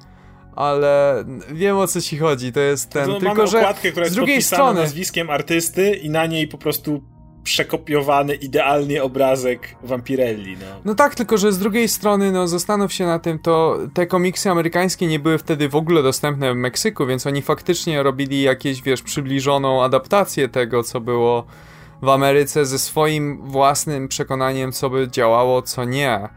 ale 0.57 1.25
wiem 1.53 1.77
o 1.77 1.87
co 1.87 2.01
ci 2.01 2.19
chodzi, 2.19 2.53
to 2.53 2.61
jest 2.61 2.91
ten, 2.91 3.21
tylko 3.21 3.47
że 3.47 3.59
okładkę, 3.59 3.91
która 3.91 4.09
z 4.09 4.13
drugiej 4.13 4.43
strony 4.43 4.81
nazwiskiem 4.81 5.31
artysty 5.31 5.95
i 5.95 6.11
na 6.11 6.27
niej 6.27 6.49
po 6.49 6.59
prostu 6.59 7.03
przekopiowany 7.45 8.35
idealnie 8.35 9.03
obrazek 9.03 9.77
Vampirelli. 9.83 10.57
No. 10.57 10.67
no 10.85 10.95
tak, 10.95 11.15
tylko 11.15 11.39
że 11.39 11.53
z 11.53 11.59
drugiej 11.59 11.89
strony, 11.89 12.33
no 12.33 12.49
zastanów 12.49 12.93
się 12.93 13.07
na 13.07 13.19
tym, 13.19 13.39
to 13.39 13.79
te 13.95 14.07
komiksy 14.07 14.51
amerykańskie 14.51 15.07
nie 15.07 15.19
były 15.19 15.39
wtedy 15.39 15.69
w 15.69 15.77
ogóle 15.77 16.03
dostępne 16.03 16.53
w 16.53 16.57
Meksyku, 16.57 17.07
więc 17.07 17.27
oni 17.27 17.43
faktycznie 17.43 18.03
robili 18.03 18.43
jakieś, 18.43 18.83
wiesz, 18.83 19.03
przybliżoną 19.03 19.85
adaptację 19.85 20.49
tego, 20.49 20.83
co 20.83 21.01
było 21.01 21.47
w 22.03 22.09
Ameryce 22.09 22.67
ze 22.67 22.79
swoim 22.79 23.43
własnym 23.51 24.09
przekonaniem, 24.09 24.73
co 24.73 24.91
by 24.91 25.09
działało, 25.11 25.63
co 25.63 25.85
nie. 25.85 26.29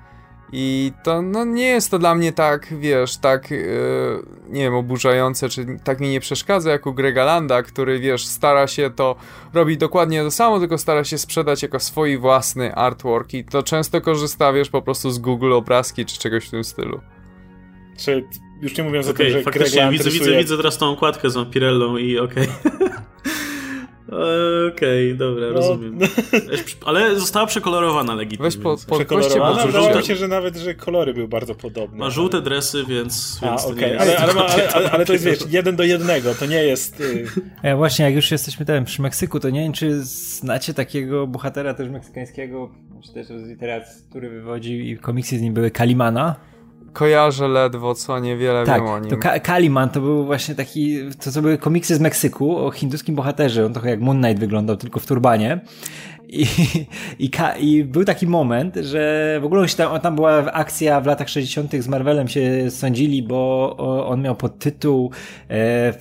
I 0.51 0.91
to 1.03 1.21
no, 1.21 1.45
nie 1.45 1.67
jest 1.67 1.91
to 1.91 1.99
dla 1.99 2.15
mnie 2.15 2.33
tak, 2.33 2.79
wiesz, 2.79 3.17
tak, 3.17 3.51
yy, 3.51 3.57
nie 4.49 4.61
wiem, 4.61 4.73
oburzające, 4.73 5.49
czy 5.49 5.65
tak 5.83 5.99
mi 5.99 6.09
nie 6.09 6.19
przeszkadza 6.19 6.71
jak 6.71 6.85
u 6.85 6.93
Grega 6.93 7.23
Landa, 7.23 7.63
który, 7.63 7.99
wiesz, 7.99 8.25
stara 8.25 8.67
się 8.67 8.89
to 8.89 9.15
robić 9.53 9.77
dokładnie 9.77 10.23
to 10.23 10.31
samo, 10.31 10.59
tylko 10.59 10.77
stara 10.77 11.03
się 11.03 11.17
sprzedać 11.17 11.63
jako 11.63 11.79
swój 11.79 12.17
własny 12.17 12.75
artwork 12.75 13.33
i 13.33 13.45
to 13.45 13.63
często 13.63 14.01
korzysta, 14.01 14.53
wiesz, 14.53 14.69
po 14.69 14.81
prostu 14.81 15.11
z 15.11 15.19
Google 15.19 15.53
obrazki 15.53 16.05
czy 16.05 16.19
czegoś 16.19 16.47
w 16.47 16.51
tym 16.51 16.63
stylu. 16.63 16.99
Czy 17.97 18.25
już 18.61 18.77
nie 18.77 18.83
mówiąc 18.83 19.07
okay, 19.07 19.27
o 19.27 19.29
tym, 19.29 19.37
że 19.37 19.43
faktycznie 19.43 19.89
widzę, 19.91 20.09
widzę, 20.09 20.37
widzę 20.37 20.57
teraz 20.57 20.77
tą 20.77 20.89
okładkę 20.89 21.29
z 21.29 21.35
Vampirellą 21.35 21.97
i 21.97 22.19
okej. 22.19 22.47
Okay. 22.65 22.89
Okej, 24.07 25.13
okay, 25.13 25.15
dobra, 25.15 25.47
no, 25.47 25.53
rozumiem. 25.53 25.99
Ale 26.85 27.19
została 27.19 27.45
przekolorowana 27.45 28.15
legitnie. 28.15 28.43
Weź 28.43 28.57
po, 28.57 28.77
po 28.87 28.95
Przekolorowana? 28.95 29.65
Wydawało 29.65 29.97
mi 29.97 30.05
się, 30.05 30.15
że 30.15 30.27
nawet, 30.27 30.55
że 30.55 30.75
kolory 30.75 31.13
były 31.13 31.27
bardzo 31.27 31.55
podobne. 31.55 31.97
Ma 31.97 32.09
żółte 32.09 32.41
dresy, 32.41 32.83
więc... 32.87 33.39
A, 33.41 33.55
okay. 33.55 33.99
ale, 33.99 34.17
ale, 34.17 34.33
ale, 34.33 34.69
ale, 34.75 34.91
ale, 34.91 35.05
to 35.05 35.13
jest, 35.13 35.25
wiesz, 35.25 35.39
jeden 35.49 35.75
do 35.75 35.83
jednego, 35.83 36.35
to 36.35 36.45
nie 36.45 36.63
jest... 36.63 37.03
Ja, 37.63 37.71
e, 37.71 37.75
właśnie, 37.75 38.05
jak 38.05 38.15
już 38.15 38.31
jesteśmy 38.31 38.65
tam 38.65 38.85
przy 38.85 39.01
Meksyku, 39.01 39.39
to 39.39 39.49
nie 39.49 39.61
wiem, 39.61 39.73
czy 39.73 40.03
znacie 40.03 40.73
takiego 40.73 41.27
bohatera 41.27 41.73
też 41.73 41.89
meksykańskiego, 41.89 42.69
czy 43.05 43.13
też 43.13 43.27
z 43.27 43.47
literacji, 43.47 44.03
który 44.09 44.29
wywodzi 44.29 44.89
i 44.89 44.97
komiksy 44.97 45.37
z 45.37 45.41
nim 45.41 45.53
były 45.53 45.71
Kalimana 45.71 46.35
kojarzę 46.97 47.47
ledwo, 47.47 47.95
co 47.95 48.19
niewiele 48.19 48.65
tak, 48.65 48.81
wiem 48.81 48.91
o 48.91 48.99
nim. 48.99 49.09
to 49.09 49.17
Ka 49.17 49.39
Kaliman 49.39 49.89
to 49.89 50.01
był 50.01 50.25
właśnie 50.25 50.55
taki, 50.55 50.99
to, 51.23 51.31
to 51.31 51.41
były 51.41 51.57
komiksy 51.57 51.95
z 51.95 51.99
Meksyku 51.99 52.57
o 52.57 52.71
hinduskim 52.71 53.15
bohaterze, 53.15 53.65
on 53.65 53.73
trochę 53.73 53.89
jak 53.89 53.99
Moon 53.99 54.21
Knight 54.21 54.39
wyglądał, 54.39 54.77
tylko 54.77 54.99
w 54.99 55.05
turbanie. 55.05 55.59
I, 56.27 56.45
i, 57.25 57.31
i, 57.59 57.83
był 57.83 58.05
taki 58.05 58.27
moment, 58.27 58.75
że 58.75 59.37
w 59.41 59.45
ogóle 59.45 59.67
tam, 59.67 59.99
tam 59.99 60.15
była 60.15 60.51
akcja 60.51 61.01
w 61.01 61.05
latach 61.05 61.29
60. 61.29 61.71
z 61.79 61.87
Marvelem 61.87 62.27
się 62.27 62.71
sądzili, 62.71 63.23
bo 63.23 63.75
on 64.07 64.21
miał 64.21 64.35
podtytuł 64.35 65.11
e, 65.49 65.93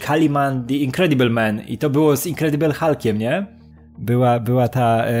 Kaliman 0.00 0.66
The 0.66 0.74
Incredible 0.74 1.30
Man 1.30 1.60
i 1.60 1.78
to 1.78 1.90
było 1.90 2.16
z 2.16 2.26
Incredible 2.26 2.72
Hulkiem, 2.72 3.18
nie? 3.18 3.61
Była, 4.02 4.40
była 4.40 4.68
ta, 4.68 5.04
e, 5.04 5.12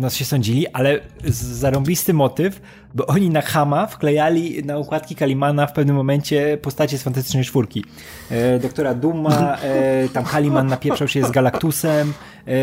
no 0.00 0.10
się 0.10 0.24
sądzili, 0.24 0.68
ale 0.68 1.00
zarąbisty 1.24 2.14
motyw, 2.14 2.60
bo 2.94 3.06
oni 3.06 3.30
na 3.30 3.40
Hama 3.40 3.86
wklejali 3.86 4.64
na 4.64 4.78
układki 4.78 5.14
Kalimana 5.14 5.66
w 5.66 5.72
pewnym 5.72 5.96
momencie 5.96 6.58
postacie 6.62 6.98
z 6.98 7.02
Fantastycznej 7.02 7.44
Czwórki. 7.44 7.84
E, 8.30 8.58
doktora 8.58 8.94
Duma, 8.94 9.58
e, 9.58 10.08
tam 10.08 10.24
Kaliman 10.24 10.66
napieprzał 10.66 11.08
się 11.08 11.24
z 11.24 11.30
Galactusem, 11.30 12.12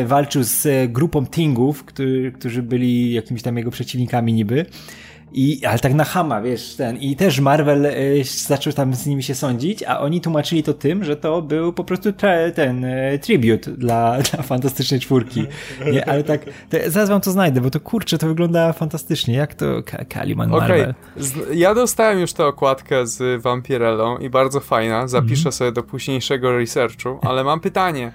walczył 0.06 0.44
z 0.44 0.92
grupą 0.92 1.26
Tingów, 1.26 1.86
którzy 2.40 2.64
byli 2.64 3.14
jakimiś 3.14 3.44
tam 3.44 3.58
jego 3.58 3.72
przeciwnikami 3.72 4.34
niby. 4.34 4.66
I, 5.32 5.66
ale 5.66 5.80
tak 5.80 5.94
na 5.94 6.04
hama, 6.04 6.42
wiesz, 6.42 6.76
ten. 6.76 6.98
I 6.98 7.16
też 7.16 7.40
Marvel 7.40 7.86
y, 7.86 8.24
zaczął 8.24 8.74
tam 8.74 8.94
z 8.94 9.06
nimi 9.06 9.24
się 9.24 9.36
sądzić, 9.36 9.84
a 9.84 10.00
oni 10.00 10.22
tłumaczyli 10.22 10.64
to 10.64 10.74
tym, 10.74 11.04
że 11.04 11.16
to 11.16 11.42
był 11.42 11.74
po 11.74 11.84
prostu 11.84 12.14
tre, 12.14 12.52
ten 12.52 12.84
y, 12.84 13.20
tribute 13.22 13.72
dla, 13.72 14.18
dla 14.32 14.44
Fantastycznej 14.44 15.00
Czwórki. 15.00 15.46
Nie, 15.92 16.10
ale 16.10 16.24
tak, 16.24 16.46
zaraz 16.88 17.10
wam 17.10 17.22
to 17.22 17.32
znajdę, 17.32 17.62
bo 17.62 17.70
to 17.70 17.80
kurczę, 17.80 18.18
to 18.18 18.28
wygląda 18.28 18.74
fantastycznie. 18.74 19.34
Jak 19.36 19.54
to 19.54 19.66
Kaliman 20.10 20.50
Marvel? 20.50 20.94
Okay. 21.18 21.56
Ja 21.56 21.76
dostałem 21.76 22.20
już 22.20 22.34
tę 22.34 22.46
okładkę 22.46 23.08
z 23.08 23.42
Vampirellą 23.42 24.18
i 24.18 24.30
bardzo 24.30 24.60
fajna. 24.60 25.08
Zapiszę 25.08 25.42
mm 25.42 25.52
-hmm. 25.52 25.56
sobie 25.56 25.72
do 25.72 25.84
późniejszego 25.84 26.58
researchu, 26.58 27.20
ale 27.22 27.44
mam 27.44 27.60
pytanie. 27.60 28.12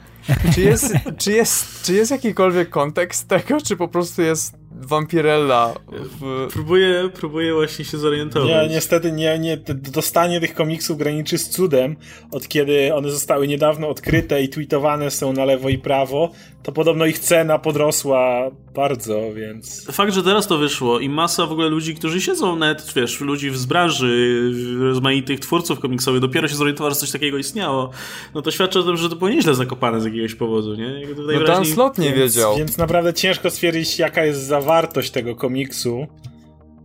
Czy 0.55 0.61
jest, 0.61 0.95
czy, 1.19 1.33
jest, 1.33 1.83
czy 1.83 1.93
jest 1.93 2.11
jakikolwiek 2.11 2.71
kontekst 2.71 3.29
tego, 3.29 3.61
czy 3.61 3.77
po 3.77 3.89
prostu 3.89 4.23
jest 4.23 4.64
Vampirella. 4.75 5.75
W... 6.21 6.49
Próbuję, 6.53 7.11
próbuję 7.15 7.55
właśnie 7.55 7.85
się 7.85 7.99
zorientować. 7.99 8.49
Nie, 8.49 8.75
niestety 8.75 9.13
nie, 9.13 9.39
nie. 9.39 9.57
Dostanie 9.75 10.41
tych 10.41 10.55
komiksów 10.55 10.99
graniczy 10.99 11.39
z 11.39 11.49
cudem, 11.49 11.97
od 12.31 12.49
kiedy 12.49 12.95
one 12.95 13.11
zostały 13.11 13.49
niedawno 13.49 13.89
odkryte 13.89 14.43
i 14.43 14.49
tweetowane 14.49 15.11
są 15.11 15.33
na 15.33 15.45
lewo 15.45 15.69
i 15.69 15.79
prawo, 15.79 16.31
to 16.65 16.73
podobno 16.73 17.07
ich 17.07 17.19
cena 17.19 17.59
podrosła 17.59 18.51
bardzo, 18.75 19.21
więc... 19.35 19.87
Fakt, 19.93 20.13
że 20.13 20.23
teraz 20.23 20.47
to 20.47 20.59
wyszło 20.59 21.01
i 21.01 21.09
masa 21.09 21.47
w 21.47 21.53
ogóle 21.53 21.69
ludzi, 21.69 21.95
którzy 21.95 22.21
siedzą 22.21 22.57
nawet, 22.57 22.93
wiesz, 22.97 23.21
ludzi 23.21 23.51
z 23.51 23.67
branży, 23.67 24.41
rozmaitych 24.81 25.41
twórców 25.41 25.81
komiksowych, 25.81 26.21
dopiero 26.21 26.49
się 26.49 26.55
zorientowali, 26.55 26.95
że 26.95 27.01
coś 27.01 27.11
takiego 27.11 27.39
istniało, 27.39 27.91
no 28.35 28.43
to 28.43 28.51
świadczy 28.51 28.79
o 28.79 28.83
tym, 28.83 28.97
że 28.97 29.09
to 29.09 29.17
było 29.17 29.31
nieźle 29.31 29.55
zakopane 29.55 30.01
z 30.01 30.05
jakiegoś 30.05 30.35
powodu, 30.35 30.75
nie? 30.75 31.03
no 31.17 31.45
Dan 31.47 31.65
Slot 31.65 31.99
nie 31.99 32.13
więc, 32.13 32.19
wiedział. 32.19 32.57
Więc 32.57 32.79
naprawdę 32.79 33.15
ciężko 33.15 33.51
stwierdzić, 33.51 33.99
jaka 33.99 34.25
jest 34.25 34.43
zawartość 34.43 35.11
tego 35.11 35.37
komiksu. 35.37 36.07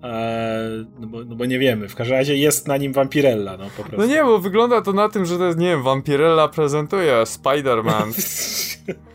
Eee, 0.03 0.85
no, 0.99 1.07
bo, 1.07 1.25
no, 1.25 1.35
bo, 1.35 1.45
nie 1.45 1.59
wiemy. 1.59 1.89
W 1.89 1.95
każdym 1.95 2.17
razie 2.17 2.37
jest 2.37 2.67
na 2.67 2.77
nim 2.77 2.93
Vampirella, 2.93 3.57
no 3.57 3.65
po 3.77 3.83
prostu. 3.83 3.97
No 3.97 4.05
nie, 4.05 4.23
bo 4.23 4.39
wygląda 4.39 4.81
to 4.81 4.93
na 4.93 5.09
tym, 5.09 5.25
że 5.25 5.37
to 5.37 5.45
jest, 5.45 5.59
nie 5.59 5.67
wiem, 5.67 5.83
Vampirella 5.83 6.47
prezentuje 6.47 7.13
Spider-Man. 7.13 8.13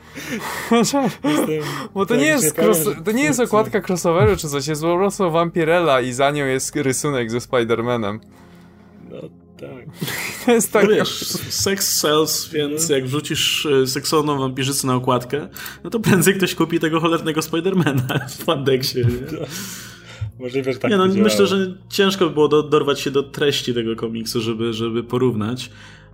Bo 1.95 2.07
to 2.07 2.17
nie, 2.17 2.27
jest 2.27 2.59
cross, 2.59 2.79
to 3.05 3.13
nie 3.13 3.23
jest 3.23 3.41
okładka 3.41 3.81
crossoveru 3.89 4.37
czy 4.37 4.49
coś, 4.49 4.67
jest 4.67 4.83
po 4.83 4.97
prostu 4.97 5.31
Vampirella 5.31 6.01
i 6.01 6.13
za 6.13 6.31
nią 6.31 6.47
jest 6.47 6.77
rysunek 6.77 7.31
ze 7.31 7.39
Spider-Manem. 7.39 8.19
No 9.11 9.21
tak. 9.61 9.87
To 10.47 10.53
jest 10.53 10.73
tak. 10.73 10.85
No 10.85 10.91
wiesz, 10.91 11.19
sex 11.49 12.01
sells, 12.01 12.49
więc 12.49 12.89
jak 12.89 13.05
wrzucisz 13.05 13.67
e, 13.67 13.87
seksowną 13.87 14.39
wampirzycę 14.39 14.87
na 14.87 14.95
okładkę, 14.95 15.49
no 15.85 15.91
to 15.91 16.01
prędzej 16.01 16.35
ktoś 16.35 16.55
kupi 16.55 16.81
tego 16.81 17.01
cholernego 17.01 17.43
Spidermana 17.43 18.19
w 18.39 18.45
Pandexie. 18.45 19.07
Możliwe, 20.39 20.73
że 20.73 20.79
tak 20.79 20.91
nie, 20.91 20.97
no, 20.97 21.07
Myślę, 21.07 21.47
że 21.47 21.75
ciężko 21.89 22.27
by 22.27 22.31
było 22.35 22.49
do, 22.49 22.63
dorwać 22.63 23.01
się 23.01 23.11
do 23.11 23.23
treści 23.23 23.75
tego 23.75 23.97
komiksu, 23.97 24.41
żeby, 24.41 24.73
żeby 24.73 25.05
porównać. 25.05 25.71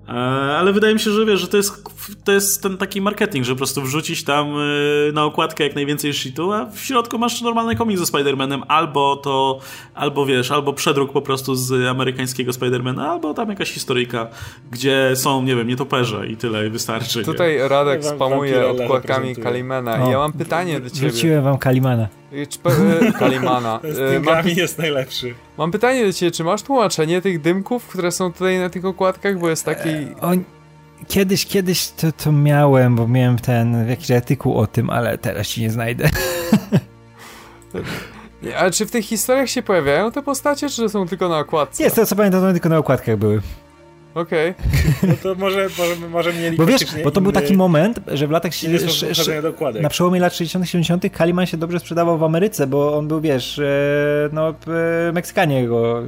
E, 0.09 0.12
ale 0.57 0.72
wydaje 0.72 0.94
mi 0.94 1.01
się, 1.01 1.11
że 1.11 1.26
wiesz, 1.26 1.40
że 1.40 1.48
to 1.48 1.57
jest, 1.57 1.84
to 2.24 2.32
jest 2.32 2.62
ten 2.62 2.76
taki 2.76 3.01
marketing, 3.01 3.44
że 3.44 3.53
po 3.53 3.57
prostu 3.57 3.82
wrzucić 3.82 4.24
tam 4.24 4.46
e, 5.09 5.12
na 5.12 5.24
okładkę 5.24 5.64
jak 5.64 5.74
najwięcej 5.74 6.14
shitu, 6.14 6.53
a 6.53 6.66
w 6.66 6.78
środku 6.78 7.18
masz 7.18 7.42
normalny 7.42 7.76
komiks 7.76 8.01
ze 8.01 8.07
Spider-Manem, 8.07 8.61
albo 8.68 9.16
to, 9.16 9.61
albo 9.94 10.26
wiesz, 10.26 10.51
albo 10.51 10.72
przedruk 10.72 11.12
po 11.12 11.22
prostu 11.22 11.55
z 11.55 11.86
amerykańskiego 11.86 12.53
Spider-Mana, 12.53 13.01
albo 13.01 13.34
tam 13.34 13.48
jakaś 13.48 13.70
historyjka, 13.70 14.26
gdzie 14.70 15.11
są, 15.14 15.42
nie 15.42 15.57
wiem, 15.57 15.68
nietoperze 15.68 16.26
i 16.26 16.36
tyle, 16.36 16.70
wystarczy. 16.70 17.24
Tutaj? 17.24 17.68
Radek 17.68 18.05
spamuje 18.05 18.68
okładkami 18.68 19.36
Kalimana 19.36 20.09
i 20.09 20.11
ja 20.11 20.18
mam 20.18 20.32
pytanie 20.32 20.80
do 20.80 20.90
ciebie. 20.90 21.09
Wrzuciłem 21.11 21.44
wam 21.44 21.59
Kalimana. 21.59 22.20
E, 22.33 23.12
Kalimana. 23.18 23.81
Z 23.83 24.24
mam, 24.24 24.49
jest 24.49 24.78
najlepszy. 24.78 25.35
Mam 25.59 25.70
pytanie 25.70 26.07
do 26.07 26.12
ciebie, 26.12 26.31
czy 26.31 26.45
masz 26.45 26.62
tłumaczenie 26.62 27.22
tych 27.22 27.41
dymków, 27.41 27.87
które 27.87 28.12
są 28.12 28.33
tutaj 28.33 28.59
na 28.59 28.70
tych 28.70 28.85
okładkach, 28.85 29.39
bo 29.39 29.51
jest 29.51 29.64
taki... 29.64 29.89
O, 30.20 30.31
kiedyś, 31.09 31.47
kiedyś 31.47 31.89
to, 31.89 32.12
to 32.12 32.33
miałem, 32.33 32.97
bo 32.97 33.09
miałem 33.09 33.39
ten 33.39 33.89
jakiś 33.89 34.11
artykuł 34.11 34.59
o 34.59 34.66
tym, 34.66 34.91
ale 34.91 35.18
teraz 35.18 35.47
ci 35.47 35.61
nie 35.61 35.70
znajdę. 35.70 36.11
A 38.57 38.70
czy 38.70 38.87
w 38.87 38.91
tych 38.91 39.05
historiach 39.05 39.51
się 39.51 39.62
pojawiają 39.62 40.12
te 40.12 40.22
postacie, 40.22 40.68
czy 40.68 40.89
są 40.89 41.09
tylko 41.09 41.28
na 41.28 41.39
okładce? 41.39 41.83
Jest, 41.83 41.97
to 41.97 42.07
co 42.07 42.16
pamiętam, 42.16 42.41
to 42.41 42.53
tylko 42.53 42.68
na 42.68 42.78
okładkach 42.78 43.16
były. 43.16 43.41
Okej. 44.14 44.50
Okay. 44.50 45.08
No 45.08 45.14
to 45.22 45.34
może, 45.34 45.68
może, 45.78 46.08
może 46.08 46.32
mieli 46.32 46.56
Bo 46.56 46.66
wiesz, 46.66 46.84
bo 47.04 47.11
to 47.11 47.20
był 47.20 47.32
taki 47.32 47.54
moment, 47.54 48.00
że 48.06 48.26
w 48.26 48.30
latach... 48.30 48.52
Na 49.80 49.88
przełomie 49.88 50.20
lat 50.20 50.34
60 50.34 50.68
70 50.68 51.12
Kaliman 51.12 51.46
się 51.46 51.56
dobrze 51.56 51.80
sprzedawał 51.80 52.18
w 52.18 52.22
Ameryce, 52.22 52.66
bo 52.66 52.98
on 52.98 53.08
był, 53.08 53.20
wiesz, 53.20 53.58
e, 53.58 53.62
no 54.32 54.48
e, 54.48 55.12
Meksykanie 55.12 55.68
go 55.68 56.02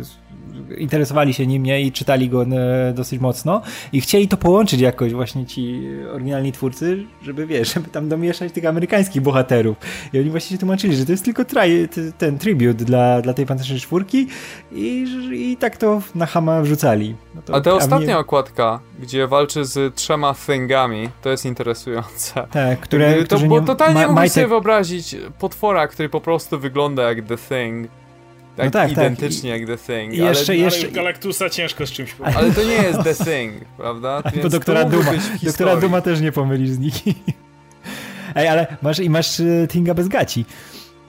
interesowali 0.79 1.35
się 1.35 1.47
nim 1.47 1.63
nie? 1.63 1.83
i 1.83 1.93
czytali 1.93 2.29
go 2.29 2.43
e, 2.43 2.93
dosyć 2.95 3.21
mocno 3.21 3.63
i 3.93 4.01
chcieli 4.01 4.29
to 4.29 4.37
połączyć 4.37 4.81
jakoś 4.81 5.13
właśnie 5.13 5.47
ci 5.47 5.81
oryginalni 6.13 6.53
twórcy, 6.53 7.05
żeby 7.23 7.47
wiesz, 7.47 7.75
żeby 7.75 7.89
tam 7.89 8.09
domieszać 8.09 8.53
tych 8.53 8.65
amerykańskich 8.65 9.23
bohaterów. 9.23 9.77
I 10.13 10.19
oni 10.19 10.31
właśnie 10.31 10.55
się 10.55 10.59
tłumaczyli, 10.59 10.97
że 10.97 11.07
to 11.07 11.13
jest 11.13 11.25
tylko 11.25 11.45
traj, 11.45 11.89
ten 12.19 12.39
tribute 12.39 12.85
dla, 12.85 13.21
dla 13.21 13.35
tej 13.35 13.47
fantastycznej 13.47 13.81
czwórki 13.81 14.27
i, 14.73 15.07
i 15.33 15.57
tak 15.57 15.77
to 15.77 16.03
na 16.15 16.27
Hama 16.27 16.63
wrzucali. 16.63 17.15
No 17.35 17.43
to, 17.43 17.55
a 17.55 17.61
ta 17.61 17.75
ostatnia 17.75 18.07
mnie... 18.07 18.19
okładka, 18.19 18.81
gdzie 19.01 19.27
walczy 19.27 19.65
z 19.65 19.95
trzema 19.95 20.35
thingami, 20.47 21.09
to 21.23 21.31
jest 21.31 21.45
interesujące. 21.45 22.47
Tak, 22.51 22.81
które, 22.81 23.25
to, 23.25 23.39
Bo 23.39 23.61
totalnie 23.61 24.01
ma, 24.01 24.07
mógłbym 24.07 24.29
sobie 24.29 24.49
wyobrazić 24.49 25.17
potwora, 25.39 25.89
który 25.89 26.09
po 26.09 26.21
prostu 26.21 26.59
wygląda 26.59 27.03
jak 27.03 27.27
The 27.27 27.37
Thing 27.37 27.89
tak, 28.57 28.65
no 28.65 28.71
tak, 28.71 28.83
tak. 28.83 28.93
identycznie 28.93 29.53
tak. 29.53 29.61
jak 29.61 29.69
The 29.69 29.87
Thing. 29.87 30.15
I 30.15 30.21
ale, 30.21 30.29
jeszcze, 30.29 30.57
jeszcze... 30.57 30.87
ale 30.87 30.93
Galactusa 30.93 31.51
ciężko 31.51 31.87
z 31.87 31.91
czymś 31.93 32.13
pomylić. 32.13 32.39
Ale 32.39 32.53
to 32.53 32.65
nie 32.65 32.75
jest 32.75 33.03
The 33.03 33.15
Thing, 33.15 33.65
prawda? 33.77 34.23
Więc 34.33 34.43
bo 34.43 34.49
doktora 34.49 34.85
Duma, 34.85 35.13
doktora 35.43 35.77
Duma 35.77 36.01
też 36.01 36.21
nie 36.21 36.33
pomylisz 36.33 36.71
z 36.71 36.79
nikim. 36.79 37.15
Ej, 38.35 38.49
ale 38.49 38.77
masz 38.83 38.99
i 38.99 39.11
masz 39.11 39.41
e, 39.41 39.69
Tinga 39.69 39.95
bez 39.95 40.09
gaci. 40.09 40.45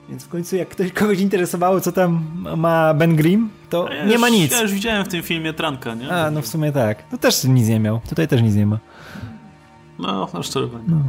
Więc 0.08 0.24
w 0.24 0.28
końcu 0.28 0.56
jak 0.56 0.68
ktoś, 0.68 0.92
kogoś 0.92 1.18
interesowało, 1.18 1.80
co 1.80 1.92
tam 1.92 2.24
ma 2.56 2.94
Ben 2.94 3.16
Grimm, 3.16 3.50
to 3.70 3.88
ja 3.92 4.04
nie 4.04 4.12
już, 4.12 4.20
ma 4.20 4.28
nic. 4.28 4.52
Ja 4.52 4.62
już 4.62 4.72
widziałem 4.72 5.04
w 5.04 5.08
tym 5.08 5.22
filmie 5.22 5.52
Tranka, 5.52 5.94
nie? 5.94 6.12
A, 6.12 6.30
no 6.30 6.42
w 6.42 6.46
sumie 6.46 6.72
tak. 6.72 7.08
To 7.08 7.18
też 7.18 7.44
nic 7.44 7.68
nie 7.68 7.80
miał. 7.80 8.00
Tutaj 8.08 8.28
też 8.28 8.42
nic 8.42 8.54
nie 8.54 8.66
ma. 8.66 8.78
No, 9.98 10.28
na 10.34 10.42
szczerowanie. 10.42 10.84
No. 10.88 11.02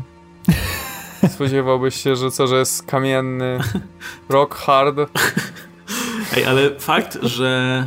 Spodziewałbyś 1.29 1.95
się, 1.95 2.15
że 2.15 2.31
co, 2.31 2.47
że 2.47 2.55
jest 2.59 2.83
kamienny, 2.83 3.59
rock 4.29 4.55
hard. 4.55 4.95
Ej, 6.33 6.45
ale 6.45 6.79
fakt, 6.79 7.17
że 7.21 7.83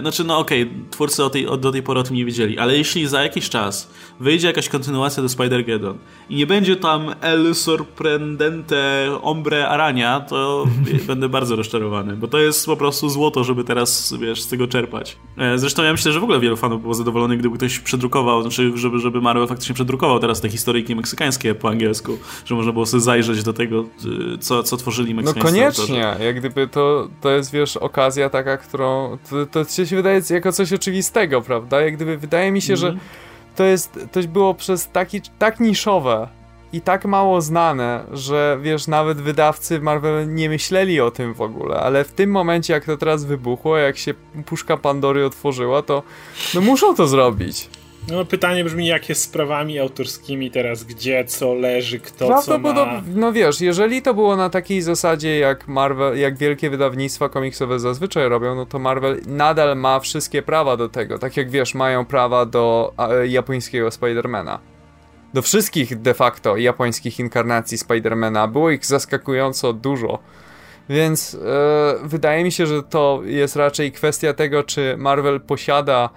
znaczy, 0.00 0.24
no 0.24 0.38
okej, 0.38 0.62
okay, 0.62 0.74
twórcy 0.90 1.24
o 1.24 1.30
tej, 1.30 1.46
o, 1.46 1.56
do 1.56 1.72
tej 1.72 1.82
pory 1.82 2.00
o 2.00 2.02
tym 2.02 2.16
nie 2.16 2.24
wiedzieli, 2.24 2.58
ale 2.58 2.76
jeśli 2.76 3.06
za 3.08 3.22
jakiś 3.22 3.48
czas 3.48 3.90
wyjdzie 4.20 4.46
jakaś 4.46 4.68
kontynuacja 4.68 5.22
do 5.22 5.28
Spider-Geddon 5.28 5.94
i 6.28 6.36
nie 6.36 6.46
będzie 6.46 6.76
tam 6.76 7.14
El 7.20 7.54
Sorprendente 7.54 9.08
Ombre 9.22 9.68
Arania, 9.68 10.20
to 10.20 10.66
będę 11.06 11.28
bardzo 11.28 11.56
rozczarowany, 11.56 12.16
bo 12.16 12.28
to 12.28 12.38
jest 12.38 12.66
po 12.66 12.76
prostu 12.76 13.08
złoto, 13.08 13.44
żeby 13.44 13.64
teraz, 13.64 14.14
wiesz, 14.20 14.42
z 14.42 14.48
tego 14.48 14.66
czerpać. 14.66 15.16
E, 15.38 15.58
zresztą 15.58 15.82
ja 15.82 15.92
myślę, 15.92 16.12
że 16.12 16.20
w 16.20 16.24
ogóle 16.24 16.40
wielu 16.40 16.56
fanów 16.56 16.82
było 16.82 16.94
zadowolonych, 16.94 17.38
gdyby 17.38 17.56
ktoś 17.56 17.78
przedrukował, 17.78 18.42
znaczy, 18.42 18.72
żeby, 18.74 18.98
żeby 18.98 19.20
Marvel 19.20 19.46
faktycznie 19.46 19.74
przedrukował 19.74 20.18
teraz 20.18 20.40
te 20.40 20.48
historyjki 20.48 20.96
meksykańskie 20.96 21.54
po 21.54 21.68
angielsku, 21.68 22.18
że 22.44 22.54
można 22.54 22.72
było 22.72 22.86
sobie 22.86 23.00
zajrzeć 23.00 23.42
do 23.42 23.52
tego, 23.52 23.84
y, 24.34 24.38
co, 24.38 24.62
co 24.62 24.76
tworzyli 24.76 25.14
no 25.14 25.22
meksykańscy 25.22 25.58
No 25.58 25.64
koniecznie, 25.64 26.08
autorzy. 26.08 26.24
jak 26.24 26.36
gdyby 26.38 26.68
to, 26.68 27.08
to 27.20 27.30
jest, 27.30 27.52
wiesz, 27.52 27.76
okazja 27.76 28.30
taka, 28.30 28.56
którą, 28.56 29.18
to, 29.30 29.46
to 29.46 29.61
się 29.70 29.96
wydaje 29.96 30.20
jako 30.30 30.52
coś 30.52 30.72
oczywistego, 30.72 31.42
prawda? 31.42 31.80
Jak 31.80 31.96
gdyby 31.96 32.16
wydaje 32.16 32.52
mi 32.52 32.62
się, 32.62 32.72
mm. 32.72 32.76
że 32.76 32.86
mhm. 32.86 33.06
to 33.56 33.64
jest, 33.64 33.98
to 34.12 34.20
było 34.20 34.54
przez 34.54 34.88
taki, 34.88 35.20
tak 35.38 35.60
niszowe 35.60 36.28
i 36.72 36.80
tak 36.80 37.04
mało 37.04 37.40
znane, 37.40 38.04
że 38.12 38.58
wiesz, 38.62 38.86
nawet 38.86 39.20
wydawcy 39.20 39.80
Marvel 39.80 40.34
nie 40.34 40.48
myśleli 40.48 41.00
o 41.00 41.10
tym 41.10 41.34
w 41.34 41.40
ogóle, 41.40 41.80
ale 41.80 42.04
w 42.04 42.12
tym 42.12 42.30
momencie, 42.30 42.72
jak 42.72 42.84
to 42.84 42.96
teraz 42.96 43.24
wybuchło, 43.24 43.76
jak 43.76 43.98
się 43.98 44.14
puszka 44.46 44.76
Pandory 44.76 45.26
otworzyła, 45.26 45.82
to 45.82 46.02
no 46.54 46.60
muszą 46.60 46.94
to 46.94 47.06
zrobić. 47.06 47.68
No 48.08 48.24
pytanie 48.24 48.64
brzmi, 48.64 48.86
jak 48.86 49.08
jest 49.08 49.22
z 49.22 49.28
prawami 49.28 49.78
autorskimi 49.78 50.50
teraz, 50.50 50.84
gdzie, 50.84 51.24
co 51.24 51.54
leży, 51.54 52.00
kto 52.00 52.42
co 52.42 52.58
ma... 52.58 53.02
No 53.14 53.32
wiesz, 53.32 53.60
jeżeli 53.60 54.02
to 54.02 54.14
było 54.14 54.36
na 54.36 54.50
takiej 54.50 54.82
zasadzie, 54.82 55.38
jak 55.38 55.68
Marvel, 55.68 56.18
jak 56.18 56.36
wielkie 56.36 56.70
wydawnictwa 56.70 57.28
komiksowe 57.28 57.78
zazwyczaj 57.78 58.28
robią, 58.28 58.54
no 58.54 58.66
to 58.66 58.78
Marvel 58.78 59.20
nadal 59.26 59.76
ma 59.76 60.00
wszystkie 60.00 60.42
prawa 60.42 60.76
do 60.76 60.88
tego, 60.88 61.18
tak 61.18 61.36
jak 61.36 61.50
wiesz, 61.50 61.74
mają 61.74 62.04
prawa 62.04 62.46
do 62.46 62.94
japońskiego 63.28 63.90
Spidermana. 63.90 64.58
Do 65.34 65.42
wszystkich 65.42 66.00
de 66.00 66.14
facto 66.14 66.56
japońskich 66.56 67.20
inkarnacji 67.20 67.78
Spidermana. 67.78 68.48
Było 68.48 68.70
ich 68.70 68.86
zaskakująco 68.86 69.72
dużo. 69.72 70.18
Więc 70.88 71.34
e, 71.34 71.38
wydaje 72.04 72.44
mi 72.44 72.52
się, 72.52 72.66
że 72.66 72.82
to 72.82 73.20
jest 73.24 73.56
raczej 73.56 73.92
kwestia 73.92 74.34
tego, 74.34 74.62
czy 74.62 74.94
Marvel 74.98 75.40
posiada 75.40 76.10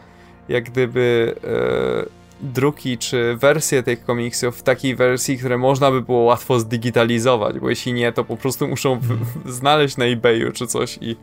jak 0.49 0.63
gdyby 0.63 1.35
e, 1.43 2.25
druki 2.41 2.97
czy 2.97 3.35
wersje 3.37 3.83
tych 3.83 4.05
komiksów 4.05 4.57
w 4.57 4.63
takiej 4.63 4.95
wersji, 4.95 5.37
które 5.37 5.57
można 5.57 5.91
by 5.91 6.01
było 6.01 6.19
łatwo 6.19 6.59
zdigitalizować, 6.59 7.59
bo 7.59 7.69
jeśli 7.69 7.93
nie, 7.93 8.11
to 8.11 8.23
po 8.23 8.37
prostu 8.37 8.67
muszą 8.67 8.99
znaleźć 9.45 9.97
na 9.97 10.05
eBayu 10.05 10.51
czy 10.51 10.67
coś 10.67 10.97
i 11.01 11.15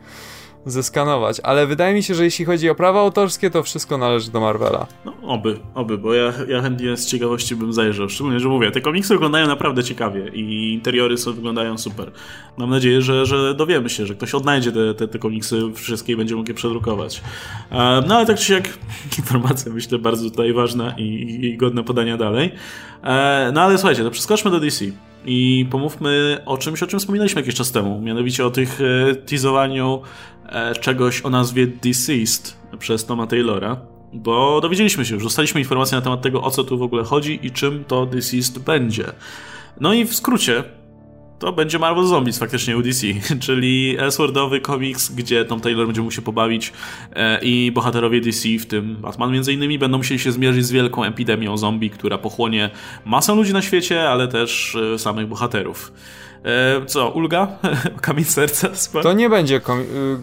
zeskanować, 0.65 1.39
ale 1.43 1.67
wydaje 1.67 1.93
mi 1.93 2.03
się, 2.03 2.15
że 2.15 2.23
jeśli 2.23 2.45
chodzi 2.45 2.69
o 2.69 2.75
prawa 2.75 2.99
autorskie, 2.99 3.49
to 3.49 3.63
wszystko 3.63 3.97
należy 3.97 4.31
do 4.31 4.39
Marvela. 4.39 4.87
No, 5.05 5.13
oby, 5.21 5.59
oby, 5.75 5.97
bo 5.97 6.13
ja, 6.13 6.33
ja 6.47 6.61
chętnie 6.61 6.97
z 6.97 7.05
ciekawości 7.05 7.55
bym 7.55 7.73
zajrzał. 7.73 8.09
Szczególnie, 8.09 8.39
że 8.39 8.49
mówię, 8.49 8.71
te 8.71 8.81
komiksy 8.81 9.13
wyglądają 9.13 9.47
naprawdę 9.47 9.83
ciekawie 9.83 10.27
i 10.27 10.73
interiory 10.73 11.17
są, 11.17 11.33
wyglądają 11.33 11.77
super. 11.77 12.11
Mam 12.57 12.69
nadzieję, 12.69 13.01
że, 13.01 13.25
że 13.25 13.55
dowiemy 13.55 13.89
się, 13.89 14.05
że 14.05 14.15
ktoś 14.15 14.35
odnajdzie 14.35 14.71
te, 14.71 14.93
te, 14.93 15.07
te 15.07 15.19
komiksy 15.19 15.61
wszystkie 15.75 16.13
i 16.13 16.15
będzie 16.15 16.35
mógł 16.35 16.49
je 16.49 16.55
przedrukować. 16.55 17.21
No 18.07 18.15
ale 18.15 18.25
tak 18.25 18.37
czy 18.37 18.53
jak 18.53 18.63
informacja 19.19 19.73
myślę 19.73 19.99
bardzo 19.99 20.29
tutaj 20.29 20.53
ważna 20.53 20.93
i, 20.97 21.39
i 21.41 21.57
godna 21.57 21.83
podania 21.83 22.17
dalej. 22.17 22.51
E, 23.03 23.51
no 23.53 23.61
ale 23.61 23.77
słuchajcie, 23.77 24.03
to 24.03 24.11
przeskoczmy 24.11 24.51
do 24.51 24.59
DC. 24.59 24.85
I 25.25 25.65
pomówmy 25.71 26.37
o 26.45 26.57
czymś, 26.57 26.83
o 26.83 26.87
czym 26.87 26.99
wspominaliśmy 26.99 27.41
jakiś 27.41 27.55
czas 27.55 27.71
temu, 27.71 28.01
mianowicie 28.01 28.45
o 28.45 28.51
tych 28.51 28.79
e, 28.81 29.15
teasowaniu 29.15 30.01
czegoś 30.81 31.21
o 31.21 31.29
nazwie 31.29 31.67
Deceased 31.67 32.57
przez 32.79 33.05
Toma 33.05 33.27
Taylora, 33.27 33.77
bo 34.13 34.61
dowiedzieliśmy 34.61 35.05
się 35.05 35.13
już, 35.13 35.23
dostaliśmy 35.23 35.61
informacje 35.61 35.95
na 35.95 36.01
temat 36.01 36.21
tego, 36.21 36.41
o 36.41 36.51
co 36.51 36.63
tu 36.63 36.77
w 36.77 36.81
ogóle 36.81 37.03
chodzi 37.03 37.39
i 37.43 37.51
czym 37.51 37.83
to 37.83 38.05
Deceased 38.05 38.59
będzie. 38.59 39.05
No 39.79 39.93
i 39.93 40.05
w 40.05 40.15
skrócie, 40.15 40.63
to 41.43 41.53
będzie 41.53 41.79
Marvel 41.79 42.05
Zombies 42.05 42.39
faktycznie 42.39 42.77
UDC, 42.77 43.07
czyli 43.45 43.95
Elseworldowy 43.99 44.61
komiks, 44.61 45.11
gdzie 45.11 45.45
Tom 45.45 45.61
Taylor 45.61 45.87
będzie 45.87 46.11
się 46.11 46.21
pobawić 46.21 46.73
e, 47.15 47.39
i 47.41 47.71
bohaterowie 47.71 48.21
DC, 48.21 48.49
w 48.59 48.65
tym 48.65 48.95
Batman 48.95 49.31
między 49.31 49.53
innymi, 49.53 49.79
będą 49.79 49.97
musieli 49.97 50.19
się 50.19 50.31
zmierzyć 50.31 50.65
z 50.65 50.71
wielką 50.71 51.03
epidemią 51.03 51.57
zombie, 51.57 51.89
która 51.89 52.17
pochłonie 52.17 52.69
masę 53.05 53.35
ludzi 53.35 53.53
na 53.53 53.61
świecie, 53.61 54.09
ale 54.09 54.27
też 54.27 54.75
e, 54.75 54.99
samych 54.99 55.27
bohaterów. 55.27 55.93
E, 56.45 56.85
co, 56.85 57.09
ulga? 57.09 57.47
Kamień 58.01 58.25
serca? 58.25 58.69
To 59.03 59.13
nie 59.13 59.29
będzie 59.29 59.57
y, 59.57 59.61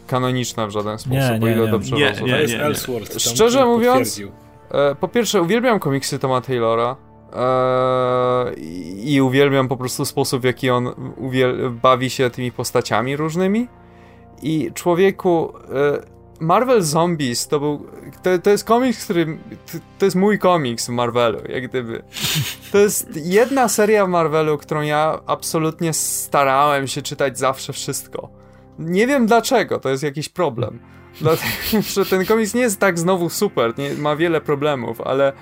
kanoniczna 0.07 0.67
w 0.67 0.71
żaden 0.71 0.99
sposób, 0.99 1.13
nie, 1.15 1.39
nie, 1.39 1.57
nie. 1.57 1.69
dobrze 1.69 1.97
nie, 1.97 2.13
nie, 2.13 2.23
nie, 2.23 2.47
nie, 2.47 2.69
nie. 2.69 3.21
Szczerze 3.21 3.67
mówiąc, 3.67 4.21
e, 4.71 4.95
po 4.95 5.09
pierwsze 5.09 5.43
uwielbiam 5.43 5.81
komiksy 5.81 6.19
Toma 6.19 6.41
Taylora, 6.41 6.97
Eee, 7.37 9.15
I 9.15 9.23
uwielbiam 9.23 9.69
po 9.69 9.77
prostu 9.77 10.05
sposób, 10.05 10.41
w 10.41 10.45
jaki 10.45 10.71
on 10.71 10.89
bawi 11.83 12.11
się 12.11 12.31
tymi 12.31 12.53
postaciami 12.53 13.17
różnymi. 13.17 13.69
I 14.43 14.71
człowieku, 14.75 15.53
e, 15.75 16.20
Marvel 16.41 16.83
Zombies 16.83 17.49
to 17.49 17.61
był. 17.61 17.87
To, 18.23 18.39
to 18.39 18.51
jest 18.51 18.65
komiks, 18.65 19.05
który. 19.05 19.39
To, 19.73 19.79
to, 19.99 20.05
jest 20.05 20.17
mój 20.17 20.39
komiks 20.39 20.87
w 20.87 20.89
Marvelu, 20.89 21.39
jak 21.49 21.69
gdyby. 21.69 22.03
To 22.73 22.79
jest 22.79 23.09
jedna 23.17 23.69
seria 23.69 24.07
w 24.07 24.09
Marvelu, 24.09 24.59
którą 24.59 24.81
ja 24.81 25.21
absolutnie 25.27 25.93
starałem 25.93 26.87
się 26.87 27.03
czytać 27.03 27.39
zawsze 27.39 27.73
wszystko. 27.73 28.29
Nie 28.79 29.07
wiem 29.07 29.27
dlaczego, 29.27 29.79
to 29.79 29.89
jest 29.89 30.03
jakiś 30.03 30.29
problem. 30.29 30.79
Dlatego, 31.21 31.49
że 31.95 32.07
ten 32.07 32.27
komiks 32.27 32.55
nie 32.55 32.61
jest 32.61 32.81
tak 32.81 32.99
znowu 32.99 33.29
super, 33.29 33.79
nie, 33.79 33.95
ma 33.95 34.17
wiele 34.17 34.41
problemów, 34.41 35.01
ale 35.01 35.33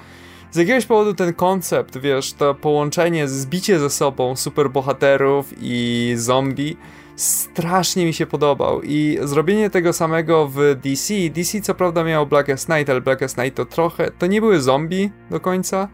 z 0.51 0.57
jakiegoś 0.57 0.87
powodu 0.87 1.15
ten 1.15 1.35
koncept, 1.35 1.99
wiesz, 1.99 2.33
to 2.33 2.55
połączenie, 2.55 3.29
zbicie 3.29 3.79
ze 3.79 3.91
sobą 3.91 4.37
superbohaterów 4.37 5.55
i 5.61 6.13
zombie 6.17 6.77
strasznie 7.19 8.07
mi 8.07 8.15
się 8.15 8.27
podobał 8.27 8.83
i 8.83 9.19
zrobienie 9.23 9.71
tego 9.71 9.93
samego 9.93 10.49
w 10.49 10.77
DC, 10.83 11.15
DC 11.31 11.61
co 11.61 11.75
prawda 11.75 12.05
miało 12.05 12.27
Blackest 12.27 12.69
Night, 12.69 12.91
ale 12.91 13.01
Blackest 13.01 13.39
Night 13.39 13.57
to 13.57 13.65
trochę, 13.65 14.11
to 14.11 14.27
nie 14.27 14.41
były 14.41 14.61
zombie 14.61 15.11
do 15.31 15.41
końca 15.41 15.89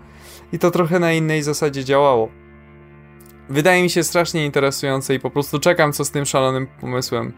i 0.53 0.59
to 0.59 0.71
trochę 0.71 0.99
na 0.99 1.13
innej 1.13 1.43
zasadzie 1.43 1.85
działało. 1.85 2.29
Wydaje 3.49 3.83
mi 3.83 3.91
się 3.91 4.03
strasznie 4.03 4.47
interesujące 4.47 5.15
i 5.15 5.21
po 5.21 5.31
prostu 5.31 5.59
czekam 5.59 5.93
co 5.93 6.05
z 6.05 6.11
tym 6.11 6.25
szalonym 6.25 6.67
pomysłem 6.81 7.33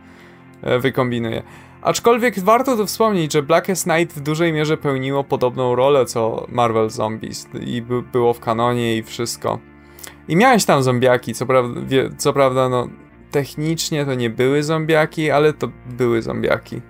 e, 0.63 0.79
wykombinuje. 0.79 1.43
Aczkolwiek 1.83 2.41
warto 2.41 2.77
tu 2.77 2.87
wspomnieć, 2.87 3.33
że 3.33 3.43
Blackest 3.43 3.87
Night 3.87 4.17
w 4.17 4.21
dużej 4.21 4.53
mierze 4.53 4.77
pełniło 4.77 5.25
podobną 5.25 5.75
rolę 5.75 6.07
co 6.07 6.47
Marvel 6.49 6.91
Zombies 6.91 7.49
i 7.61 7.83
by, 7.83 8.03
było 8.03 8.35
w 8.35 8.41
kanonie 8.41 8.97
i 8.97 9.03
wszystko. 9.03 9.59
I 10.29 10.37
miałeś 10.37 10.65
tam 10.65 10.83
zombiaki, 10.83 11.35
co 11.35 11.47
wie, 11.87 12.11
co 12.19 12.33
prawda 12.33 12.69
no 12.69 12.89
technicznie 13.37 14.05
to 14.05 14.15
nie 14.15 14.31
były 14.31 14.63
zombiaki, 14.63 15.31
ale 15.31 15.53
to 15.53 15.69
były 15.87 16.23
zombiaki. 16.23 16.81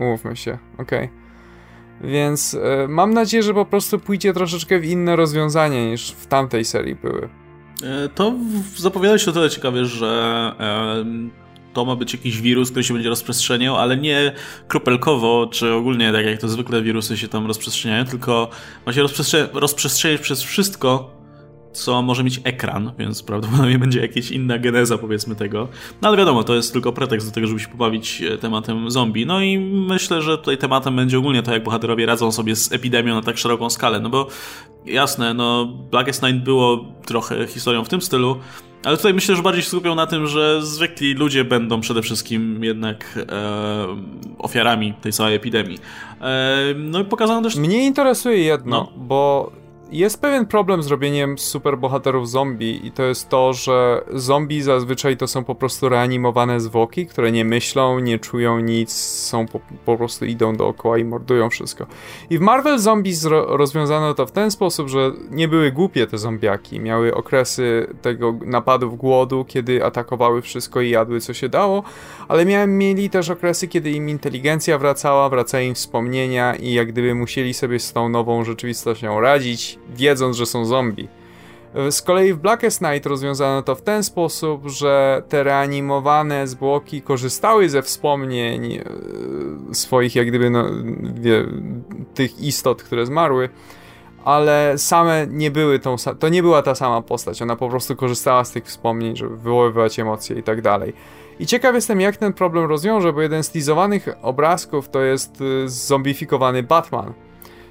Umówmy 0.00 0.36
się, 0.36 0.58
okej. 0.78 1.04
Okay. 1.04 2.10
Więc 2.10 2.54
y, 2.54 2.58
mam 2.88 3.14
nadzieję, 3.14 3.42
że 3.42 3.54
po 3.54 3.64
prostu 3.64 3.98
pójdzie 3.98 4.32
troszeczkę 4.32 4.78
w 4.78 4.84
inne 4.84 5.16
rozwiązanie 5.16 5.90
niż 5.90 6.10
w 6.10 6.26
tamtej 6.26 6.64
serii 6.64 6.94
były. 6.94 7.28
E, 7.82 8.08
to 8.08 8.34
zapowiada 8.76 9.18
się 9.18 9.30
o 9.30 9.34
tyle 9.34 9.50
ciekawie, 9.50 9.84
że 9.84 10.52
to 11.72 11.84
ma 11.84 11.96
być 11.96 12.12
jakiś 12.12 12.40
wirus, 12.40 12.70
który 12.70 12.84
się 12.84 12.94
będzie 12.94 13.08
rozprzestrzeniał, 13.08 13.76
ale 13.76 13.96
nie 13.96 14.32
kropelkowo, 14.68 15.48
czy 15.52 15.72
ogólnie 15.72 16.12
tak 16.12 16.26
jak 16.26 16.40
to 16.40 16.48
zwykle 16.48 16.82
wirusy 16.82 17.16
się 17.16 17.28
tam 17.28 17.46
rozprzestrzeniają, 17.46 18.04
tylko 18.04 18.50
ma 18.86 18.92
się 18.92 19.02
rozprzestrze 19.02 19.48
rozprzestrzeniać 19.52 20.20
przez 20.20 20.42
wszystko, 20.42 21.10
co 21.74 22.02
może 22.02 22.24
mieć 22.24 22.40
ekran, 22.44 22.92
więc 22.98 23.22
prawdopodobnie 23.22 23.78
będzie 23.84 24.00
jakaś 24.00 24.30
inna 24.30 24.58
geneza, 24.58 24.98
powiedzmy 24.98 25.34
tego. 25.34 25.68
No 26.02 26.08
ale 26.08 26.18
wiadomo, 26.18 26.44
to 26.44 26.54
jest 26.54 26.72
tylko 26.72 26.92
pretekst 26.92 27.28
do 27.28 27.34
tego, 27.34 27.46
żeby 27.46 27.60
się 27.60 27.68
pobawić 27.68 28.22
e, 28.22 28.38
tematem 28.38 28.90
zombie. 28.90 29.26
No 29.26 29.40
i 29.40 29.58
myślę, 29.58 30.22
że 30.22 30.38
tutaj 30.38 30.58
tematem 30.58 30.96
będzie 30.96 31.18
ogólnie 31.18 31.42
to, 31.42 31.52
jak 31.52 31.64
bohaterowie 31.64 32.06
radzą 32.06 32.32
sobie 32.32 32.56
z 32.56 32.72
epidemią 32.72 33.14
na 33.14 33.22
tak 33.22 33.38
szeroką 33.38 33.70
skalę, 33.70 34.00
no 34.00 34.08
bo 34.08 34.26
jasne, 34.86 35.34
no 35.34 35.66
Blackest 35.90 36.22
Night 36.22 36.44
było 36.44 36.84
trochę 37.06 37.46
historią 37.46 37.84
w 37.84 37.88
tym 37.88 38.02
stylu, 38.02 38.36
ale 38.84 38.96
tutaj 38.96 39.14
myślę, 39.14 39.36
że 39.36 39.42
bardziej 39.42 39.62
się 39.62 39.68
skupią 39.68 39.94
na 39.94 40.06
tym, 40.06 40.26
że 40.26 40.62
zwykli 40.62 41.14
ludzie 41.14 41.44
będą 41.44 41.80
przede 41.80 42.02
wszystkim 42.02 42.64
jednak 42.64 43.18
e, 43.28 43.86
ofiarami 44.38 44.94
tej 45.00 45.12
całej 45.12 45.34
epidemii. 45.34 45.78
E, 46.20 46.54
no 46.76 47.00
i 47.00 47.04
pokazano 47.04 47.42
też... 47.42 47.56
Mnie 47.56 47.84
interesuje 47.84 48.38
jedno, 48.38 48.90
no. 48.96 49.04
bo 49.06 49.52
jest 49.92 50.20
pewien 50.20 50.46
problem 50.46 50.82
z 50.82 50.86
robieniem 50.86 51.38
superbohaterów 51.38 52.30
zombie 52.30 52.86
i 52.86 52.92
to 52.92 53.02
jest 53.02 53.28
to, 53.28 53.52
że 53.52 54.04
zombie 54.12 54.62
zazwyczaj 54.62 55.16
to 55.16 55.26
są 55.26 55.44
po 55.44 55.54
prostu 55.54 55.88
reanimowane 55.88 56.60
zwłoki, 56.60 57.06
które 57.06 57.32
nie 57.32 57.44
myślą, 57.44 57.98
nie 57.98 58.18
czują 58.18 58.60
nic, 58.60 58.92
są 58.92 59.46
po, 59.46 59.60
po 59.84 59.96
prostu 59.96 60.24
idą 60.24 60.56
dookoła 60.56 60.98
i 60.98 61.04
mordują 61.04 61.50
wszystko. 61.50 61.86
I 62.30 62.38
w 62.38 62.40
Marvel 62.40 62.78
Zombies 62.78 63.24
ro 63.24 63.56
rozwiązano 63.56 64.14
to 64.14 64.26
w 64.26 64.32
ten 64.32 64.50
sposób, 64.50 64.88
że 64.88 65.12
nie 65.30 65.48
były 65.48 65.72
głupie 65.72 66.06
te 66.06 66.18
zombiaki, 66.18 66.80
miały 66.80 67.14
okresy 67.14 67.94
tego 68.02 68.34
napadów 68.44 68.96
głodu, 68.96 69.44
kiedy 69.48 69.84
atakowały 69.84 70.42
wszystko 70.42 70.80
i 70.80 70.90
jadły 70.90 71.20
co 71.20 71.34
się 71.34 71.48
dało, 71.48 71.82
ale 72.28 72.66
mieli 72.66 73.10
też 73.10 73.30
okresy, 73.30 73.68
kiedy 73.68 73.90
im 73.90 74.08
inteligencja 74.08 74.78
wracała, 74.78 75.28
wracały 75.28 75.64
im 75.64 75.74
wspomnienia 75.74 76.54
i 76.54 76.72
jak 76.72 76.88
gdyby 76.88 77.14
musieli 77.14 77.54
sobie 77.54 77.78
z 77.78 77.92
tą 77.92 78.08
nową 78.08 78.44
rzeczywistością 78.44 79.20
radzić, 79.20 79.73
wiedząc, 79.96 80.36
że 80.36 80.46
są 80.46 80.64
zombie. 80.64 81.08
Z 81.90 82.02
kolei 82.02 82.32
w 82.32 82.38
Blackest 82.38 82.82
Night 82.82 83.06
rozwiązano 83.06 83.62
to 83.62 83.74
w 83.74 83.82
ten 83.82 84.02
sposób, 84.02 84.68
że 84.68 85.22
te 85.28 85.42
reanimowane 85.42 86.46
zwłoki 86.46 87.02
korzystały 87.02 87.68
ze 87.68 87.82
wspomnień 87.82 88.72
e, 88.72 88.84
swoich, 89.74 90.14
jak 90.14 90.28
gdyby, 90.28 90.50
no, 90.50 90.64
tych 92.14 92.40
istot, 92.40 92.82
które 92.82 93.06
zmarły, 93.06 93.48
ale 94.24 94.74
same 94.76 95.26
nie 95.30 95.50
były 95.50 95.78
tą, 95.78 95.96
to 96.18 96.28
nie 96.28 96.42
była 96.42 96.62
ta 96.62 96.74
sama 96.74 97.02
postać, 97.02 97.42
ona 97.42 97.56
po 97.56 97.68
prostu 97.68 97.96
korzystała 97.96 98.44
z 98.44 98.50
tych 98.50 98.64
wspomnień, 98.64 99.16
żeby 99.16 99.36
wywoływać 99.36 99.98
emocje 99.98 100.38
i 100.38 100.42
tak 100.42 100.62
dalej. 100.62 100.92
I 101.38 101.46
ciekaw 101.46 101.74
jestem, 101.74 102.00
jak 102.00 102.16
ten 102.16 102.32
problem 102.32 102.64
rozwiąże, 102.64 103.12
bo 103.12 103.22
jeden 103.22 103.42
z 103.42 103.50
teasowanych 103.50 104.08
obrazków 104.22 104.88
to 104.88 105.00
jest 105.00 105.40
e, 105.40 105.68
zombifikowany 105.68 106.62
Batman. 106.62 107.12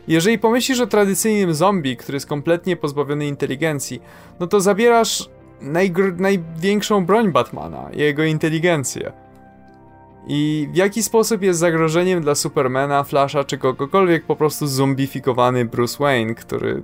Jeżeli 0.07 0.39
pomyślisz 0.39 0.79
o 0.79 0.87
tradycyjnym 0.87 1.53
zombie, 1.53 1.97
który 1.97 2.15
jest 2.15 2.27
kompletnie 2.27 2.75
pozbawiony 2.75 3.27
inteligencji, 3.27 4.01
no 4.39 4.47
to 4.47 4.61
zabierasz 4.61 5.29
największą 6.17 7.05
broń 7.05 7.31
Batmana, 7.31 7.89
jego 7.93 8.23
inteligencję. 8.23 9.11
I 10.27 10.69
w 10.73 10.75
jaki 10.75 11.03
sposób 11.03 11.41
jest 11.41 11.59
zagrożeniem 11.59 12.21
dla 12.21 12.35
Supermana, 12.35 13.03
Flasha 13.03 13.43
czy 13.43 13.57
kogokolwiek 13.57 14.25
po 14.25 14.35
prostu 14.35 14.67
zombifikowany 14.67 15.65
Bruce 15.65 15.97
Wayne, 15.99 16.35
który 16.35 16.83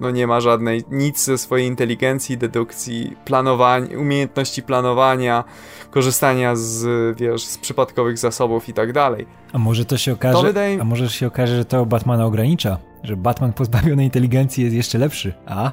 no 0.00 0.10
nie 0.10 0.26
ma 0.26 0.40
żadnej, 0.40 0.84
nic 0.90 1.24
ze 1.24 1.38
swojej 1.38 1.66
inteligencji, 1.66 2.38
dedukcji, 2.38 3.16
planowania, 3.24 3.98
umiejętności 3.98 4.62
planowania, 4.62 5.44
korzystania 5.90 6.56
z, 6.56 6.86
wiesz, 7.18 7.44
z 7.44 7.58
przypadkowych 7.58 8.18
zasobów 8.18 8.68
i 8.68 8.72
tak 8.72 8.92
dalej. 8.92 9.26
A 9.52 9.58
może 9.58 9.84
to 9.84 9.98
się 9.98 10.12
okaże, 10.12 10.38
to 10.38 10.42
wydaje... 10.42 10.80
a 10.80 10.84
może 10.84 11.08
się 11.08 11.26
okaże, 11.26 11.56
że 11.56 11.64
to 11.64 11.86
Batmana 11.86 12.26
ogranicza, 12.26 12.78
że 13.02 13.16
Batman 13.16 13.52
pozbawiony 13.52 14.04
inteligencji 14.04 14.64
jest 14.64 14.76
jeszcze 14.76 14.98
lepszy, 14.98 15.34
a? 15.46 15.72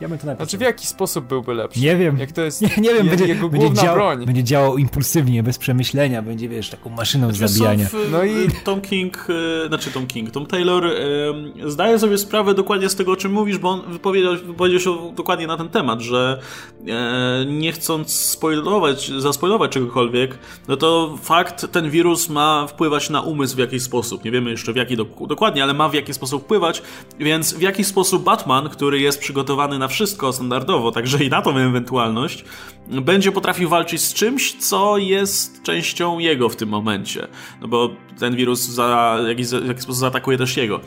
Ja 0.00 0.08
bym 0.08 0.18
to 0.18 0.26
napisał. 0.26 0.46
Znaczy 0.46 0.58
w 0.58 0.60
jaki 0.60 0.86
sposób 0.86 1.24
byłby 1.24 1.54
lepszy? 1.54 1.80
Nie 1.80 1.96
wiem. 1.96 2.18
Jak 2.18 2.32
to 2.32 2.42
jest 2.42 2.62
nie, 2.62 2.68
nie 2.78 2.94
wiem, 2.94 3.08
będzie, 3.08 3.26
jego 3.26 3.48
będzie, 3.48 3.82
dział, 3.82 3.94
broń. 3.94 4.26
będzie 4.26 4.44
działał 4.44 4.78
impulsywnie, 4.78 5.42
bez 5.42 5.58
przemyślenia, 5.58 6.22
będzie, 6.22 6.48
wiesz, 6.48 6.70
taką 6.70 6.90
maszyną 6.90 7.32
znaczy, 7.32 7.52
zabijania. 7.52 7.86
W, 7.86 8.10
no 8.12 8.24
i 8.24 8.48
Tom 8.64 8.80
King, 8.80 9.26
e, 9.64 9.68
znaczy 9.68 9.90
Tom 9.90 10.06
King, 10.06 10.30
Tom 10.30 10.46
Taylor 10.46 10.86
e, 10.86 11.70
zdaje 11.70 11.98
sobie 11.98 12.18
sprawę 12.18 12.54
dokładnie 12.54 12.88
z 12.88 12.96
tego, 12.96 13.12
o 13.12 13.16
czym 13.16 13.32
mówisz, 13.32 13.58
bo 13.58 13.70
on 13.70 13.82
wypowiedział, 13.92 14.36
wypowiedział 14.36 14.80
się 14.80 15.12
dokładnie 15.16 15.46
na 15.46 15.56
ten 15.56 15.68
temat, 15.68 16.00
że 16.00 16.40
e, 16.88 17.44
nie 17.46 17.72
chcąc 17.72 18.12
spoilować, 18.12 19.12
zaspoilować 19.18 19.70
czegokolwiek, 19.70 20.38
no 20.68 20.76
to 20.76 21.18
fakt, 21.22 21.72
ten 21.72 21.90
wirus 21.90 22.28
ma 22.28 22.66
wpływać 22.66 23.10
na 23.10 23.20
umysł 23.20 23.56
w 23.56 23.58
jakiś 23.58 23.82
sposób. 23.82 24.24
Nie 24.24 24.30
wiemy 24.30 24.50
jeszcze 24.50 24.72
w 24.72 24.76
jaki 24.76 24.96
do, 24.96 25.04
dokładnie, 25.28 25.62
ale 25.62 25.74
ma 25.74 25.88
w 25.88 25.94
jakiś 25.94 26.16
sposób 26.16 26.42
wpływać, 26.42 26.82
więc 27.18 27.54
w 27.54 27.60
jaki 27.60 27.84
sposób 27.84 28.24
Batman, 28.24 28.68
który 28.68 29.00
jest 29.00 29.20
przygotowany 29.20 29.78
na 29.78 29.83
wszystko 29.88 30.32
standardowo, 30.32 30.92
także 30.92 31.24
i 31.24 31.30
na 31.30 31.42
tą 31.42 31.56
ewentualność, 31.56 32.44
będzie 32.88 33.32
potrafił 33.32 33.68
walczyć 33.68 34.02
z 34.02 34.14
czymś, 34.14 34.54
co 34.54 34.98
jest 34.98 35.62
częścią 35.62 36.18
jego 36.18 36.48
w 36.48 36.56
tym 36.56 36.68
momencie. 36.68 37.28
No 37.60 37.68
bo 37.68 37.90
ten 38.18 38.36
wirus 38.36 38.68
za, 38.68 39.18
w 39.24 39.28
jakiś, 39.28 39.46
w 39.46 39.68
jakiś 39.68 39.82
sposób 39.82 40.00
zaatakuje 40.00 40.38
też 40.38 40.56
jego. 40.56 40.80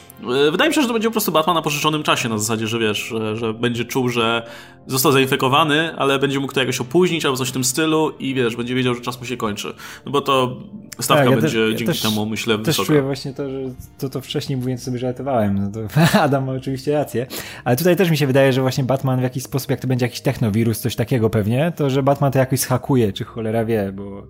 E, 0.47 0.51
wydaje 0.51 0.69
mi 0.69 0.75
się, 0.75 0.81
że 0.81 0.87
to 0.87 0.93
będzie 0.93 1.07
po 1.07 1.11
prostu 1.11 1.31
Batman 1.31 1.55
na 1.55 1.61
pożyczonym 1.61 2.03
czasie, 2.03 2.29
na 2.29 2.37
zasadzie, 2.37 2.67
że 2.67 2.79
wiesz, 2.79 2.97
że, 2.97 3.37
że 3.37 3.53
będzie 3.53 3.85
czuł, 3.85 4.09
że 4.09 4.47
został 4.87 5.11
zainfekowany, 5.11 5.95
ale 5.95 6.19
będzie 6.19 6.39
mógł 6.39 6.53
to 6.53 6.59
jakoś 6.59 6.81
opóźnić 6.81 7.25
albo 7.25 7.37
coś 7.37 7.49
w 7.49 7.51
tym 7.51 7.63
stylu 7.63 8.09
i 8.19 8.33
wiesz, 8.33 8.55
będzie 8.55 8.75
wiedział, 8.75 8.95
że 8.95 9.01
czas 9.01 9.19
mu 9.19 9.25
się 9.25 9.37
kończy. 9.37 9.73
No 10.05 10.11
bo 10.11 10.21
to 10.21 10.57
stawka 10.99 11.23
tak, 11.23 11.25
ja 11.25 11.41
będzie 11.41 11.67
też, 11.67 11.77
dzięki 11.79 11.97
ja 12.03 12.09
temu, 12.09 12.25
myślę, 12.25 12.57
też 12.57 12.65
wysoka. 12.65 12.77
Też 12.77 12.87
czuję 12.87 13.01
właśnie 13.01 13.33
to, 13.33 13.49
że 13.49 13.59
to, 13.97 14.09
to 14.09 14.21
wcześniej 14.21 14.57
mówiąc 14.57 14.83
sobie 14.83 14.99
żartowałem. 14.99 15.59
No 15.59 15.71
to 15.71 15.79
Adam 16.21 16.45
ma 16.45 16.51
oczywiście 16.51 16.93
rację. 16.93 17.27
Ale 17.63 17.75
tutaj 17.75 17.95
też 17.95 18.09
mi 18.09 18.17
się 18.17 18.27
wydaje, 18.27 18.53
że 18.53 18.61
właśnie 18.61 18.83
Batman 18.83 19.19
w 19.19 19.23
jakiś 19.23 19.43
sposób, 19.43 19.71
jak 19.71 19.79
to 19.79 19.87
będzie 19.87 20.05
jakiś 20.05 20.21
technowirus, 20.21 20.79
coś 20.79 20.95
takiego 20.95 21.29
pewnie, 21.29 21.73
to 21.75 21.89
że 21.89 22.03
Batman 22.03 22.31
to 22.31 22.39
jakoś 22.39 22.59
schakuje, 22.59 23.13
czy 23.13 23.23
cholera 23.23 23.65
wie, 23.65 23.91
bo 23.95 24.27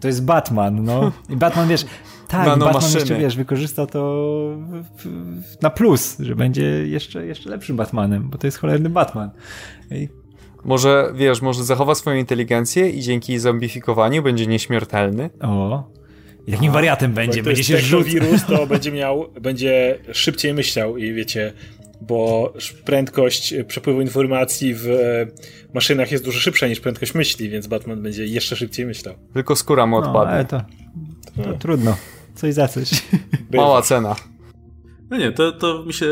to 0.00 0.08
jest 0.08 0.24
Batman, 0.24 0.84
no. 0.84 1.12
I 1.28 1.36
Batman, 1.36 1.68
wiesz, 1.68 1.86
tak, 2.28 2.46
Nano 2.46 2.64
Batman 2.64 2.82
maszyny. 2.82 3.00
jeszcze, 3.00 3.18
wiesz, 3.18 3.36
wykorzysta 3.36 3.86
to 3.86 4.56
na 5.62 5.70
plus, 5.70 6.16
że 6.20 6.36
będzie 6.36 6.88
jeszcze, 6.88 7.26
jeszcze 7.26 7.50
lepszym 7.50 7.76
Batmanem, 7.76 8.30
bo 8.30 8.38
to 8.38 8.46
jest 8.46 8.58
cholerny 8.58 8.90
Batman. 8.90 9.30
I... 9.90 10.08
Może, 10.64 11.12
wiesz, 11.14 11.42
może 11.42 11.64
zachowa 11.64 11.94
swoją 11.94 12.16
inteligencję 12.16 12.90
i 12.90 13.00
dzięki 13.00 13.38
zombifikowaniu 13.38 14.22
będzie 14.22 14.46
nieśmiertelny. 14.46 15.30
O, 15.40 15.90
i 16.46 16.52
takim 16.52 16.72
wariatem 16.72 17.12
będzie, 17.12 17.42
będzie 17.42 17.64
się 17.64 17.78
rzucał. 17.78 18.04
wirus, 18.04 18.44
to 18.44 18.66
będzie 18.66 18.92
miał, 18.92 19.28
będzie 19.40 19.98
szybciej 20.12 20.54
myślał 20.54 20.96
i 20.96 21.12
wiecie, 21.12 21.52
bo 22.00 22.52
prędkość 22.84 23.54
przepływu 23.66 24.00
informacji 24.00 24.74
w 24.74 24.88
maszynach 25.74 26.12
jest 26.12 26.24
dużo 26.24 26.40
szybsza 26.40 26.68
niż 26.68 26.80
prędkość 26.80 27.14
myśli, 27.14 27.50
więc 27.50 27.66
Batman 27.66 28.02
będzie 28.02 28.26
jeszcze 28.26 28.56
szybciej 28.56 28.86
myślał. 28.86 29.14
Tylko 29.34 29.56
skóra 29.56 29.86
mu 29.86 29.96
odpadnie. 29.96 30.22
No, 30.22 30.30
ale 30.30 30.44
to, 30.44 30.58
to 31.42 31.50
no. 31.50 31.58
trudno. 31.58 31.96
Coś 32.34 32.54
za 32.54 32.68
coś. 32.68 32.90
Mała 33.52 33.82
cena. 33.82 34.16
No 35.10 35.16
nie, 35.16 35.32
to, 35.32 35.52
to 35.52 35.82
mi 35.82 35.92
się 35.92 36.06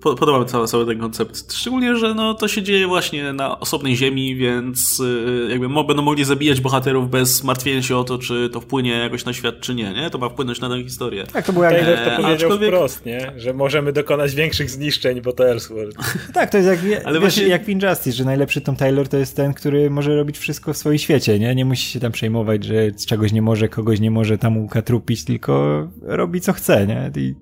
podoba 0.00 0.40
mi 0.40 0.46
cały, 0.46 0.66
cały 0.66 0.86
ten 0.86 0.98
koncept. 0.98 1.52
Szczególnie, 1.52 1.96
że 1.96 2.14
no, 2.14 2.34
to 2.34 2.48
się 2.48 2.62
dzieje 2.62 2.86
właśnie 2.86 3.32
na 3.32 3.60
osobnej 3.60 3.96
ziemi, 3.96 4.36
więc 4.36 5.00
y, 5.00 5.48
jakby 5.50 5.68
będą 5.68 6.02
mogli 6.02 6.24
zabijać 6.24 6.60
bohaterów 6.60 7.10
bez 7.10 7.44
martwienia 7.44 7.82
się 7.82 7.96
o 7.96 8.04
to, 8.04 8.18
czy 8.18 8.50
to 8.52 8.60
wpłynie 8.60 8.90
jakoś 8.90 9.24
na 9.24 9.32
świat, 9.32 9.60
czy 9.60 9.74
nie, 9.74 9.92
nie? 9.92 10.10
To 10.10 10.18
ma 10.18 10.28
wpłynąć 10.28 10.60
na 10.60 10.68
tę 10.68 10.82
historię. 10.82 11.24
Tak, 11.32 11.46
to 11.46 11.52
było 11.52 11.64
jak... 11.64 11.74
Taylor 11.74 11.98
to 11.98 12.10
powiedział 12.10 12.32
aczkolwiek... 12.32 12.68
wprost, 12.68 13.06
nie? 13.06 13.32
Że 13.36 13.54
możemy 13.54 13.92
dokonać 13.92 14.34
większych 14.34 14.70
zniszczeń, 14.70 15.20
bo 15.20 15.32
to 15.32 15.48
Elseworld. 15.48 15.96
tak, 16.34 16.50
to 16.50 16.58
jest 16.58 16.68
jak, 16.68 16.78
Ale 17.04 17.12
wiesz, 17.12 17.20
właśnie... 17.20 17.46
jak 17.46 17.64
w 17.64 17.68
Injustice, 17.68 18.12
że 18.12 18.24
najlepszy 18.24 18.60
Tom 18.60 18.76
Taylor 18.76 19.08
to 19.08 19.16
jest 19.16 19.36
ten, 19.36 19.54
który 19.54 19.90
może 19.90 20.16
robić 20.16 20.38
wszystko 20.38 20.72
w 20.72 20.76
swoim 20.76 20.98
świecie, 20.98 21.38
nie? 21.38 21.54
Nie 21.54 21.64
musi 21.64 21.90
się 21.90 22.00
tam 22.00 22.12
przejmować, 22.12 22.64
że 22.64 22.90
z 22.96 23.06
czegoś 23.06 23.32
nie 23.32 23.42
może, 23.42 23.68
kogoś 23.68 24.00
nie 24.00 24.10
może 24.10 24.38
tam 24.38 24.56
ukatrupić, 24.56 25.24
tylko 25.24 25.88
robi 26.02 26.40
co 26.40 26.52
chce, 26.52 26.86
nie? 26.86 27.10
I 27.16 27.34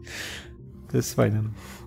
to 0.90 0.96
jest 0.96 1.14
fajne. 1.14 1.42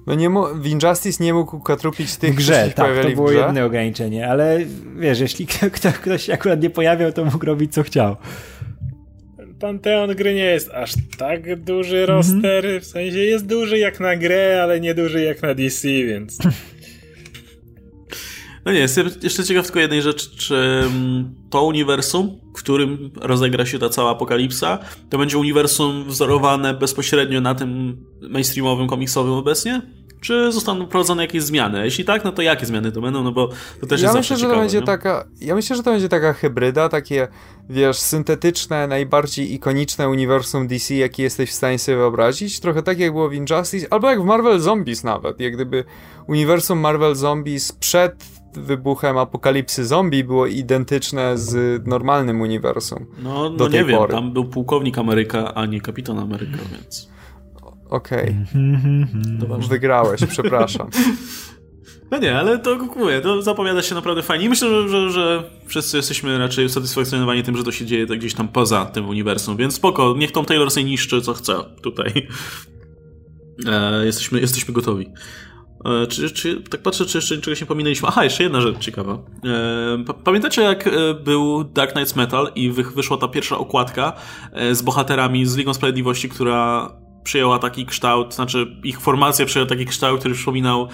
No 0.07 0.15
nie 0.15 0.29
w 0.55 0.67
Injustice 0.67 1.23
nie 1.23 1.33
mógł 1.33 1.59
katrupić 1.59 2.17
tych, 2.17 2.35
grze, 2.35 2.71
tak, 2.75 3.03
to 3.03 3.09
było 3.09 3.31
jedno 3.31 3.65
ograniczenie, 3.65 4.29
ale 4.29 4.59
wiesz, 4.99 5.19
jeśli 5.19 5.47
ktoś, 5.47 5.93
ktoś 5.93 6.29
akurat 6.29 6.61
nie 6.61 6.69
pojawiał, 6.69 7.11
to 7.11 7.25
mógł 7.25 7.45
robić 7.45 7.73
co 7.73 7.83
chciał. 7.83 8.15
Panteon 9.59 10.15
gry 10.15 10.33
nie 10.33 10.43
jest 10.43 10.71
aż 10.71 10.93
tak 11.17 11.63
duży 11.63 12.01
mhm. 12.01 12.17
roster, 12.17 12.65
mm 12.65 12.79
-hmm. 12.79 12.83
w 12.83 12.85
sensie 12.85 13.19
jest 13.19 13.45
duży 13.45 13.77
jak 13.77 13.99
na 13.99 14.15
grę, 14.15 14.59
ale 14.63 14.79
nie 14.79 14.93
duży 14.93 15.23
jak 15.23 15.41
na 15.41 15.53
DC, 15.53 15.87
więc... 15.87 16.37
No 18.65 18.71
nie, 18.71 18.79
jestem 18.79 19.09
jeszcze 19.23 19.43
ciekaw 19.43 19.65
tylko 19.65 19.79
jednej 19.79 20.01
rzeczy, 20.01 20.37
czy 20.37 20.55
mm, 20.55 21.35
to 21.49 21.63
uniwersum, 21.63 22.39
w 22.55 22.59
którym 22.59 23.11
rozegra 23.21 23.65
się 23.65 23.79
ta 23.79 23.89
cała 23.89 24.11
apokalipsa, 24.11 24.79
to 25.09 25.17
będzie 25.17 25.37
uniwersum 25.37 26.05
wzorowane 26.07 26.73
bezpośrednio 26.73 27.41
na 27.41 27.55
tym 27.55 27.97
mainstreamowym, 28.21 28.87
komiksowym 28.87 29.33
obecnie? 29.33 29.81
Czy 30.21 30.51
zostaną 30.51 30.85
wprowadzone 30.85 31.23
jakieś 31.23 31.43
zmiany? 31.43 31.85
Jeśli 31.85 32.05
tak, 32.05 32.23
no 32.23 32.31
to 32.31 32.41
jakie 32.41 32.65
zmiany 32.65 32.91
to 32.91 33.01
będą? 33.01 33.23
No 33.23 33.31
bo 33.31 33.49
to 33.79 33.87
też 33.87 34.01
ja 34.01 34.07
jest 34.07 34.17
myślę, 34.17 34.37
że 34.37 34.41
ciekawe, 34.41 34.55
to 34.55 34.61
będzie 34.61 34.81
taka, 34.81 35.27
Ja 35.39 35.55
myślę, 35.55 35.75
że 35.75 35.83
to 35.83 35.91
będzie 35.91 36.09
taka 36.09 36.33
hybryda, 36.33 36.89
takie, 36.89 37.27
wiesz, 37.69 37.97
syntetyczne, 37.97 38.87
najbardziej 38.87 39.53
ikoniczne 39.53 40.09
uniwersum 40.09 40.67
DC, 40.67 40.95
jakie 40.95 41.23
jesteś 41.23 41.49
w 41.49 41.53
stanie 41.53 41.79
sobie 41.79 41.97
wyobrazić. 41.97 42.59
Trochę 42.59 42.83
tak 42.83 42.99
jak 42.99 43.11
było 43.11 43.29
w 43.29 43.33
Injustice, 43.33 43.87
albo 43.89 44.09
jak 44.09 44.21
w 44.21 44.25
Marvel 44.25 44.59
Zombies 44.59 45.03
nawet. 45.03 45.39
Jak 45.39 45.53
gdyby 45.53 45.83
uniwersum 46.27 46.79
Marvel 46.79 47.15
Zombies 47.15 47.71
przed 47.71 48.40
wybuchem 48.53 49.17
apokalipsy 49.17 49.85
zombie 49.85 50.23
było 50.23 50.45
identyczne 50.45 51.37
z 51.37 51.81
normalnym 51.87 52.41
uniwersum. 52.41 53.05
No, 53.23 53.49
no 53.49 53.67
nie 53.67 53.83
wiem, 53.83 53.97
pory. 53.97 54.13
tam 54.13 54.33
był 54.33 54.45
pułkownik 54.45 54.97
Ameryka, 54.97 55.53
a 55.53 55.65
nie 55.65 55.81
kapitan 55.81 56.19
Ameryka, 56.19 56.57
więc... 56.71 57.09
Okej. 57.89 58.35
Okay. 59.43 59.67
Wygrałeś, 59.69 60.25
przepraszam. 60.25 60.89
No 62.11 62.17
nie, 62.17 62.37
ale 62.39 62.59
to 62.59 62.77
mówię, 62.95 63.21
to 63.21 63.41
zapowiada 63.41 63.81
się 63.81 63.95
naprawdę 63.95 64.23
fajnie. 64.23 64.45
I 64.45 64.49
myślę, 64.49 64.69
że, 64.69 64.89
że, 64.89 65.09
że, 65.09 65.43
wszyscy 65.65 65.97
jesteśmy 65.97 66.37
raczej 66.37 66.65
usatysfakcjonowani 66.65 67.43
tym, 67.43 67.57
że 67.57 67.63
to 67.63 67.71
się 67.71 67.85
dzieje 67.85 68.07
tak 68.07 68.19
gdzieś 68.19 68.33
tam 68.33 68.47
poza 68.47 68.85
tym 68.85 69.09
uniwersum, 69.09 69.57
więc 69.57 69.75
spoko, 69.75 70.15
niech 70.17 70.31
Tom 70.31 70.45
Taylor 70.45 70.71
sobie 70.71 70.83
niszczy 70.83 71.21
co 71.21 71.33
chce 71.33 71.55
tutaj. 71.81 72.11
E, 73.67 74.05
jesteśmy, 74.05 74.39
jesteśmy 74.41 74.73
gotowi. 74.73 75.11
E, 75.85 76.07
czy, 76.07 76.31
czy, 76.31 76.61
tak 76.61 76.81
patrzę, 76.81 77.05
czy 77.05 77.17
jeszcze 77.17 77.37
czegoś 77.37 77.61
nie 77.61 77.67
pominęliśmy. 77.67 78.07
Aha, 78.07 78.23
jeszcze 78.23 78.43
jedna 78.43 78.61
rzecz 78.61 78.77
ciekawa. 78.79 79.13
E, 79.13 80.13
pamiętacie, 80.23 80.61
jak 80.61 80.87
e, 80.87 81.13
był 81.13 81.63
Dark 81.63 81.91
Knights 81.91 82.15
Metal 82.15 82.51
i 82.55 82.71
wyszła 82.71 83.17
ta 83.17 83.27
pierwsza 83.27 83.57
okładka 83.57 84.13
z 84.71 84.81
bohaterami 84.81 85.45
z 85.45 85.57
Ligą 85.57 85.73
Sprawiedliwości, 85.73 86.29
która 86.29 86.91
przyjęła 87.23 87.59
taki 87.59 87.85
kształt, 87.85 88.33
znaczy 88.33 88.77
ich 88.83 89.01
formacja 89.01 89.45
przyjęła 89.45 89.69
taki 89.69 89.85
kształt, 89.85 90.19
który 90.19 90.35
przypominał 90.35 90.87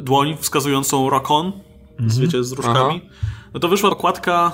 dłoń 0.00 0.36
wskazującą 0.40 1.10
Rockon, 1.10 1.52
mhm. 2.00 2.20
wiecie, 2.20 2.44
z 2.44 2.52
różkami. 2.52 3.00
Aha. 3.04 3.14
No 3.54 3.60
to 3.60 3.68
wyszła 3.68 3.90
okładka 3.90 4.52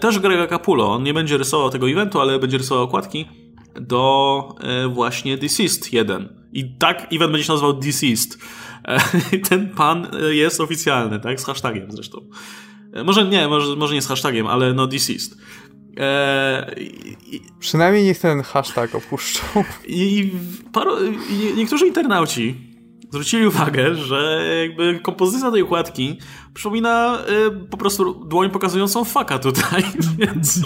też 0.00 0.18
Grega 0.18 0.46
Capullo. 0.46 0.92
On 0.92 1.02
nie 1.02 1.14
będzie 1.14 1.38
rysował 1.38 1.70
tego 1.70 1.90
eventu, 1.90 2.20
ale 2.20 2.38
będzie 2.38 2.58
rysował 2.58 2.84
okładki 2.84 3.28
do 3.80 4.48
właśnie 4.88 5.38
Deceased 5.38 5.92
1. 5.92 6.41
I 6.52 6.74
tak 6.78 7.06
event 7.12 7.32
będzie 7.32 7.46
się 7.46 7.52
nazywał 7.52 7.72
Deceased. 7.72 8.38
E, 8.84 9.00
ten 9.48 9.70
pan 9.70 10.08
e, 10.22 10.34
jest 10.34 10.60
oficjalny, 10.60 11.20
tak? 11.20 11.40
Z 11.40 11.44
hashtagiem 11.44 11.92
zresztą. 11.92 12.20
E, 12.92 13.04
może 13.04 13.24
nie, 13.24 13.48
może, 13.48 13.76
może 13.76 13.94
nie 13.94 14.02
z 14.02 14.08
hashtagiem, 14.08 14.46
ale 14.46 14.74
no 14.74 14.86
Deceased. 14.86 15.38
i, 16.76 17.40
Przynajmniej 17.60 18.04
niech 18.04 18.18
ten 18.18 18.42
hashtag 18.42 18.94
opuszczą. 18.94 19.40
I, 19.86 20.30
paro, 20.72 21.00
i 21.30 21.56
niektórzy 21.56 21.86
internauci 21.86 22.71
zwrócili 23.12 23.46
uwagę, 23.46 23.94
że 23.94 24.44
jakby 24.62 25.00
kompozycja 25.00 25.50
tej 25.50 25.62
układki 25.62 26.18
przypomina 26.54 27.18
y, 27.48 27.68
po 27.70 27.76
prostu 27.76 28.24
dłoń 28.24 28.50
pokazującą 28.50 29.04
faka 29.04 29.38
tutaj, 29.38 29.84
więc 30.18 30.60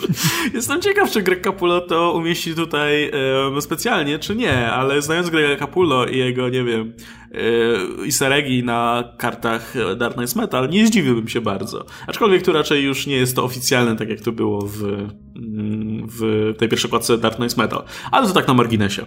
jestem 0.54 0.82
ciekaw, 0.82 1.10
czy 1.10 1.22
Greg 1.22 1.44
Capullo 1.44 1.80
to 1.80 2.12
umieści 2.12 2.54
tutaj 2.54 3.10
y, 3.58 3.60
specjalnie, 3.60 4.18
czy 4.18 4.36
nie, 4.36 4.72
ale 4.72 5.02
znając 5.02 5.30
Grega 5.30 5.56
Capullo 5.56 6.06
i 6.06 6.18
jego, 6.18 6.48
nie 6.48 6.64
wiem, 6.64 6.92
y, 7.34 8.04
easter 8.04 8.32
eggi 8.32 8.64
na 8.64 9.04
kartach 9.18 9.74
Dark 9.96 10.14
Knights 10.14 10.36
Metal, 10.36 10.68
nie 10.68 10.86
zdziwiłbym 10.86 11.28
się 11.28 11.40
bardzo. 11.40 11.86
Aczkolwiek 12.06 12.42
tu 12.42 12.52
raczej 12.52 12.84
już 12.84 13.06
nie 13.06 13.16
jest 13.16 13.36
to 13.36 13.44
oficjalne, 13.44 13.96
tak 13.96 14.08
jak 14.08 14.20
to 14.20 14.32
było 14.32 14.66
w, 14.66 14.82
mm, 14.82 16.06
w 16.08 16.52
tej 16.58 16.68
pierwszej 16.68 16.90
kładce 16.90 17.18
Dark 17.18 17.36
Knights 17.36 17.56
Metal. 17.56 17.82
Ale 18.10 18.26
to 18.26 18.32
tak 18.32 18.48
na 18.48 18.54
marginesie. 18.54 19.06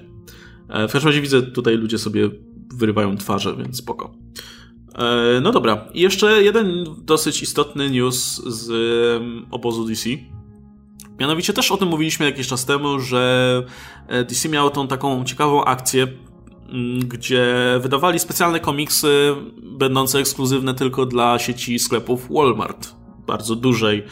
E, 0.70 0.88
w 0.88 0.92
każdym 0.92 1.10
razie 1.10 1.22
widzę 1.22 1.42
tutaj 1.42 1.78
ludzie 1.78 1.98
sobie 1.98 2.30
wyrywają 2.74 3.18
twarze, 3.18 3.56
więc 3.56 3.78
spoko. 3.78 4.12
E, 4.96 5.40
no 5.42 5.52
dobra, 5.52 5.86
I 5.94 6.02
jeszcze 6.02 6.44
jeden 6.44 6.86
dosyć 7.06 7.42
istotny 7.42 7.90
news 7.90 8.42
z 8.48 8.72
obozu 9.52 9.86
DC. 9.86 10.10
Mianowicie 11.20 11.54
też 11.54 11.72
o 11.72 11.78
tym 11.78 11.88
mówiliśmy 11.88 12.26
jakiś 12.26 12.48
czas 12.48 12.66
temu, 12.66 13.00
że 13.00 13.64
e, 14.08 14.24
DC 14.24 14.50
miało 14.50 14.70
tą 14.70 14.88
taką 14.88 15.26
ciekawą 15.26 15.66
akcję, 15.66 16.08
gdzie 17.00 17.56
wydawali 17.82 18.20
specjalne 18.20 18.60
komiksy 18.60 19.36
będące 19.64 20.20
ekskluzywne 20.20 20.74
tylko 20.74 21.06
dla 21.06 21.40
sieci 21.40 21.80
sklepów 21.80 22.28
Walmart 22.32 22.99
bardzo 23.30 23.56
dużej 23.56 24.04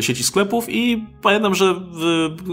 sieci 0.00 0.24
sklepów 0.24 0.64
i 0.68 1.04
pamiętam, 1.22 1.54
że 1.54 1.80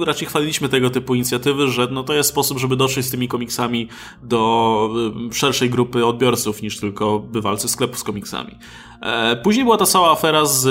raczej 0.06 0.28
chwaliliśmy 0.28 0.70
tego 0.70 0.90
typu 0.90 1.16
inicjatywy, 1.16 1.68
że 1.68 1.88
no 1.92 2.04
to 2.04 2.14
jest 2.14 2.30
sposób, 2.30 2.60
żeby 2.60 2.76
dotrzeć 2.76 3.06
z 3.06 3.12
tymi 3.12 3.28
komiksami 3.28 3.88
do 4.24 4.90
szerszej 5.32 5.70
grupy 5.70 6.06
odbiorców 6.06 6.62
niż 6.62 6.80
tylko 6.80 7.20
bywalcy 7.20 7.68
sklepów 7.68 8.00
z 8.00 8.04
komiksami. 8.04 8.56
E, 9.02 9.36
później 9.36 9.66
była 9.66 9.78
ta 9.78 9.86
cała 9.86 10.12
afera 10.12 10.46
z 10.46 10.68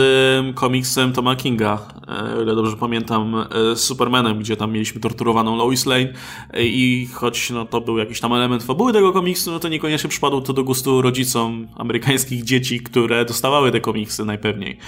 komiksem 0.55 1.13
Toma 1.13 1.37
Kinga, 1.37 1.79
e, 2.09 2.43
ile 2.43 2.55
dobrze 2.55 2.77
pamiętam, 2.77 3.35
e, 3.35 3.77
z 3.77 3.81
Supermanem, 3.81 4.39
gdzie 4.39 4.57
tam 4.57 4.73
mieliśmy 4.73 5.01
torturowaną 5.01 5.57
Lois 5.57 5.87
Lane 5.87 6.13
i 6.59 7.09
choć 7.15 7.51
no, 7.51 7.65
to 7.65 7.81
był 7.81 7.99
jakiś 7.99 8.21
tam 8.21 8.33
element 8.33 8.63
fabuły 8.63 8.93
tego 8.93 9.13
komiksu, 9.13 9.51
no 9.51 9.59
to 9.59 9.69
niekoniecznie 9.69 10.11
przypadło 10.11 10.41
to 10.41 10.53
do 10.53 10.65
gustu 10.65 11.03
rodzicom 11.03 11.69
amerykańskich 11.77 12.45
dzieci, 12.45 12.81
które 12.81 13.25
dostawały 13.25 13.73
te 13.73 13.81
komiksy 13.81 14.25
najpewniej. 14.25 14.79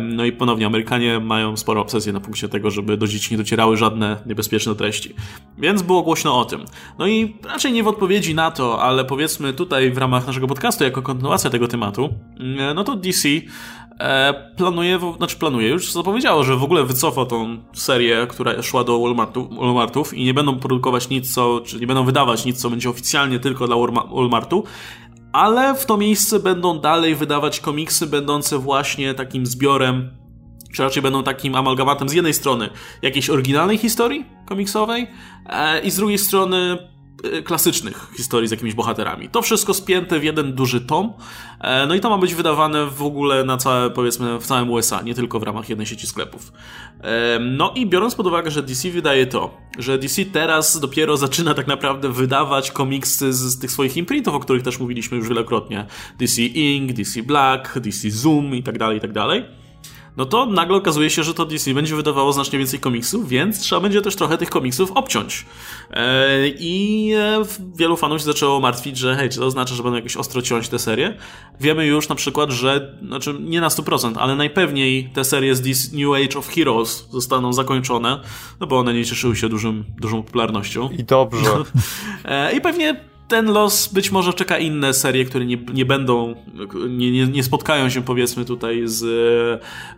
No 0.00 0.24
i 0.24 0.32
ponownie, 0.32 0.66
Amerykanie 0.66 1.20
mają 1.20 1.56
sporo 1.56 1.80
obsesję 1.80 2.12
na 2.12 2.20
punkcie 2.20 2.48
tego, 2.48 2.70
żeby 2.70 2.96
do 2.96 3.06
dzieci 3.06 3.34
nie 3.34 3.38
docierały 3.38 3.76
żadne 3.76 4.16
niebezpieczne 4.26 4.74
treści. 4.74 5.14
Więc 5.58 5.82
było 5.82 6.02
głośno 6.02 6.40
o 6.40 6.44
tym. 6.44 6.64
No 6.98 7.06
i 7.06 7.36
raczej 7.44 7.72
nie 7.72 7.82
w 7.82 7.88
odpowiedzi 7.88 8.34
na 8.34 8.50
to, 8.50 8.82
ale 8.82 9.04
powiedzmy 9.04 9.52
tutaj 9.52 9.90
w 9.90 9.98
ramach 9.98 10.26
naszego 10.26 10.46
podcastu, 10.46 10.84
jako 10.84 11.02
kontynuacja 11.02 11.50
tego 11.50 11.68
tematu, 11.68 12.14
no 12.74 12.84
to 12.84 12.96
DC 12.96 13.28
e, 14.00 14.34
planuje, 14.56 14.98
znaczy 15.16 15.36
planuje, 15.36 15.68
już 15.68 15.92
zapowiedziało, 15.92 16.44
że 16.44 16.56
w 16.56 16.62
ogóle 16.64 16.84
wycofa 16.84 17.26
tą 17.26 17.58
serię, 17.72 18.26
która 18.28 18.62
szła 18.62 18.84
do 18.84 19.00
Walmartu, 19.00 19.48
Walmartów 19.48 20.14
i 20.14 20.24
nie 20.24 20.34
będą 20.34 20.58
produkować 20.58 21.08
nic, 21.08 21.34
co, 21.34 21.60
czy 21.60 21.80
nie 21.80 21.86
będą 21.86 22.04
wydawać 22.04 22.44
nic, 22.44 22.60
co 22.60 22.70
będzie 22.70 22.90
oficjalnie 22.90 23.38
tylko 23.38 23.66
dla 23.66 23.76
Walmartu, 24.14 24.64
ale 25.32 25.74
w 25.74 25.86
to 25.86 25.96
miejsce 25.96 26.40
będą 26.40 26.80
dalej 26.80 27.14
wydawać 27.14 27.60
komiksy 27.60 28.06
będące 28.06 28.58
właśnie 28.58 29.14
takim 29.14 29.46
zbiorem, 29.46 30.10
czy 30.72 30.82
raczej 30.82 31.02
będą 31.02 31.22
takim 31.22 31.54
amalgamatem 31.54 32.08
z 32.08 32.12
jednej 32.12 32.34
strony 32.34 32.70
jakiejś 33.02 33.30
oryginalnej 33.30 33.78
historii 33.78 34.26
komiksowej 34.46 35.06
e, 35.46 35.80
i 35.80 35.90
z 35.90 35.96
drugiej 35.96 36.18
strony 36.18 36.78
klasycznych 37.44 38.06
historii 38.16 38.48
z 38.48 38.50
jakimiś 38.50 38.74
bohaterami. 38.74 39.28
To 39.28 39.42
wszystko 39.42 39.74
spięte 39.74 40.20
w 40.20 40.24
jeden 40.24 40.52
duży 40.52 40.80
tom. 40.80 41.12
E, 41.60 41.86
no 41.86 41.94
i 41.94 42.00
to 42.00 42.10
ma 42.10 42.18
być 42.18 42.34
wydawane 42.34 42.86
w 42.86 43.02
ogóle 43.02 43.44
na 43.44 43.56
całe, 43.56 43.90
powiedzmy, 43.90 44.38
w 44.38 44.46
całym 44.46 44.70
USA, 44.70 45.02
nie 45.02 45.14
tylko 45.14 45.40
w 45.40 45.42
ramach 45.42 45.68
jednej 45.68 45.86
sieci 45.86 46.06
sklepów. 46.06 46.52
E, 47.00 47.38
no 47.38 47.72
i 47.74 47.86
biorąc 47.86 48.14
pod 48.14 48.26
uwagę, 48.26 48.50
że 48.50 48.62
DC 48.62 48.90
wydaje 48.90 49.26
to, 49.26 49.54
że 49.78 49.98
DC 49.98 50.24
teraz 50.24 50.80
dopiero 50.80 51.16
zaczyna 51.16 51.54
tak 51.54 51.66
naprawdę 51.66 52.08
wydawać 52.08 52.70
komiksy 52.70 53.32
z 53.32 53.58
tych 53.58 53.70
swoich 53.70 53.96
imprintów, 53.96 54.34
o 54.34 54.40
których 54.40 54.62
też 54.62 54.80
mówiliśmy 54.80 55.16
już 55.16 55.28
wielokrotnie. 55.28 55.86
DC 56.18 56.42
Ink, 56.42 56.92
DC 56.92 57.22
Black, 57.22 57.78
DC 57.78 58.10
Zoom 58.10 58.54
i 58.54 58.62
tak 58.62 58.78
dalej, 58.78 58.98
i 58.98 59.00
tak 59.00 59.12
dalej 59.12 59.59
no 60.16 60.24
to 60.24 60.46
nagle 60.46 60.76
okazuje 60.76 61.10
się, 61.10 61.22
że 61.22 61.34
to 61.34 61.46
DC 61.46 61.74
będzie 61.74 61.96
wydawało 61.96 62.32
znacznie 62.32 62.58
więcej 62.58 62.80
komiksów, 62.80 63.28
więc 63.28 63.60
trzeba 63.60 63.80
będzie 63.80 64.02
też 64.02 64.16
trochę 64.16 64.38
tych 64.38 64.50
komiksów 64.50 64.92
obciąć. 64.92 65.46
E, 65.90 66.48
I 66.48 67.12
e, 67.16 67.42
wielu 67.76 67.96
fanów 67.96 68.18
się 68.18 68.24
zaczęło 68.24 68.60
martwić, 68.60 68.98
że 68.98 69.16
hej, 69.16 69.28
czy 69.28 69.38
to 69.38 69.46
oznacza, 69.46 69.74
że 69.74 69.82
będą 69.82 69.96
jakieś 69.96 70.16
ostro 70.16 70.42
ciąć 70.42 70.68
te 70.68 70.78
serie? 70.78 71.16
Wiemy 71.60 71.86
już 71.86 72.08
na 72.08 72.14
przykład, 72.14 72.50
że, 72.50 72.98
znaczy 73.06 73.34
nie 73.40 73.60
na 73.60 73.68
100%, 73.68 74.14
ale 74.18 74.36
najpewniej 74.36 75.10
te 75.14 75.24
serie 75.24 75.54
z 75.54 75.60
DC 75.60 75.96
New 75.96 76.14
Age 76.14 76.38
of 76.38 76.48
Heroes 76.48 77.08
zostaną 77.10 77.52
zakończone, 77.52 78.20
no 78.60 78.66
bo 78.66 78.78
one 78.78 78.94
nie 78.94 79.04
cieszyły 79.04 79.36
się 79.36 79.48
dużym, 79.48 79.84
dużą 80.00 80.22
popularnością. 80.22 80.90
I 80.90 81.04
dobrze. 81.04 81.50
E, 82.24 82.56
I 82.56 82.60
pewnie 82.60 83.09
ten 83.30 83.52
los 83.52 83.88
być 83.88 84.10
może 84.10 84.32
czeka 84.32 84.58
inne 84.58 84.94
serie, 84.94 85.24
które 85.24 85.46
nie, 85.46 85.56
nie 85.74 85.84
będą, 85.84 86.34
nie, 86.88 87.10
nie, 87.10 87.26
nie 87.26 87.42
spotkają 87.42 87.90
się 87.90 88.02
powiedzmy 88.02 88.44
tutaj 88.44 88.82
z 88.84 89.02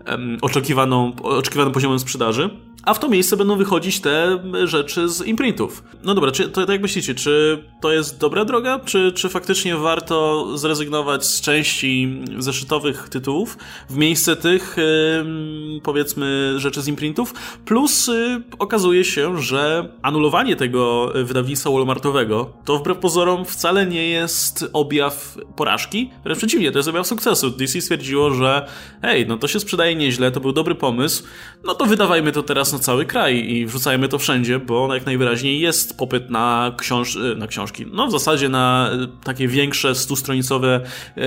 um, 0.07 0.39
oczekiwaną, 0.43 1.13
oczekiwanym 1.23 1.73
poziomem 1.73 1.99
sprzedaży 1.99 2.51
a 2.83 2.95
w 2.95 2.99
to 2.99 3.09
miejsce 3.09 3.37
będą 3.37 3.57
wychodzić 3.57 4.01
te 4.01 4.39
rzeczy 4.65 5.09
z 5.09 5.27
imprintów. 5.27 5.85
No 6.05 6.15
dobra, 6.15 6.31
czy, 6.31 6.49
to, 6.49 6.67
to 6.67 6.73
jak 6.73 6.83
myślicie, 6.83 7.15
czy 7.15 7.65
to 7.81 7.93
jest 7.93 8.19
dobra 8.19 8.45
droga, 8.45 8.79
czy, 8.85 9.13
czy 9.13 9.29
faktycznie 9.29 9.77
warto 9.77 10.47
zrezygnować 10.59 11.27
z 11.27 11.41
części 11.41 12.23
zeszytowych 12.39 13.09
tytułów 13.09 13.59
w 13.91 13.97
miejsce 13.97 14.37
tych, 14.37 14.77
yy, 14.77 15.81
powiedzmy, 15.83 16.55
rzeczy 16.57 16.83
z 16.83 16.89
imprintów? 16.89 17.35
Plus 17.65 18.07
yy, 18.07 18.43
okazuje 18.59 19.05
się, 19.05 19.43
że 19.43 19.89
anulowanie 20.03 20.57
tego 20.57 21.13
wydawnictwa 21.25 21.71
Walmartowego 21.71 22.51
to 22.65 22.79
wbrew 22.79 22.99
pozorom 22.99 23.22
wcale 23.47 23.87
nie 23.87 24.09
jest 24.09 24.65
objaw 24.73 25.39
porażki, 25.57 26.11
wręcz 26.25 26.39
przeciwnie, 26.39 26.73
to 26.73 26.79
jest 26.79 26.89
objaw 26.89 27.07
sukcesu. 27.07 27.51
DC 27.51 27.81
stwierdziło, 27.81 28.35
że 28.35 28.67
hej, 29.03 29.27
no 29.27 29.37
to 29.37 29.49
się 29.49 29.61
sprzedaje 29.61 29.95
nieźle, 29.95 30.31
to 30.31 30.41
był 30.41 30.53
dobry 30.53 30.75
pomysł, 30.75 31.25
no 31.65 31.75
to 31.75 31.87
wydawajmy 31.87 32.33
to 32.33 32.43
teraz 32.43 32.73
na 32.73 32.79
cały 32.79 33.05
kraj 33.05 33.51
i 33.51 33.67
wrzucajmy 33.67 34.09
to 34.09 34.19
wszędzie, 34.19 34.59
bo 34.59 34.95
jak 34.95 35.07
najwyraźniej 35.07 35.61
jest 35.61 35.99
popyt 35.99 36.31
na, 36.31 36.75
książ 36.79 37.19
na 37.37 37.47
książki. 37.47 37.87
No 37.93 38.07
w 38.07 38.11
zasadzie 38.11 38.49
na 38.49 38.91
takie 39.25 39.49
większe, 39.49 39.95
stustronicowe 39.95 40.81
e, 41.17 41.23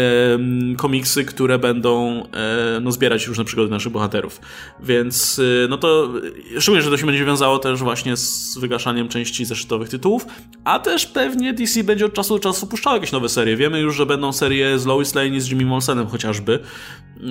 komiksy, 0.78 1.26
które 1.26 1.60
będą 1.60 2.24
e, 2.24 2.80
no, 2.82 2.92
zbierać 2.92 3.28
różne 3.28 3.46
przygody 3.46 3.72
naszych 3.72 3.92
bohaterów. 3.92 4.42
Więc 4.80 5.40
e, 5.40 5.68
no 5.68 5.78
to 5.78 6.14
szczególnie, 6.60 6.82
że 6.82 6.90
to 6.90 6.98
się 6.98 7.06
będzie 7.06 7.26
wiązało 7.26 7.60
też 7.60 7.80
właśnie 7.80 8.18
z 8.18 8.58
wygaszaniem 8.58 9.08
części 9.08 9.46
zeszytowych 9.46 9.90
tytułów, 9.90 10.26
a 10.64 10.80
też 10.80 11.06
pewnie 11.06 11.54
DC 11.54 11.84
będzie 11.86 12.06
od 12.06 12.14
czasu 12.14 12.34
do 12.34 12.40
czasu 12.40 12.68
puszczało 12.68 12.96
jakieś 12.96 13.12
nowe 13.12 13.30
serie. 13.30 13.58
Wiemy 13.58 13.80
już, 13.80 13.96
że 13.96 14.06
będą 14.06 14.34
serie 14.34 14.80
z 14.80 14.86
Lois 14.86 15.16
Lane 15.16 15.28
i 15.28 15.42
z 15.42 15.50
Jimmy 15.50 15.66
Molsenem 15.66 16.08
chociażby, 16.08 16.60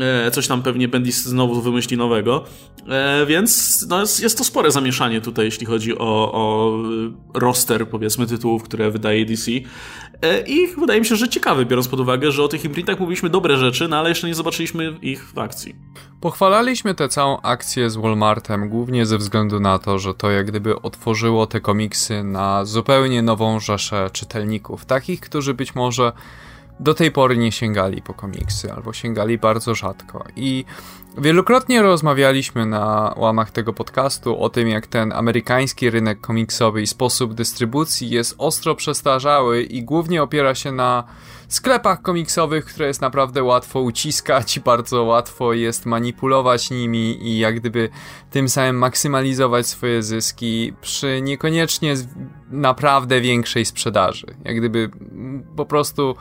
E, 0.00 0.30
coś 0.30 0.46
tam 0.46 0.62
pewnie 0.62 0.88
Bendis 0.88 1.24
znowu 1.24 1.62
wymyśli 1.62 1.96
nowego. 1.96 2.44
E, 2.88 3.26
więc 3.26 3.82
no 3.88 4.00
jest, 4.00 4.20
jest 4.20 4.38
to 4.38 4.44
spore 4.44 4.70
zamieszanie 4.70 5.20
tutaj, 5.20 5.44
jeśli 5.44 5.66
chodzi 5.66 5.98
o, 5.98 6.32
o 6.32 6.72
roster, 7.34 7.88
powiedzmy, 7.88 8.26
tytułów, 8.26 8.62
które 8.62 8.90
wydaje 8.90 9.26
DC. 9.26 9.50
E, 10.22 10.40
I 10.40 10.66
wydaje 10.66 11.00
mi 11.00 11.06
się, 11.06 11.16
że 11.16 11.28
ciekawy, 11.28 11.66
biorąc 11.66 11.88
pod 11.88 12.00
uwagę, 12.00 12.32
że 12.32 12.42
o 12.42 12.48
tych 12.48 12.64
imprintach 12.64 13.00
mówiliśmy 13.00 13.30
dobre 13.30 13.56
rzeczy, 13.56 13.88
no 13.88 13.96
ale 13.96 14.08
jeszcze 14.08 14.26
nie 14.26 14.34
zobaczyliśmy 14.34 14.98
ich 15.02 15.32
w 15.32 15.38
akcji. 15.38 15.74
Pochwalaliśmy 16.20 16.94
tę 16.94 17.08
całą 17.08 17.40
akcję 17.40 17.90
z 17.90 17.96
Walmartem 17.96 18.68
głównie 18.68 19.06
ze 19.06 19.18
względu 19.18 19.60
na 19.60 19.78
to, 19.78 19.98
że 19.98 20.14
to 20.14 20.30
jak 20.30 20.46
gdyby 20.46 20.82
otworzyło 20.82 21.46
te 21.46 21.60
komiksy 21.60 22.24
na 22.24 22.64
zupełnie 22.64 23.22
nową 23.22 23.60
rzeszę 23.60 24.10
czytelników. 24.12 24.84
Takich, 24.84 25.20
którzy 25.20 25.54
być 25.54 25.74
może 25.74 26.12
do 26.80 26.94
tej 26.94 27.10
pory 27.10 27.36
nie 27.36 27.52
sięgali 27.52 28.02
po 28.02 28.14
komiksy, 28.14 28.72
albo 28.72 28.92
sięgali 28.92 29.38
bardzo 29.38 29.74
rzadko. 29.74 30.24
I 30.36 30.64
wielokrotnie 31.18 31.82
rozmawialiśmy 31.82 32.66
na 32.66 33.14
łamach 33.16 33.50
tego 33.50 33.72
podcastu 33.72 34.40
o 34.40 34.48
tym, 34.48 34.68
jak 34.68 34.86
ten 34.86 35.12
amerykański 35.12 35.90
rynek 35.90 36.20
komiksowy 36.20 36.82
i 36.82 36.86
sposób 36.86 37.34
dystrybucji 37.34 38.10
jest 38.10 38.34
ostro 38.38 38.74
przestarzały 38.74 39.62
i 39.62 39.82
głównie 39.82 40.22
opiera 40.22 40.54
się 40.54 40.72
na 40.72 41.04
sklepach 41.48 42.02
komiksowych, 42.02 42.64
które 42.64 42.86
jest 42.86 43.00
naprawdę 43.00 43.42
łatwo 43.42 43.80
uciskać, 43.80 44.60
bardzo 44.60 45.02
łatwo 45.02 45.52
jest 45.52 45.86
manipulować 45.86 46.70
nimi 46.70 47.28
i 47.28 47.38
jak 47.38 47.60
gdyby 47.60 47.88
tym 48.30 48.48
samym 48.48 48.78
maksymalizować 48.78 49.66
swoje 49.66 50.02
zyski 50.02 50.72
przy 50.80 51.20
niekoniecznie 51.22 51.94
naprawdę 52.50 53.20
większej 53.20 53.64
sprzedaży. 53.64 54.26
Jak 54.44 54.56
gdyby 54.56 54.90
po 55.56 55.66
prostu 55.66 56.16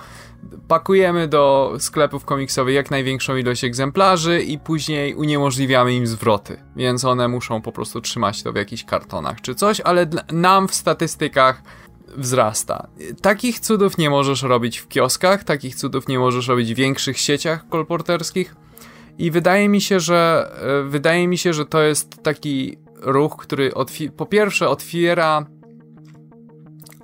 pakujemy 0.67 1.27
do 1.27 1.73
sklepów 1.79 2.25
komiksowych 2.25 2.75
jak 2.75 2.91
największą 2.91 3.35
ilość 3.35 3.63
egzemplarzy 3.63 4.41
i 4.41 4.59
później 4.59 5.15
uniemożliwiamy 5.15 5.93
im 5.93 6.07
zwroty, 6.07 6.63
więc 6.75 7.05
one 7.05 7.27
muszą 7.27 7.61
po 7.61 7.71
prostu 7.71 8.01
trzymać 8.01 8.43
to 8.43 8.53
w 8.53 8.55
jakichś 8.55 8.83
kartonach 8.83 9.41
czy 9.41 9.55
coś, 9.55 9.81
ale 9.81 10.07
nam 10.31 10.67
w 10.67 10.75
statystykach 10.75 11.63
wzrasta. 12.17 12.87
Takich 13.21 13.59
cudów 13.59 13.97
nie 13.97 14.09
możesz 14.09 14.43
robić 14.43 14.77
w 14.77 14.87
kioskach, 14.87 15.43
takich 15.43 15.75
cudów 15.75 16.07
nie 16.07 16.19
możesz 16.19 16.47
robić 16.47 16.73
w 16.73 16.77
większych 16.77 17.19
sieciach 17.19 17.69
kolporterskich 17.69 18.55
i 19.17 19.31
wydaje 19.31 19.69
mi 19.69 19.81
się, 19.81 19.99
że 19.99 20.51
e, 20.61 20.89
wydaje 20.89 21.27
mi 21.27 21.37
się, 21.37 21.53
że 21.53 21.65
to 21.65 21.81
jest 21.81 22.23
taki 22.23 22.77
ruch, 23.01 23.37
który 23.37 23.71
po 24.17 24.25
pierwsze 24.25 24.69
otwiera 24.69 25.45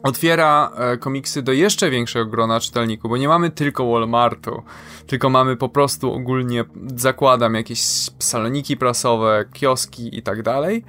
otwiera 0.04 0.72
e, 0.76 0.98
komiksy 0.98 1.42
do 1.42 1.52
jeszcze 1.52 1.90
większego 1.90 2.26
grona 2.26 2.60
czytelników, 2.60 3.10
bo 3.10 3.18
nie 3.18 3.28
mamy 3.28 3.50
tylko 3.50 3.92
Walmartu, 3.92 4.64
tylko 5.08 5.30
mamy 5.30 5.56
po 5.56 5.70
prostu 5.70 6.14
ogólnie, 6.14 6.66
zakładam, 6.96 7.56
jakieś 7.56 7.82
saloniki 8.20 8.78
prasowe, 8.78 9.46
kioski 9.54 10.18
i 10.18 10.22
tak 10.22 10.44
dalej. 10.44 10.84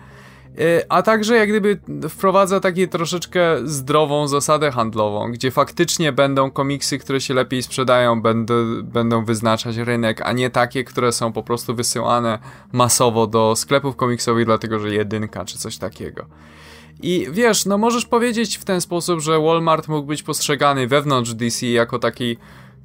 E, 0.59 0.87
a 0.89 1.03
także 1.03 1.37
jak 1.37 1.49
gdyby 1.49 1.81
wprowadza 2.09 2.61
takie 2.61 2.89
troszeczkę 2.89 3.57
zdrową 3.65 4.29
zasadę 4.29 4.71
handlową, 4.71 5.33
gdzie 5.33 5.51
faktycznie 5.51 6.13
będą 6.13 6.51
komiksy, 6.51 6.99
które 6.99 7.21
się 7.21 7.35
lepiej 7.35 7.63
sprzedają, 7.63 8.23
będą, 8.23 8.83
będą 8.83 9.25
wyznaczać 9.25 9.77
rynek, 9.77 10.21
a 10.25 10.33
nie 10.33 10.51
takie, 10.51 10.85
które 10.85 11.13
są 11.13 11.33
po 11.33 11.43
prostu 11.43 11.75
wysyłane 11.75 12.39
masowo 12.73 13.27
do 13.27 13.57
sklepów 13.57 13.97
komiksowych, 13.97 14.45
dlatego 14.45 14.79
że 14.79 14.95
jedynka 14.95 15.45
czy 15.45 15.59
coś 15.59 15.79
takiego. 15.79 16.27
I 17.03 17.27
wiesz, 17.31 17.67
no 17.67 17.79
możesz 17.79 18.07
powiedzieć 18.07 18.59
w 18.59 18.65
ten 18.65 18.81
sposób, 18.81 19.21
że 19.21 19.41
Walmart 19.41 19.89
mógł 19.89 20.07
być 20.07 20.23
postrzegany 20.23 20.87
wewnątrz 20.87 21.35
DC 21.35 21.67
jako 21.67 21.99
taki 21.99 22.37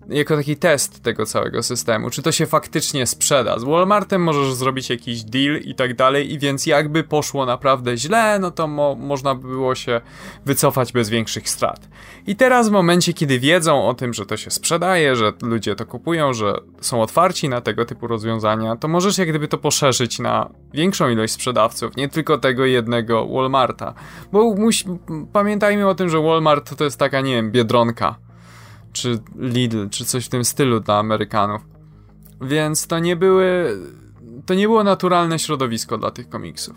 jako 0.10 0.36
taki 0.38 0.57
test 0.57 1.03
tego 1.03 1.26
całego 1.26 1.64
systemu, 1.64 2.10
czy 2.10 2.22
to 2.22 2.32
się 2.32 2.45
faktycznie 2.45 3.06
sprzeda. 3.06 3.60
Z 3.60 3.64
Walmartem 3.64 4.23
możesz 4.23 4.53
zrobić 4.53 4.90
jakiś 4.90 5.23
deal 5.23 5.57
i 5.57 5.76
tak 5.76 5.95
dalej, 5.95 6.34
i 6.34 6.40
więc 6.40 6.65
jakby 6.65 7.03
poszło 7.03 7.45
naprawdę 7.45 7.98
źle, 7.98 8.40
no 8.40 8.52
to 8.52 8.68
mo 8.68 8.95
można 8.95 9.36
by 9.36 9.48
było 9.48 9.76
się 9.76 10.02
wycofać 10.45 10.91
bez 10.91 11.10
większych 11.10 11.49
strat. 11.49 11.88
I 12.27 12.36
teraz 12.36 12.69
w 12.69 12.72
momencie, 12.72 13.14
kiedy 13.14 13.40
wiedzą 13.40 13.88
o 13.88 13.94
tym, 13.94 14.14
że 14.14 14.26
to 14.26 14.38
się 14.38 14.52
sprzedaje, 14.52 15.15
że 15.15 15.34
ludzie 15.41 15.76
to 15.76 15.86
kupują, 15.86 16.34
że 16.34 16.60
są 16.82 17.02
otwarci 17.02 17.49
na 17.49 17.61
tego 17.61 17.86
typu 17.86 18.07
rozwiązania, 18.07 18.76
to 18.76 18.88
możesz 18.88 19.18
jak 19.18 19.30
gdyby 19.30 19.48
to 19.48 19.57
poszerzyć 19.57 20.19
na 20.19 20.49
większą 20.73 21.10
ilość 21.10 21.34
sprzedawców, 21.34 21.98
nie 21.98 22.10
tylko 22.10 22.38
tego 22.38 22.65
jednego 22.65 23.27
Walmarta. 23.27 23.94
Bo 24.32 24.56
pamiętajmy 25.34 25.88
o 25.88 25.95
tym, 25.95 26.10
że 26.10 26.22
Walmart 26.22 26.76
to 26.77 26.84
jest 26.84 26.99
taka, 26.99 27.22
nie 27.22 27.36
wiem, 27.36 27.52
biedronka 27.52 28.24
czy 28.95 29.19
Lidl, 29.39 29.89
czy 29.89 30.05
coś 30.05 30.26
w 30.26 30.30
tym 30.30 30.45
stylu 30.45 30.80
dla 30.80 30.97
Amerykanów. 30.97 31.61
Więc 32.41 32.88
to 32.88 32.99
nie 32.99 33.15
były. 33.15 33.77
To 34.45 34.53
nie 34.53 34.67
było 34.67 34.84
naturalne 34.84 35.39
środowisko 35.39 35.97
dla 35.97 36.11
tych 36.11 36.30
komiksów. 36.30 36.76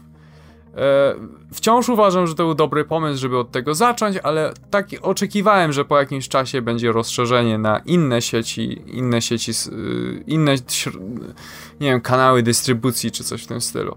E, 0.76 1.14
wciąż 1.52 1.88
uważam, 1.88 2.26
że 2.26 2.34
to 2.34 2.44
był 2.44 2.54
dobry 2.54 2.84
pomysł, 2.84 3.20
żeby 3.20 3.38
od 3.38 3.50
tego 3.50 3.74
zacząć, 3.74 4.16
ale 4.16 4.52
tak 4.70 4.86
oczekiwałem, 5.02 5.72
że 5.72 5.84
po 5.84 5.98
jakimś 5.98 6.28
czasie 6.28 6.62
będzie 6.62 6.92
rozszerzenie 6.92 7.58
na 7.58 7.78
inne 7.78 8.22
sieci, 8.22 8.82
inne 8.86 9.22
sieci, 9.22 9.52
y, 9.72 10.24
inne, 10.26 10.54
nie 11.80 11.90
wiem, 11.90 12.00
kanały 12.00 12.42
dystrybucji 12.42 13.10
czy 13.10 13.24
coś 13.24 13.42
w 13.42 13.46
tym 13.46 13.60
stylu. 13.60 13.96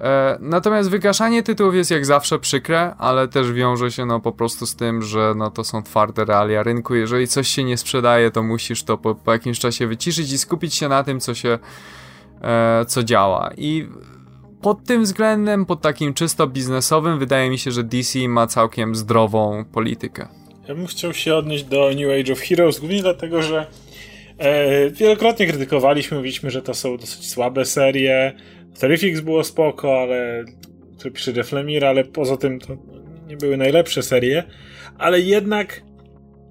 E, 0.00 0.38
natomiast 0.40 0.90
wygaszanie 0.90 1.42
tytułów 1.42 1.74
jest 1.74 1.90
jak 1.90 2.06
zawsze 2.06 2.38
przykre, 2.38 2.94
ale 2.98 3.28
też 3.28 3.52
wiąże 3.52 3.90
się 3.90 4.06
no 4.06 4.20
po 4.20 4.32
prostu 4.32 4.66
z 4.66 4.76
tym, 4.76 5.02
że 5.02 5.34
no 5.36 5.50
to 5.50 5.64
są 5.64 5.82
twarde 5.82 6.24
realia 6.24 6.62
rynku. 6.62 6.94
Jeżeli 6.94 7.28
coś 7.28 7.48
się 7.48 7.64
nie 7.64 7.76
sprzedaje, 7.76 8.30
to 8.30 8.42
musisz 8.42 8.82
to 8.82 8.98
po, 8.98 9.14
po 9.14 9.32
jakimś 9.32 9.58
czasie 9.58 9.86
wyciszyć 9.86 10.32
i 10.32 10.38
skupić 10.38 10.74
się 10.74 10.88
na 10.88 11.04
tym, 11.04 11.20
co 11.20 11.34
się, 11.34 11.58
e, 12.42 12.84
co 12.88 13.02
działa. 13.02 13.50
I 13.56 13.88
pod 14.62 14.84
tym 14.84 15.02
względem, 15.02 15.66
pod 15.66 15.80
takim 15.80 16.14
czysto 16.14 16.46
biznesowym, 16.46 17.18
wydaje 17.18 17.50
mi 17.50 17.58
się, 17.58 17.70
że 17.70 17.84
DC 17.84 18.28
ma 18.28 18.46
całkiem 18.46 18.94
zdrową 18.94 19.64
politykę. 19.72 20.28
Ja 20.68 20.74
bym 20.74 20.86
chciał 20.86 21.14
się 21.14 21.34
odnieść 21.34 21.64
do 21.64 21.90
New 21.90 22.20
Age 22.20 22.32
of 22.32 22.40
Heroes, 22.40 22.78
głównie 22.78 23.02
dlatego, 23.02 23.42
że 23.42 23.66
e, 24.38 24.90
wielokrotnie 24.90 25.46
krytykowaliśmy, 25.46 26.16
mówiliśmy, 26.16 26.50
że 26.50 26.62
to 26.62 26.74
są 26.74 26.96
dosyć 26.96 27.30
słabe 27.30 27.64
serie, 27.64 28.32
Terrifix 28.78 29.20
było 29.20 29.44
spoko, 29.44 30.00
ale 30.02 30.44
który 30.98 31.10
pisze 31.10 31.32
Jeff 31.32 31.52
Lemire, 31.52 31.88
ale 31.88 32.04
poza 32.04 32.36
tym 32.36 32.60
to 32.60 32.76
nie 33.26 33.36
były 33.36 33.56
najlepsze 33.56 34.02
serie, 34.02 34.44
ale 34.98 35.20
jednak 35.20 35.82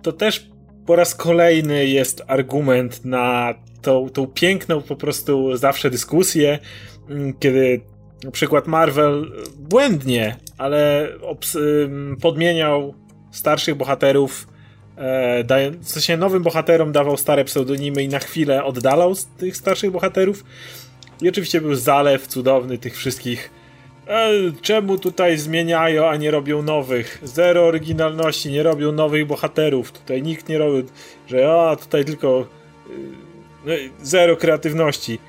to 0.02 0.12
też 0.12 0.50
po 0.86 0.96
raz 0.96 1.16
kolejny 1.16 1.86
jest 1.86 2.24
argument 2.28 3.06
na 3.06 3.54
tą, 3.82 4.10
tą 4.10 4.28
piękną 4.28 4.82
po 4.82 4.96
prostu 4.96 5.58
zawsze 5.58 5.90
dyskusję, 5.90 6.60
mm, 7.10 7.34
kiedy 7.40 7.82
na 8.24 8.32
przykład 8.32 8.68
Marvel 8.68 9.32
błędnie, 9.58 10.36
ale 10.58 11.10
podmieniał 12.22 12.94
starszych 13.32 13.76
bohaterów, 13.76 14.48
e, 14.98 15.74
w 15.82 15.90
sensie 15.90 16.18
nowym 16.18 16.44
bohaterom 16.44 16.92
dawał 16.92 17.18
stare 17.18 17.46
pseudonimy 17.46 18.04
i 18.04 18.08
na 18.08 18.20
chwilę 18.20 18.64
oddalał 18.64 19.16
z 19.16 19.26
tych 19.26 19.58
starszych 19.58 19.92
bohaterów. 19.92 20.44
I 21.22 21.30
oczywiście 21.30 21.62
był 21.62 21.76
zalew 21.76 22.28
cudowny 22.28 22.78
tych 22.78 22.98
wszystkich. 22.98 23.50
E, 24.08 24.30
czemu 24.62 24.98
tutaj 24.98 25.38
zmieniają, 25.38 26.08
a 26.08 26.16
nie 26.16 26.32
robią 26.32 26.62
nowych? 26.62 27.20
Zero 27.24 27.62
oryginalności, 27.62 28.52
nie 28.52 28.64
robią 28.64 28.92
nowych 28.92 29.28
bohaterów. 29.28 29.92
Tutaj 29.92 30.22
nikt 30.22 30.50
nie 30.50 30.58
robi, 30.58 30.84
że 31.28 31.54
a 31.54 31.76
tutaj 31.76 32.06
tylko 32.06 32.48
y, 33.68 33.90
zero 34.02 34.38
kreatywności. 34.38 35.20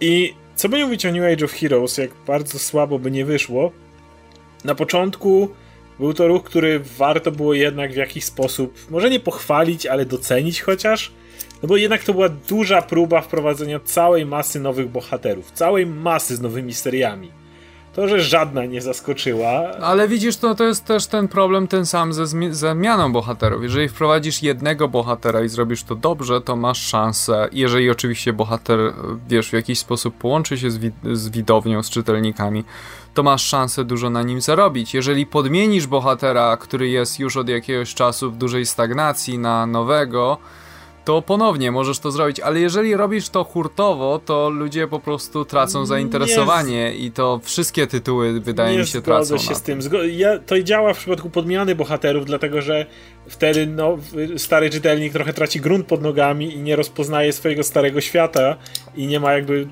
I 0.00 0.34
co 0.56 0.68
by 0.68 0.76
nie 0.78 0.84
mówić 0.84 1.06
o 1.06 1.12
New 1.12 1.24
Age 1.32 1.44
of 1.44 1.52
Heroes, 1.52 1.98
jak 1.98 2.10
bardzo 2.26 2.58
słabo 2.58 2.98
by 2.98 3.10
nie 3.10 3.24
wyszło, 3.24 3.72
na 4.64 4.74
początku 4.74 5.48
był 5.98 6.14
to 6.14 6.28
ruch, 6.28 6.44
który 6.44 6.80
warto 6.80 7.32
było 7.32 7.54
jednak 7.54 7.92
w 7.92 7.96
jakiś 7.96 8.24
sposób, 8.24 8.90
może 8.90 9.10
nie 9.10 9.20
pochwalić, 9.20 9.86
ale 9.86 10.06
docenić 10.06 10.62
chociaż. 10.62 11.12
No 11.62 11.68
bo 11.68 11.76
jednak 11.76 12.04
to 12.04 12.12
była 12.12 12.28
duża 12.28 12.82
próba 12.82 13.20
wprowadzenia 13.20 13.80
całej 13.80 14.26
masy 14.26 14.60
nowych 14.60 14.88
bohaterów, 14.88 15.52
całej 15.52 15.86
masy 15.86 16.36
z 16.36 16.40
nowymi 16.40 16.74
seriami. 16.74 17.42
To, 17.94 18.08
że 18.08 18.20
żadna 18.20 18.64
nie 18.64 18.80
zaskoczyła. 18.80 19.70
Ale 19.80 20.08
widzisz, 20.08 20.36
to, 20.36 20.54
to 20.54 20.64
jest 20.64 20.84
też 20.84 21.06
ten 21.06 21.28
problem 21.28 21.68
ten 21.68 21.86
sam 21.86 22.12
ze 22.12 22.26
zmianą 22.50 23.12
bohaterów. 23.12 23.62
Jeżeli 23.62 23.88
wprowadzisz 23.88 24.42
jednego 24.42 24.88
bohatera 24.88 25.42
i 25.42 25.48
zrobisz 25.48 25.84
to 25.84 25.94
dobrze, 25.94 26.40
to 26.40 26.56
masz 26.56 26.86
szansę. 26.86 27.48
Jeżeli 27.52 27.90
oczywiście 27.90 28.32
bohater, 28.32 28.78
wiesz, 29.28 29.50
w 29.50 29.52
jakiś 29.52 29.78
sposób 29.78 30.14
połączy 30.14 30.58
się 30.58 30.70
z, 30.70 30.78
wi 30.78 30.90
z 31.12 31.28
widownią, 31.28 31.82
z 31.82 31.90
czytelnikami, 31.90 32.64
to 33.14 33.22
masz 33.22 33.46
szansę 33.46 33.84
dużo 33.84 34.10
na 34.10 34.22
nim 34.22 34.40
zarobić. 34.40 34.94
Jeżeli 34.94 35.26
podmienisz 35.26 35.86
bohatera, 35.86 36.56
który 36.56 36.88
jest 36.88 37.18
już 37.18 37.36
od 37.36 37.48
jakiegoś 37.48 37.94
czasu 37.94 38.30
w 38.30 38.36
dużej 38.36 38.66
stagnacji, 38.66 39.38
na 39.38 39.66
nowego, 39.66 40.38
to 41.04 41.22
ponownie 41.22 41.72
możesz 41.72 41.98
to 41.98 42.10
zrobić, 42.10 42.40
ale 42.40 42.60
jeżeli 42.60 42.96
robisz 42.96 43.28
to 43.28 43.44
hurtowo, 43.44 44.20
to 44.24 44.50
ludzie 44.50 44.88
po 44.88 45.00
prostu 45.00 45.44
tracą 45.44 45.86
zainteresowanie 45.86 46.94
i 46.94 47.10
to 47.10 47.40
wszystkie 47.44 47.86
tytuły 47.86 48.40
wydaje 48.40 48.72
nie 48.72 48.78
mi 48.78 48.86
się 48.86 49.02
tracą. 49.02 49.38
się 49.38 49.54
z 49.54 49.62
tym. 49.62 49.80
ja, 50.10 50.38
to 50.38 50.62
działa 50.62 50.94
w 50.94 50.98
przypadku 50.98 51.30
podmiany 51.30 51.74
bohaterów, 51.74 52.24
dlatego 52.24 52.62
że 52.62 52.86
wtedy 53.28 53.66
no, 53.66 53.98
stary 54.36 54.70
czytelnik 54.70 55.12
trochę 55.12 55.32
traci 55.32 55.60
grunt 55.60 55.86
pod 55.86 56.02
nogami 56.02 56.54
i 56.54 56.58
nie 56.58 56.76
rozpoznaje 56.76 57.32
swojego 57.32 57.62
starego 57.62 58.00
świata 58.00 58.56
i 58.96 59.06
nie 59.06 59.20
ma 59.20 59.32
jakby 59.32 59.66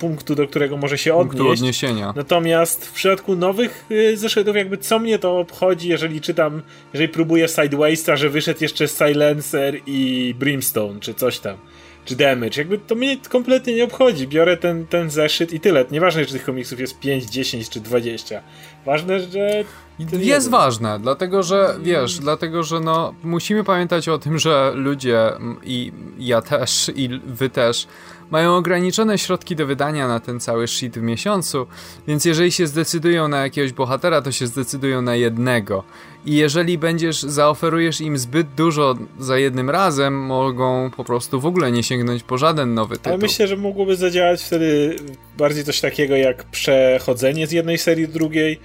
punktu, 0.00 0.34
do 0.34 0.46
którego 0.46 0.76
może 0.76 0.98
się 0.98 1.14
odnieść. 1.14 1.38
Punktu 1.38 1.52
odniesienia. 1.52 2.12
Natomiast 2.16 2.86
w 2.86 2.92
przypadku 2.92 3.36
nowych 3.36 3.84
y, 3.90 4.16
zeszytów, 4.16 4.56
jakby 4.56 4.78
co 4.78 4.98
mnie 4.98 5.18
to 5.18 5.38
obchodzi, 5.38 5.88
jeżeli 5.88 6.20
czytam, 6.20 6.62
jeżeli 6.92 7.08
próbuję 7.08 7.48
Sidewaysa, 7.48 8.16
że 8.16 8.30
wyszedł 8.30 8.58
jeszcze 8.62 8.88
Silencer 8.88 9.80
i 9.86 10.34
Brimstone, 10.38 11.00
czy 11.00 11.14
coś 11.14 11.38
tam, 11.38 11.56
czy 12.04 12.16
Damage, 12.16 12.60
jakby 12.60 12.78
to 12.78 12.94
mnie 12.94 13.16
kompletnie 13.28 13.74
nie 13.74 13.84
obchodzi. 13.84 14.28
Biorę 14.28 14.56
ten, 14.56 14.86
ten 14.86 15.10
zeszyt 15.10 15.52
i 15.52 15.60
tyle. 15.60 15.84
Nieważne, 15.90 16.26
czy 16.26 16.32
tych 16.32 16.44
komiksów 16.44 16.80
jest 16.80 17.00
5, 17.00 17.24
10 17.24 17.68
czy 17.68 17.80
20. 17.80 18.42
Ważne, 18.86 19.20
że 19.20 19.64
jest 20.12 20.50
ważne, 20.50 20.98
dlatego 21.02 21.42
że 21.42 21.76
wiesz, 21.82 22.18
dlatego 22.18 22.62
że 22.62 22.80
no 22.80 23.14
musimy 23.22 23.64
pamiętać 23.64 24.08
o 24.08 24.18
tym, 24.18 24.38
że 24.38 24.72
ludzie 24.74 25.32
i 25.64 25.92
ja 26.18 26.42
też 26.42 26.90
i 26.96 27.20
wy 27.26 27.50
też 27.50 27.86
mają 28.30 28.56
ograniczone 28.56 29.18
środki 29.18 29.56
do 29.56 29.66
wydania 29.66 30.08
na 30.08 30.20
ten 30.20 30.40
cały 30.40 30.68
shit 30.68 30.98
w 30.98 31.02
miesiącu, 31.02 31.66
więc 32.08 32.24
jeżeli 32.24 32.52
się 32.52 32.66
zdecydują 32.66 33.28
na 33.28 33.38
jakiegoś 33.42 33.72
bohatera, 33.72 34.22
to 34.22 34.32
się 34.32 34.46
zdecydują 34.46 35.02
na 35.02 35.16
jednego. 35.16 35.84
I 36.26 36.34
jeżeli 36.34 36.78
będziesz, 36.78 37.22
zaoferujesz 37.22 38.00
im 38.00 38.18
zbyt 38.18 38.46
dużo 38.56 38.94
za 39.18 39.38
jednym 39.38 39.70
razem, 39.70 40.14
mogą 40.14 40.90
po 40.96 41.04
prostu 41.04 41.40
w 41.40 41.46
ogóle 41.46 41.72
nie 41.72 41.82
sięgnąć 41.82 42.22
po 42.22 42.38
żaden 42.38 42.74
nowy 42.74 42.96
tytuł. 42.96 43.12
Ale 43.12 43.22
myślę, 43.22 43.48
że 43.48 43.56
mogłoby 43.56 43.96
zadziałać 43.96 44.42
wtedy 44.42 44.96
bardziej 45.38 45.64
coś 45.64 45.80
takiego 45.80 46.16
jak 46.16 46.44
przechodzenie 46.44 47.46
z 47.46 47.52
jednej 47.52 47.78
serii 47.78 48.08
do 48.08 48.14
drugiej, 48.14 48.60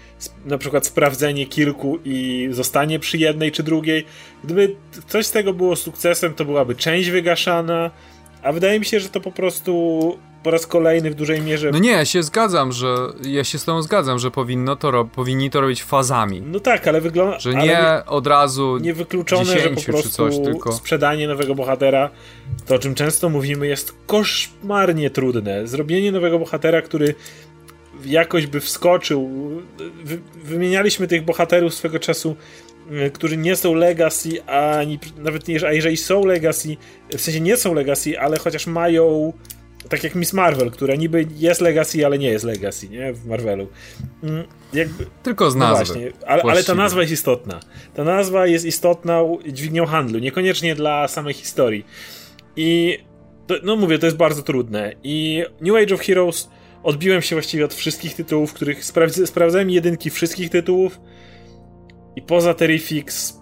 na 0.46 0.58
przykład 0.58 0.86
sprawdzenie 0.86 1.46
kilku 1.46 2.00
i 2.06 2.48
zostanie 2.52 3.00
przy 3.00 3.18
jednej 3.18 3.52
czy 3.52 3.64
drugiej. 3.64 4.06
Gdyby 4.44 4.76
coś 5.08 5.26
z 5.26 5.32
tego 5.32 5.54
było 5.54 5.76
sukcesem, 5.76 6.34
to 6.34 6.46
byłaby 6.46 6.76
część 6.76 7.10
wygaszana, 7.10 7.92
a 8.46 8.52
wydaje 8.52 8.80
mi 8.80 8.86
się, 8.86 9.00
że 9.00 9.10
to 9.10 9.22
po 9.22 9.32
prostu 9.32 10.18
po 10.44 10.52
raz 10.52 10.68
kolejny 10.68 11.12
w 11.12 11.16
dużej 11.16 11.42
mierze. 11.42 11.72
No 11.72 11.80
nie, 11.80 11.92
ja 11.92 12.06
się 12.06 12.24
zgadzam, 12.24 12.72
że 12.72 12.96
ja 13.24 13.44
się 13.44 13.60
z 13.60 13.66
tą 13.66 13.82
zgadzam, 13.82 14.20
że 14.20 14.32
powinno 14.32 14.76
to 14.76 14.92
ro... 14.92 15.06
powinni 15.06 15.50
to 15.50 15.62
robić 15.62 15.84
fazami. 15.84 16.42
No 16.42 16.60
tak, 16.60 16.88
ale 16.88 17.02
wygląda. 17.02 17.40
Że 17.40 17.54
nie 17.56 17.80
od 18.08 18.28
razu. 18.28 18.78
Niewykluczone, 18.82 19.60
że 19.60 19.70
po 19.70 19.82
prostu 19.82 20.10
coś, 20.10 20.36
tylko... 20.40 20.72
sprzedanie 20.72 21.28
nowego 21.28 21.56
bohatera, 21.56 22.10
to 22.66 22.76
o 22.76 22.80
czym 22.80 22.96
często 22.96 23.30
mówimy, 23.30 23.68
jest 23.68 23.96
koszmarnie 24.08 25.10
trudne. 25.10 25.68
Zrobienie 25.68 26.12
nowego 26.12 26.40
bohatera, 26.40 26.82
który 26.82 27.16
jakoś 28.06 28.48
by 28.48 28.60
wskoczył. 28.60 29.30
Wy... 30.04 30.20
Wymienialiśmy 30.44 31.08
tych 31.08 31.26
bohaterów 31.26 31.74
swego 31.74 32.00
czasu 32.00 32.36
którzy 33.14 33.38
nie 33.38 33.56
są 33.56 33.74
Legacy, 33.74 34.44
ani 34.44 35.00
nawet 35.18 35.48
nie, 35.48 35.68
a 35.68 35.74
jeżeli 35.74 35.98
są 35.98 36.26
Legacy, 36.26 36.78
w 37.18 37.22
sensie 37.22 37.40
nie 37.40 37.58
są 37.58 37.74
Legacy, 37.74 38.20
ale 38.20 38.40
chociaż 38.40 38.68
mają 38.68 39.34
tak 39.90 40.04
jak 40.04 40.16
Miss 40.16 40.34
Marvel, 40.34 40.72
która 40.72 40.96
niby 40.96 41.28
jest 41.36 41.62
Legacy, 41.62 42.06
ale 42.06 42.18
nie 42.18 42.30
jest 42.30 42.46
Legacy, 42.46 42.90
nie? 42.90 43.14
W 43.14 43.26
Marvelu. 43.26 43.68
Mm, 44.24 44.44
jakby, 44.74 45.06
Tylko 45.24 45.52
z 45.52 45.56
no 45.56 45.60
nazwy. 45.60 45.94
No 45.94 46.00
właśnie, 46.00 46.28
ale, 46.28 46.44
ale, 46.44 46.64
ta 46.64 46.76
nazwa 46.76 47.02
jest 47.02 47.14
istotna. 47.14 47.60
Ta 47.94 48.04
nazwa 48.04 48.48
jest 48.48 48.66
istotna 48.66 49.22
dźwignią 49.48 49.86
handlu, 49.86 50.20
niekoniecznie 50.20 50.76
dla 50.76 51.08
samej 51.08 51.34
historii. 51.34 51.86
I 52.56 53.00
to, 53.48 53.56
no 53.64 53.76
mówię, 53.76 54.00
to 54.00 54.06
jest 54.06 54.18
bardzo 54.18 54.42
trudne. 54.42 54.94
I 55.04 55.44
New 55.62 55.76
Age 55.76 55.96
of 55.96 56.02
Heroes 56.02 56.50
odbiłem 56.84 57.22
się 57.22 57.36
właściwie 57.36 57.66
od 57.66 57.74
wszystkich 57.74 58.16
tytułów, 58.16 58.54
których 58.54 58.86
sprawdz 58.86 59.30
sprawdzałem 59.30 59.70
jedynki 59.70 60.10
wszystkich 60.10 60.50
tytułów 60.50 61.00
i 62.16 62.22
poza 62.22 62.54
Terrifix 62.54 63.40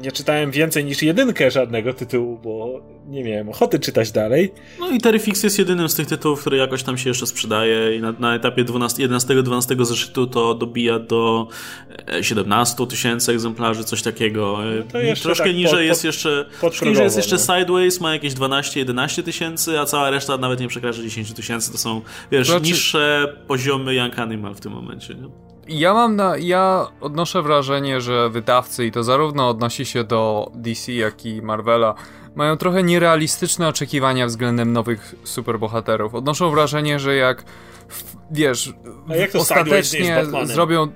nie 0.00 0.12
czytałem 0.12 0.50
więcej 0.50 0.84
niż 0.84 1.02
jedynkę 1.02 1.50
żadnego 1.50 1.94
tytułu, 1.94 2.38
bo 2.42 2.80
nie 3.06 3.24
miałem 3.24 3.48
ochoty 3.48 3.78
czytać 3.78 4.12
dalej. 4.12 4.52
No 4.80 4.90
i 4.90 5.00
Terrifix 5.00 5.42
jest 5.42 5.58
jedynym 5.58 5.88
z 5.88 5.94
tych 5.94 6.06
tytułów, 6.06 6.40
który 6.40 6.56
jakoś 6.56 6.82
tam 6.82 6.98
się 6.98 7.10
jeszcze 7.10 7.26
sprzedaje 7.26 7.96
i 7.96 8.00
na, 8.00 8.12
na 8.12 8.34
etapie 8.34 8.64
11-12 8.64 9.84
zeszytu 9.84 10.26
to 10.26 10.54
dobija 10.54 10.98
do 10.98 11.48
17 12.22 12.82
e, 12.82 12.86
tysięcy 12.86 13.32
egzemplarzy, 13.32 13.84
coś 13.84 14.02
takiego. 14.02 14.58
No 14.94 15.14
troszkę 15.22 15.44
tak 15.44 15.54
niżej 15.54 15.70
pod, 15.70 15.82
jest 15.82 16.04
jeszcze 16.04 16.44
troszkę 16.60 16.86
niżej 16.86 17.04
jest 17.04 17.16
jeszcze 17.16 17.36
no. 17.36 17.42
Sideways, 17.42 18.00
ma 18.00 18.12
jakieś 18.12 18.34
12-11 18.34 19.22
tysięcy, 19.22 19.80
a 19.80 19.84
cała 19.84 20.10
reszta 20.10 20.36
nawet 20.36 20.60
nie 20.60 20.68
przekracza 20.68 21.02
10 21.02 21.32
tysięcy. 21.32 21.72
To 21.72 21.78
są, 21.78 22.00
wiesz, 22.30 22.46
znaczy... 22.46 22.66
niższe 22.66 23.36
poziomy 23.46 23.94
Young 23.94 24.18
Animal 24.18 24.54
w 24.54 24.60
tym 24.60 24.72
momencie. 24.72 25.14
Nie? 25.14 25.47
Ja 25.68 25.94
mam 25.94 26.16
na, 26.16 26.36
ja 26.36 26.86
odnoszę 27.00 27.42
wrażenie, 27.42 28.00
że 28.00 28.30
wydawcy 28.30 28.86
i 28.86 28.92
to 28.92 29.04
zarówno 29.04 29.48
odnosi 29.48 29.86
się 29.86 30.04
do 30.04 30.50
DC, 30.54 30.92
jak 30.92 31.26
i 31.26 31.42
Marvela, 31.42 31.94
mają 32.34 32.56
trochę 32.56 32.82
nierealistyczne 32.82 33.68
oczekiwania 33.68 34.26
względem 34.26 34.72
nowych 34.72 35.14
superbohaterów. 35.24 36.14
Odnoszą 36.14 36.50
wrażenie, 36.50 36.98
że 36.98 37.16
jak 37.16 37.44
wiesz, 38.30 38.72
jak 39.08 39.34
ostatecznie 39.34 40.24
zrobią 40.44 40.88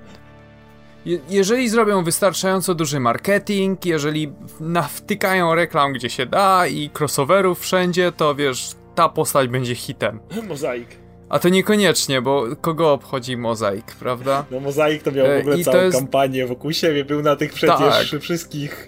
jeżeli 1.29 1.69
zrobią 1.69 2.05
wystarczająco 2.05 2.75
duży 2.75 3.01
marketing, 3.01 3.87
jeżeli 3.87 4.33
nawtykają 4.61 5.55
reklam 5.55 5.93
gdzie 5.93 6.11
się 6.11 6.27
da 6.27 6.67
i 6.67 6.91
crossoverów 6.99 7.61
wszędzie, 7.61 8.13
to 8.13 8.35
wiesz, 8.35 8.75
ta 8.95 9.09
postać 9.09 9.49
będzie 9.49 9.75
hitem. 9.75 10.21
Mozaik. 10.49 11.02
A 11.33 11.39
to 11.39 11.49
niekoniecznie, 11.49 12.23
bo 12.23 12.47
kogo 12.61 12.93
obchodzi 12.93 13.37
Mozaik, 13.37 13.85
prawda? 13.85 14.45
No 14.51 14.61
Mozaik 14.61 15.03
to 15.03 15.13
miał 15.13 15.27
w 15.27 15.31
e, 15.31 15.41
ogóle 15.41 15.59
I 15.59 15.65
całą 15.65 15.83
jest... 15.83 15.99
kampanię 15.99 16.47
wokół 16.47 16.73
siebie, 16.73 17.05
był 17.05 17.23
na 17.23 17.37
tych 17.37 17.53
przecież 17.53 18.11
tak. 18.11 18.21
wszystkich 18.21 18.87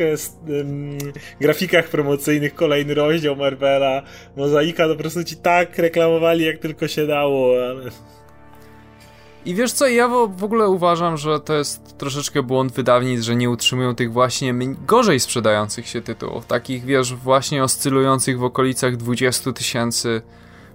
um, 0.48 0.98
grafikach 1.40 1.88
promocyjnych 1.88 2.54
kolejny 2.54 2.94
rozdział 2.94 3.36
Marvela. 3.36 4.02
Mozaika 4.36 4.86
to 4.86 4.94
po 4.94 5.00
prostu 5.00 5.24
ci 5.24 5.36
tak 5.36 5.78
reklamowali 5.78 6.44
jak 6.44 6.58
tylko 6.58 6.88
się 6.88 7.06
dało, 7.06 7.54
ale... 7.70 7.90
I 9.46 9.54
wiesz 9.54 9.72
co, 9.72 9.88
ja 9.88 10.08
w 10.28 10.44
ogóle 10.44 10.68
uważam, 10.68 11.16
że 11.16 11.40
to 11.40 11.54
jest 11.54 11.98
troszeczkę 11.98 12.42
błąd 12.42 12.72
wydawnictw, 12.72 13.26
że 13.26 13.36
nie 13.36 13.50
utrzymują 13.50 13.94
tych 13.94 14.12
właśnie 14.12 14.54
gorzej 14.86 15.20
sprzedających 15.20 15.88
się 15.88 16.02
tytułów. 16.02 16.46
Takich, 16.46 16.84
wiesz, 16.84 17.14
właśnie 17.14 17.64
oscylujących 17.64 18.38
w 18.38 18.44
okolicach 18.44 18.96
20 18.96 19.52
tysięcy 19.52 20.22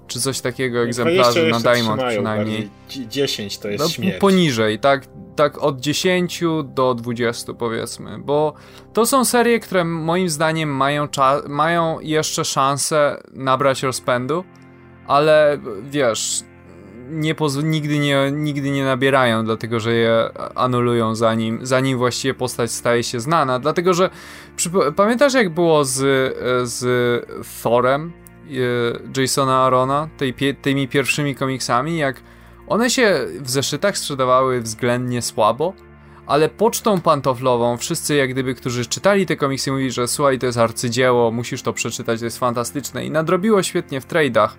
czy 0.10 0.22
coś 0.22 0.42
takiego 0.42 0.82
egzemplarzy 0.82 1.48
na 1.48 1.60
Diamond 1.60 2.02
przynajmniej. 2.10 2.70
10 2.90 3.58
to 3.58 3.70
jest 3.70 3.84
no, 3.84 3.90
śmierć. 3.90 4.18
Poniżej, 4.20 4.80
tak, 4.80 5.08
tak 5.36 5.64
od 5.64 5.80
10 5.80 6.44
do 6.64 6.94
20 6.94 7.54
powiedzmy, 7.54 8.18
bo 8.18 8.54
to 8.94 9.06
są 9.06 9.26
serie, 9.26 9.60
które 9.60 9.84
moim 9.84 10.30
zdaniem 10.30 10.70
mają, 10.70 11.08
mają 11.48 12.00
jeszcze 12.00 12.46
szansę 12.46 13.24
nabrać 13.34 13.84
rozpędu, 13.84 14.44
ale 15.08 15.60
wiesz, 15.84 16.44
nie 17.10 17.36
nigdy, 17.64 18.00
nie, 18.00 18.32
nigdy 18.32 18.72
nie 18.72 18.84
nabierają, 18.86 19.46
dlatego 19.46 19.80
że 19.80 19.94
je 19.94 20.30
anulują 20.56 21.16
zanim, 21.16 21.60
zanim 21.62 21.98
właściwie 21.98 22.34
postać 22.34 22.72
staje 22.72 23.04
się 23.04 23.20
znana. 23.20 23.60
Dlatego, 23.60 23.94
że 23.94 24.10
pamiętasz 24.96 25.34
jak 25.34 25.50
było 25.50 25.86
z, 25.86 25.98
z 26.70 26.86
Thorem? 27.64 28.14
E, 28.50 29.22
Jasona 29.22 29.64
Arona, 29.64 30.10
tej, 30.18 30.34
tymi 30.62 30.88
pierwszymi 30.88 31.36
komiksami, 31.36 31.98
jak 31.98 32.22
one 32.68 32.90
się 32.90 33.26
w 33.42 33.50
zeszytach 33.50 33.98
sprzedawały 33.98 34.62
względnie 34.62 35.22
słabo, 35.22 35.74
ale 36.28 36.50
pocztą 36.50 37.02
pantoflową 37.02 37.78
wszyscy 37.78 38.16
jak 38.16 38.30
gdyby, 38.30 38.56
którzy 38.56 38.86
czytali 38.86 39.26
te 39.26 39.36
komiksy 39.36 39.72
mówili, 39.72 39.92
że 39.92 40.08
słuchaj, 40.08 40.40
to 40.40 40.46
jest 40.46 40.58
arcydzieło, 40.58 41.32
musisz 41.32 41.62
to 41.62 41.74
przeczytać, 41.74 42.20
to 42.20 42.26
jest 42.26 42.40
fantastyczne 42.40 43.06
i 43.06 43.12
nadrobiło 43.12 43.64
świetnie 43.64 44.02
w 44.02 44.08
trade'ach. 44.08 44.50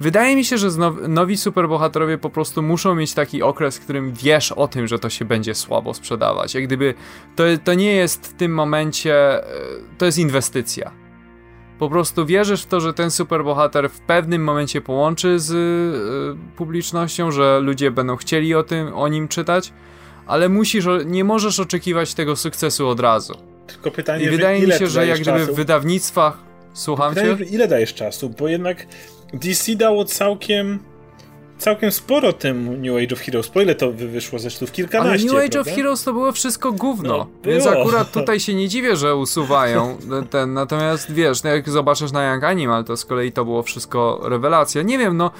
Wydaje 0.00 0.36
mi 0.36 0.44
się, 0.44 0.58
że 0.58 0.68
nowi 1.08 1.36
superbohaterowie 1.36 2.18
po 2.18 2.30
prostu 2.30 2.62
muszą 2.62 2.94
mieć 2.94 3.14
taki 3.14 3.42
okres, 3.42 3.78
w 3.78 3.80
którym 3.80 4.12
wiesz 4.12 4.52
o 4.52 4.68
tym, 4.68 4.86
że 4.86 4.98
to 4.98 5.10
się 5.10 5.24
będzie 5.24 5.54
słabo 5.54 5.94
sprzedawać. 5.94 6.54
Jak 6.54 6.64
gdyby 6.64 6.94
to, 7.36 7.44
to 7.64 7.74
nie 7.74 7.92
jest 7.92 8.26
w 8.26 8.34
tym 8.34 8.54
momencie, 8.54 9.44
e, 9.44 9.46
to 9.98 10.06
jest 10.06 10.18
inwestycja 10.18 11.03
po 11.78 11.88
prostu 11.88 12.26
wierzysz 12.26 12.62
w 12.62 12.66
to, 12.66 12.80
że 12.80 12.94
ten 12.94 13.10
superbohater 13.10 13.90
w 13.90 14.00
pewnym 14.00 14.44
momencie 14.44 14.80
połączy 14.80 15.38
z 15.38 15.50
y, 15.50 16.56
publicznością, 16.56 17.30
że 17.30 17.60
ludzie 17.60 17.90
będą 17.90 18.16
chcieli 18.16 18.54
o 18.54 18.62
tym, 18.62 18.94
o 18.94 19.08
nim 19.08 19.28
czytać, 19.28 19.72
ale 20.26 20.48
musisz, 20.48 20.84
nie 21.06 21.24
możesz 21.24 21.60
oczekiwać 21.60 22.14
tego 22.14 22.36
sukcesu 22.36 22.88
od 22.88 23.00
razu. 23.00 23.34
Tylko 23.66 23.90
pytanie, 23.90 24.24
I 24.24 24.30
wydaje 24.30 24.66
mi 24.66 24.72
się, 24.72 24.86
że 24.86 25.06
jak 25.06 25.20
gdyby 25.20 25.46
w 25.46 25.54
wydawnictwach 25.54 26.38
Słucham 26.74 27.14
pytanie, 27.14 27.36
cię? 27.38 27.44
Ile 27.44 27.68
dajesz 27.68 27.94
czasu? 27.94 28.30
Bo 28.30 28.48
jednak 28.48 28.86
DC 29.32 29.76
dało 29.76 30.04
całkiem 30.04 30.78
całkiem 31.64 31.92
sporo 31.92 32.32
tym 32.32 32.82
New 32.82 32.96
Age 33.04 33.14
of 33.14 33.20
Heroes. 33.20 33.48
Po 33.48 33.60
ile 33.60 33.74
to 33.74 33.92
wyszło? 33.92 34.38
Zresztą 34.38 34.66
w 34.66 34.72
kilkanaście, 34.72 35.28
Ale 35.28 35.34
New 35.34 35.44
Age 35.44 35.52
prawda? 35.52 35.70
of 35.70 35.76
Heroes 35.76 36.04
to 36.04 36.12
było 36.12 36.32
wszystko 36.32 36.72
gówno. 36.72 37.16
No, 37.18 37.26
więc 37.44 37.64
było. 37.64 37.80
akurat 37.80 38.12
tutaj 38.20 38.40
się 38.40 38.54
nie 38.54 38.68
dziwię, 38.68 38.96
że 38.96 39.16
usuwają 39.16 39.98
ten. 40.30 40.54
Natomiast 40.54 41.12
wiesz, 41.12 41.42
no 41.42 41.50
jak 41.50 41.70
zobaczysz 41.70 42.12
na 42.12 42.32
Young 42.32 42.44
Animal, 42.44 42.84
to 42.84 42.96
z 42.96 43.04
kolei 43.04 43.32
to 43.32 43.44
było 43.44 43.62
wszystko 43.62 44.20
rewelacja. 44.24 44.82
Nie 44.82 44.98
wiem, 44.98 45.16
no. 45.16 45.30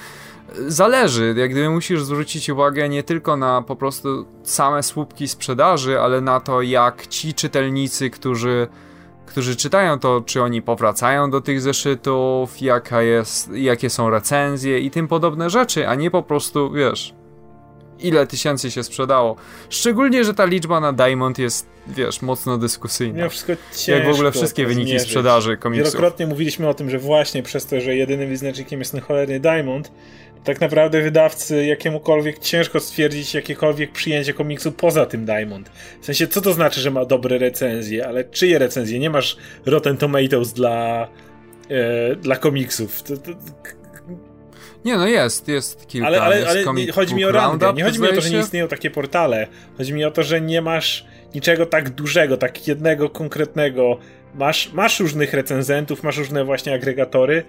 Zależy, 0.67 1.33
jak 1.37 1.51
gdyby 1.51 1.69
musisz 1.69 2.03
zwrócić 2.03 2.49
uwagę 2.49 2.89
nie 2.89 3.03
tylko 3.03 3.37
na 3.37 3.61
po 3.61 3.75
prostu 3.75 4.25
same 4.43 4.83
słupki 4.83 5.27
sprzedaży, 5.27 5.99
ale 5.99 6.21
na 6.21 6.39
to, 6.39 6.61
jak 6.61 7.07
ci 7.07 7.33
czytelnicy, 7.33 8.09
którzy, 8.09 8.67
którzy 9.35 9.55
czytają 9.55 9.99
to, 9.99 10.21
czy 10.25 10.41
oni 10.41 10.61
powracają 10.61 11.31
do 11.31 11.41
tych 11.41 11.61
zeszytów, 11.61 12.61
jaka 12.61 13.01
jest, 13.01 13.51
jakie 13.53 13.89
są 13.89 14.09
recenzje 14.09 14.79
i 14.79 14.91
tym 14.91 15.07
podobne 15.07 15.49
rzeczy, 15.49 15.87
a 15.87 15.95
nie 15.95 16.11
po 16.11 16.23
prostu, 16.23 16.71
wiesz, 16.71 17.13
ile 17.99 18.27
tysięcy 18.27 18.71
się 18.71 18.83
sprzedało. 18.83 19.35
Szczególnie, 19.69 20.23
że 20.23 20.33
ta 20.33 20.45
liczba 20.45 20.79
na 20.79 20.93
Diamond 20.93 21.39
jest, 21.39 21.67
wiesz, 21.87 22.21
mocno 22.21 22.57
dyskusyjna. 22.57 23.29
Wszystko 23.29 23.53
Jak 23.87 24.05
w 24.05 24.09
ogóle 24.09 24.31
wszystkie 24.31 24.65
wyniki 24.65 24.89
zmierzyć. 24.89 25.07
sprzedaży 25.07 25.57
komiksów. 25.57 25.93
Wielokrotnie 25.93 26.27
mówiliśmy 26.27 26.67
o 26.69 26.73
tym, 26.73 26.89
że 26.89 26.99
właśnie 26.99 27.43
przez 27.43 27.65
to, 27.65 27.81
że 27.81 27.95
jedynym 27.95 28.29
wyznacznikiem 28.29 28.79
jest 28.79 28.91
ten 28.91 29.01
cholerny 29.01 29.39
Diamond, 29.39 29.91
tak 30.45 30.61
naprawdę 30.61 31.01
wydawcy 31.01 31.65
jakiemukolwiek 31.65 32.39
ciężko 32.39 32.79
stwierdzić 32.79 33.33
jakiekolwiek 33.33 33.91
przyjęcie 33.91 34.33
komiksu 34.33 34.71
poza 34.71 35.05
tym 35.05 35.25
Diamond. 35.25 35.69
W 36.01 36.05
sensie, 36.05 36.27
co 36.27 36.41
to 36.41 36.53
znaczy, 36.53 36.81
że 36.81 36.91
ma 36.91 37.05
dobre 37.05 37.37
recenzje, 37.37 38.07
ale 38.07 38.23
czyje 38.23 38.59
recenzje? 38.59 38.99
Nie 38.99 39.09
masz 39.09 39.37
Rotten 39.65 39.97
Tomatoes 39.97 40.53
dla, 40.53 41.07
e, 41.69 42.15
dla 42.15 42.35
komiksów. 42.35 43.03
To, 43.03 43.17
to, 43.17 43.31
Nie, 44.85 44.97
no 44.97 45.07
jest, 45.07 45.47
jest 45.47 45.87
kilka. 45.87 46.07
ale 46.07 46.21
ale, 46.21 46.47
ale 46.47 46.63
chodzi 46.93 47.15
mi 47.15 47.25
o 47.25 47.31
rangę. 47.31 47.73
Nie 47.75 47.83
chodzi 47.83 48.01
mi 48.01 48.07
o 48.07 48.13
to, 48.13 48.21
że 48.21 48.29
nie 48.29 48.39
istnieją 48.39 48.67
takie 48.67 48.91
portale. 48.91 49.47
Chodzi 49.77 49.93
mi 49.93 50.05
o 50.05 50.11
to, 50.11 50.23
że 50.23 50.41
nie 50.41 50.61
masz 50.61 51.05
niczego 51.35 51.65
tak 51.65 51.89
dużego, 51.89 52.37
tak 52.37 52.67
jednego 52.67 53.09
konkretnego. 53.09 53.97
Masz, 54.35 54.73
masz 54.73 54.99
różnych 54.99 55.33
recenzentów, 55.33 56.03
masz 56.03 56.17
różne 56.17 56.43
właśnie 56.45 56.73
agregatory, 56.73 57.43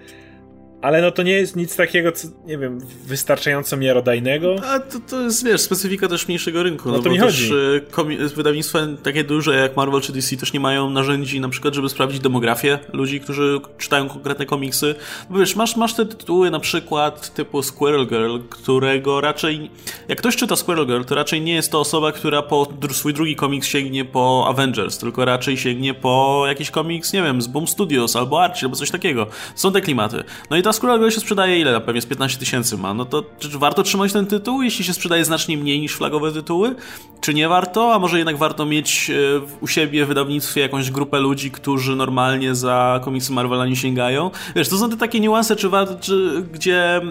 ale 0.87 1.01
no 1.01 1.11
to 1.11 1.23
nie 1.23 1.31
jest 1.31 1.55
nic 1.55 1.75
takiego, 1.75 2.11
co, 2.11 2.27
nie 2.45 2.57
wiem, 2.57 2.79
wystarczająco 3.05 3.77
miarodajnego. 3.77 4.55
A 4.65 4.79
to, 4.79 4.99
to 5.09 5.21
jest, 5.21 5.45
wiesz, 5.45 5.61
specyfika 5.61 6.07
też 6.07 6.27
mniejszego 6.27 6.63
rynku. 6.63 6.89
No, 6.89 6.97
to 6.97 7.03
bo 7.03 7.09
mi 7.09 7.19
też 7.19 7.51
chodzi. 7.95 8.23
e, 8.23 8.27
wydawnictwa 8.35 8.79
takie 9.03 9.23
duże 9.23 9.55
jak 9.55 9.77
Marvel 9.77 10.01
czy 10.01 10.13
DC 10.13 10.37
też 10.37 10.53
nie 10.53 10.59
mają 10.59 10.89
narzędzi 10.89 11.39
na 11.39 11.49
przykład, 11.49 11.73
żeby 11.73 11.89
sprawdzić 11.89 12.19
demografię 12.19 12.79
ludzi, 12.93 13.19
którzy 13.19 13.59
czytają 13.77 14.09
konkretne 14.09 14.45
komiksy. 14.45 14.95
Bo 15.29 15.39
wiesz, 15.39 15.55
masz, 15.55 15.75
masz 15.75 15.93
te 15.93 16.05
tytuły 16.05 16.51
na 16.51 16.59
przykład 16.59 17.33
typu 17.33 17.63
Squirrel 17.63 18.07
Girl, 18.07 18.37
którego 18.49 19.21
raczej... 19.21 19.71
Jak 20.07 20.17
ktoś 20.17 20.35
czyta 20.35 20.55
Squirrel 20.55 20.85
Girl, 20.85 21.03
to 21.03 21.15
raczej 21.15 21.41
nie 21.41 21.53
jest 21.53 21.71
to 21.71 21.79
osoba, 21.79 22.11
która 22.11 22.41
po 22.41 22.67
swój 22.91 23.13
drugi 23.13 23.35
komiks 23.35 23.67
sięgnie 23.67 24.05
po 24.05 24.45
Avengers, 24.49 24.97
tylko 24.97 25.25
raczej 25.25 25.57
sięgnie 25.57 25.93
po 25.93 26.43
jakiś 26.47 26.71
komiks, 26.71 27.13
nie 27.13 27.23
wiem, 27.23 27.41
z 27.41 27.47
Boom 27.47 27.67
Studios 27.67 28.15
albo 28.15 28.43
Archie 28.43 28.65
albo 28.65 28.75
coś 28.75 28.91
takiego. 28.91 29.27
Są 29.55 29.71
te 29.71 29.81
klimaty. 29.81 30.23
No 30.49 30.57
i 30.57 30.61
ta 30.61 30.73
Squirrel 30.77 30.99
Girl 30.99 31.09
się 31.11 31.19
sprzedaje 31.19 31.59
ile? 31.59 31.81
Pewnie 31.81 32.01
z 32.01 32.05
15 32.05 32.39
tysięcy 32.39 32.77
ma. 32.77 32.93
No 32.93 33.05
to 33.05 33.23
czy 33.39 33.49
warto 33.59 33.83
trzymać 33.83 34.13
ten 34.13 34.25
tytuł, 34.25 34.61
jeśli 34.61 34.85
się 34.85 34.93
sprzedaje 34.93 35.25
znacznie 35.25 35.57
mniej 35.57 35.79
niż 35.79 35.95
flagowe 35.95 36.31
tytuły? 36.31 36.75
Czy 37.21 37.33
nie 37.33 37.49
warto? 37.49 37.93
A 37.93 37.99
może 37.99 38.17
jednak 38.17 38.37
warto 38.37 38.65
mieć 38.65 39.09
e, 39.09 39.13
u 39.61 39.67
siebie 39.67 40.05
w 40.05 40.07
wydawnictwie 40.07 40.61
jakąś 40.61 40.91
grupę 40.91 41.19
ludzi, 41.19 41.51
którzy 41.51 41.95
normalnie 41.95 42.55
za 42.55 42.99
komiksy 43.03 43.31
Marvela 43.33 43.65
nie 43.65 43.75
sięgają? 43.75 44.31
Wiesz, 44.55 44.69
to 44.69 44.77
są 44.77 44.89
te 44.89 44.97
takie 44.97 45.19
niuanse, 45.19 45.55
czy, 45.55 45.69
war- 45.69 45.99
czy 45.99 46.43
gdzie 46.53 46.95
e, 46.95 47.01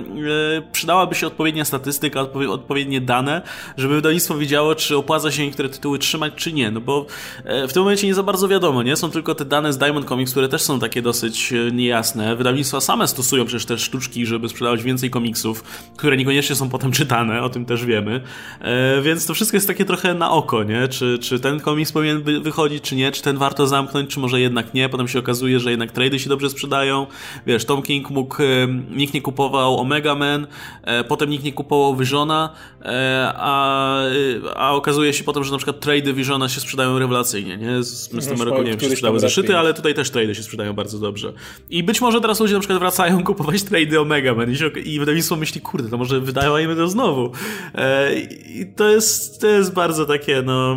przydałaby 0.72 1.14
się 1.14 1.26
odpowiednia 1.26 1.64
statystyka, 1.64 2.20
odpowie- 2.22 2.50
odpowiednie 2.50 3.00
dane, 3.00 3.42
żeby 3.76 3.94
wydawnictwo 3.94 4.38
wiedziało, 4.38 4.74
czy 4.74 4.96
opłaca 4.96 5.30
się 5.30 5.46
niektóre 5.46 5.68
tytuły 5.68 5.98
trzymać, 5.98 6.32
czy 6.36 6.52
nie. 6.52 6.70
No 6.70 6.80
bo 6.80 7.06
e, 7.44 7.68
w 7.68 7.72
tym 7.72 7.82
momencie 7.82 8.06
nie 8.06 8.14
za 8.14 8.22
bardzo 8.22 8.48
wiadomo, 8.48 8.82
nie? 8.82 8.96
Są 8.96 9.10
tylko 9.10 9.34
te 9.34 9.44
dane 9.44 9.72
z 9.72 9.78
Diamond 9.78 10.06
Comics, 10.08 10.30
które 10.32 10.48
też 10.48 10.62
są 10.62 10.78
takie 10.80 11.02
dosyć 11.02 11.52
niejasne. 11.72 12.36
Wydawnictwa 12.36 12.80
same 12.80 13.08
stosują 13.08 13.45
przecież 13.46 13.66
te 13.66 13.78
sztuczki, 13.78 14.26
żeby 14.26 14.48
sprzedawać 14.48 14.82
więcej 14.82 15.10
komiksów, 15.10 15.62
które 15.96 16.16
niekoniecznie 16.16 16.56
są 16.56 16.68
potem 16.68 16.92
czytane, 16.92 17.42
o 17.42 17.48
tym 17.48 17.64
też 17.64 17.84
wiemy. 17.84 18.20
E, 18.60 19.02
więc 19.02 19.26
to 19.26 19.34
wszystko 19.34 19.56
jest 19.56 19.66
takie 19.66 19.84
trochę 19.84 20.14
na 20.14 20.30
oko, 20.30 20.62
nie? 20.62 20.88
Czy, 20.88 21.18
czy 21.18 21.40
ten 21.40 21.60
komiks 21.60 21.92
powinien 21.92 22.22
wy- 22.22 22.40
wychodzić, 22.40 22.84
czy 22.84 22.96
nie? 22.96 23.12
Czy 23.12 23.22
ten 23.22 23.36
warto 23.38 23.66
zamknąć, 23.66 24.10
czy 24.10 24.20
może 24.20 24.40
jednak 24.40 24.74
nie? 24.74 24.88
Potem 24.88 25.08
się 25.08 25.18
okazuje, 25.18 25.60
że 25.60 25.70
jednak 25.70 25.92
trady 25.92 26.18
się 26.18 26.28
dobrze 26.28 26.50
sprzedają. 26.50 27.06
Wiesz, 27.46 27.64
Tom 27.64 27.82
King 27.82 28.10
mógł, 28.10 28.42
e, 28.42 28.46
nikt 28.90 29.14
nie 29.14 29.22
kupował 29.22 29.80
Omega 29.80 30.14
Man, 30.14 30.46
e, 30.82 31.04
potem 31.04 31.30
nikt 31.30 31.44
nie 31.44 31.52
kupował 31.52 31.96
Visiona, 31.96 32.50
e, 32.82 33.32
a, 33.36 33.96
e, 34.04 34.56
a 34.56 34.72
okazuje 34.72 35.12
się 35.12 35.24
potem, 35.24 35.44
że 35.44 35.52
na 35.52 35.58
przykład 35.58 35.80
trady 35.80 36.12
Visiona 36.12 36.48
się 36.48 36.60
sprzedają 36.60 36.98
rewelacyjnie, 36.98 37.56
nie? 37.56 37.82
Z 37.82 38.12
Mr. 38.12 38.22
No, 38.28 38.44
Miracle, 38.44 38.64
nie 38.64 38.70
wiem, 38.70 38.80
się 38.80 38.90
sprzedały 38.90 39.20
zeszyty, 39.20 39.58
ale 39.58 39.74
tutaj 39.74 39.94
też 39.94 40.10
trady 40.10 40.34
się 40.34 40.42
sprzedają 40.42 40.72
bardzo 40.72 40.98
dobrze. 40.98 41.32
I 41.70 41.82
być 41.82 42.00
może 42.00 42.20
teraz 42.20 42.40
ludzie 42.40 42.54
na 42.54 42.60
przykład 42.60 42.78
wracają 42.78 43.22
kupować 43.36 43.62
trady 43.62 44.00
Omega 44.00 44.34
Man 44.34 44.50
i, 44.50 44.56
się, 44.56 44.68
i 44.68 44.98
wydawnictwo 44.98 45.36
myśli, 45.36 45.60
kurde, 45.60 45.88
to 45.88 45.98
może 45.98 46.20
wydawajmy 46.20 46.76
to 46.76 46.88
znowu. 46.88 47.32
E, 47.74 48.20
I 48.20 48.66
to 48.76 48.88
jest, 48.88 49.40
to 49.40 49.46
jest 49.46 49.74
bardzo 49.74 50.06
takie, 50.06 50.42
no, 50.42 50.76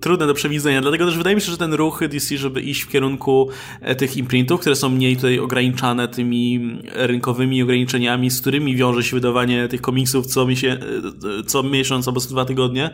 trudne 0.00 0.26
do 0.26 0.34
przewidzenia, 0.34 0.80
dlatego 0.80 1.06
też 1.06 1.16
wydaje 1.16 1.36
mi 1.36 1.42
się, 1.42 1.50
że 1.50 1.58
ten 1.58 1.74
ruch 1.74 2.00
DC, 2.08 2.36
żeby 2.36 2.60
iść 2.60 2.82
w 2.82 2.88
kierunku 2.88 3.48
e, 3.80 3.94
tych 3.94 4.16
imprintów, 4.16 4.60
które 4.60 4.76
są 4.76 4.88
mniej 4.88 5.16
tutaj 5.16 5.38
ograniczane 5.38 6.08
tymi 6.08 6.78
rynkowymi 6.94 7.62
ograniczeniami, 7.62 8.30
z 8.30 8.40
którymi 8.40 8.76
wiąże 8.76 9.02
się 9.02 9.16
wydawanie 9.16 9.68
tych 9.68 9.80
komiksów 9.80 10.26
co, 10.26 10.46
miesię, 10.46 10.72
e, 10.72 11.44
co 11.44 11.62
miesiąc 11.62 12.08
albo 12.08 12.20
co 12.20 12.28
dwa 12.28 12.44
tygodnie, 12.44 12.90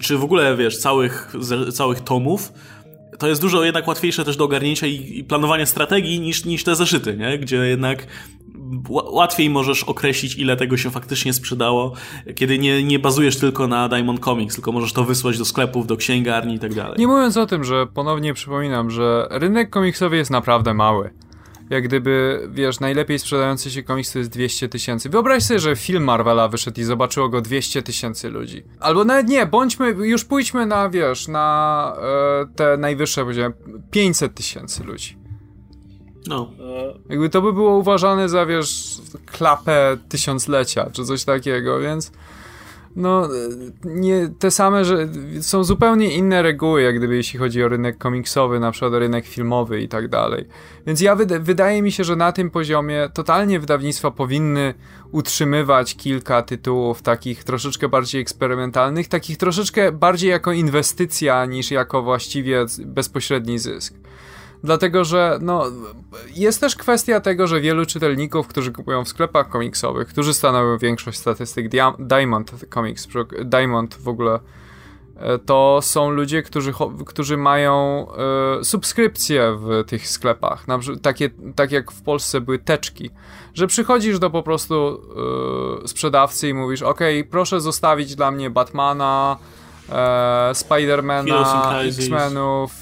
czy 0.00 0.18
w 0.18 0.24
ogóle, 0.24 0.56
wiesz, 0.56 0.78
całych, 0.78 1.34
całych 1.72 2.00
tomów, 2.00 2.52
to 3.20 3.28
jest 3.28 3.40
dużo 3.40 3.64
jednak 3.64 3.88
łatwiejsze 3.88 4.24
też 4.24 4.36
do 4.36 4.44
ogarnięcia 4.44 4.86
i, 4.86 5.18
i 5.18 5.24
planowania 5.24 5.66
strategii 5.66 6.20
niż, 6.20 6.44
niż 6.44 6.64
te 6.64 6.76
zeszyty, 6.76 7.16
nie? 7.16 7.38
gdzie 7.38 7.56
jednak 7.56 8.06
łatwiej 8.88 9.50
możesz 9.50 9.84
określić, 9.84 10.36
ile 10.36 10.56
tego 10.56 10.76
się 10.76 10.90
faktycznie 10.90 11.32
sprzedało, 11.32 11.92
kiedy 12.34 12.58
nie, 12.58 12.82
nie 12.82 12.98
bazujesz 12.98 13.38
tylko 13.38 13.66
na 13.66 13.88
Diamond 13.88 14.20
Comics, 14.24 14.54
tylko 14.54 14.72
możesz 14.72 14.92
to 14.92 15.04
wysłać 15.04 15.38
do 15.38 15.44
sklepów, 15.44 15.86
do 15.86 15.96
księgarni 15.96 16.54
i 16.54 16.58
tak 16.58 16.74
dalej. 16.74 16.94
Nie 16.98 17.06
mówiąc 17.06 17.36
o 17.36 17.46
tym, 17.46 17.64
że 17.64 17.86
ponownie 17.86 18.34
przypominam, 18.34 18.90
że 18.90 19.26
rynek 19.30 19.70
komiksowy 19.70 20.16
jest 20.16 20.30
naprawdę 20.30 20.74
mały. 20.74 21.10
Jak 21.70 21.84
gdyby, 21.84 22.48
wiesz, 22.52 22.80
najlepiej 22.80 23.18
sprzedający 23.18 23.70
się 23.70 23.82
komiks 23.82 24.12
to 24.12 24.18
jest 24.18 24.30
200 24.30 24.68
tysięcy. 24.68 25.08
Wyobraź 25.08 25.42
sobie, 25.42 25.60
że 25.60 25.76
film 25.76 26.04
Marvela 26.04 26.48
wyszedł 26.48 26.80
i 26.80 26.84
zobaczyło 26.84 27.28
go 27.28 27.40
200 27.40 27.82
tysięcy 27.82 28.30
ludzi. 28.30 28.64
Albo 28.80 29.04
nawet 29.04 29.28
nie, 29.28 29.46
bądźmy, 29.46 29.88
już 29.88 30.24
pójdźmy 30.24 30.66
na, 30.66 30.88
wiesz, 30.88 31.28
na 31.28 31.96
e, 32.42 32.46
te 32.56 32.76
najwyższe 32.76 33.24
poziomy. 33.24 33.54
500 33.90 34.34
tysięcy 34.34 34.84
ludzi. 34.84 35.16
No. 36.26 36.50
Jakby 37.08 37.28
to 37.28 37.42
by 37.42 37.52
było 37.52 37.76
uważane 37.76 38.28
za, 38.28 38.46
wiesz, 38.46 38.98
klapę 39.26 39.96
tysiąclecia, 40.08 40.90
czy 40.92 41.04
coś 41.04 41.24
takiego, 41.24 41.80
więc 41.80 42.12
no, 42.96 43.28
nie, 43.84 44.30
te 44.38 44.50
same, 44.50 44.84
że 44.84 45.08
są 45.40 45.64
zupełnie 45.64 46.14
inne 46.14 46.42
reguły, 46.42 46.82
jak 46.82 46.96
gdyby 46.96 47.16
jeśli 47.16 47.38
chodzi 47.38 47.64
o 47.64 47.68
rynek 47.68 47.98
komiksowy, 47.98 48.60
na 48.60 48.70
przykład 48.70 48.92
rynek 48.94 49.26
filmowy 49.26 49.80
i 49.80 49.88
tak 49.88 50.08
dalej. 50.08 50.46
Więc 50.86 51.00
ja 51.00 51.16
wyda- 51.16 51.40
wydaje 51.40 51.82
mi 51.82 51.92
się, 51.92 52.04
że 52.04 52.16
na 52.16 52.32
tym 52.32 52.50
poziomie 52.50 53.08
totalnie 53.14 53.60
wydawnictwa 53.60 54.10
powinny 54.10 54.74
utrzymywać 55.12 55.96
kilka 55.96 56.42
tytułów 56.42 57.02
takich 57.02 57.44
troszeczkę 57.44 57.88
bardziej 57.88 58.20
eksperymentalnych, 58.20 59.08
takich 59.08 59.36
troszeczkę 59.36 59.92
bardziej 59.92 60.30
jako 60.30 60.52
inwestycja 60.52 61.44
niż 61.46 61.70
jako 61.70 62.02
właściwie 62.02 62.66
bezpośredni 62.86 63.58
zysk. 63.58 63.94
Dlatego, 64.64 65.04
że 65.04 65.38
no, 65.42 65.64
jest 66.34 66.60
też 66.60 66.76
kwestia 66.76 67.20
tego, 67.20 67.46
że 67.46 67.60
wielu 67.60 67.86
czytelników, 67.86 68.46
którzy 68.48 68.72
kupują 68.72 69.04
w 69.04 69.08
sklepach 69.08 69.48
komiksowych, 69.48 70.08
którzy 70.08 70.34
stanowią 70.34 70.78
większość 70.78 71.18
statystyk 71.18 71.68
Dia- 71.68 71.94
Diamond 71.98 72.50
Comics, 72.74 73.08
Diamond 73.44 73.94
w 73.94 74.08
ogóle, 74.08 74.40
e, 75.16 75.38
to 75.38 75.78
są 75.82 76.10
ludzie, 76.10 76.42
którzy, 76.42 76.72
którzy 77.06 77.36
mają 77.36 78.06
e, 78.60 78.64
subskrypcje 78.64 79.56
w 79.58 79.84
tych 79.86 80.08
sklepach. 80.08 80.68
Na, 80.68 80.78
takie, 81.02 81.30
tak 81.56 81.72
jak 81.72 81.92
w 81.92 82.02
Polsce 82.02 82.40
były 82.40 82.58
teczki, 82.58 83.10
że 83.54 83.66
przychodzisz 83.66 84.18
do 84.18 84.30
po 84.30 84.42
prostu 84.42 85.00
e, 85.84 85.88
sprzedawcy 85.88 86.48
i 86.48 86.54
mówisz: 86.54 86.82
OK, 86.82 87.00
proszę 87.30 87.60
zostawić 87.60 88.14
dla 88.14 88.30
mnie 88.30 88.50
Batmana, 88.50 89.36
e, 89.92 90.54
Spidermana. 90.54 91.80
X-Menów. 91.82 92.72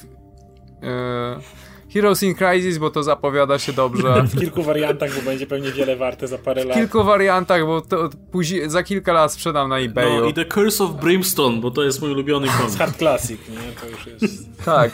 e, 0.83 1.59
Heroes 1.99 2.23
in 2.23 2.35
Crisis, 2.35 2.79
bo 2.79 2.91
to 2.91 3.03
zapowiada 3.03 3.59
się 3.59 3.73
dobrze. 3.73 4.23
W 4.23 4.39
kilku 4.41 4.63
wariantach, 4.63 5.15
bo 5.17 5.23
będzie 5.23 5.47
pewnie 5.47 5.73
wiele 5.73 5.97
warte 5.97 6.29
za 6.29 6.39
parę 6.39 6.63
W 6.63 6.67
lat. 6.67 6.77
kilku 6.79 7.05
wariantach, 7.05 7.67
bo 7.67 7.81
to 7.81 8.11
później, 8.33 8.71
za 8.71 8.83
kilka 8.83 9.13
lat 9.13 9.33
sprzedam 9.33 9.69
na 9.69 9.79
eBayu. 9.79 10.21
No 10.21 10.27
i 10.27 10.35
The 10.35 10.45
Curse 10.45 10.85
of 10.85 10.91
Brimstone, 10.91 11.61
bo 11.61 11.71
to 11.71 11.83
jest 11.85 12.01
mój 12.01 12.11
ulubiony 12.11 12.47
komiks. 12.59 12.77
Hard 12.77 12.97
Classic, 12.99 13.41
nie? 13.49 13.57
To 13.81 13.89
już 13.89 14.23
jest... 14.23 14.49
Tak. 14.65 14.91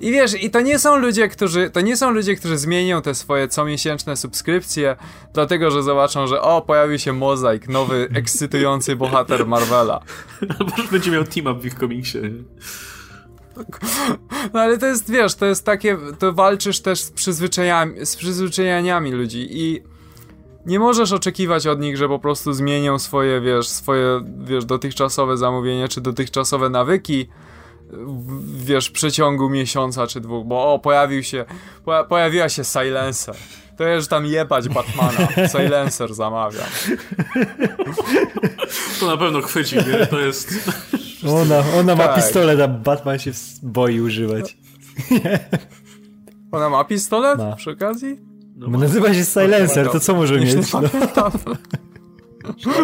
I 0.00 0.10
wiesz, 0.12 0.42
i 0.42 0.50
to 0.50 0.60
nie 0.60 0.78
są 0.78 0.96
ludzie, 0.96 1.28
którzy, 1.28 1.70
to 1.70 1.80
nie 1.80 1.96
są 1.96 2.10
ludzie, 2.10 2.36
którzy 2.36 2.58
zmienią 2.58 3.02
te 3.02 3.14
swoje 3.14 3.48
comiesięczne 3.48 4.16
subskrypcje, 4.16 4.96
dlatego, 5.34 5.70
że 5.70 5.82
zobaczą, 5.82 6.26
że 6.26 6.40
o, 6.42 6.62
pojawił 6.62 6.98
się 6.98 7.12
Mozaik, 7.12 7.68
nowy, 7.68 8.08
ekscytujący 8.14 8.96
bohater 8.96 9.46
Marvela. 9.46 10.00
Albo 10.58 10.72
będzie 10.92 11.10
miał 11.10 11.24
team-up 11.24 11.60
w 11.60 11.66
ich 11.66 11.74
komiksie. 11.74 12.18
nie? 12.18 12.30
No 14.54 14.60
ale 14.60 14.78
to 14.78 14.86
jest, 14.86 15.10
wiesz, 15.10 15.34
to 15.34 15.46
jest 15.46 15.64
takie, 15.64 15.98
to 16.18 16.32
walczysz 16.32 16.80
też 16.80 17.00
z 17.00 17.10
przyzwyczajami, 17.10 18.06
z 18.06 18.16
przyzwyczajeniami 18.16 19.12
ludzi 19.12 19.48
i 19.50 19.82
nie 20.66 20.78
możesz 20.78 21.12
oczekiwać 21.12 21.66
od 21.66 21.80
nich, 21.80 21.96
że 21.96 22.08
po 22.08 22.18
prostu 22.18 22.52
zmienią 22.52 22.98
swoje, 22.98 23.40
wiesz, 23.40 23.68
swoje, 23.68 24.24
wiesz, 24.44 24.64
dotychczasowe 24.64 25.36
zamówienia, 25.36 25.88
czy 25.88 26.00
dotychczasowe 26.00 26.70
nawyki, 26.70 27.28
wiesz, 28.56 28.88
w 28.88 28.92
przeciągu 28.92 29.50
miesiąca 29.50 30.06
czy 30.06 30.20
dwóch, 30.20 30.46
bo 30.46 30.74
o, 30.74 30.78
pojawił 30.78 31.22
się, 31.22 31.44
poja 31.84 32.04
pojawiła 32.04 32.48
się 32.48 32.64
Silencer. 32.64 33.34
To 33.76 33.88
już 33.88 34.08
tam 34.08 34.26
jebać 34.26 34.68
Batmana. 34.68 35.48
Silencer 35.52 36.14
zamawiam. 36.14 36.66
To 39.00 39.06
na 39.06 39.16
pewno 39.16 39.42
chwyci, 39.42 39.76
nie? 39.76 40.06
To 40.06 40.20
jest... 40.20 40.70
Ona, 41.28 41.62
ona 41.78 41.96
ma 41.96 42.06
Tak. 42.06 42.16
pistolet, 42.16 42.60
a 42.60 42.68
Batman 42.68 43.18
się 43.18 43.30
boi 43.62 44.00
używać. 44.00 44.56
Ona 46.52 46.70
ma 46.70 46.84
pistolet 46.84 47.38
Ma. 47.38 47.56
przy 47.56 47.70
okazji? 47.70 48.16
Bo 48.56 48.78
nazywa 48.78 49.14
się 49.14 49.24
Silencer, 49.24 49.88
to 49.90 50.00
co 50.00 50.14
może 50.14 50.40
mieć? 50.40 50.72
No. 50.72 50.80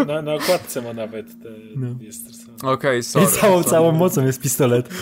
Na, 0.06 0.22
na 0.22 0.34
okładce 0.34 0.82
ma 0.82 0.92
nawet 0.92 1.26
te... 1.42 1.48
No. 1.76 1.86
Jest 2.00 2.26
Okej, 2.62 3.02
sorry. 3.02 3.26
I 3.26 3.28
całą, 3.28 3.56
sorry. 3.56 3.70
całą 3.70 3.92
mocą 3.92 4.26
jest 4.26 4.40
pistolet. 4.40 4.88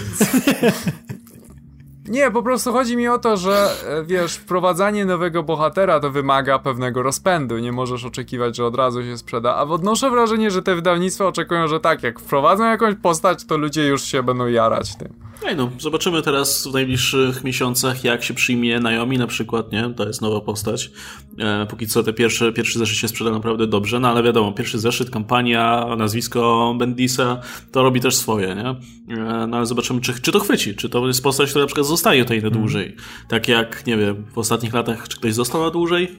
Nie, 2.09 2.31
po 2.31 2.43
prostu 2.43 2.73
chodzi 2.73 2.97
mi 2.97 3.09
o 3.09 3.19
to, 3.19 3.37
że 3.37 3.69
e, 3.89 4.05
wiesz, 4.05 4.35
wprowadzanie 4.35 5.05
nowego 5.05 5.43
bohatera 5.43 6.01
to 6.01 6.11
wymaga 6.11 6.59
pewnego 6.59 7.03
rozpędu. 7.03 7.59
Nie 7.59 7.73
możesz 7.73 8.05
oczekiwać, 8.05 8.57
że 8.57 8.67
od 8.67 8.75
razu 8.75 9.03
się 9.03 9.19
sprzeda. 9.19 9.55
A 9.55 9.63
odnoszę 9.63 10.11
wrażenie, 10.11 10.51
że 10.51 10.63
te 10.63 10.75
wydawnictwa 10.75 11.27
oczekują, 11.27 11.69
że 11.69 11.81
tak, 11.81 12.03
jak 12.03 12.21
wprowadzą 12.21 12.65
jakąś 12.65 12.95
postać, 12.95 13.45
to 13.45 13.57
ludzie 13.57 13.87
już 13.87 14.03
się 14.03 14.23
będą 14.23 14.47
jarać 14.47 14.97
tym. 14.97 15.25
Ej 15.47 15.57
no, 15.57 15.71
zobaczymy 15.79 16.23
teraz 16.23 16.67
w 16.69 16.73
najbliższych 16.73 17.45
miesiącach, 17.45 18.05
jak 18.05 18.25
się 18.25 18.35
przyjmie 18.35 18.81
Naomi 18.81 19.19
na 19.19 19.27
przykład, 19.27 19.73
nie? 19.73 19.95
To 19.97 20.07
jest 20.07 20.23
nowa 20.23 20.41
postać. 20.41 20.91
E, 21.39 21.67
póki 21.67 21.87
co 21.87 22.03
te 22.03 22.13
pierwsze, 22.13 22.53
pierwszy 22.53 22.79
zeszyt 22.79 22.97
się 22.97 23.09
sprzeda 23.09 23.31
naprawdę 23.31 23.67
dobrze, 23.67 24.01
no 24.01 24.09
ale 24.09 24.23
wiadomo, 24.23 24.53
pierwszy 24.53 24.79
zeszyt, 24.79 25.11
kampania, 25.11 25.87
nazwisko 25.97 26.75
Bendisa, 26.79 27.41
to 27.73 27.83
robi 27.83 28.01
też 28.01 28.17
swoje, 28.17 28.55
nie? 28.55 28.69
E, 29.17 29.47
no 29.47 29.57
ale 29.57 29.67
zobaczymy, 29.67 30.01
czy, 30.01 30.21
czy 30.21 30.33
to 30.33 30.41
chwyci, 30.41 30.75
czy 30.75 30.89
to 30.89 31.07
jest 31.07 31.23
postać, 31.23 31.51
która 31.51 31.63
na 31.63 31.67
przykład 31.67 31.87
zostaje 31.95 32.23
tutaj 32.23 32.43
na 32.43 32.51
dłużej. 32.51 32.97
Tak 33.29 33.49
jak, 33.49 33.87
nie 33.87 33.97
wiem, 33.97 34.25
w 34.35 34.39
ostatnich 34.39 34.75
latach, 34.75 35.09
czy 35.09 35.17
ktoś 35.17 35.35
został 35.35 35.63
na 35.63 35.71
dłużej? 35.71 36.19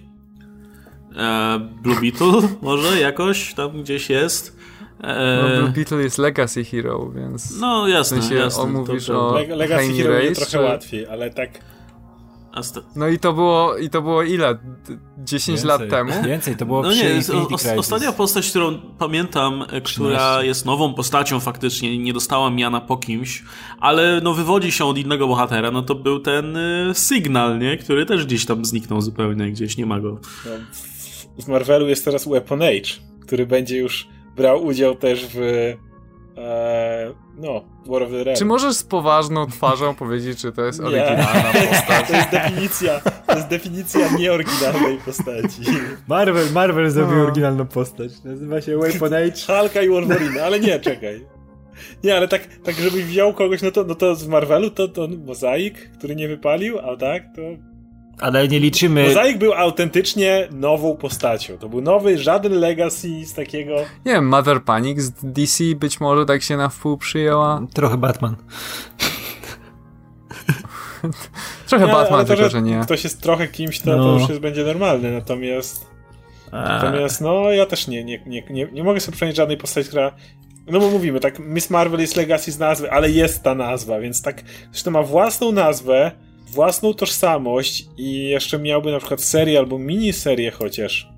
E, 1.18 1.60
Blue 1.84 2.02
Beetle 2.02 2.50
może 2.62 3.00
jakoś 3.00 3.54
tam 3.54 3.82
gdzieś 3.84 4.10
jest. 4.10 4.58
E, 5.04 5.40
No, 5.44 5.58
Blue 5.62 5.72
Beetle 5.72 5.98
jest 6.04 6.18
Legacy 6.18 6.64
Hero, 6.64 7.12
więc... 7.16 7.60
no 7.60 7.88
jasne, 7.88 8.18
w 8.18 8.22
sensie 8.24 8.36
jasne. 8.36 8.64
o, 8.64 8.68
mówisz 8.68 9.06
to, 9.06 9.28
o- 9.30 9.44
to, 9.44 9.56
Legacy 9.56 9.94
Hero 9.94 10.14
Race, 10.14 10.36
trochę 10.36 10.52
czy- 10.52 10.60
łatwiej, 10.60 11.08
ale 11.08 11.30
tak... 11.30 11.50
No 12.96 13.08
i 13.08 13.20
to 13.20 13.34
było, 13.34 13.78
i 13.78 13.90
to 13.90 14.02
było 14.02 14.24
ile? 14.24 14.56
D- 14.56 14.98
10 15.18 15.64
lat 15.64 15.82
temu? 15.90 16.12
Więcej, 16.28 16.56
to 16.58 16.66
było 16.66 16.82
No 16.84 16.90
przy 16.90 17.04
nie, 17.04 17.16
Infinity 17.16 17.38
o, 17.56 17.58
Crisis. 17.58 17.78
ostatnia 17.78 18.12
postać, 18.12 18.50
którą 18.50 18.80
pamiętam, 19.00 19.62
e, 19.62 19.82
która 19.82 20.18
13. 20.18 20.46
jest 20.48 20.66
nową 20.66 20.94
postacią 20.94 21.40
faktycznie, 21.40 21.98
nie 21.98 22.14
dostała 22.14 22.50
miana 22.50 22.82
po 22.82 22.98
kimś, 22.98 23.44
ale 23.80 24.22
no 24.24 24.34
wywodzi 24.34 24.72
się 24.72 24.86
od 24.86 24.98
innego 24.98 25.28
bohatera, 25.28 25.72
no 25.72 25.82
to 25.82 25.96
był 25.96 26.20
ten 26.20 26.58
y, 26.58 26.92
Signal, 27.10 27.60
nie? 27.60 27.78
Który 27.78 28.06
też 28.06 28.26
gdzieś 28.26 28.46
tam 28.46 28.66
zniknął 28.66 29.02
zupełnie, 29.02 29.52
gdzieś 29.52 29.78
nie 29.78 29.86
ma 29.86 30.00
go. 30.00 30.20
W, 31.38 31.44
w 31.44 31.48
Marvelu 31.48 31.88
jest 31.88 32.06
teraz 32.06 32.28
Weapon 32.28 32.62
Age, 32.62 32.92
który 33.22 33.46
będzie 33.46 33.78
już 33.78 34.08
brał 34.36 34.66
udział 34.66 34.96
też 34.96 35.26
w... 35.34 35.74
E, 36.38 37.14
no, 37.38 37.64
War 37.86 38.04
of 38.04 38.10
the 38.10 38.24
Realms. 38.24 38.40
Czy 38.40 38.46
możesz 38.46 38.76
z 38.76 38.84
poważną 38.84 39.46
twarzą 39.48 39.96
powiedzieć, 40.04 40.40
czy 40.42 40.52
to 40.52 40.66
jest 40.66 40.80
Nie. 40.80 40.86
oryginalna 40.86 41.52
postać? 41.70 42.08
To 42.08 42.14
jest 42.16 42.30
definicja, 42.30 43.00
to 43.28 43.36
jest 43.36 43.48
definicja 43.48 44.10
nieoryginalnej 44.18 44.98
postaci. 44.98 45.62
Marvel, 46.08 46.52
Marvel 46.54 46.90
zrobił 46.92 47.16
No. 47.18 47.24
oryginalną 47.24 47.66
postać. 47.66 48.24
Nazywa 48.24 48.62
się 48.62 48.78
Weapon 48.78 49.14
Age. 49.14 49.60
Hulka 49.60 49.82
i 49.82 49.90
Wolverine, 49.90 50.44
ale 50.44 50.60
nie, 50.60 50.80
czekaj. 50.80 51.26
Nie, 52.04 52.18
ale 52.18 52.28
tak, 52.28 52.42
tak 52.64 52.76
żebyś 52.76 53.04
wziął 53.04 53.34
kogoś, 53.34 53.62
no 53.62 53.72
to, 53.72 53.84
no 53.84 53.96
to 53.96 54.16
z 54.16 54.28
Marvelu 54.28 54.70
to, 54.70 54.88
to 54.88 55.08
Mozaik, 55.26 55.90
który 55.98 56.16
nie 56.16 56.28
wypalił, 56.28 56.80
a 56.80 56.98
tak 56.98 57.24
to... 57.36 57.42
Ale 58.20 58.48
nie 58.48 58.60
liczymy... 58.60 59.08
Mozaik 59.08 59.38
był 59.38 59.54
autentycznie 59.54 60.48
nową 60.52 60.96
postacią. 60.96 61.58
To 61.58 61.70
był 61.70 61.82
nowy, 61.82 62.18
żaden 62.18 62.54
legacy 62.54 63.26
z 63.26 63.34
takiego... 63.34 63.76
Nie 64.06 64.12
wiem, 64.12 64.28
Mother 64.28 64.64
Panic 64.64 65.02
z 65.02 65.12
DC 65.24 65.64
być 65.76 66.00
może 66.00 66.26
tak 66.26 66.42
się 66.44 66.58
na 66.58 66.70
wpół 66.70 66.98
przyjęła. 66.98 67.62
Trochę 67.74 67.98
Batman. 67.98 68.36
Trochę 71.68 71.86
Nie, 71.86 71.92
Batman, 71.94 72.26
to, 72.26 72.36
tylko 72.36 72.50
że 72.50 72.62
nie. 72.62 72.80
Ktoś 72.84 73.04
jest 73.04 73.22
trochę 73.22 73.48
kimś, 73.48 73.80
to, 73.80 73.86
to 73.86 73.98
No. 73.98 74.14
już 74.20 74.30
jest, 74.30 74.42
będzie 74.42 74.64
normalny, 74.64 75.12
natomiast... 75.12 75.96
A, 76.52 76.62
Natomiast 76.62 77.22
no, 77.22 77.52
ja 77.52 77.66
też 77.66 77.88
nie, 77.88 78.04
nie, 78.04 78.24
nie, 78.26 78.44
nie, 78.50 78.68
nie 78.72 78.84
mogę 78.84 79.00
sobie 79.00 79.12
przypomnieć 79.12 79.38
żadnej 79.38 79.58
postaci, 79.58 79.88
która... 79.90 80.12
No 80.68 80.80
bo 80.80 80.90
mówimy, 80.90 81.20
tak, 81.20 81.40
Miss 81.40 81.70
Marvel 81.70 82.00
jest 82.00 82.16
legacy 82.16 82.52
z 82.52 82.60
nazwy, 82.60 82.92
ale 82.92 83.12
jest 83.12 83.44
ta 83.44 83.56
nazwa, 83.56 84.00
więc 84.00 84.22
tak, 84.22 84.44
zresztą 84.72 84.92
ma 84.92 85.04
własną 85.04 85.52
nazwę, 85.52 86.12
własną 86.56 86.94
tożsamość 86.94 87.88
i 87.98 88.30
jeszcze 88.30 88.60
miałby 88.60 88.92
na 88.92 89.00
przykład 89.00 89.22
serię 89.22 89.60
albo 89.60 89.80
miniserię 89.80 90.52
chociaż. 90.52 91.10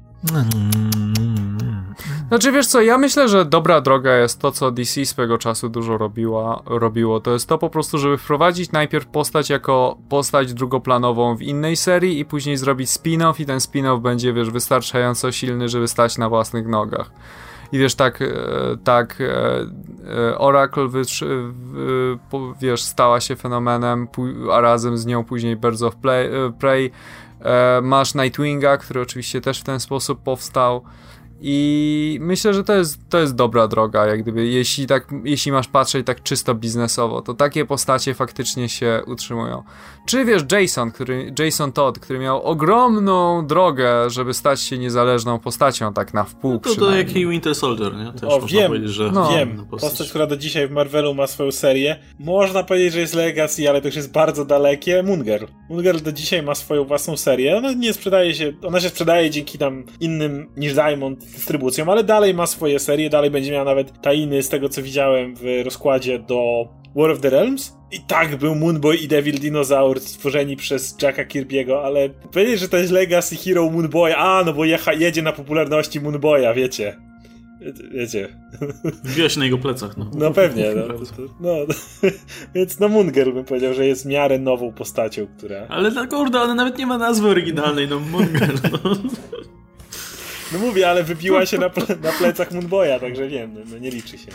Znaczy 2.28 2.52
wiesz 2.52 2.68
co, 2.68 2.82
ja 2.82 2.98
myślę, 2.98 3.28
że 3.28 3.46
dobra 3.46 3.82
droga 3.82 4.18
jest 4.18 4.40
to, 4.40 4.52
co 4.52 4.72
DC 4.72 5.06
swego 5.06 5.38
czasu 5.38 5.70
dużo 5.70 5.98
robiła, 5.98 6.64
robiło. 6.66 7.20
To 7.20 7.34
jest 7.34 7.50
to 7.50 7.58
po 7.58 7.70
prostu, 7.70 7.98
żeby 7.98 8.18
wprowadzić 8.18 8.72
najpierw 8.72 9.08
postać 9.08 9.50
jako 9.50 9.98
postać 10.10 10.54
drugoplanową 10.54 11.36
w 11.36 11.42
innej 11.42 11.76
serii 11.76 12.20
i 12.20 12.26
później 12.26 12.58
zrobić 12.58 12.90
spin-off 12.90 13.42
i 13.42 13.46
ten 13.46 13.58
spin-off 13.58 14.02
będzie, 14.02 14.34
wiesz, 14.34 14.52
wystarczająco 14.52 15.32
silny, 15.32 15.70
żeby 15.70 15.88
stać 15.88 16.18
na 16.18 16.30
własnych 16.30 16.68
nogach. 16.68 17.12
I 17.72 17.80
wiesz, 17.80 17.96
tak, 17.96 18.22
e, 18.22 18.28
tak 18.84 19.22
e, 19.22 19.26
e, 20.30 20.38
Oracle, 20.38 20.88
wiesz, 22.62 22.84
stała 22.84 23.20
się 23.20 23.36
fenomenem, 23.36 24.08
a 24.54 24.62
razem 24.62 24.98
z 24.98 25.06
nią 25.06 25.24
później 25.24 25.56
Birds 25.56 25.82
of 25.82 25.96
Play, 25.96 26.30
Prey. 26.60 26.92
Masz 27.82 28.16
Nightwinga, 28.16 28.78
który 28.78 29.02
oczywiście 29.02 29.42
też 29.42 29.60
w 29.60 29.64
ten 29.64 29.80
sposób 29.80 30.24
powstał. 30.24 30.82
I 31.42 32.18
myślę, 32.22 32.54
że 32.54 32.64
to 32.64 32.74
jest, 32.76 33.00
to 33.10 33.20
jest 33.20 33.36
dobra 33.36 33.68
droga, 33.68 34.06
jak 34.06 34.22
gdyby, 34.22 34.48
jeśli, 34.48 34.88
tak, 34.88 35.08
jeśli 35.24 35.52
masz 35.52 35.68
patrzeć 35.68 36.06
tak 36.06 36.24
czysto 36.24 36.56
biznesowo, 36.56 37.22
to 37.22 37.34
takie 37.34 37.66
postacie 37.66 38.14
faktycznie 38.14 38.70
się 38.70 39.02
utrzymują. 39.08 39.64
Czy 40.08 40.26
wiesz, 40.26 40.42
Jason, 40.52 40.92
który, 40.92 41.34
Jason 41.40 41.72
Todd, 41.72 42.00
który 42.00 42.20
miał 42.20 42.44
ogromną 42.44 43.48
drogę, 43.48 44.10
żeby 44.10 44.34
stać 44.34 44.62
się 44.62 44.78
niezależną 44.78 45.40
postacią, 45.40 45.94
tak 45.94 46.14
na 46.14 46.24
wpół 46.24 46.54
No 46.54 46.60
to, 46.60 46.70
to 46.70 46.76
przynajmniej. 46.76 47.08
jak 47.08 47.16
i 47.16 47.28
Winter 47.28 47.56
Soldier, 47.56 47.96
nie? 47.96 48.12
Też 48.14 48.24
O, 48.24 48.40
można 48.40 48.60
wiem, 48.60 48.68
powiedzieć, 48.68 48.90
że... 48.92 49.12
no. 49.12 49.30
Wiem, 49.30 49.66
postać, 49.66 50.10
która 50.10 50.28
do 50.28 50.38
dzisiaj 50.38 50.68
w 50.68 50.72
Marvelu 50.72 51.14
ma 51.14 51.28
swoją 51.28 51.52
serię. 51.52 52.00
Można 52.20 52.64
powiedzieć, 52.64 52.94
że 52.94 53.00
jest 53.00 53.14
legacy, 53.14 53.70
ale 53.70 53.82
to 53.82 53.88
już 53.88 53.96
jest 53.96 54.12
bardzo 54.12 54.46
dalekie. 54.46 55.04
Moon 55.04 55.24
Girl 55.84 55.98
do 56.04 56.12
dzisiaj 56.12 56.44
ma 56.44 56.56
swoją 56.56 56.84
własną 56.84 57.18
serię. 57.18 57.58
Ona 57.58 57.74
nie 57.74 57.94
sprzedaje 57.94 58.36
się, 58.36 58.54
ona 58.64 58.80
się 58.80 58.90
sprzedaje 58.90 59.30
dzięki 59.30 59.58
tam 59.58 59.84
innym 60.00 60.50
niż 60.58 60.74
Diamond 60.74 61.27
dystrybucjom, 61.36 61.90
ale 61.90 62.04
dalej 62.04 62.34
ma 62.34 62.48
swoje 62.48 62.80
serie, 62.80 63.10
dalej 63.10 63.32
będzie 63.32 63.52
miała 63.52 63.66
nawet 63.66 64.02
tajny 64.02 64.44
z 64.44 64.50
tego 64.50 64.70
co 64.70 64.84
widziałem 64.84 65.36
w 65.36 65.44
rozkładzie 65.66 66.20
do 66.20 66.68
War 66.96 67.12
of 67.12 67.22
the 67.22 67.30
Realms. 67.30 67.78
I 67.92 68.00
tak 68.08 68.36
był 68.36 68.56
Moonboy 68.56 68.96
i 68.96 69.08
Devil 69.08 69.40
Dinosaur 69.40 70.00
stworzeni 70.00 70.56
przez 70.56 70.96
Jacka 71.02 71.26
Kirby'ego, 71.26 71.82
ale 71.84 72.10
powiedzieć, 72.10 72.60
że 72.60 72.70
to 72.70 72.78
jest 72.78 72.92
legacy 72.92 73.36
hero 73.36 73.70
Moonboy, 73.70 74.16
a 74.16 74.44
no 74.46 74.54
bo 74.54 74.66
jecha, 74.66 74.94
jedzie 74.94 75.22
na 75.22 75.32
popularności 75.32 76.02
Moonboya, 76.02 76.54
wiecie. 76.56 76.98
Wiecie. 77.92 78.28
Się 79.28 79.40
na 79.40 79.46
jego 79.46 79.58
plecach, 79.58 79.98
no. 79.98 80.12
No 80.14 80.32
pewnie, 80.32 80.66
no. 80.76 80.94
No 81.40 81.50
więc 82.56 82.80
no 82.80 82.90
Moon 82.90 83.12
Girl 83.12 83.32
bym 83.32 83.46
powiedział, 83.46 83.74
że 83.74 83.88
jest 83.88 84.04
w 84.04 84.06
miarę 84.06 84.40
nową 84.40 84.72
postacią, 84.72 85.28
która... 85.38 85.68
Ale 85.70 85.92
tak 85.92 86.10
kurde, 86.10 86.40
ale 86.40 86.56
nawet 86.56 86.78
nie 86.78 86.86
ma 86.86 86.98
nazwy 86.98 87.28
oryginalnej, 87.28 87.88
no 87.88 88.00
Moon 88.00 88.28
Girl, 88.28 88.56
no. 88.84 88.96
No 90.52 90.60
mówię, 90.60 90.90
ale 90.90 91.04
wybiła 91.04 91.46
się 91.46 91.58
na, 91.58 91.70
ple 91.70 91.96
na 92.04 92.12
plecach 92.12 92.52
Moonboya, 92.52 93.00
także 93.00 93.28
wiem, 93.28 93.54
no, 93.54 93.60
no 93.72 93.78
nie 93.78 93.92
liczy 93.92 94.18
się. 94.18 94.32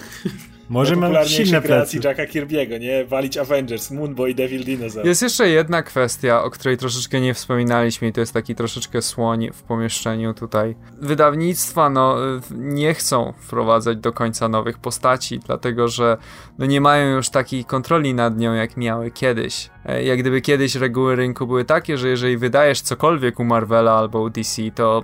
Może 0.68 0.96
mam 0.96 1.24
silne 1.26 1.62
kreacji 1.62 2.00
plecy. 2.00 2.20
Jacka 2.20 2.32
Kirby'ego, 2.32 2.80
nie? 2.80 3.04
Walić 3.04 3.36
Avengers, 3.36 3.90
Moonboy 3.90 4.30
i 4.30 4.34
Devil 4.34 4.64
Dinosaur. 4.64 5.06
Jest 5.06 5.22
jeszcze 5.22 5.48
jedna 5.48 5.82
kwestia, 5.82 6.42
o 6.42 6.50
której 6.50 6.76
troszeczkę 6.76 7.20
nie 7.20 7.34
wspominaliśmy 7.34 8.08
i 8.08 8.12
to 8.12 8.20
jest 8.20 8.32
taki 8.32 8.54
troszeczkę 8.54 9.02
słoń 9.02 9.50
w 9.52 9.62
pomieszczeniu 9.62 10.34
tutaj. 10.34 10.74
Wydawnictwa 11.00 11.90
no 11.90 12.16
nie 12.50 12.94
chcą 12.94 13.32
wprowadzać 13.38 13.98
do 13.98 14.12
końca 14.12 14.48
nowych 14.48 14.78
postaci, 14.78 15.38
dlatego 15.38 15.88
że 15.88 16.16
no, 16.58 16.66
nie 16.66 16.80
mają 16.80 17.16
już 17.16 17.30
takiej 17.30 17.64
kontroli 17.64 18.14
nad 18.14 18.38
nią 18.38 18.54
jak 18.54 18.76
miały 18.76 19.10
kiedyś. 19.10 19.70
E, 19.86 20.04
jak 20.04 20.18
gdyby 20.18 20.40
kiedyś 20.40 20.74
reguły 20.74 21.16
rynku 21.16 21.46
były 21.46 21.64
takie, 21.64 21.98
że 21.98 22.08
jeżeli 22.08 22.36
wydajesz 22.36 22.80
cokolwiek 22.80 23.40
u 23.40 23.44
Marvela 23.44 23.92
albo 23.92 24.20
u 24.20 24.30
DC, 24.30 24.62
to 24.74 25.02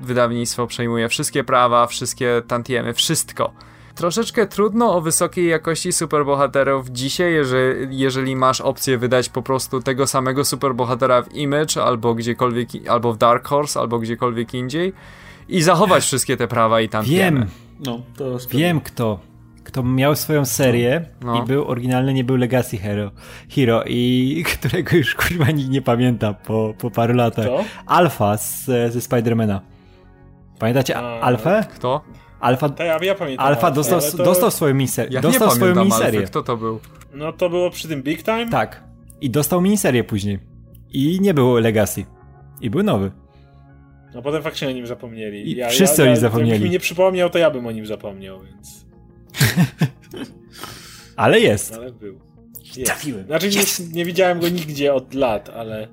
wydawnictwo 0.00 0.66
przejmuje 0.66 1.08
wszystkie 1.08 1.44
prawa, 1.44 1.86
wszystkie 1.86 2.42
tantiemy, 2.48 2.94
wszystko 2.94 3.52
troszeczkę 3.98 4.46
trudno 4.46 4.94
o 4.96 5.00
wysokiej 5.00 5.48
jakości 5.48 5.92
superbohaterów 5.92 6.88
dzisiaj, 6.90 7.32
jeżeli, 7.32 7.98
jeżeli 7.98 8.36
masz 8.36 8.60
opcję 8.60 8.98
wydać 8.98 9.28
po 9.28 9.42
prostu 9.42 9.80
tego 9.82 10.06
samego 10.06 10.44
superbohatera 10.44 11.22
w 11.22 11.34
Image 11.34 11.84
albo 11.84 12.14
gdziekolwiek, 12.14 12.68
albo 12.88 13.12
w 13.12 13.18
Dark 13.18 13.48
Horse, 13.48 13.80
albo 13.80 13.98
gdziekolwiek 13.98 14.54
indziej 14.54 14.92
i 15.48 15.62
zachować 15.62 16.04
wszystkie 16.04 16.36
te 16.36 16.48
prawa 16.48 16.80
i 16.80 16.88
tam 16.88 17.04
Wiem, 17.04 17.46
No, 17.86 18.00
to 18.16 18.24
wiem 18.50 18.80
kto. 18.80 19.18
Kto 19.64 19.82
miał 19.82 20.16
swoją 20.16 20.44
serię 20.44 21.04
No. 21.20 21.42
i 21.42 21.46
był 21.46 21.68
oryginalny, 21.68 22.14
nie 22.14 22.24
był 22.24 22.36
Legacy 22.36 22.76
Hero, 22.76 23.10
Hero 23.54 23.82
i 23.86 24.44
którego 24.52 24.96
już 24.96 25.14
kurwa 25.14 25.50
nikt 25.50 25.70
nie 25.70 25.82
pamięta 25.82 26.34
po, 26.34 26.74
po 26.78 26.90
paru 26.90 27.14
latach. 27.14 27.46
Alpha 27.86 28.36
z, 28.36 28.64
ze 28.92 29.00
Spidermana. 29.00 29.60
Pamiętacie 30.58 30.98
A, 30.98 31.20
Alfę? 31.20 31.64
Kto? 31.74 32.04
Alfa, 32.40 32.70
ja, 32.78 32.98
ja 33.02 33.14
pamiętam. 33.14 33.46
Alfa 33.46 33.70
dostał, 33.70 34.00
to, 34.16 34.24
dostał 34.24 34.50
swoją 34.50 34.74
miniserię. 34.74 35.14
Ja 35.14 35.20
dostał 35.20 35.48
nie 35.48 35.54
swoją 35.54 35.74
pamiętam 35.74 35.98
miniserię. 35.98 36.18
Alfy. 36.20 36.30
Kto 36.30 36.42
to 36.42 36.56
był? 36.56 36.80
No 37.14 37.32
to 37.32 37.50
było 37.50 37.70
przy 37.70 37.88
tym 37.88 38.02
Big 38.02 38.22
Time? 38.22 38.48
Tak. 38.50 38.82
I 39.20 39.30
dostał 39.30 39.60
miniserię 39.60 40.04
później. 40.04 40.38
I 40.90 41.18
nie 41.20 41.34
było 41.34 41.58
Legacy. 41.58 42.04
I 42.60 42.70
był 42.70 42.82
nowy. 42.82 43.10
No 44.14 44.22
potem 44.22 44.42
faktycznie 44.42 44.68
o 44.68 44.72
nim 44.72 44.86
zapomnieli. 44.86 45.50
I 45.50 45.64
wszyscy 45.70 46.02
o 46.02 46.06
nim 46.06 46.16
zapomnieli. 46.16 46.50
Jakbyś 46.50 46.64
mi 46.64 46.70
nie 46.70 46.78
przypomniał, 46.80 47.30
to 47.30 47.38
ja 47.38 47.50
bym 47.50 47.66
o 47.66 47.72
nim 47.72 47.86
zapomniał, 47.86 48.40
więc... 48.40 48.86
Ale 51.16 51.40
jest. 51.40 51.74
Ale 51.74 51.92
był. 51.92 52.18
Jest. 52.76 52.84
Trafiłem. 52.84 53.26
Znaczy 53.26 53.48
nie, 53.48 53.62
nie 53.92 54.04
widziałem 54.04 54.40
go 54.40 54.48
nigdzie 54.48 54.94
od 54.94 55.14
lat, 55.14 55.48
ale... 55.56 55.88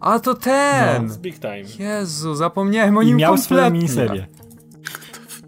A 0.00 0.18
to 0.18 0.34
ten! 0.34 1.08
Z 1.08 1.18
Big 1.18 1.38
Time. 1.38 1.62
Jezu, 1.78 2.34
zapomniałem 2.34 2.96
o 2.98 3.02
I 3.02 3.06
nim 3.06 3.16
miał 3.16 3.38
swoją 3.38 3.60
kompletnie. 3.62 3.78
miniserię. 3.78 4.26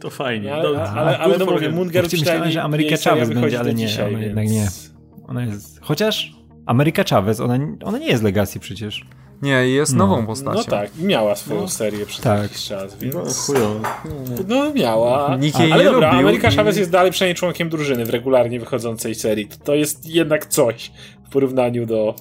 To 0.01 0.11
fajnie. 0.11 0.49
No, 0.51 0.55
ale, 0.57 0.63
Dobrze. 0.63 0.83
ale, 0.93 1.19
ale, 1.19 1.39
no 1.39 1.47
mówię, 1.47 1.71
Właściwie 1.71 2.21
myślałem, 2.23 2.51
że 2.51 2.63
Ameryka 2.63 2.97
Chavez 3.05 3.29
wychodzi 3.29 3.41
będzie, 3.43 3.61
ale 3.61 3.75
nie, 3.75 3.87
dzisiaj, 3.87 4.05
ona 4.05 4.19
więc... 4.19 4.27
jednak 4.27 4.49
nie. 4.49 4.69
Ona 5.29 5.45
jest... 5.45 5.81
Chociaż 5.83 6.33
Ameryka 6.67 7.05
Chavez, 7.05 7.41
ona, 7.41 7.59
ona 7.85 7.99
nie 7.99 8.07
jest 8.07 8.23
Legacy 8.23 8.61
przecież. 8.61 9.05
Nie, 9.43 9.51
jest 9.51 9.95
No. 9.95 10.07
nową 10.07 10.27
postacią. 10.27 10.57
No 10.59 10.65
tak, 10.65 10.99
i 10.99 11.05
miała 11.05 11.37
swoją 11.37 11.61
No. 11.61 11.69
serię 11.69 12.07
przez 12.07 12.21
Tak. 12.21 12.43
jakiś 12.43 12.65
czas, 12.65 12.97
więc... 12.99 13.15
No. 13.15 13.81
No 14.49 14.73
miała. 14.75 15.37
Nikt 15.37 15.59
jej 15.61 15.73
Ale 15.73 15.85
nie 15.85 15.91
dobra, 15.91 16.09
lubił 16.13 16.21
Ameryka 16.29 16.49
i- 16.51 16.57
Chavez 16.57 16.77
jest 16.77 16.91
dalej 16.91 17.13
przynajmniej 17.13 17.35
członkiem 17.37 17.69
drużyny 17.69 18.05
w 18.05 18.11
regularnie 18.11 18.61
wychodzącej 18.61 19.15
serii. 19.15 19.47
To, 19.49 19.57
to 19.65 19.75
jest 19.75 20.07
jednak 20.07 20.47
coś 20.47 20.93
w 21.27 21.29
porównaniu 21.33 21.87
do 21.87 22.15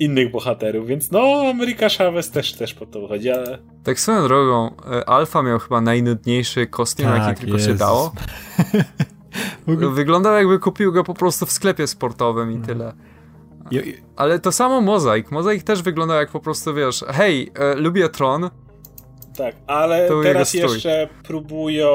innych 0.00 0.30
bohaterów, 0.30 0.86
więc 0.86 1.10
no 1.10 1.20
Ameryka 1.50 1.88
Chavez 1.88 2.30
też, 2.30 2.52
też 2.52 2.74
po 2.74 2.86
to 2.86 3.00
wychodzi, 3.00 3.30
ale 3.30 3.58
Tak 3.84 4.00
swoją 4.00 4.22
drogą, 4.22 4.70
e, 4.92 5.08
Alfa 5.08 5.42
miał 5.42 5.58
chyba 5.58 5.80
najnudniejszy 5.80 6.66
kostium, 6.66 7.08
Tak, 7.08 7.28
jaki 7.28 7.40
tylko 7.40 7.58
się 7.58 7.64
Jezus. 7.64 7.78
dało. 7.78 8.12
Wyglądał 9.94 10.34
jakby 10.36 10.58
kupił 10.58 10.92
go 10.92 11.04
po 11.04 11.14
prostu 11.14 11.46
w 11.46 11.52
sklepie 11.52 11.86
sportowym 11.86 12.52
i 12.52 12.66
tyle. 12.66 12.92
I- 13.70 13.76
i- 13.76 13.94
Ale 14.16 14.38
to 14.38 14.52
samo 14.52 14.80
Mozaik. 14.80 15.30
Mozaik 15.30 15.62
też 15.62 15.82
wyglądał 15.82 16.16
jak 16.16 16.30
po 16.30 16.40
prostu, 16.40 16.74
wiesz, 16.74 17.04
hej, 17.08 17.50
e, 17.54 17.74
lubię 17.74 18.08
Tron, 18.08 18.50
tak, 19.36 19.56
ale 19.66 20.08
teraz 20.22 20.54
jeszcze 20.54 21.08
próbują 21.24 21.90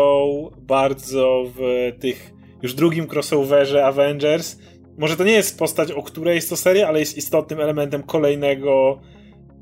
bardzo 0.62 1.44
w 1.56 1.92
tych 2.00 2.34
już 2.62 2.74
drugim 2.74 3.08
crossoverze 3.14 3.86
Avengers. 3.86 4.58
Może 4.98 5.18
to 5.18 5.24
nie 5.24 5.32
jest 5.32 5.60
postać, 5.60 5.92
o 5.92 6.04
której 6.04 6.36
jest 6.36 6.50
to 6.50 6.58
seria, 6.58 6.88
ale 6.88 7.00
jest 7.00 7.18
istotnym 7.18 7.60
elementem 7.60 8.04
kolejnego 8.04 9.02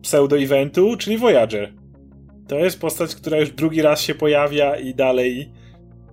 pseudo-eventu, 0.01 0.97
czyli 0.97 1.17
Voyager. 1.17 1.73
To 2.47 2.59
jest 2.59 2.79
postać, 2.79 3.15
która 3.15 3.39
już 3.39 3.51
drugi 3.51 3.81
raz 3.81 4.01
się 4.01 4.15
pojawia 4.15 4.75
i 4.75 4.95
dalej 4.95 5.51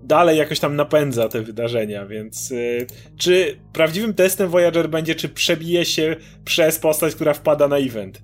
dalej 0.02 0.38
jakoś 0.38 0.60
tam 0.60 0.76
napędza 0.76 1.28
te 1.28 1.42
wydarzenia, 1.42 2.06
więc 2.06 2.50
y, 2.50 2.86
czy 3.16 3.58
prawdziwym 3.72 4.14
testem 4.14 4.48
Voyager 4.48 4.90
będzie, 4.90 5.14
czy 5.14 5.28
przebije 5.28 5.84
się 5.84 6.16
przez 6.44 6.78
postać, 6.78 7.14
która 7.14 7.34
wpada 7.34 7.68
na 7.68 7.78
event? 7.78 8.20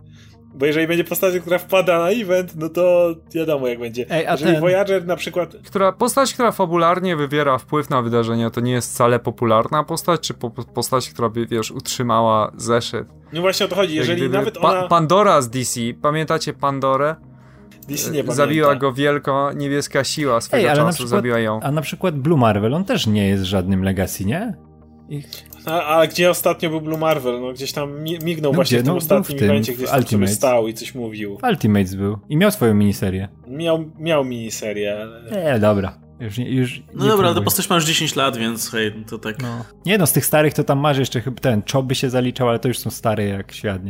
Bo 0.55 0.67
jeżeli 0.67 0.87
będzie 0.87 1.05
postać, 1.05 1.35
która 1.41 1.59
wpada 1.59 1.99
na 1.99 2.11
event, 2.11 2.57
no 2.57 2.69
to 2.69 3.15
wiadomo 3.35 3.69
jak 3.69 3.79
będzie. 3.79 4.07
Ej, 4.11 4.27
a 4.27 4.33
jeżeli 4.33 4.53
ten- 4.53 4.61
Voyager 4.61 5.07
na 5.07 5.17
przykład 5.17 5.57
która, 5.67 5.93
postać, 5.93 6.35
która 6.35 6.53
fabularnie 6.53 7.17
wywiera 7.17 7.59
wpływ 7.59 7.91
na 7.91 8.03
wydarzenia, 8.03 8.51
to 8.51 8.61
nie 8.61 8.73
jest 8.73 8.93
wcale 8.95 9.19
popularna 9.19 9.85
postać, 9.85 10.21
czy 10.21 10.35
po, 10.35 10.51
postać, 10.51 11.11
która 11.11 11.29
by, 11.29 11.47
wiesz, 11.47 11.71
utrzymała 11.71 12.53
zeszyt. 12.57 13.09
No 13.33 13.41
właśnie 13.41 13.67
o 13.67 13.69
to 13.69 13.77
chodzi, 13.77 13.95
jeżeli 13.95 14.21
gdyby 14.21 14.37
nawet 14.39 14.59
Pa- 14.59 14.71
ona... 14.79 14.89
Pandora 14.89 15.43
z 15.43 15.51
DC, 15.51 15.81
pamiętacie 16.03 16.53
Pandorę? 16.53 17.15
DC 17.89 18.11
nie 18.11 18.25
Zabiła 18.29 18.69
pamięta. 18.69 18.81
go 18.87 18.93
wielka 18.93 19.51
niebieska 19.57 20.05
siła 20.05 20.41
swego 20.41 20.63
Ej, 20.63 20.69
ale 20.69 20.81
na 20.81 20.87
czasu, 20.87 20.97
przykład, 20.97 21.11
zabiła 21.11 21.39
ją. 21.39 21.61
a 21.63 21.71
na 21.71 21.81
przykład 21.83 22.19
Blue 22.19 22.39
Marvel, 22.39 22.75
on 22.75 22.85
też 22.85 23.07
nie 23.07 23.29
jest 23.29 23.45
żadnym 23.45 23.83
Legacy, 23.85 24.25
nie? 24.25 24.55
A, 25.67 25.97
a 25.99 26.07
gdzie 26.07 26.31
ostatnio 26.31 26.71
był 26.71 26.81
Blue 26.81 26.99
Marvel? 26.99 27.41
No 27.41 27.53
gdzieś 27.53 27.73
tam 27.73 28.03
mi- 28.03 28.19
mignął 28.19 28.53
No 28.53 28.57
właśnie 28.57 28.79
gdzie? 28.79 28.83
w 28.83 28.85
tym 28.85 28.87
No, 28.87 28.93
był 28.93 29.01
w 29.01 29.03
ostatnim 29.05 29.39
tym, 29.39 29.51
evencie, 29.51 29.73
w 29.73 29.77
gdzieś 29.77 29.91
tam 29.91 30.03
sobie 30.03 30.29
stał 30.29 30.69
i 30.69 30.75
coś 30.75 30.95
mówił. 30.95 31.39
w 31.39 31.45
Ultimates 31.45 31.95
był. 31.95 32.19
I 32.29 32.37
miał 32.37 32.51
swoją 32.51 32.75
miniserię. 32.75 33.29
Miał, 33.49 33.85
miał 33.99 34.25
miniserię, 34.25 34.97
ale... 35.03 35.31
Nie, 35.55 35.59
dobra. 35.61 35.99
Już, 36.21 36.39
nie- 36.39 36.51
już 36.51 36.83
No 36.95 37.05
nie 37.05 37.11
dobra, 37.11 37.27
ale 37.27 37.35
to 37.35 37.43
postać 37.43 37.71
ma 37.71 37.75
już 37.77 37.85
10 37.85 38.17
lat, 38.17 38.37
więc 38.37 38.71
hej, 38.71 38.93
to 39.11 39.19
tak. 39.19 39.43
No. 39.43 39.65
Nie 39.87 39.99
no, 39.99 40.07
z 40.07 40.13
tych 40.13 40.27
starych 40.27 40.55
to 40.55 40.65
tam 40.65 40.79
masz 40.79 40.99
jeszcze 40.99 41.21
chyba 41.21 41.41
ten 41.41 41.63
Czoby 41.63 41.95
się 41.95 42.11
zaliczał, 42.11 42.49
ale 42.49 42.59
to 42.59 42.69
już 42.69 42.79
są 42.79 42.91
stare 42.91 43.25
jak 43.27 43.53
świat, 43.53 43.85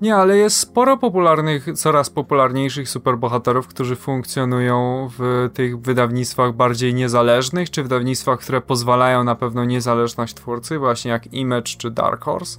nie? 0.00 0.16
Ale 0.16 0.36
jest 0.36 0.56
sporo 0.56 0.96
popularnych, 0.96 1.66
coraz 1.74 2.10
popularniejszych 2.10 2.88
superbohaterów, 2.88 3.66
którzy 3.66 3.96
funkcjonują 3.96 5.08
w 5.18 5.50
tych 5.54 5.80
wydawnictwach 5.80 6.52
bardziej 6.52 6.94
niezależnych, 6.94 7.70
czy 7.70 7.82
wydawnictwach, 7.82 8.40
które 8.40 8.60
pozwalają 8.60 9.24
na 9.24 9.34
pewną 9.34 9.64
niezależność 9.64 10.34
twórcy, 10.34 10.78
właśnie 10.78 11.10
jak 11.10 11.32
Image 11.32 11.76
czy 11.78 11.90
Dark 11.90 12.24
Horse. 12.24 12.58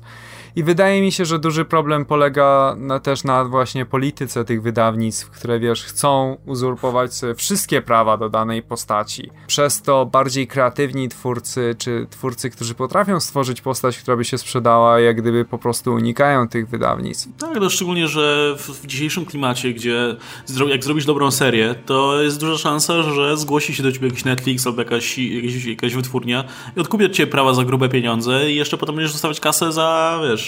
I 0.56 0.64
wydaje 0.64 1.02
mi 1.02 1.12
się, 1.12 1.26
że 1.26 1.40
duży 1.40 1.66
problem 1.66 2.06
polega 2.06 2.76
na, 2.78 3.00
też 3.00 3.24
na 3.24 3.46
właśnie 3.46 3.86
polityce 3.86 4.46
tych 4.46 4.62
wydawnictw, 4.62 5.30
które 5.30 5.60
wiesz, 5.60 5.84
chcą 5.84 6.38
uzurpować 6.46 7.14
sobie 7.14 7.36
wszystkie 7.36 7.82
prawa 7.82 8.18
do 8.18 8.30
danej 8.30 8.64
postaci. 8.64 9.30
Przez 9.48 9.82
to 9.82 10.06
bardziej 10.06 10.48
kreatywni 10.48 11.10
twórcy, 11.10 11.76
czy 11.78 12.08
twórcy, 12.10 12.50
którzy 12.50 12.76
potrafią 12.76 13.20
stworzyć 13.20 13.62
postać, 13.62 13.98
która 13.98 14.18
by 14.18 14.26
się 14.26 14.38
sprzedała, 14.38 15.00
jak 15.00 15.22
gdyby 15.22 15.46
po 15.46 15.58
prostu 15.58 15.94
unikają 15.94 16.48
tych 16.48 16.70
wydawnictw. 16.70 17.30
Tak, 17.38 17.60
no 17.60 17.70
szczególnie, 17.70 18.08
że 18.08 18.56
w, 18.58 18.70
w 18.70 18.88
dzisiejszym 18.88 19.26
klimacie, 19.26 19.74
gdzie 19.74 20.16
zro, 20.46 20.68
jak 20.68 20.84
zrobisz 20.84 21.06
dobrą 21.06 21.32
serię, 21.32 21.76
to 21.86 22.22
jest 22.22 22.40
duża 22.40 22.58
szansa, 22.58 23.04
że 23.04 23.38
zgłosi 23.38 23.76
się 23.76 23.84
do 23.84 23.92
ciebie 23.92 24.08
jakiś 24.08 24.26
Netflix 24.26 24.68
albo 24.68 24.82
jakaś, 24.82 25.18
jakaś, 25.18 25.66
jakaś 25.66 25.96
wytwórnia 25.96 26.44
i 26.78 26.80
odkupi 26.80 27.06
od 27.06 27.12
ciebie 27.12 27.32
prawa 27.32 27.54
za 27.54 27.66
grube 27.66 27.90
pieniądze 27.90 28.52
i 28.52 28.56
jeszcze 28.56 28.78
potem 28.78 28.96
będziesz 28.96 29.12
dostawać 29.12 29.40
kasę 29.40 29.72
za, 29.72 30.20
wiesz, 30.24 30.39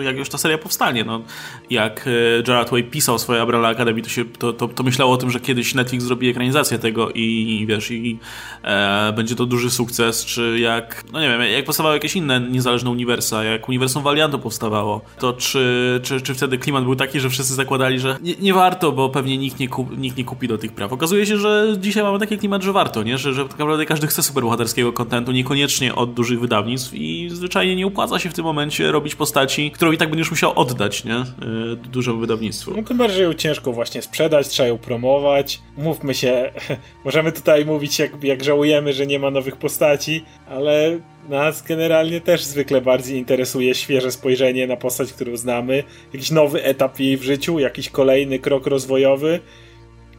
y, 0.00 0.04
jak 0.04 0.16
już 0.16 0.28
ta 0.28 0.38
seria 0.38 0.58
powstanie. 0.58 1.04
No, 1.04 1.22
jak 1.70 2.06
y, 2.06 2.42
Gerard 2.46 2.70
Way 2.70 2.84
pisał 2.84 3.18
swoje 3.18 3.40
Umbrella 3.40 3.68
Academy, 3.68 4.02
to, 4.02 4.08
się, 4.08 4.24
to, 4.24 4.52
to, 4.52 4.68
to 4.68 4.82
myślało 4.82 5.12
o 5.12 5.16
tym, 5.16 5.30
że 5.30 5.40
kiedyś 5.40 5.74
Netflix 5.74 6.04
zrobi 6.04 6.28
ekranizację 6.28 6.78
tego 6.78 7.10
i, 7.10 7.58
i 7.60 7.66
wiesz, 7.66 7.90
i 7.90 8.18
e, 8.62 9.12
będzie 9.16 9.36
to 9.36 9.46
duży 9.46 9.70
sukces, 9.70 10.24
czy 10.24 10.58
jak, 10.58 11.04
no 11.12 11.20
nie 11.20 11.28
wiem, 11.28 11.42
jak 11.42 11.64
powstawały 11.64 11.94
jakieś 11.94 12.16
inne 12.16 12.40
niezależne 12.40 12.90
uniwersa, 12.90 13.44
jak 13.44 13.68
Uniwersum 13.68 14.02
Valianto 14.02 14.38
powstawało, 14.38 15.00
to 15.18 15.32
czy, 15.32 16.00
czy, 16.02 16.20
czy 16.20 16.34
wtedy 16.34 16.58
klimat 16.58 16.84
był 16.84 16.96
taki, 16.96 17.20
że 17.20 17.30
wszyscy 17.30 17.54
zakładali, 17.54 17.98
że 17.98 18.18
nie, 18.22 18.34
nie 18.40 18.54
warto, 18.54 18.92
bo 18.92 19.08
pewnie 19.08 19.38
nikt 19.38 19.58
nie, 19.58 19.68
kup, 19.68 19.98
nikt 19.98 20.16
nie 20.16 20.24
kupi 20.24 20.48
do 20.48 20.58
tych 20.58 20.72
praw. 20.72 20.92
Okazuje 20.92 21.26
się, 21.26 21.38
że 21.38 21.74
dzisiaj 21.78 22.02
mamy 22.02 22.18
taki 22.18 22.38
klimat, 22.38 22.62
że 22.62 22.72
warto, 22.72 23.02
nie? 23.02 23.18
Że, 23.18 23.32
że 23.32 23.44
tak 23.44 23.58
naprawdę 23.58 23.86
każdy 23.86 24.06
chce 24.06 24.22
superbohaterskiego 24.22 24.92
kontentu, 24.92 25.32
niekoniecznie 25.32 25.94
od 25.94 26.14
dużych 26.14 26.40
wydawnictw 26.40 26.94
i 26.94 27.28
zwyczajnie 27.30 27.76
nie 27.76 27.86
opłaca 27.86 28.18
się 28.18 28.30
w 28.30 28.34
tym 28.34 28.44
momencie 28.44 28.92
robić 28.92 29.14
postaci, 29.32 29.70
którą 29.70 29.92
i 29.92 29.98
tak 29.98 30.08
będziesz 30.08 30.30
musiał 30.30 30.52
oddać, 30.58 31.04
nie? 31.04 31.12
Yy, 31.12 31.76
Dużemu 31.76 32.20
wydawnictwu. 32.20 32.72
No 32.76 32.82
tym 32.82 32.98
bardziej 32.98 33.16
że 33.16 33.22
ją 33.22 33.34
ciężko 33.34 33.72
właśnie 33.72 34.02
sprzedać, 34.02 34.48
trzeba 34.48 34.68
ją 34.68 34.78
promować. 34.78 35.60
Mówmy 35.76 36.14
się, 36.14 36.52
możemy 37.04 37.32
tutaj 37.32 37.64
mówić 37.64 37.98
jak, 37.98 38.24
jak 38.24 38.44
żałujemy, 38.44 38.92
że 38.92 39.06
nie 39.06 39.18
ma 39.18 39.30
nowych 39.30 39.56
postaci, 39.56 40.24
ale 40.48 40.98
nas 41.28 41.62
generalnie 41.62 42.20
też 42.20 42.44
zwykle 42.44 42.80
bardziej 42.80 43.18
interesuje 43.18 43.74
świeże 43.74 44.12
spojrzenie 44.12 44.66
na 44.66 44.76
postać, 44.76 45.12
którą 45.12 45.36
znamy, 45.36 45.84
jakiś 46.12 46.30
nowy 46.30 46.64
etap 46.64 47.00
jej 47.00 47.16
w 47.16 47.22
życiu, 47.22 47.58
jakiś 47.58 47.88
kolejny 47.88 48.38
krok 48.38 48.66
rozwojowy. 48.66 49.40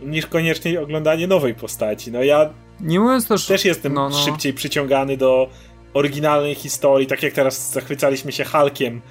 niż 0.01 0.27
koniecznie 0.27 0.81
oglądanie 0.81 1.27
nowej 1.27 1.55
postaci. 1.55 2.11
No 2.11 2.23
ja 2.23 2.49
nie 2.79 2.99
mówiąc 2.99 3.27
też, 3.27 3.45
też 3.45 3.65
jestem 3.65 3.93
no, 3.93 4.09
no. 4.09 4.17
szybciej 4.17 4.53
przyciągany 4.53 5.17
do 5.17 5.49
oryginalnej 5.93 6.55
historii, 6.55 7.07
tak 7.07 7.23
jak 7.23 7.33
teraz 7.33 7.71
zachwycaliśmy 7.71 8.31
się 8.31 8.43
Hulkiem 8.43 9.01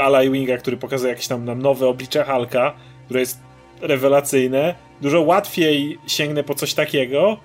Ala 0.00 0.22
Winga, 0.22 0.56
który 0.56 0.76
pokazuje 0.76 1.10
jakieś 1.10 1.28
tam 1.28 1.44
nam 1.44 1.62
nowe 1.62 1.88
oblicze 1.88 2.24
Hulka, 2.24 2.74
które 3.04 3.20
jest 3.20 3.40
rewelacyjne. 3.80 4.74
Dużo 5.00 5.20
łatwiej 5.20 5.98
sięgnę 6.06 6.44
po 6.44 6.54
coś 6.54 6.74
takiego 6.74 7.38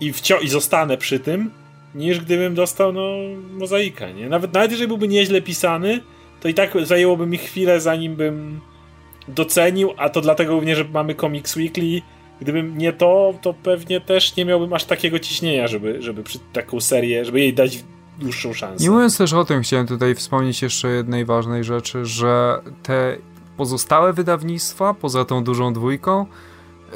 i, 0.00 0.12
wcio- 0.12 0.42
i 0.44 0.48
zostanę 0.48 0.96
przy 0.96 1.20
tym, 1.20 1.50
niż 1.94 2.20
gdybym 2.20 2.54
dostał 2.54 2.92
no, 2.92 3.08
mozaika, 3.50 4.10
nie? 4.10 4.28
Nawet, 4.28 4.52
nawet 4.54 4.70
jeżeli 4.70 4.88
byłby 4.88 5.08
nieźle 5.08 5.42
pisany, 5.42 6.00
to 6.40 6.48
i 6.48 6.54
tak 6.54 6.72
zajęłoby 6.82 7.26
mi 7.26 7.38
chwilę, 7.38 7.80
zanim 7.80 8.16
bym 8.16 8.60
docenił, 9.28 9.92
a 9.96 10.08
to 10.08 10.20
dlatego 10.20 10.52
również, 10.52 10.78
że 10.78 10.84
mamy 10.84 11.14
Comics 11.14 11.56
Weekly. 11.56 12.02
Gdybym 12.40 12.78
nie 12.78 12.92
to, 12.92 13.34
to 13.42 13.54
pewnie 13.54 14.00
też 14.00 14.36
nie 14.36 14.44
miałbym 14.44 14.72
aż 14.72 14.84
takiego 14.84 15.18
ciśnienia, 15.18 15.68
żeby, 15.68 16.02
żeby 16.02 16.22
przy 16.22 16.38
taką 16.52 16.80
serię, 16.80 17.24
żeby 17.24 17.40
jej 17.40 17.54
dać 17.54 17.78
dłuższą 18.20 18.52
szansę. 18.52 18.84
Nie 18.84 18.90
mówiąc 18.90 19.18
też 19.18 19.32
o 19.32 19.44
tym, 19.44 19.62
chciałem 19.62 19.86
tutaj 19.86 20.14
wspomnieć 20.14 20.62
jeszcze 20.62 20.88
jednej 20.88 21.24
ważnej 21.24 21.64
rzeczy, 21.64 22.04
że 22.06 22.62
te 22.82 23.16
pozostałe 23.56 24.12
wydawnictwa, 24.12 24.94
poza 24.94 25.24
tą 25.24 25.44
dużą 25.44 25.72
dwójką, 25.72 26.26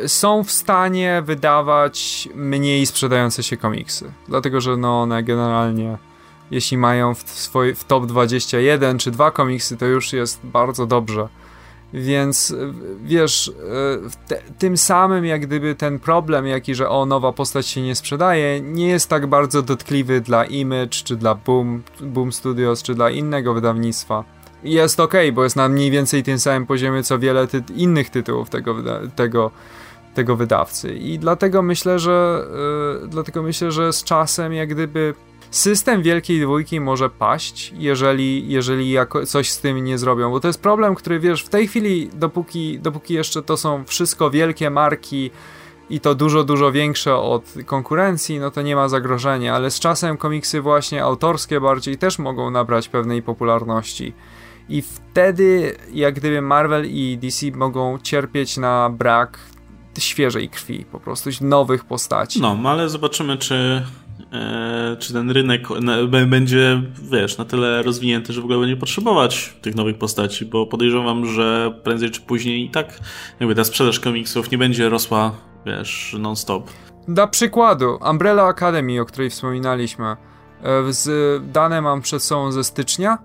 są 0.07 0.45
w 0.45 0.51
stanie 0.51 1.23
wydawać 1.27 2.29
mniej 2.35 2.87
sprzedające 2.87 3.43
się 3.43 3.57
komiksy. 3.57 4.13
Dlatego, 4.29 4.61
że 4.61 4.77
no 4.77 5.03
one 5.03 5.23
generalnie, 5.23 5.99
jeśli 6.51 6.77
mają 6.77 7.15
w, 7.15 7.25
w 7.75 7.85
top 7.85 8.07
21 8.07 8.99
czy 8.99 9.11
dwa 9.11 9.31
komiksy, 9.31 9.77
to 9.77 9.87
już 9.87 10.13
jest 10.13 10.41
bardzo 10.45 10.87
dobrze. 10.87 11.29
Więc 11.95 12.55
wiesz, 13.05 13.49
e, 13.49 14.29
te, 14.29 14.43
tym 14.59 14.77
samym 14.77 15.25
jak 15.25 15.47
gdyby 15.47 15.75
ten 15.75 15.99
problem, 15.99 16.47
jaki, 16.47 16.75
że 16.75 16.89
o 16.89 17.07
nowa 17.07 17.33
postać 17.33 17.67
się 17.67 17.83
nie 17.83 17.95
sprzedaje, 17.95 18.61
nie 18.61 18.89
jest 18.89 19.09
tak 19.09 19.27
bardzo 19.27 19.63
dotkliwy 19.63 20.21
dla 20.21 20.45
Image, 20.45 20.89
czy 21.05 21.17
dla 21.17 21.35
Boom, 21.35 21.83
Boom 22.01 22.33
Studios, 22.33 22.83
czy 22.83 22.95
dla 22.95 23.11
innego 23.11 23.55
wydawnictwa. 23.55 24.25
Jest 24.65 25.01
ok, 25.01 25.15
bo 25.33 25.45
jest 25.45 25.57
na 25.57 25.69
mniej 25.69 25.91
więcej 25.91 26.23
tym 26.23 26.39
samym 26.39 26.67
poziomie 26.67 27.03
co 27.03 27.19
wiele 27.19 27.47
ty 27.47 27.63
innych 27.77 28.11
tytułów 28.11 28.51
tego, 28.51 28.77
tego, 29.17 29.51
tego 30.15 30.37
wydawcy. 30.37 30.95
I 30.95 31.19
dlatego 31.19 31.63
myślę, 31.63 31.99
że 31.99 32.47
yy, 33.03 33.09
dlatego 33.09 33.43
myślę, 33.43 33.73
że 33.73 33.93
z 33.93 34.05
czasem 34.05 34.53
jak 34.53 34.69
gdyby 34.69 35.15
system 35.57 36.03
wielkiej 36.03 36.41
dwójki 36.41 36.81
może 36.81 37.11
paść, 37.11 37.73
jeżeli, 37.77 38.49
jeżeli 38.49 38.91
jako 38.91 39.27
coś 39.27 39.51
z 39.51 39.61
tym 39.61 39.85
nie 39.85 39.99
zrobią, 39.99 40.31
bo 40.31 40.41
to 40.41 40.49
jest 40.49 40.63
problem, 40.63 40.95
który 40.95 41.21
wiesz, 41.21 41.43
w 41.45 41.49
tej 41.49 41.69
chwili, 41.69 42.11
dopóki, 42.15 42.79
dopóki 42.79 43.15
jeszcze 43.15 43.43
to 43.43 43.57
są 43.57 43.85
wszystko 43.85 44.31
wielkie 44.31 44.71
marki 44.71 45.31
i 45.91 46.01
to 46.01 46.15
dużo, 46.15 46.45
dużo 46.45 46.73
większe 46.73 47.17
od 47.17 47.55
konkurencji, 47.67 48.39
no 48.39 48.51
to 48.51 48.63
nie 48.63 48.77
ma 48.77 48.89
zagrożenia, 48.89 49.55
ale 49.55 49.71
z 49.71 49.81
czasem 49.81 50.17
komiksy 50.17 50.61
właśnie 50.61 51.05
autorskie 51.05 51.61
bardziej 51.61 51.99
też 51.99 52.19
mogą 52.19 52.51
nabrać 52.51 52.89
pewnej 52.89 53.23
popularności. 53.23 54.13
I 54.69 54.83
wtedy, 54.83 55.77
jak 55.93 56.15
gdyby 56.15 56.43
Marvel 56.43 56.87
i 56.87 57.19
DC 57.19 57.47
mogą 57.57 57.99
cierpieć 58.03 58.57
na 58.57 58.91
brak 58.91 59.39
świeżej 59.99 60.49
krwi, 60.49 60.85
po 60.93 61.01
prostu 61.01 61.31
nowych 61.41 61.85
postaci. 61.85 62.41
No, 62.41 62.59
ale 62.65 62.89
zobaczymy, 62.89 63.37
czy 63.37 63.83
czy 64.99 65.13
ten 65.13 65.31
rynek 65.31 65.69
będzie, 66.27 66.83
wiesz, 67.13 67.39
na 67.39 67.45
tyle 67.45 67.83
rozwinięty, 67.83 68.33
że 68.33 68.41
w 68.41 68.45
ogóle 68.45 68.59
będzie 68.59 68.77
potrzebować 68.77 69.57
tych 69.63 69.75
nowych 69.75 69.99
postaci, 69.99 70.47
bo 70.47 70.67
podejrzewam, 70.67 71.27
że 71.27 71.79
prędzej 71.85 72.11
czy 72.11 72.21
później 72.21 72.65
i 72.65 72.71
tak 72.71 73.01
jakby 73.41 73.55
ta 73.55 73.65
sprzedaż 73.65 74.01
komiksów 74.01 74.51
nie 74.51 74.59
będzie 74.59 74.89
rosła, 74.89 75.33
wiesz, 75.67 76.17
non-stop. 76.19 76.71
Dla 77.09 77.27
przykładu, 77.27 77.99
Umbrella 78.11 78.49
Academy, 78.49 79.01
o 79.01 79.05
której 79.05 79.31
wspominaliśmy, 79.31 80.07
e, 80.07 80.17
z, 80.93 81.43
dane 81.53 81.81
mam 81.83 82.01
przed 82.03 82.23
sobą 82.23 82.53
ze 82.53 82.65
stycznia, 82.65 83.19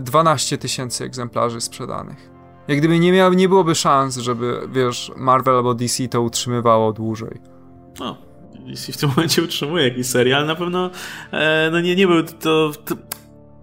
12 0.00 0.56
e, 0.56 0.58
tysięcy 0.58 1.04
egzemplarzy 1.04 1.60
sprzedanych. 1.60 2.30
Jak 2.68 2.78
gdyby 2.78 2.98
nie, 2.98 3.12
miał, 3.12 3.32
nie 3.32 3.48
byłoby 3.48 3.74
szans, 3.74 4.16
żeby, 4.16 4.60
wiesz, 4.72 5.12
Marvel 5.16 5.56
albo 5.56 5.74
DC 5.74 6.08
to 6.08 6.22
utrzymywało 6.22 6.92
dłużej. 6.92 7.40
No, 8.00 8.29
jeśli 8.66 8.94
w 8.94 8.96
tym 8.96 9.08
momencie 9.08 9.42
utrzymuje 9.42 9.84
jakiś 9.84 10.06
serial, 10.06 10.46
na 10.46 10.54
pewno 10.54 10.90
e, 11.32 11.68
no 11.72 11.80
nie, 11.80 11.96
nie 11.96 12.06
był 12.06 12.22
to, 12.22 12.72
to 12.84 12.96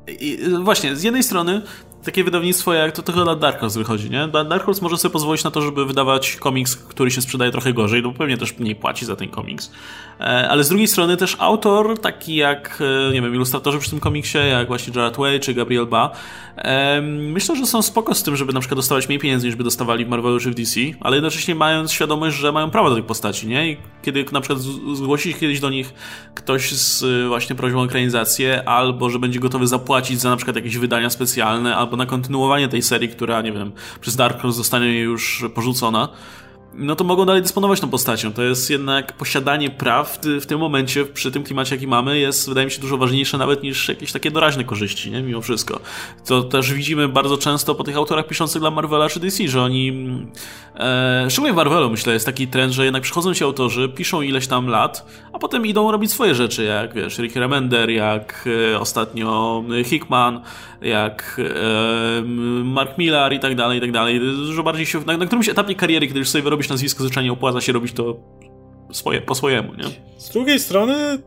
i, 0.07 0.39
właśnie, 0.63 0.95
z 0.95 1.03
jednej 1.03 1.23
strony 1.23 1.61
takie 2.07 2.23
wydawnictwo 2.23 2.73
jak 2.73 2.91
to 2.91 3.01
trochę 3.01 3.25
na 3.25 3.35
Dark 3.35 3.59
Horse 3.59 3.79
wychodzi, 3.79 4.09
nie? 4.09 4.27
Dark 4.27 4.63
Horse 4.63 4.81
może 4.81 4.97
sobie 4.97 5.13
pozwolić 5.13 5.43
na 5.43 5.51
to, 5.51 5.61
żeby 5.61 5.85
wydawać 5.85 6.35
komiks, 6.35 6.75
który 6.75 7.11
się 7.11 7.21
sprzedaje 7.21 7.51
trochę 7.51 7.73
gorzej, 7.73 8.03
no 8.03 8.13
pewnie 8.13 8.37
też 8.37 8.57
mniej 8.57 8.75
płaci 8.75 9.05
za 9.05 9.15
ten 9.15 9.29
komiks. 9.29 9.71
E, 10.19 10.49
ale 10.49 10.63
z 10.63 10.69
drugiej 10.69 10.87
strony 10.87 11.17
też 11.17 11.35
autor, 11.39 11.99
taki 11.99 12.35
jak, 12.35 12.83
e, 13.09 13.13
nie 13.13 13.21
wiem, 13.21 13.35
ilustratorzy 13.35 13.79
przy 13.79 13.89
tym 13.89 13.99
komiksie, 13.99 14.37
jak 14.37 14.67
właśnie 14.67 14.93
Jared 14.95 15.17
Way 15.17 15.39
czy 15.39 15.53
Gabriel 15.53 15.85
Ba, 15.85 16.11
myślę, 17.03 17.55
że 17.55 17.65
są 17.65 17.81
spoko 17.81 18.15
z 18.15 18.23
tym, 18.23 18.35
żeby 18.35 18.53
na 18.53 18.59
przykład 18.59 18.77
dostawać 18.77 19.07
mniej 19.07 19.19
pieniędzy 19.19 19.47
niż 19.47 19.55
by 19.55 19.63
dostawali 19.63 20.05
w 20.05 20.07
Marvelu 20.07 20.39
czy 20.39 20.51
w 20.51 20.55
DC, 20.55 20.79
ale 20.99 21.15
jednocześnie 21.15 21.55
mając 21.55 21.91
świadomość, 21.91 22.37
że 22.37 22.51
mają 22.51 22.69
prawo 22.69 22.89
do 22.89 22.95
tych 22.95 23.05
postaci, 23.05 23.47
nie? 23.47 23.71
I 23.71 23.77
kiedy 24.01 24.25
na 24.31 24.41
przykład 24.41 24.59
zgłosi 24.93 25.33
się 25.33 25.39
kiedyś 25.39 25.59
do 25.59 25.69
nich 25.69 25.93
ktoś 26.35 26.71
z 26.71 27.27
właśnie 27.27 27.55
prośbą 27.55 27.79
o 27.79 27.85
ekranizację, 27.85 28.69
albo 28.69 29.09
że 29.09 29.19
będzie 29.19 29.39
gotowy 29.39 29.67
zapłacić 29.67 30.21
za 30.21 30.29
na 30.29 30.35
przykład 30.35 30.55
jakieś 30.55 30.77
wydania 30.77 31.09
specjalne, 31.09 31.75
albo 31.75 31.96
na 31.97 32.05
kontynuowanie 32.05 32.67
tej 32.67 32.81
serii, 32.81 33.09
która, 33.09 33.41
nie 33.41 33.51
wiem, 33.51 33.71
przez 34.01 34.15
Dark 34.15 34.41
Horse 34.41 34.57
zostanie 34.57 34.99
już 34.99 35.45
porzucona, 35.55 36.09
no 36.77 36.95
to 36.95 37.03
mogą 37.03 37.25
dalej 37.25 37.41
dysponować 37.41 37.79
tą 37.79 37.89
postacią. 37.89 38.33
To 38.33 38.43
jest 38.43 38.69
jednak 38.69 39.13
posiadanie 39.13 39.69
praw 39.69 40.19
w, 40.41 40.45
tym 40.45 40.59
momencie, 40.59 41.05
przy 41.05 41.31
tym 41.31 41.43
klimacie, 41.43 41.75
jaki 41.75 41.87
mamy, 41.87 42.19
jest, 42.19 42.49
wydaje 42.49 42.65
mi 42.65 42.71
się, 42.71 42.81
dużo 42.81 42.97
ważniejsze 42.97 43.37
nawet 43.37 43.63
niż 43.63 43.89
jakieś 43.89 44.11
takie 44.11 44.31
doraźne 44.31 44.63
korzyści, 44.63 45.11
nie? 45.11 45.21
Mimo 45.21 45.41
wszystko. 45.41 45.79
To 46.25 46.43
też 46.43 46.73
widzimy 46.73 47.07
bardzo 47.07 47.37
często 47.37 47.75
po 47.75 47.83
tych 47.83 47.97
autorach 47.97 48.27
piszących 48.27 48.61
dla 48.61 48.71
Marvela 48.71 49.09
czy 49.09 49.19
DC, 49.19 49.47
że 49.47 49.61
oni, 49.61 50.07
e, 50.75 51.27
szczególnie 51.29 51.53
w 51.53 51.55
Marvelu, 51.55 51.89
myślę, 51.89 52.13
jest 52.13 52.25
taki 52.25 52.47
trend, 52.47 52.73
że 52.73 52.85
jednak 52.85 53.03
przychodzą 53.03 53.33
ci 53.33 53.43
autorzy, 53.43 53.89
piszą 53.89 54.21
ileś 54.21 54.47
tam 54.47 54.67
lat, 54.67 55.05
a 55.33 55.39
potem 55.39 55.65
idą 55.65 55.91
robić 55.91 56.11
swoje 56.11 56.35
rzeczy, 56.35 56.63
jak, 56.63 56.93
wiesz, 56.93 57.17
Rick 57.17 57.35
Remender, 57.35 57.89
jak 57.89 58.49
e, 58.73 58.79
ostatnio 58.79 59.63
Hickman, 59.85 60.41
jak 60.81 61.41
e, 62.19 62.21
Mark 62.63 62.97
Millar 62.97 63.33
i 63.33 63.39
tak 63.39 63.55
dalej, 63.55 63.77
i 63.77 63.81
tak 63.81 63.91
dalej. 63.91 64.19
Dużo 64.19 64.63
bardziej 64.63 64.85
się, 64.85 64.99
na, 65.05 65.17
na 65.17 65.25
którymś 65.25 65.49
etapie 65.49 65.75
kariery, 65.75 66.07
kiedy 66.07 66.19
już 66.19 66.29
sobie 66.29 66.49
robisz 66.49 66.69
nazwisko, 66.69 67.03
zwyczajnie 67.03 67.31
opłaca 67.31 67.61
się 67.61 67.71
robić 67.71 67.93
to 67.93 68.17
swoje, 68.91 69.21
po 69.21 69.35
swojemu, 69.35 69.73
nie? 69.73 69.83
Z 70.17 70.29
drugiej 70.29 70.59
strony 70.59 71.19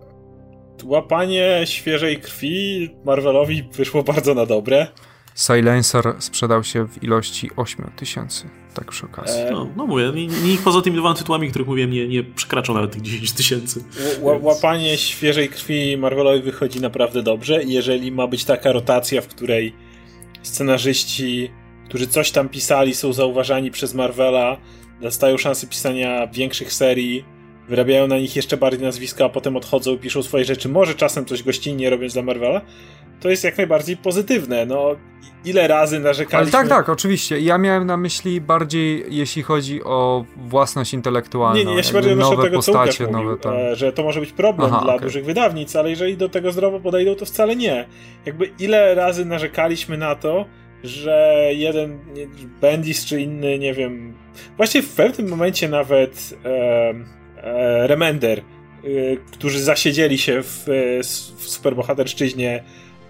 łapanie 0.84 1.60
świeżej 1.64 2.20
krwi 2.20 2.90
Marvelowi 3.04 3.62
wyszło 3.72 4.02
bardzo 4.02 4.34
na 4.34 4.46
dobre. 4.46 4.86
Silencer 5.34 6.14
sprzedał 6.18 6.64
się 6.64 6.88
w 6.88 7.02
ilości 7.02 7.50
8 7.56 7.90
tysięcy, 7.96 8.48
tak 8.74 8.90
przy 8.90 9.06
okazji. 9.06 9.40
E... 9.40 9.50
No, 9.50 9.68
no 9.76 9.86
mówię, 9.86 10.12
nikt 10.44 10.64
poza 10.64 10.82
tymi 10.82 10.96
dwoma 10.96 11.14
tytułami, 11.14 11.50
których 11.50 11.68
mówiłem, 11.68 11.90
nie, 11.90 12.08
nie 12.08 12.24
przekraczał 12.24 12.74
nawet 12.74 12.92
tych 12.92 13.02
10 13.02 13.32
tysięcy. 13.32 13.84
Więc... 14.00 14.42
Łapanie 14.42 14.98
świeżej 14.98 15.48
krwi 15.48 15.96
Marvelowi 15.96 16.42
wychodzi 16.42 16.80
naprawdę 16.80 17.22
dobrze 17.22 17.62
i 17.62 17.72
jeżeli 17.72 18.12
ma 18.12 18.26
być 18.26 18.44
taka 18.44 18.72
rotacja, 18.72 19.20
w 19.20 19.26
której 19.26 19.74
scenarzyści, 20.42 21.50
którzy 21.88 22.06
coś 22.06 22.30
tam 22.30 22.48
pisali, 22.48 22.94
są 22.94 23.12
zauważani 23.12 23.70
przez 23.70 23.94
Marvela, 23.94 24.56
dostają 25.00 25.38
szansę 25.38 25.66
pisania 25.66 26.26
większych 26.26 26.72
serii, 26.72 27.24
wyrabiają 27.68 28.06
na 28.06 28.18
nich 28.18 28.36
jeszcze 28.36 28.56
bardziej 28.56 28.86
nazwiska, 28.86 29.24
a 29.24 29.28
potem 29.28 29.56
odchodzą 29.56 29.94
i 29.94 29.98
piszą 29.98 30.22
swoje 30.22 30.44
rzeczy, 30.44 30.68
może 30.68 30.94
czasem 30.94 31.24
coś 31.24 31.42
gościnnie 31.42 31.90
robiąc 31.90 32.12
dla 32.12 32.22
Marvela, 32.22 32.60
to 33.20 33.28
jest 33.30 33.44
jak 33.44 33.56
najbardziej 33.58 33.96
pozytywne. 33.96 34.66
No, 34.66 34.96
ile 35.44 35.68
razy 35.68 36.00
narzekaliśmy... 36.00 36.58
Ale 36.58 36.68
tak, 36.68 36.76
tak, 36.78 36.88
oczywiście. 36.88 37.40
Ja 37.40 37.58
miałem 37.58 37.86
na 37.86 37.96
myśli 37.96 38.40
bardziej, 38.40 39.04
jeśli 39.08 39.42
chodzi 39.42 39.84
o 39.84 40.24
własność 40.36 40.94
intelektualną. 40.94 41.58
Nie, 41.58 41.64
nie, 41.64 41.76
ja 41.76 41.82
się 41.82 41.92
bardziej 41.92 42.12
odnoszę 42.12 42.36
do 42.36 42.42
tego, 42.42 42.56
postacie, 42.56 43.06
co 43.06 43.12
mówił, 43.12 43.36
tam... 43.36 43.54
E, 43.54 43.76
że 43.76 43.92
to 43.92 44.02
może 44.02 44.20
być 44.20 44.32
problem 44.32 44.70
Aha, 44.72 44.80
dla 44.84 44.94
okay. 44.94 45.06
dużych 45.06 45.24
wydawnic, 45.24 45.76
ale 45.76 45.90
jeżeli 45.90 46.16
do 46.16 46.28
tego 46.28 46.52
zdrowo 46.52 46.80
podejdą, 46.80 47.14
to 47.14 47.24
wcale 47.24 47.56
nie. 47.56 47.88
Jakby 48.26 48.50
ile 48.58 48.94
razy 48.94 49.24
narzekaliśmy 49.24 49.98
na 49.98 50.14
to, 50.14 50.44
że 50.84 51.48
jeden 51.52 51.98
Bendis 52.60 53.04
czy 53.04 53.20
inny, 53.20 53.58
nie 53.58 53.74
wiem... 53.74 54.14
Właśnie 54.56 54.82
w 54.82 54.94
pewnym 54.94 55.28
momencie 55.28 55.68
nawet 55.68 56.34
Remender, 57.86 58.38
e, 58.38 58.42
którzy 59.32 59.62
zasiedzieli 59.62 60.18
się 60.18 60.42
w, 60.42 60.64
w 61.36 61.48
superbohaterszczyźnie 61.48 62.62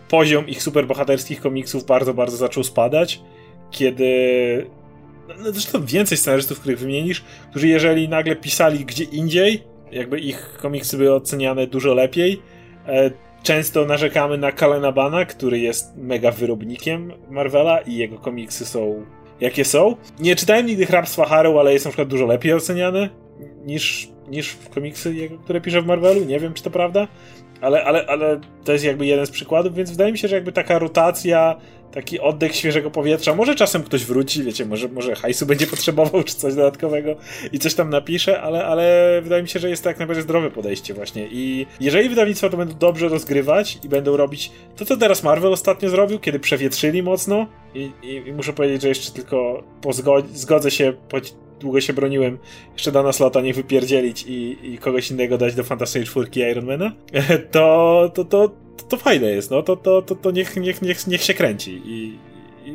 poziom 0.09 0.49
ich 0.49 0.63
superbohaterskich 0.63 1.41
komiksów 1.41 1.87
bardzo, 1.87 2.15
bardzo 2.15 2.37
zaczął 2.37 2.65
spadać, 2.65 3.21
kiedy 3.71 4.11
no, 5.29 5.35
no, 5.39 5.53
zresztą 5.53 5.85
więcej 5.85 6.19
scenarzystów, 6.19 6.61
których 6.61 6.79
wymienisz, 6.79 7.25
którzy 7.51 7.69
jeżeli 7.69 8.09
nagle 8.09 8.37
pisali 8.37 8.85
gdzie 8.85 9.05
indziej, 9.05 9.63
jakby 9.93 10.21
ich 10.21 10.57
komiksy 10.63 10.97
były 10.97 11.15
oceniane 11.15 11.67
dużo 11.67 11.95
lepiej. 11.95 12.43
E, 12.87 13.11
często 13.43 13.85
narzekamy 13.85 14.39
na 14.39 14.53
Kalena 14.53 14.93
Bana, 14.93 15.25
który 15.25 15.59
jest 15.59 15.97
mega 15.97 16.31
wyrobnikiem 16.31 17.13
Marvela 17.31 17.79
i 17.79 17.97
jego 17.97 18.19
komiksy 18.19 18.67
są 18.67 19.07
jakie 19.41 19.65
są. 19.65 19.97
Nie 20.19 20.37
czytałem 20.37 20.67
nigdy 20.67 20.87
Hrabstwa 20.87 21.25
Harrow, 21.25 21.57
ale 21.57 21.73
jest 21.73 21.85
na 21.85 21.91
przykład 21.91 22.09
dużo 22.09 22.27
lepiej 22.27 22.53
oceniany 22.53 23.11
niż, 23.65 24.09
niż 24.31 24.49
w 24.49 24.69
komiksy, 24.69 25.31
które 25.45 25.61
pisze 25.61 25.83
w 25.83 25.87
Marvelu. 25.87 26.25
Nie 26.25 26.41
wiem, 26.41 26.55
czy 26.55 26.63
to 26.63 26.71
prawda, 26.71 27.09
ale, 27.61 27.85
ale, 27.85 28.07
ale 28.07 28.41
to 28.65 28.73
jest 28.73 28.85
jakby 28.85 29.07
jeden 29.07 29.27
z 29.27 29.31
przykładów, 29.31 29.75
więc 29.75 29.91
wydaje 29.91 30.13
mi 30.13 30.19
się, 30.19 30.29
że 30.29 30.35
jakby 30.35 30.53
taka 30.53 30.79
rotacja 30.79 31.57
taki 31.93 32.21
oddech 32.21 32.55
świeżego 32.55 32.91
powietrza. 32.91 33.35
Może 33.35 33.55
czasem 33.55 33.83
ktoś 33.83 34.05
wróci, 34.05 34.43
wiecie, 34.43 34.67
może, 34.67 34.89
może 34.89 35.15
hajsu 35.15 35.47
będzie 35.47 35.67
potrzebował, 35.67 36.23
czy 36.23 36.35
coś 36.35 36.55
dodatkowego 36.55 37.17
i 37.53 37.59
coś 37.59 37.75
tam 37.75 37.91
napisze, 37.91 38.41
ale, 38.43 38.65
ale 38.65 39.21
wydaje 39.23 39.43
mi 39.43 39.49
się, 39.49 39.61
że 39.61 39.71
jest 39.71 39.83
to 39.83 39.89
jak 39.89 39.99
najbardziej 39.99 40.23
zdrowe 40.23 40.51
podejście 40.51 40.95
właśnie. 40.95 41.29
I 41.31 41.67
jeżeli 41.81 42.09
wydawnictwa 42.09 42.49
to 42.49 42.57
będą 42.57 42.79
dobrze 42.79 43.09
rozgrywać 43.09 43.79
i 43.85 43.89
będą 43.89 44.17
robić 44.17 44.53
to, 44.77 44.85
co 44.85 44.97
teraz 44.97 45.23
Marvel 45.23 45.53
ostatnio 45.53 45.89
zrobił, 45.89 46.19
kiedy 46.19 46.39
przewietrzyli 46.39 47.03
mocno 47.03 47.47
i, 47.75 47.91
i, 48.03 48.15
i 48.29 48.33
muszę 48.33 48.53
powiedzieć, 48.53 48.83
że 48.83 48.89
jeszcze 48.89 49.13
tylko 49.13 49.63
po 49.81 49.93
zgodzę 50.33 50.71
się, 50.71 50.93
długo 51.61 51.81
się 51.81 51.93
broniłem, 51.93 52.39
jeszcze 52.73 52.93
dana 52.93 53.13
slota 53.13 53.41
nie 53.41 53.55
wypierdzielić 53.55 54.25
i, 54.29 54.59
i 54.63 54.79
kogoś 54.79 55.11
innego 55.11 55.39
dać 55.39 55.55
do 55.55 55.65
Fantasy 55.65 56.05
4 56.05 56.51
Ironmana, 56.51 56.93
to, 57.53 58.11
to, 58.15 58.25
to, 58.25 58.51
to, 58.89 58.97
fajne 58.97 59.31
jest, 59.31 59.51
no. 59.51 59.63
To, 59.63 59.77
to, 59.77 60.03
to, 60.03 60.15
to 60.15 60.31
niech, 60.31 60.57
niech, 60.57 60.83
niech, 60.83 61.07
niech 61.07 61.23
się 61.23 61.35
kręci 61.35 61.83
i 61.85 62.19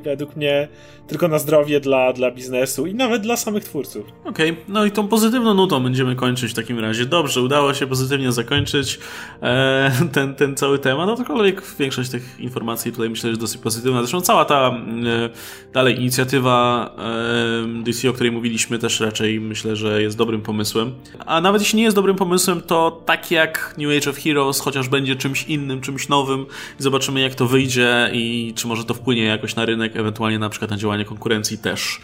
według 0.02 0.36
mnie 0.36 0.68
tylko 1.08 1.28
na 1.28 1.40
zdrowie 1.40 1.80
dla, 1.80 2.14
dla 2.14 2.32
biznesu 2.32 2.88
i 2.88 2.96
nawet 2.96 3.22
dla 3.22 3.38
samych 3.38 3.64
twórców. 3.64 4.06
Okej, 4.26 4.52
okay. 4.52 4.64
no 4.68 4.86
i 4.86 4.92
tą 4.92 5.08
pozytywną 5.08 5.54
nutą 5.54 5.84
będziemy 5.84 6.16
kończyć 6.16 6.52
w 6.52 6.56
takim 6.56 6.80
razie. 6.80 7.06
Dobrze, 7.06 7.42
udało 7.42 7.74
się 7.74 7.88
pozytywnie 7.88 8.32
zakończyć 8.32 9.00
e, 9.42 9.92
ten, 10.14 10.36
ten 10.36 10.56
cały 10.56 10.80
temat, 10.80 11.20
no 11.30 11.44
większość 11.80 12.10
tych 12.10 12.40
informacji 12.40 12.92
tutaj 12.92 13.10
myślę, 13.10 13.32
że 13.32 13.38
dosyć 13.38 13.62
pozytywna. 13.62 14.00
Zresztą 14.00 14.22
cała 14.22 14.46
ta 14.46 14.70
e, 14.70 15.30
dalej 15.74 15.96
inicjatywa 15.96 16.90
e, 16.98 17.84
DC, 17.84 18.10
o 18.10 18.14
której 18.14 18.32
mówiliśmy 18.32 18.80
też 18.80 19.00
raczej 19.00 19.40
myślę, 19.40 19.76
że 19.76 20.02
jest 20.02 20.18
dobrym 20.18 20.42
pomysłem. 20.42 20.92
A 21.26 21.42
nawet 21.42 21.62
jeśli 21.62 21.78
nie 21.78 21.84
jest 21.84 21.96
dobrym 21.96 22.16
pomysłem, 22.16 22.62
to 22.62 23.02
tak 23.06 23.32
jak 23.32 23.76
New 23.78 23.98
Age 23.98 24.10
of 24.10 24.18
Heroes, 24.18 24.60
chociaż 24.60 24.90
będzie 24.90 25.16
czymś 25.16 25.44
innym, 25.44 25.82
czymś 25.82 26.10
nowym 26.10 26.46
i 26.80 26.84
zobaczymy 26.84 27.22
jak 27.22 27.36
to 27.36 27.48
wyjdzie 27.48 28.10
i 28.14 28.54
czy 28.56 28.68
może 28.68 28.84
to 28.84 28.94
wpłynie 28.94 29.24
jakoś 29.24 29.56
na 29.56 29.66
rynek, 29.66 29.85
ewentualnie 29.94 30.40
na 30.40 30.50
przykład 30.50 30.72
na 30.72 30.78
działanie 30.78 31.06
konkurencji 31.06 31.58
też. 31.58 32.02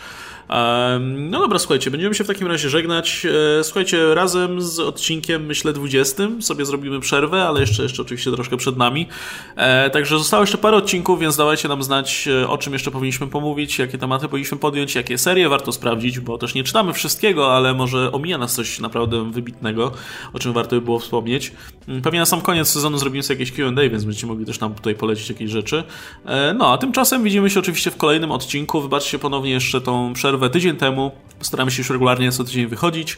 No 1.00 1.40
dobra, 1.40 1.60
słuchajcie, 1.60 1.92
będziemy 1.92 2.16
się 2.16 2.24
w 2.24 2.28
takim 2.28 2.48
razie 2.48 2.70
żegnać. 2.70 3.28
E, 3.60 3.64
słuchajcie, 3.64 4.16
razem 4.16 4.62
z 4.62 4.80
odcinkiem, 4.80 5.46
myślę, 5.46 5.74
20 5.74 6.24
sobie 6.40 6.66
zrobimy 6.66 7.00
przerwę, 7.00 7.44
ale 7.44 7.60
jeszcze, 7.60 7.84
jeszcze 7.84 8.02
oczywiście 8.02 8.32
troszkę 8.32 8.58
przed 8.58 8.78
nami. 8.78 9.08
E, 9.56 9.90
także 9.90 10.18
zostało 10.18 10.44
jeszcze 10.44 10.58
parę 10.58 10.78
odcinków, 10.78 11.20
więc 11.20 11.38
dawajcie 11.38 11.68
nam 11.68 11.84
znać, 11.84 12.28
e, 12.28 12.48
o 12.48 12.58
czym 12.58 12.74
jeszcze 12.74 12.92
powinniśmy 12.92 13.28
pomówić, 13.28 13.80
jakie 13.80 13.98
tematy 13.98 14.28
powinniśmy 14.28 14.58
podjąć, 14.58 14.96
jakie 14.96 15.18
serie 15.18 15.50
warto 15.50 15.72
sprawdzić, 15.72 16.20
bo 16.20 16.38
też 16.38 16.54
nie 16.54 16.64
czytamy 16.64 16.94
wszystkiego, 16.94 17.56
ale 17.56 17.74
może 17.74 18.12
omija 18.12 18.38
nas 18.38 18.56
coś 18.56 18.80
naprawdę 18.80 19.32
wybitnego, 19.32 19.92
o 20.34 20.40
czym 20.40 20.54
warto 20.54 20.76
by 20.76 20.82
było 20.82 21.00
wspomnieć. 21.00 21.52
Mm, 21.88 22.02
pewnie 22.02 22.20
na 22.20 22.26
sam 22.26 22.42
koniec 22.42 22.68
sezonu 22.68 22.98
zrobimy 22.98 23.24
sobie 23.24 23.40
jakieś 23.40 23.52
Q&A, 23.56 23.90
więc 23.90 24.04
będziecie 24.04 24.28
mogli 24.28 24.46
też 24.46 24.60
nam 24.60 24.74
tutaj 24.74 24.96
polecić 24.96 25.30
jakieś 25.30 25.52
rzeczy. 25.52 25.84
No, 26.56 26.74
a 26.74 26.78
tymczasem 26.78 27.24
widzimy 27.24 27.50
się 27.50 27.60
oczywiście 27.60 27.92
w 27.92 27.98
kolejnym 27.98 28.32
odcinku. 28.32 28.82
Wybaczcie 28.82 29.20
ponownie 29.20 29.52
jeszcze 29.52 29.82
tą 29.82 30.14
przerwę 30.14 30.41
tydzień 30.50 30.76
temu. 30.76 31.12
Postaramy 31.40 31.72
się 31.72 31.82
już 31.82 31.90
regularnie 31.90 32.32
co 32.32 32.44
tydzień 32.44 32.68
wychodzić. 32.68 33.18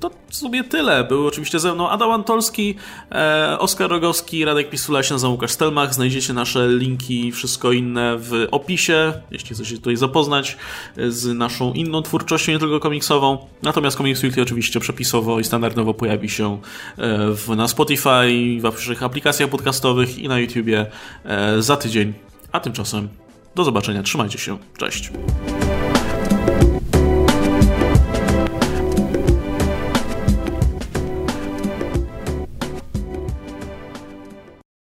To 0.00 0.10
w 0.28 0.36
sumie 0.36 0.64
tyle. 0.64 1.04
Był 1.04 1.26
oczywiście 1.26 1.60
ze 1.60 1.74
mną 1.74 1.90
Adam 1.90 2.10
Antolski, 2.10 2.74
e, 3.12 3.56
Oskar 3.58 3.90
Rogowski, 3.90 4.44
Radek 4.44 4.70
Pisula, 4.70 5.02
się 5.02 5.14
nazywam 5.14 5.32
Łukasz 5.32 5.50
Stelmach. 5.50 5.94
Znajdziecie 5.94 6.32
nasze 6.32 6.68
linki 6.68 7.26
i 7.26 7.32
wszystko 7.32 7.72
inne 7.72 8.16
w 8.18 8.46
opisie, 8.50 9.12
jeśli 9.30 9.54
chcecie 9.54 9.76
tutaj 9.76 9.96
zapoznać 9.96 10.56
z 11.08 11.38
naszą 11.38 11.72
inną 11.72 12.02
twórczością, 12.02 12.52
nie 12.52 12.58
tylko 12.58 12.80
komiksową. 12.80 13.38
Natomiast 13.62 13.96
Comics 13.96 14.22
Weekly 14.22 14.42
oczywiście 14.42 14.80
przepisowo 14.80 15.40
i 15.40 15.44
standardowo 15.44 15.94
pojawi 15.94 16.28
się 16.28 16.54
e, 16.54 16.58
w, 17.34 17.48
na 17.56 17.68
Spotify, 17.68 18.58
w 18.62 18.72
wszystkich 18.74 19.02
aplikacjach 19.02 19.50
podcastowych 19.50 20.18
i 20.18 20.28
na 20.28 20.38
YouTubie 20.38 20.86
e, 21.24 21.62
za 21.62 21.76
tydzień. 21.76 22.12
A 22.52 22.60
tymczasem 22.60 23.08
do 23.54 23.64
zobaczenia, 23.64 24.02
trzymajcie 24.02 24.38
się, 24.38 24.58
cześć. 24.78 25.10